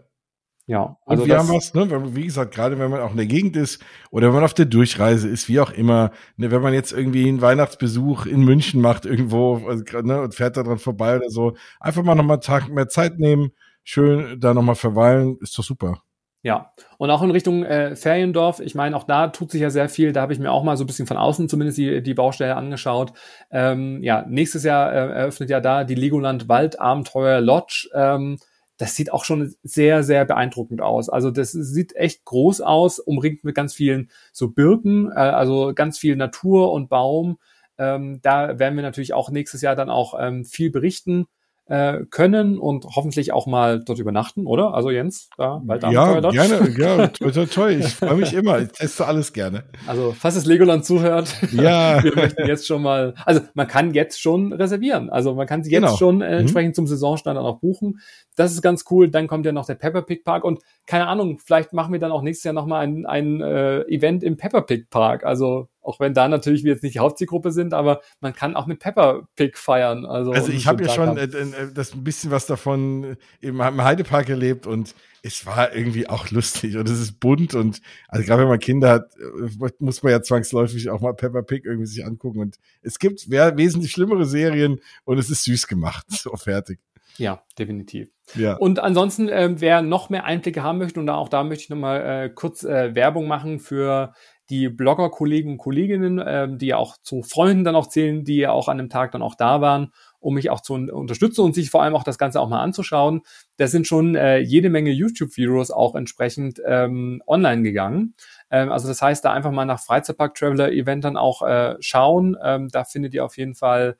Ja, 0.70 0.98
also 1.08 1.24
und 1.24 1.30
wir 1.30 1.40
haben 1.40 1.50
was, 1.50 1.74
ne, 1.74 2.16
wie 2.16 2.26
gesagt, 2.26 2.54
gerade 2.54 2.78
wenn 2.78 2.92
man 2.92 3.02
auch 3.02 3.10
in 3.10 3.18
der 3.18 3.26
Gegend 3.26 3.56
ist 3.58 3.84
oder 4.12 4.28
wenn 4.28 4.36
man 4.36 4.44
auf 4.44 4.54
der 4.54 4.68
Durchreise 4.68 5.28
ist, 5.28 5.50
wie 5.50 5.60
auch 5.60 5.72
immer, 5.72 6.12
ne, 6.38 6.52
wenn 6.52 6.62
man 6.62 6.76
jetzt 6.76 6.92
irgendwie 6.92 7.28
einen 7.28 7.42
Weihnachtsbesuch 7.42 8.28
in 8.28 8.42
München 8.42 8.80
macht 8.80 9.08
irgendwo 9.08 9.66
also, 9.68 9.84
ne, 10.04 10.22
und 10.22 10.36
fährt 10.36 10.58
da 10.58 10.62
dran 10.62 10.78
vorbei 10.78 11.16
oder 11.16 11.32
so, 11.32 11.56
einfach 11.80 12.04
mal 12.04 12.14
nochmal 12.14 12.36
einen 12.36 12.44
Tag 12.44 12.70
mehr 12.70 12.88
Zeit 12.88 13.18
nehmen, 13.18 13.50
schön 13.84 14.40
da 14.40 14.54
nochmal 14.54 14.76
verweilen, 14.76 15.40
ist 15.42 15.58
doch 15.58 15.64
super. 15.64 16.04
Ja, 16.44 16.72
und 17.00 17.10
auch 17.10 17.24
in 17.24 17.32
Richtung 17.32 17.64
äh, 17.64 17.96
Feriendorf, 17.96 18.60
ich 18.60 18.76
meine, 18.76 18.96
auch 18.96 19.06
da 19.06 19.30
tut 19.30 19.50
sich 19.50 19.62
ja 19.62 19.72
sehr 19.72 19.90
viel, 19.90 20.14
da 20.14 20.22
habe 20.22 20.34
ich 20.34 20.40
mir 20.40 20.52
auch 20.52 20.64
mal 20.64 20.78
so 20.78 20.84
ein 20.84 20.88
bisschen 20.88 21.08
von 21.08 21.18
außen 21.18 21.50
zumindest 21.50 21.80
die, 21.80 22.04
die 22.04 22.14
Baustelle 22.14 22.56
angeschaut. 22.56 23.14
Ähm, 23.50 24.04
ja, 24.04 24.24
nächstes 24.30 24.64
Jahr 24.64 24.94
äh, 24.94 24.98
eröffnet 24.98 25.50
ja 25.50 25.62
da 25.62 25.84
die 25.84 25.96
Legoland 25.96 26.48
Waldabenteuer 26.48 27.42
Lodge. 27.42 27.90
Ähm, 27.96 28.38
das 28.80 28.96
sieht 28.96 29.12
auch 29.12 29.26
schon 29.26 29.54
sehr, 29.62 30.04
sehr 30.04 30.24
beeindruckend 30.24 30.82
aus. 30.82 31.10
Also 31.10 31.32
das 31.32 31.52
sieht 31.52 31.96
echt 31.98 32.24
groß 32.24 32.62
aus, 32.62 33.00
umringt 33.00 33.44
mit 33.44 33.54
ganz 33.54 33.74
vielen 33.74 34.10
so 34.32 34.50
Birken, 34.50 35.12
äh, 35.12 35.16
also 35.16 35.74
ganz 35.76 36.00
viel 36.00 36.16
Natur 36.16 36.72
und 36.72 36.90
Baum. 36.90 37.40
Ähm, 37.78 38.22
da 38.22 38.58
werden 38.58 38.76
wir 38.78 38.82
natürlich 38.82 39.14
auch 39.14 39.32
nächstes 39.32 39.62
Jahr 39.62 39.76
dann 39.76 39.90
auch 39.90 40.16
ähm, 40.18 40.46
viel 40.46 40.72
berichten. 40.72 41.26
Äh, 41.70 42.06
können 42.10 42.58
und 42.58 42.86
hoffentlich 42.96 43.32
auch 43.32 43.46
mal 43.46 43.80
dort 43.80 44.00
übernachten, 44.00 44.48
oder? 44.48 44.74
Also 44.74 44.90
Jens, 44.90 45.30
da 45.38 45.62
bald 45.64 45.84
Ja, 45.84 46.20
dort. 46.20 46.34
gerne, 46.34 46.70
ja, 46.78 47.08
toll, 47.08 47.32
toll, 47.32 47.48
toll. 47.48 47.72
Ich 47.80 47.94
freue 47.94 48.16
mich 48.16 48.34
immer. 48.34 48.60
Ich 48.60 48.70
teste 48.70 49.06
alles 49.06 49.34
gerne. 49.34 49.66
Also, 49.86 50.16
falls 50.18 50.36
es 50.36 50.46
Legoland 50.46 50.84
zuhört, 50.84 51.34
ja. 51.52 52.04
wir 52.04 52.16
möchten 52.16 52.48
jetzt 52.48 52.66
schon 52.66 52.82
mal, 52.82 53.14
also 53.24 53.42
man 53.54 53.68
kann 53.68 53.94
jetzt 53.94 54.20
schon 54.20 54.52
reservieren. 54.52 55.10
Also 55.12 55.36
man 55.36 55.46
kann 55.46 55.64
sie 55.64 55.72
jetzt 55.72 55.84
genau. 55.84 55.96
schon 55.96 56.22
äh, 56.22 56.34
mhm. 56.34 56.40
entsprechend 56.40 56.72
mhm. 56.72 56.76
zum 56.76 56.88
Saisonstand 56.88 57.38
dann 57.38 57.46
auch 57.46 57.60
buchen. 57.60 58.00
Das 58.36 58.52
ist 58.52 58.64
ganz 58.64 58.86
cool. 58.90 59.10
Dann 59.10 59.28
kommt 59.28 59.46
ja 59.46 59.52
noch 59.52 59.68
der 59.68 59.76
Pepper 59.76 60.02
Pig 60.02 60.24
Park 60.24 60.44
und 60.44 60.62
keine 60.88 61.08
Ahnung, 61.08 61.38
vielleicht 61.38 61.74
machen 61.74 61.94
wir 61.94 62.00
dann 62.00 62.12
auch 62.12 62.24
nächstes 62.24 62.46
Jahr 62.46 62.54
nochmal 62.54 62.84
ein, 62.84 63.06
ein 63.06 63.42
äh, 63.42 63.82
Event 63.84 64.24
im 64.24 64.38
Pepper 64.38 64.64
Pig 64.64 64.90
Park. 64.90 65.24
Also 65.24 65.68
auch 65.90 66.00
wenn 66.00 66.14
da 66.14 66.28
natürlich 66.28 66.64
wir 66.64 66.72
jetzt 66.72 66.84
nicht 66.84 66.96
die 66.96 67.00
Hauptzielgruppe 67.00 67.52
sind, 67.52 67.74
aber 67.74 68.02
man 68.22 68.34
kann 68.34 68.56
auch 68.56 68.68
mit 68.68 68.80
Pepper 68.80 69.28
Pig 69.36 69.58
feiern. 69.58 70.06
Also, 70.06 70.32
also 70.32 70.52
ich 70.52 70.68
habe 70.68 70.84
ja 70.84 70.90
schon 70.90 71.18
äh, 71.18 71.24
äh, 71.24 71.74
das 71.74 71.94
ein 71.94 72.04
bisschen 72.04 72.30
was 72.30 72.46
davon 72.46 73.18
im, 73.42 73.60
im 73.60 73.84
Heidepark 73.84 74.30
erlebt 74.30 74.68
und 74.68 74.94
es 75.24 75.46
war 75.46 75.74
irgendwie 75.74 76.08
auch 76.08 76.30
lustig 76.30 76.78
und 76.78 76.88
es 76.88 77.00
ist 77.00 77.20
bunt 77.20 77.56
und 77.56 77.82
also 78.08 78.26
gerade 78.26 78.44
wenn 78.44 78.50
man 78.50 78.60
Kinder 78.60 78.90
hat, 78.92 79.16
äh, 79.18 79.70
muss 79.80 80.04
man 80.04 80.12
ja 80.12 80.22
zwangsläufig 80.22 80.90
auch 80.92 81.02
mal 81.02 81.14
Pepper 81.14 81.42
Pig 81.42 81.66
irgendwie 81.66 81.88
sich 81.88 82.06
angucken 82.06 82.40
und 82.40 82.58
es 82.82 83.00
gibt 83.00 83.30
wesentlich 83.30 83.92
schlimmere 83.92 84.26
Serien 84.26 84.80
und 85.06 85.18
es 85.18 85.30
ist 85.30 85.44
süß 85.44 85.68
gemacht. 85.68 86.06
So 86.20 86.36
fertig. 86.36 86.80
Ja, 87.18 87.44
definitiv. 87.58 88.10
Ja. 88.36 88.56
Und 88.56 88.80
ansonsten, 88.80 89.30
äh, 89.30 89.50
wer 89.60 89.82
noch 89.82 90.10
mehr 90.10 90.26
Einblicke 90.26 90.64
haben 90.64 90.78
möchte, 90.78 91.00
und 91.00 91.10
auch 91.10 91.30
da 91.30 91.44
möchte 91.44 91.64
ich 91.64 91.70
nochmal 91.70 92.26
äh, 92.26 92.30
kurz 92.30 92.64
äh, 92.64 92.94
Werbung 92.96 93.28
machen 93.28 93.60
für 93.60 94.14
die 94.50 94.70
Blogger-Kollegen 94.70 95.52
und 95.52 95.58
Kolleginnen, 95.58 96.22
ähm, 96.26 96.58
die 96.58 96.68
ja 96.68 96.78
auch 96.78 96.98
zu 97.02 97.22
Freunden 97.22 97.64
dann 97.64 97.76
auch 97.76 97.88
zählen, 97.88 98.24
die 98.24 98.38
ja 98.38 98.52
auch 98.52 98.68
an 98.68 98.78
dem 98.78 98.90
Tag 98.90 99.12
dann 99.12 99.22
auch 99.22 99.36
da 99.36 99.62
waren, 99.62 99.92
um 100.20 100.34
mich 100.34 100.50
auch 100.50 100.62
zu 100.62 100.74
unterstützen 100.74 101.42
und 101.42 101.56
sich 101.56 101.70
vor 101.70 101.84
allem 101.84 101.96
auch 101.96 102.04
das 102.04 102.18
Ganze 102.18 102.42
auch 102.42 102.50
mal 102.50 102.62
anzuschauen. 102.62 103.22
Da 103.58 103.68
sind 103.68 103.88
schon 103.88 104.16
äh, 104.16 104.40
jede 104.40 104.70
Menge 104.70 104.92
YouTube-Videos 104.92 105.72
auch 105.72 105.96
entsprechend 105.96 106.62
ähm, 106.66 107.22
online 107.28 107.62
gegangen. 107.62 108.16
Ähm, 108.50 108.72
also 108.72 108.88
das 108.88 109.02
heißt, 109.02 109.24
da 109.24 109.34
einfach 109.34 109.52
mal 109.52 109.66
nach 109.66 109.80
Freizeitpark 109.80 110.36
Traveler 110.36 110.72
Event 110.72 111.04
dann 111.04 111.18
auch 111.18 111.42
äh, 111.42 111.76
schauen. 111.80 112.36
Ähm, 112.44 112.70
da 112.70 112.84
findet 112.84 113.14
ihr 113.14 113.24
auf 113.24 113.38
jeden 113.38 113.56
Fall 113.56 113.98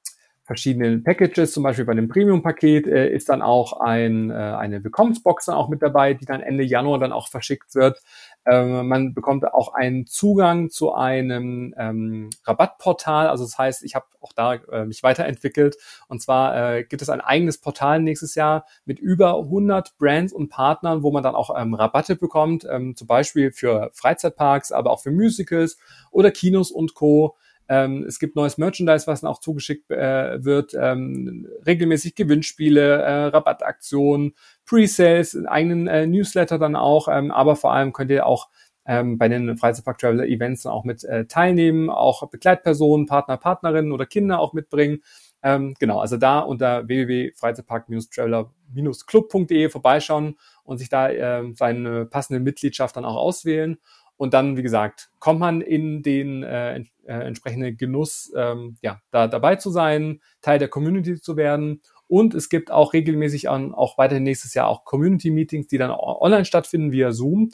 verschiedenen 0.49 1.05
Packages, 1.05 1.53
zum 1.53 1.63
Beispiel 1.63 1.85
bei 1.85 1.93
dem 1.93 2.09
Premium-Paket, 2.09 2.87
äh, 2.87 3.13
ist 3.13 3.29
dann 3.29 3.43
auch 3.43 3.81
ein, 3.81 4.31
äh, 4.31 4.35
eine 4.35 4.83
Willkommensbox 4.83 5.45
dann 5.45 5.55
auch 5.55 5.69
mit 5.69 5.83
dabei, 5.83 6.15
die 6.15 6.25
dann 6.25 6.41
Ende 6.41 6.65
Januar 6.65 6.99
dann 6.99 7.13
auch 7.13 7.29
verschickt 7.29 7.75
wird. 7.75 8.01
Ähm, 8.47 8.89
man 8.89 9.13
bekommt 9.13 9.45
auch 9.45 9.75
einen 9.75 10.07
Zugang 10.07 10.71
zu 10.71 10.95
einem 10.95 11.75
ähm, 11.77 12.31
Rabattportal. 12.45 13.29
Also 13.29 13.45
das 13.45 13.59
heißt, 13.59 13.85
ich 13.85 13.95
habe 13.95 14.07
auch 14.23 14.33
da 14.33 14.55
äh, 14.55 14.87
mich 14.87 15.03
weiterentwickelt. 15.03 15.77
Und 16.09 16.23
zwar 16.23 16.77
äh, 16.77 16.85
gibt 16.85 17.03
es 17.03 17.11
ein 17.11 17.21
eigenes 17.21 17.59
Portal 17.59 18.01
nächstes 18.01 18.35
Jahr 18.35 18.65
mit 18.87 18.99
über 18.99 19.39
100 19.39 19.99
Brands 19.99 20.33
und 20.33 20.49
Partnern, 20.49 21.03
wo 21.03 21.13
man 21.13 21.23
dann 21.23 21.35
auch 21.35 21.55
ähm, 21.55 21.75
Rabatte 21.75 22.17
bekommt, 22.17 22.67
ähm, 22.71 22.97
zum 22.97 23.07
Beispiel 23.07 23.53
für 23.53 23.91
Freizeitparks, 23.93 24.73
aber 24.73 24.93
auch 24.93 25.03
für 25.03 25.11
Musicals 25.11 25.77
oder 26.11 26.31
Kinos 26.31 26.71
und 26.71 26.95
Co. 26.95 27.37
Ähm, 27.69 28.05
es 28.09 28.19
gibt 28.19 28.35
neues 28.37 28.59
Merchandise, 28.59 29.07
was 29.07 29.21
dann 29.21 29.31
auch 29.31 29.41
zugeschickt 29.41 29.91
äh, 29.91 30.45
wird, 30.45 30.73
ähm, 30.79 31.47
regelmäßig 31.67 32.15
Gewinnspiele, 32.15 33.03
äh, 33.03 33.25
Rabattaktionen, 33.27 34.35
Pre-Sales, 34.65 35.37
eigenen 35.47 35.87
äh, 35.87 36.07
Newsletter 36.07 36.59
dann 36.59 36.77
auch, 36.77 37.09
ähm, 37.09 37.31
aber 37.31 37.57
vor 37.57 37.73
allem 37.73 37.93
könnt 37.93 38.11
ihr 38.11 38.25
auch 38.27 38.49
ähm, 38.87 39.19
bei 39.19 39.29
den 39.29 39.59
Freizeitpark 39.59 39.99
Traveler 39.99 40.27
Events 40.27 40.63
dann 40.63 40.73
auch 40.73 40.85
mit 40.85 41.05
äh, 41.05 41.27
teilnehmen, 41.27 41.91
auch 41.91 42.27
Begleitpersonen, 42.31 43.05
Partner, 43.07 43.37
Partnerinnen 43.37 43.93
oder 43.93 44.07
Kinder 44.07 44.41
auch 44.41 44.55
mitbringen. 44.55 45.03
Ähm, 45.43 45.75
genau, 45.79 46.01
also 46.01 46.17
da 46.17 46.39
unter 46.41 46.89
www.freizeitpark-traveler-club.de 46.89 49.69
vorbeischauen 49.69 50.39
und 50.65 50.79
sich 50.79 50.89
da 50.89 51.11
äh, 51.11 51.53
seine 51.55 52.07
passende 52.07 52.41
Mitgliedschaft 52.41 52.97
dann 52.97 53.05
auch 53.05 53.17
auswählen. 53.17 53.77
Und 54.19 54.35
dann, 54.35 54.57
wie 54.57 54.63
gesagt, 54.63 55.11
kommt 55.21 55.39
man 55.39 55.61
in 55.61 56.03
den 56.03 56.43
äh, 56.43 56.81
äh, 56.81 56.85
entsprechenden 57.07 57.77
Genuss, 57.77 58.33
ähm, 58.37 58.77
ja, 58.83 59.01
da 59.13 59.29
dabei 59.29 59.57
zu 59.57 59.71
sein, 59.71 60.21
Teil 60.43 60.59
der 60.59 60.69
Community 60.69 61.21
zu 61.21 61.37
werden. 61.37 61.81
Und 62.09 62.35
es 62.35 62.49
gibt 62.49 62.73
auch 62.73 62.95
regelmäßig 62.95 63.49
an, 63.49 63.73
auch 63.73 63.97
weiterhin 63.97 64.25
nächstes 64.25 64.55
Jahr 64.55 64.67
auch 64.67 64.85
Community-Meetings, 64.85 65.69
die 65.69 65.79
dann 65.79 65.93
online 65.93 66.45
stattfinden 66.45 66.91
via 66.91 67.13
Zoom. 67.13 67.51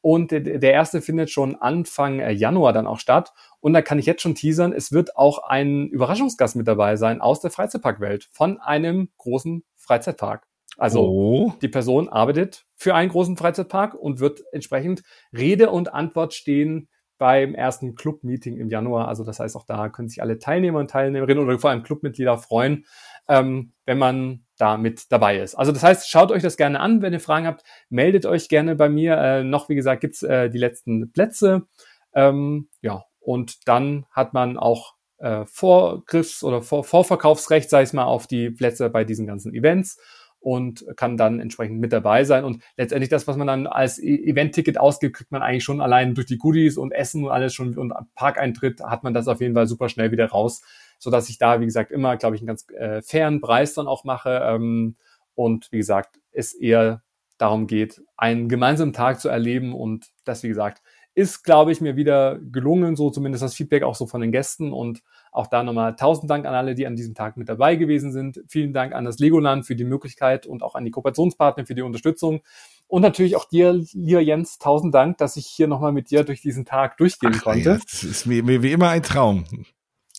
Und 0.00 0.32
der, 0.32 0.40
der 0.40 0.72
erste 0.72 1.00
findet 1.00 1.30
schon 1.30 1.54
Anfang 1.54 2.18
äh, 2.18 2.32
Januar 2.32 2.72
dann 2.72 2.88
auch 2.88 2.98
statt. 2.98 3.32
Und 3.60 3.72
da 3.72 3.82
kann 3.82 4.00
ich 4.00 4.06
jetzt 4.06 4.22
schon 4.22 4.34
teasern, 4.34 4.72
es 4.72 4.90
wird 4.90 5.16
auch 5.16 5.44
ein 5.44 5.86
Überraschungsgast 5.88 6.56
mit 6.56 6.66
dabei 6.66 6.96
sein 6.96 7.20
aus 7.20 7.40
der 7.40 7.52
Freizeitparkwelt 7.52 8.28
von 8.32 8.58
einem 8.58 9.10
großen 9.18 9.62
Freizeitpark. 9.76 10.47
Also 10.78 11.02
oh. 11.02 11.52
die 11.60 11.68
Person 11.68 12.08
arbeitet 12.08 12.64
für 12.76 12.94
einen 12.94 13.10
großen 13.10 13.36
Freizeitpark 13.36 13.94
und 13.94 14.20
wird 14.20 14.42
entsprechend 14.52 15.02
Rede 15.36 15.70
und 15.70 15.92
Antwort 15.92 16.34
stehen 16.34 16.88
beim 17.18 17.56
ersten 17.56 17.96
Club-Meeting 17.96 18.56
im 18.56 18.70
Januar. 18.70 19.08
Also 19.08 19.24
das 19.24 19.40
heißt, 19.40 19.56
auch 19.56 19.66
da 19.66 19.88
können 19.88 20.08
sich 20.08 20.22
alle 20.22 20.38
Teilnehmer 20.38 20.78
und 20.78 20.88
Teilnehmerinnen 20.88 21.44
oder 21.44 21.58
vor 21.58 21.70
allem 21.70 21.82
Clubmitglieder 21.82 22.38
freuen, 22.38 22.86
ähm, 23.28 23.72
wenn 23.86 23.98
man 23.98 24.44
da 24.56 24.76
mit 24.76 25.10
dabei 25.10 25.38
ist. 25.38 25.56
Also 25.56 25.72
das 25.72 25.82
heißt, 25.82 26.08
schaut 26.08 26.30
euch 26.30 26.42
das 26.42 26.56
gerne 26.56 26.78
an. 26.78 27.02
Wenn 27.02 27.12
ihr 27.12 27.20
Fragen 27.20 27.46
habt, 27.46 27.64
meldet 27.88 28.24
euch 28.24 28.48
gerne 28.48 28.76
bei 28.76 28.88
mir. 28.88 29.16
Äh, 29.16 29.42
noch, 29.42 29.68
wie 29.68 29.74
gesagt, 29.74 30.00
gibt's 30.00 30.22
äh, 30.22 30.48
die 30.48 30.58
letzten 30.58 31.10
Plätze. 31.10 31.66
Ähm, 32.14 32.68
ja, 32.82 33.02
und 33.18 33.66
dann 33.66 34.06
hat 34.12 34.32
man 34.32 34.56
auch 34.56 34.94
äh, 35.18 35.44
Vorgriffs- 35.46 36.44
oder 36.44 36.62
Vor 36.62 36.84
Vorverkaufsrecht, 36.84 37.68
sage 37.68 37.84
ich 37.84 37.92
mal, 37.92 38.04
auf 38.04 38.28
die 38.28 38.50
Plätze 38.50 38.88
bei 38.90 39.02
diesen 39.02 39.26
ganzen 39.26 39.52
Events 39.52 39.98
und 40.40 40.84
kann 40.96 41.16
dann 41.16 41.40
entsprechend 41.40 41.80
mit 41.80 41.92
dabei 41.92 42.24
sein. 42.24 42.44
Und 42.44 42.62
letztendlich 42.76 43.08
das, 43.08 43.26
was 43.26 43.36
man 43.36 43.46
dann 43.46 43.66
als 43.66 43.98
e- 43.98 44.24
Event-Ticket 44.24 44.78
ausgibt, 44.78 45.16
kriegt 45.16 45.32
man 45.32 45.42
eigentlich 45.42 45.64
schon 45.64 45.80
allein 45.80 46.14
durch 46.14 46.26
die 46.26 46.38
Goodies 46.38 46.76
und 46.78 46.92
Essen 46.92 47.24
und 47.24 47.30
alles 47.30 47.54
schon 47.54 47.76
und 47.76 47.92
Parkeintritt 48.14 48.80
hat 48.80 49.04
man 49.04 49.14
das 49.14 49.28
auf 49.28 49.40
jeden 49.40 49.54
Fall 49.54 49.66
super 49.66 49.88
schnell 49.88 50.12
wieder 50.12 50.26
raus, 50.26 50.62
so 50.98 51.10
dass 51.10 51.28
ich 51.28 51.38
da, 51.38 51.60
wie 51.60 51.66
gesagt, 51.66 51.90
immer, 51.90 52.16
glaube 52.16 52.36
ich, 52.36 52.42
einen 52.42 52.48
ganz 52.48 52.66
äh, 52.70 53.02
fairen 53.02 53.40
Preis 53.40 53.74
dann 53.74 53.86
auch 53.86 54.04
mache. 54.04 54.40
Ähm, 54.44 54.96
und 55.34 55.70
wie 55.70 55.78
gesagt, 55.78 56.20
es 56.32 56.52
eher 56.54 57.02
darum 57.38 57.66
geht, 57.66 58.02
einen 58.16 58.48
gemeinsamen 58.48 58.92
Tag 58.92 59.20
zu 59.20 59.28
erleben 59.28 59.72
und 59.72 60.08
das, 60.24 60.42
wie 60.42 60.48
gesagt, 60.48 60.82
ist, 61.14 61.42
glaube 61.42 61.72
ich, 61.72 61.80
mir 61.80 61.96
wieder 61.96 62.38
gelungen, 62.38 62.94
so 62.96 63.10
zumindest 63.10 63.42
das 63.42 63.54
Feedback 63.54 63.82
auch 63.82 63.94
so 63.94 64.06
von 64.06 64.20
den 64.20 64.32
Gästen 64.32 64.72
und 64.72 65.02
auch 65.38 65.46
da 65.46 65.62
nochmal 65.62 65.94
tausend 65.94 66.28
Dank 66.28 66.46
an 66.46 66.54
alle, 66.54 66.74
die 66.74 66.86
an 66.86 66.96
diesem 66.96 67.14
Tag 67.14 67.36
mit 67.36 67.48
dabei 67.48 67.76
gewesen 67.76 68.10
sind. 68.10 68.42
Vielen 68.48 68.72
Dank 68.72 68.92
an 68.92 69.04
das 69.04 69.18
Legoland 69.20 69.64
für 69.64 69.76
die 69.76 69.84
Möglichkeit 69.84 70.46
und 70.46 70.64
auch 70.64 70.74
an 70.74 70.84
die 70.84 70.90
Kooperationspartner 70.90 71.64
für 71.64 71.76
die 71.76 71.82
Unterstützung. 71.82 72.40
Und 72.88 73.02
natürlich 73.02 73.36
auch 73.36 73.44
dir, 73.44 73.72
lieber 73.92 74.20
Jens, 74.20 74.58
tausend 74.58 74.94
Dank, 74.94 75.18
dass 75.18 75.36
ich 75.36 75.46
hier 75.46 75.68
nochmal 75.68 75.92
mit 75.92 76.10
dir 76.10 76.24
durch 76.24 76.42
diesen 76.42 76.64
Tag 76.64 76.96
durchgehen 76.96 77.34
Ach, 77.36 77.44
konnte. 77.44 77.70
Ja, 77.70 77.78
das 77.78 78.02
ist 78.02 78.26
mir, 78.26 78.42
mir 78.42 78.64
wie 78.64 78.72
immer 78.72 78.88
ein 78.88 79.04
Traum. 79.04 79.44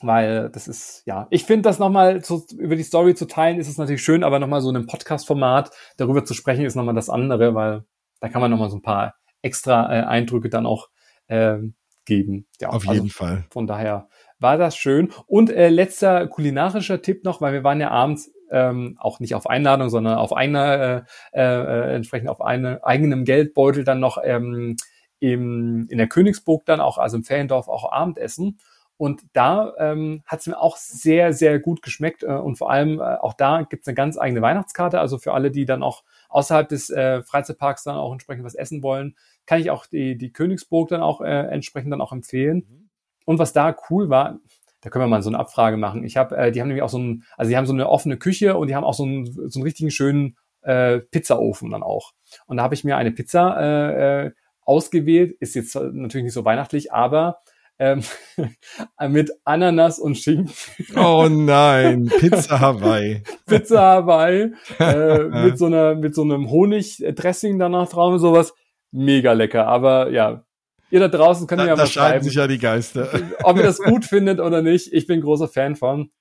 Weil 0.02 0.50
das 0.52 0.70
ist, 0.70 1.04
ja, 1.06 1.28
ich 1.30 1.44
finde 1.44 1.64
das 1.64 1.80
nochmal 1.80 2.22
über 2.58 2.78
die 2.78 2.84
Story 2.84 3.14
zu 3.14 3.28
teilen, 3.28 3.60
ist 3.60 3.68
es 3.68 3.78
natürlich 3.78 4.02
schön, 4.02 4.24
aber 4.24 4.40
nochmal 4.40 4.62
so 4.62 4.70
in 4.70 4.78
einem 4.78 4.88
Podcast-Format 4.88 5.72
darüber 5.98 6.24
zu 6.24 6.34
sprechen, 6.34 6.64
ist 6.64 6.76
nochmal 6.76 6.96
das 6.96 7.10
andere, 7.10 7.54
weil 7.54 7.84
da 8.22 8.30
kann 8.30 8.40
man 8.40 8.50
nochmal 8.50 8.70
so 8.70 8.78
ein 8.78 8.82
paar 8.82 9.16
extra 9.42 9.94
äh, 9.94 10.04
Eindrücke 10.06 10.48
dann 10.48 10.66
auch 10.66 10.88
äh, 11.28 11.58
geben. 12.06 12.48
Ja, 12.62 12.70
Auf 12.70 12.86
jeden 12.86 13.02
also 13.02 13.10
Fall. 13.10 13.46
Von 13.52 13.68
daher 13.68 14.08
war 14.40 14.58
das 14.58 14.76
schön. 14.76 15.12
Und 15.28 15.52
äh, 15.52 15.70
letzter 15.70 16.28
kulinarischer 16.28 17.02
Tipp 17.02 17.24
noch, 17.24 17.42
weil 17.42 17.54
wir 17.54 17.64
waren 17.64 17.80
ja 17.80 17.92
abends 17.92 18.32
ähm, 18.52 18.98
auch 19.00 19.20
nicht 19.20 19.36
auf 19.36 19.48
Einladung, 19.48 19.90
sondern 19.90 20.18
auf 20.18 20.34
einer 20.34 21.06
äh, 21.34 21.42
äh, 21.42 21.96
entsprechend 21.96 22.30
auf 22.30 22.42
eine, 22.42 22.84
eigenem 22.84 23.26
Geldbeutel 23.26 23.84
dann 23.84 24.00
noch 24.00 24.18
ähm, 24.24 24.76
im, 25.20 25.88
in 25.90 25.98
der 25.98 26.08
Königsburg 26.08 26.66
dann 26.66 26.80
auch, 26.80 26.98
also 26.98 27.18
im 27.18 27.24
Feriendorf 27.24 27.68
auch 27.68 27.92
Abendessen. 27.92 28.60
Und 28.98 29.22
da 29.32 29.74
ähm, 29.78 30.24
hat 30.26 30.42
es 30.42 30.48
mir 30.48 30.60
auch 30.60 30.76
sehr, 30.76 31.32
sehr 31.32 31.60
gut 31.60 31.82
geschmeckt. 31.82 32.24
Äh, 32.24 32.34
und 32.34 32.58
vor 32.58 32.70
allem 32.70 33.00
äh, 33.00 33.16
auch 33.16 33.34
da 33.34 33.62
gibt 33.62 33.84
es 33.84 33.88
eine 33.88 33.96
ganz 33.96 34.18
eigene 34.18 34.42
Weihnachtskarte. 34.42 35.00
Also 35.00 35.18
für 35.18 35.34
alle, 35.34 35.52
die 35.52 35.66
dann 35.66 35.84
auch 35.84 36.04
außerhalb 36.28 36.68
des 36.68 36.90
äh, 36.90 37.24
Freizeitparks 37.24 37.84
dann 37.84 37.96
auch 37.96 38.12
entsprechend 38.12 38.44
was 38.44 38.56
essen 38.56 38.84
wollen, 38.84 39.16
kann 39.46 39.62
ich 39.62 39.72
auch 39.72 39.86
die, 39.86 40.18
die 40.18 40.34
Königsburg 40.34 40.90
dann 40.90 41.02
auch 41.02 41.22
äh, 41.22 41.48
entsprechend 41.48 41.94
dann 41.94 42.02
auch 42.02 42.12
empfehlen. 42.12 42.66
Mhm. 42.70 42.89
Und 43.30 43.38
was 43.38 43.54
da 43.54 43.76
cool 43.92 44.10
war, 44.10 44.40
da 44.82 44.90
können 44.90 45.04
wir 45.04 45.08
mal 45.08 45.22
so 45.22 45.30
eine 45.30 45.38
Abfrage 45.38 45.78
machen. 45.78 46.04
Ich 46.04 46.18
habe, 46.18 46.36
äh, 46.36 46.52
die 46.52 46.62
haben 46.62 46.68
nämlich 46.68 46.82
auch 46.82 46.90
so 46.90 46.98
ein, 46.98 47.26
also 47.38 47.52
die 47.52 47.56
haben 47.56 47.68
so 47.68 47.74
eine 47.74 47.88
offene 47.88 48.18
Küche 48.18 48.58
und 48.58 48.70
die 48.70 48.76
haben 48.76 48.84
auch 48.84 48.96
so 48.96 49.04
einen, 49.04 49.28
so 49.28 49.60
einen 49.60 49.64
richtigen 49.64 49.92
schönen 49.92 50.36
äh, 50.64 50.98
Pizzaofen 50.98 51.70
dann 51.70 51.84
auch. 51.84 52.14
Und 52.48 52.58
da 52.58 52.64
habe 52.64 52.74
ich 52.74 52.84
mir 52.84 52.98
eine 52.98 53.12
Pizza 53.12 53.56
äh, 53.62 54.26
äh, 54.26 54.32
ausgewählt. 54.62 55.38
Ist 55.40 55.54
jetzt 55.54 55.76
natürlich 55.76 56.24
nicht 56.24 56.34
so 56.34 56.44
weihnachtlich, 56.44 56.92
aber 56.92 57.38
ähm, 57.78 58.02
mit 59.10 59.32
Ananas 59.44 60.00
und 60.00 60.18
Schinken. 60.18 60.52
Oh 60.96 61.28
nein, 61.30 62.06
Pizza 62.20 62.60
Hawaii. 62.60 63.22
Pizza 63.46 63.80
Hawaii 63.80 64.54
äh, 64.80 65.20
mit 65.46 65.60
so 65.60 65.68
einer 65.68 65.94
mit 65.94 66.16
so 66.16 66.24
einem 66.24 66.50
Honigdressing 66.50 67.60
danach 67.60 67.90
drauf, 67.90 68.20
sowas 68.20 68.56
mega 68.92 69.34
lecker. 69.34 69.68
Aber 69.68 70.10
ja, 70.10 70.46
ihr 70.92 71.00
da 71.00 71.08
draußen 71.08 71.48
könnt 71.48 71.62
da, 71.62 71.66
ja 71.66 71.76
mal 71.76 71.84
da 71.84 71.88
schreiben, 71.88 72.24
sich 72.24 72.36
ja 72.36 72.48
die 72.48 72.58
Geister. 72.58 73.10
ob 73.44 73.58
ihr 73.58 73.64
das 73.64 73.80
gut 73.80 74.06
findet 74.06 74.40
oder 74.40 74.62
nicht. 74.62 74.94
Ich 74.94 75.08
bin 75.08 75.22
großer 75.22 75.48
Fan 75.48 75.76
von. 75.76 76.12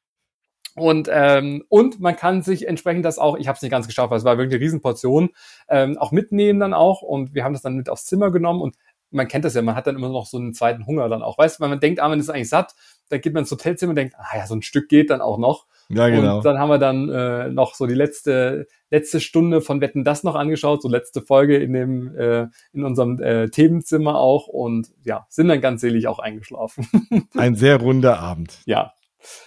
Und, 0.74 1.08
ähm, 1.12 1.64
und 1.68 2.00
man 2.00 2.14
kann 2.14 2.42
sich 2.42 2.68
entsprechend 2.68 3.04
das 3.04 3.18
auch, 3.18 3.36
ich 3.36 3.48
habe 3.48 3.56
es 3.56 3.62
nicht 3.62 3.70
ganz 3.70 3.86
geschafft, 3.86 4.10
weil 4.10 4.18
es 4.18 4.24
war 4.24 4.38
wirklich 4.38 4.54
eine 4.54 4.64
Riesenportion, 4.64 5.30
ähm, 5.68 5.98
auch 5.98 6.12
mitnehmen 6.12 6.60
dann 6.60 6.74
auch. 6.74 7.02
Und 7.02 7.34
wir 7.34 7.44
haben 7.44 7.52
das 7.52 7.62
dann 7.62 7.74
mit 7.74 7.88
aufs 7.88 8.06
Zimmer 8.06 8.30
genommen 8.30 8.62
und 8.62 8.76
man 9.10 9.26
kennt 9.26 9.44
das 9.44 9.54
ja, 9.54 9.62
man 9.62 9.74
hat 9.74 9.86
dann 9.86 9.96
immer 9.96 10.10
noch 10.10 10.26
so 10.26 10.36
einen 10.36 10.54
zweiten 10.54 10.86
Hunger 10.86 11.08
dann 11.08 11.22
auch. 11.22 11.38
Weißt 11.38 11.58
du, 11.58 11.62
weil 11.62 11.70
man 11.70 11.80
denkt, 11.80 12.00
ah, 12.00 12.08
man 12.08 12.20
ist 12.20 12.28
eigentlich 12.28 12.50
satt, 12.50 12.74
dann 13.08 13.20
geht 13.20 13.32
man 13.32 13.42
ins 13.42 13.50
Hotelzimmer 13.50 13.90
und 13.90 13.96
denkt, 13.96 14.14
ah 14.18 14.36
ja, 14.36 14.46
so 14.46 14.54
ein 14.54 14.62
Stück 14.62 14.88
geht 14.88 15.10
dann 15.10 15.20
auch 15.20 15.38
noch. 15.38 15.66
Ja, 15.88 16.08
genau. 16.08 16.36
Und 16.38 16.44
dann 16.44 16.58
haben 16.58 16.68
wir 16.68 16.78
dann 16.78 17.08
äh, 17.08 17.48
noch 17.48 17.74
so 17.74 17.86
die 17.86 17.94
letzte 17.94 18.66
letzte 18.90 19.20
Stunde 19.20 19.60
von 19.60 19.80
Wetten 19.80 20.04
das 20.04 20.22
noch 20.22 20.34
angeschaut, 20.34 20.82
so 20.82 20.88
letzte 20.88 21.22
Folge 21.22 21.56
in 21.56 21.72
dem 21.72 22.14
äh, 22.16 22.46
in 22.72 22.84
unserem 22.84 23.20
äh, 23.20 23.48
Themenzimmer 23.48 24.18
auch 24.18 24.48
und 24.48 24.88
ja, 25.04 25.26
sind 25.28 25.48
dann 25.48 25.60
ganz 25.60 25.80
selig 25.80 26.08
auch 26.08 26.18
eingeschlafen. 26.18 26.86
Ein 27.36 27.54
sehr 27.54 27.80
runder 27.80 28.18
Abend. 28.20 28.60
Ja. 28.66 28.92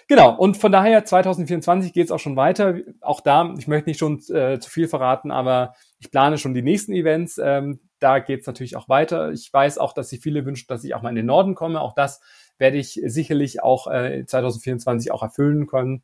Genau, 0.07 0.35
und 0.35 0.57
von 0.57 0.71
daher 0.71 1.05
2024 1.05 1.93
geht 1.93 2.05
es 2.05 2.11
auch 2.11 2.19
schon 2.19 2.35
weiter. 2.35 2.75
Auch 2.99 3.21
da, 3.21 3.53
ich 3.57 3.69
möchte 3.69 3.89
nicht 3.89 3.99
schon 3.99 4.19
äh, 4.29 4.59
zu 4.59 4.69
viel 4.69 4.89
verraten, 4.89 5.31
aber 5.31 5.75
ich 5.99 6.11
plane 6.11 6.37
schon 6.37 6.53
die 6.53 6.61
nächsten 6.61 6.91
Events. 6.91 7.39
Ähm, 7.41 7.79
da 7.99 8.19
geht 8.19 8.41
es 8.41 8.47
natürlich 8.47 8.75
auch 8.75 8.89
weiter. 8.89 9.31
Ich 9.31 9.51
weiß 9.51 9.77
auch, 9.77 9.93
dass 9.93 10.09
sich 10.09 10.19
viele 10.19 10.45
wünschen, 10.45 10.65
dass 10.67 10.83
ich 10.83 10.93
auch 10.93 11.01
mal 11.01 11.09
in 11.09 11.15
den 11.15 11.25
Norden 11.25 11.55
komme. 11.55 11.79
Auch 11.79 11.93
das 11.93 12.19
werde 12.57 12.77
ich 12.77 12.99
sicherlich 13.05 13.63
auch 13.63 13.87
äh, 13.87 14.25
2024 14.25 15.11
auch 15.11 15.23
erfüllen 15.23 15.67
können. 15.67 16.03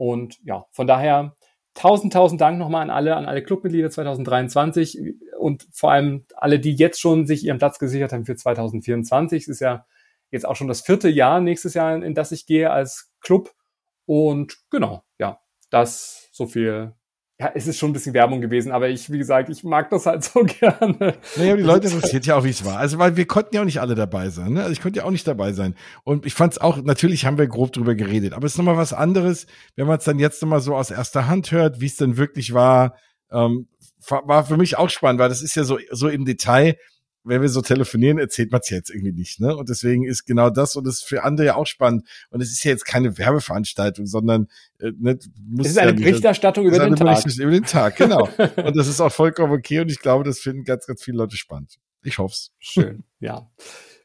Und 0.00 0.38
ja, 0.44 0.64
von 0.70 0.86
daher 0.86 1.34
tausend, 1.74 2.14
tausend 2.14 2.40
Dank 2.40 2.58
nochmal 2.58 2.80
an 2.84 2.88
alle, 2.88 3.16
an 3.16 3.26
alle 3.26 3.42
Clubmitglieder 3.42 3.90
2023 3.90 4.98
und 5.38 5.66
vor 5.74 5.92
allem 5.92 6.24
alle, 6.36 6.58
die 6.58 6.74
jetzt 6.74 6.98
schon 6.98 7.26
sich 7.26 7.44
ihren 7.44 7.58
Platz 7.58 7.78
gesichert 7.78 8.14
haben 8.14 8.24
für 8.24 8.34
2024. 8.34 9.42
Es 9.42 9.48
ist 9.48 9.60
ja 9.60 9.84
jetzt 10.30 10.48
auch 10.48 10.56
schon 10.56 10.68
das 10.68 10.80
vierte 10.80 11.10
Jahr 11.10 11.42
nächstes 11.42 11.74
Jahr, 11.74 12.02
in 12.02 12.14
das 12.14 12.32
ich 12.32 12.46
gehe 12.46 12.70
als 12.70 13.12
Club. 13.20 13.52
Und 14.06 14.56
genau, 14.70 15.04
ja, 15.18 15.38
das 15.68 16.30
so 16.32 16.46
viel 16.46 16.94
ja, 17.40 17.50
es 17.54 17.66
ist 17.66 17.78
schon 17.78 17.90
ein 17.90 17.92
bisschen 17.94 18.12
Werbung 18.12 18.42
gewesen, 18.42 18.70
aber 18.70 18.90
ich, 18.90 19.10
wie 19.10 19.16
gesagt, 19.16 19.48
ich 19.48 19.64
mag 19.64 19.88
das 19.88 20.04
halt 20.04 20.22
so 20.24 20.44
gerne. 20.44 21.14
Naja, 21.36 21.56
die 21.56 21.62
Leute 21.62 21.88
interessiert 21.88 22.26
ja 22.26 22.36
auch, 22.36 22.44
wie 22.44 22.50
es 22.50 22.66
war. 22.66 22.76
Also, 22.76 22.98
weil 22.98 23.16
wir 23.16 23.26
konnten 23.26 23.54
ja 23.54 23.62
auch 23.62 23.64
nicht 23.64 23.80
alle 23.80 23.94
dabei 23.94 24.28
sein. 24.28 24.52
Ne? 24.52 24.60
Also 24.60 24.72
ich 24.72 24.82
konnte 24.82 24.98
ja 24.98 25.06
auch 25.06 25.10
nicht 25.10 25.26
dabei 25.26 25.54
sein. 25.54 25.74
Und 26.04 26.26
ich 26.26 26.34
fand 26.34 26.52
es 26.52 26.58
auch, 26.60 26.82
natürlich 26.82 27.24
haben 27.24 27.38
wir 27.38 27.46
grob 27.46 27.72
drüber 27.72 27.94
geredet, 27.94 28.34
aber 28.34 28.44
es 28.44 28.52
ist 28.52 28.58
nochmal 28.58 28.76
was 28.76 28.92
anderes, 28.92 29.46
wenn 29.74 29.86
man 29.86 29.96
es 29.96 30.04
dann 30.04 30.18
jetzt 30.18 30.42
nochmal 30.42 30.60
so 30.60 30.76
aus 30.76 30.90
erster 30.90 31.28
Hand 31.28 31.50
hört, 31.50 31.80
wie 31.80 31.86
es 31.86 31.96
denn 31.96 32.18
wirklich 32.18 32.52
war. 32.52 32.96
Ähm, 33.32 33.68
war 34.06 34.44
für 34.44 34.58
mich 34.58 34.76
auch 34.76 34.90
spannend, 34.90 35.20
weil 35.20 35.28
das 35.30 35.40
ist 35.40 35.54
ja 35.54 35.64
so, 35.64 35.78
so 35.90 36.08
im 36.08 36.26
Detail 36.26 36.76
wenn 37.24 37.42
wir 37.42 37.48
so 37.48 37.60
telefonieren, 37.60 38.18
erzählt 38.18 38.50
man 38.50 38.60
es 38.62 38.70
jetzt 38.70 38.90
irgendwie 38.90 39.12
nicht. 39.12 39.40
Ne? 39.40 39.54
Und 39.56 39.68
deswegen 39.68 40.04
ist 40.04 40.24
genau 40.24 40.50
das 40.50 40.76
und 40.76 40.86
das 40.86 40.96
ist 40.96 41.04
für 41.04 41.22
andere 41.22 41.46
ja 41.48 41.54
auch 41.56 41.66
spannend. 41.66 42.06
Und 42.30 42.40
es 42.40 42.50
ist 42.50 42.64
ja 42.64 42.70
jetzt 42.70 42.86
keine 42.86 43.18
Werbeveranstaltung, 43.18 44.06
sondern 44.06 44.48
äh, 44.78 44.92
ne, 44.98 45.18
muss 45.46 45.66
es 45.66 45.72
ist 45.72 45.78
eine 45.78 45.90
ja 45.90 45.96
Berichterstattung 45.96 46.66
über 46.66 46.78
den 46.78 46.96
Tag. 46.96 47.24
Über 47.26 47.50
den 47.50 47.64
Tag, 47.64 47.96
genau. 47.96 48.28
und 48.56 48.76
das 48.76 48.88
ist 48.88 49.00
auch 49.00 49.12
vollkommen 49.12 49.52
okay 49.52 49.80
und 49.80 49.90
ich 49.90 50.00
glaube, 50.00 50.24
das 50.24 50.40
finden 50.40 50.64
ganz, 50.64 50.86
ganz 50.86 51.02
viele 51.02 51.18
Leute 51.18 51.36
spannend. 51.36 51.78
Ich 52.02 52.18
hoffe 52.18 52.32
es. 52.32 52.52
Schön, 52.58 53.04
ja. 53.20 53.50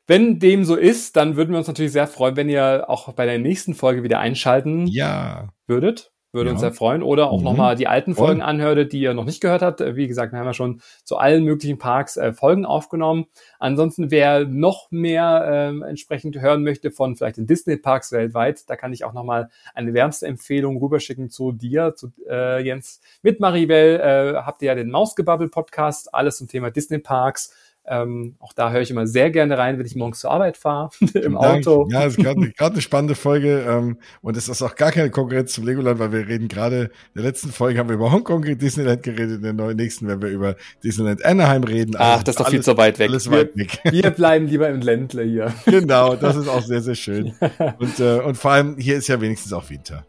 Wenn 0.08 0.38
dem 0.40 0.66
so 0.66 0.76
ist, 0.76 1.16
dann 1.16 1.36
würden 1.36 1.52
wir 1.52 1.58
uns 1.58 1.68
natürlich 1.68 1.92
sehr 1.92 2.08
freuen, 2.08 2.36
wenn 2.36 2.50
ihr 2.50 2.90
auch 2.90 3.12
bei 3.14 3.26
der 3.26 3.40
nächsten 3.40 3.74
Folge 3.74 4.04
wieder 4.04 4.20
einschalten 4.20 4.86
ja. 4.88 5.50
würdet. 5.66 6.12
Würde 6.36 6.50
ja. 6.50 6.52
uns 6.52 6.60
sehr 6.60 6.74
freuen. 6.74 7.02
Oder 7.02 7.32
auch 7.32 7.40
mhm. 7.40 7.46
nochmal 7.46 7.76
die 7.78 7.88
alten 7.88 8.14
Folgen 8.14 8.42
Voll. 8.42 8.50
anhörte, 8.50 8.86
die 8.86 9.00
ihr 9.00 9.14
noch 9.14 9.24
nicht 9.24 9.40
gehört 9.40 9.62
habt. 9.62 9.80
Wie 9.80 10.08
gesagt, 10.08 10.34
wir 10.34 10.40
haben 10.40 10.46
ja 10.46 10.54
schon 10.54 10.82
zu 11.06 11.16
allen 11.16 11.46
möglichen 11.46 11.78
Parks 11.78 12.18
äh, 12.18 12.34
Folgen 12.34 12.66
aufgenommen. 12.66 13.28
Ansonsten, 13.58 14.12
wer 14.12 14.46
noch 14.46 14.92
mehr 14.92 15.72
äh, 15.82 15.90
entsprechend 15.90 16.40
hören 16.42 16.64
möchte 16.64 16.92
von 16.92 17.16
vielleicht 17.16 17.38
den 17.38 17.48
Disney-Parks 17.48 18.12
weltweit, 18.12 18.70
da 18.70 18.76
kann 18.76 18.92
ich 18.92 19.06
auch 19.06 19.14
nochmal 19.14 19.50
eine 19.74 19.94
wärmste 19.94 20.28
Empfehlung 20.28 20.78
rüberschicken 20.78 21.30
zu 21.30 21.54
dir, 21.54 21.96
zu 21.96 22.12
äh, 22.30 22.62
Jens. 22.62 23.00
Mit 23.22 23.40
Maribel 23.40 24.00
äh, 24.02 24.38
habt 24.42 24.62
ihr 24.62 24.68
ja 24.68 24.76
den 24.76 24.92
Mausgebabbel-Podcast, 24.92 26.14
alles 26.14 26.38
zum 26.38 26.50
Thema 26.50 26.70
Disney-Parks 26.70 27.54
ähm, 27.88 28.36
auch 28.40 28.54
da 28.54 28.72
höre 28.72 28.82
ich 28.82 28.92
immer 28.92 29.08
sehr 29.08 29.30
gerne 29.32 29.58
rein, 29.58 29.78
wenn 29.78 29.86
ich 29.86 29.96
morgens 29.96 30.20
zur 30.20 30.32
Arbeit 30.32 30.58
fahre, 30.58 30.90
im 31.14 31.38
Auto. 31.38 31.88
Ja, 31.92 32.06
es 32.06 32.18
ist 32.18 32.24
gerade 32.24 32.74
eine 32.74 32.82
spannende 32.82 33.16
Folge 33.16 33.66
ähm, 33.68 33.98
und 34.22 34.38
es 34.38 34.50
ist 34.50 34.62
auch 34.62 34.76
gar 34.76 34.92
keine 34.92 35.12
Konkurrenz 35.12 35.54
zum 35.54 35.66
Legoland, 35.66 36.00
weil 36.00 36.12
wir 36.12 36.28
reden 36.28 36.48
gerade, 36.48 36.84
in 36.84 36.90
der 37.16 37.24
letzten 37.24 37.50
Folge 37.50 37.80
haben 37.80 37.90
wir 37.90 37.96
über 37.96 38.12
Hongkong 38.12 38.42
Disneyland 38.58 39.04
geredet, 39.04 39.38
in 39.38 39.44
der 39.44 39.54
neuen 39.54 39.78
nächsten 39.78 40.08
werden 40.08 40.22
wir 40.22 40.30
über 40.30 40.56
Disneyland 40.84 41.24
Anaheim 41.24 41.64
reden. 41.64 41.96
Also 41.96 42.20
Ach, 42.20 42.24
das 42.24 42.34
ist 42.34 42.40
doch 42.40 42.46
alles, 42.46 42.54
viel 42.54 42.64
zu 42.64 42.78
weit 42.78 43.00
weg. 43.00 43.10
Alles 43.10 43.30
weit 43.30 43.56
weg. 43.56 43.80
Wir 43.84 44.10
bleiben 44.12 44.48
lieber 44.48 44.70
im 44.70 44.82
Ländle 44.82 45.24
hier. 45.24 45.54
Genau, 45.66 46.16
das 46.16 46.36
ist 46.38 46.48
auch 46.48 46.62
sehr, 46.62 46.82
sehr 46.82 46.96
schön. 46.96 47.34
Und, 47.80 48.00
äh, 48.00 48.20
und 48.20 48.38
vor 48.38 48.52
allem, 48.52 48.78
hier 48.78 48.96
ist 48.96 49.08
ja 49.08 49.20
wenigstens 49.20 49.52
auch 49.52 49.70
Winter. 49.70 50.06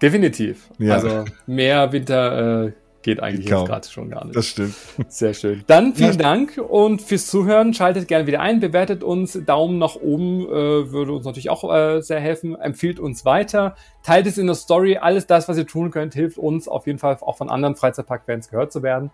Definitiv. 0.00 0.68
Ja. 0.78 0.94
Also 0.94 1.24
mehr 1.46 1.90
Winter 1.92 2.66
äh, 2.66 2.72
geht 3.06 3.22
eigentlich 3.22 3.48
jetzt 3.48 3.66
gerade 3.66 3.88
schon 3.88 4.10
gar 4.10 4.24
nicht. 4.24 4.36
Das 4.36 4.46
stimmt. 4.46 4.74
Sehr 5.08 5.32
schön. 5.32 5.62
Dann 5.68 5.94
vielen. 5.94 6.18
Dank 6.18 6.58
und 6.58 7.00
fürs 7.00 7.28
Zuhören. 7.28 7.72
Schaltet 7.72 8.08
gerne 8.08 8.26
wieder 8.26 8.40
ein, 8.40 8.58
bewertet 8.58 9.04
uns. 9.04 9.38
Daumen 9.46 9.78
nach 9.78 9.94
oben 9.94 10.44
äh, 10.44 10.90
würde 10.90 11.12
uns 11.12 11.24
natürlich 11.24 11.48
auch 11.48 11.72
äh, 11.72 12.02
sehr 12.02 12.18
helfen. 12.18 12.56
Empfiehlt 12.56 12.98
uns 12.98 13.24
weiter. 13.24 13.76
Teilt 14.02 14.26
es 14.26 14.38
in 14.38 14.46
der 14.46 14.56
Story. 14.56 14.96
Alles 14.96 15.28
das, 15.28 15.48
was 15.48 15.56
ihr 15.56 15.68
tun 15.68 15.92
könnt, 15.92 16.14
hilft 16.14 16.36
uns 16.36 16.66
auf 16.66 16.88
jeden 16.88 16.98
Fall 16.98 17.16
auch 17.20 17.36
von 17.36 17.48
anderen 17.48 17.76
Freizeitpark-Fans 17.76 18.50
gehört 18.50 18.72
zu 18.72 18.82
werden. 18.82 19.12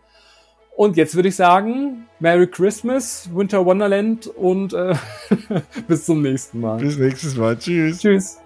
Und 0.74 0.96
jetzt 0.96 1.14
würde 1.14 1.28
ich 1.28 1.36
sagen, 1.36 2.06
Merry 2.18 2.46
Christmas, 2.46 3.28
Winter 3.34 3.66
Wonderland 3.66 4.26
und 4.26 4.72
äh, 4.72 4.94
bis 5.86 6.06
zum 6.06 6.22
nächsten 6.22 6.60
Mal. 6.60 6.78
Bis 6.78 6.96
nächstes 6.96 7.36
Mal. 7.36 7.58
Tschüss. 7.58 7.98
Tschüss. 8.00 8.41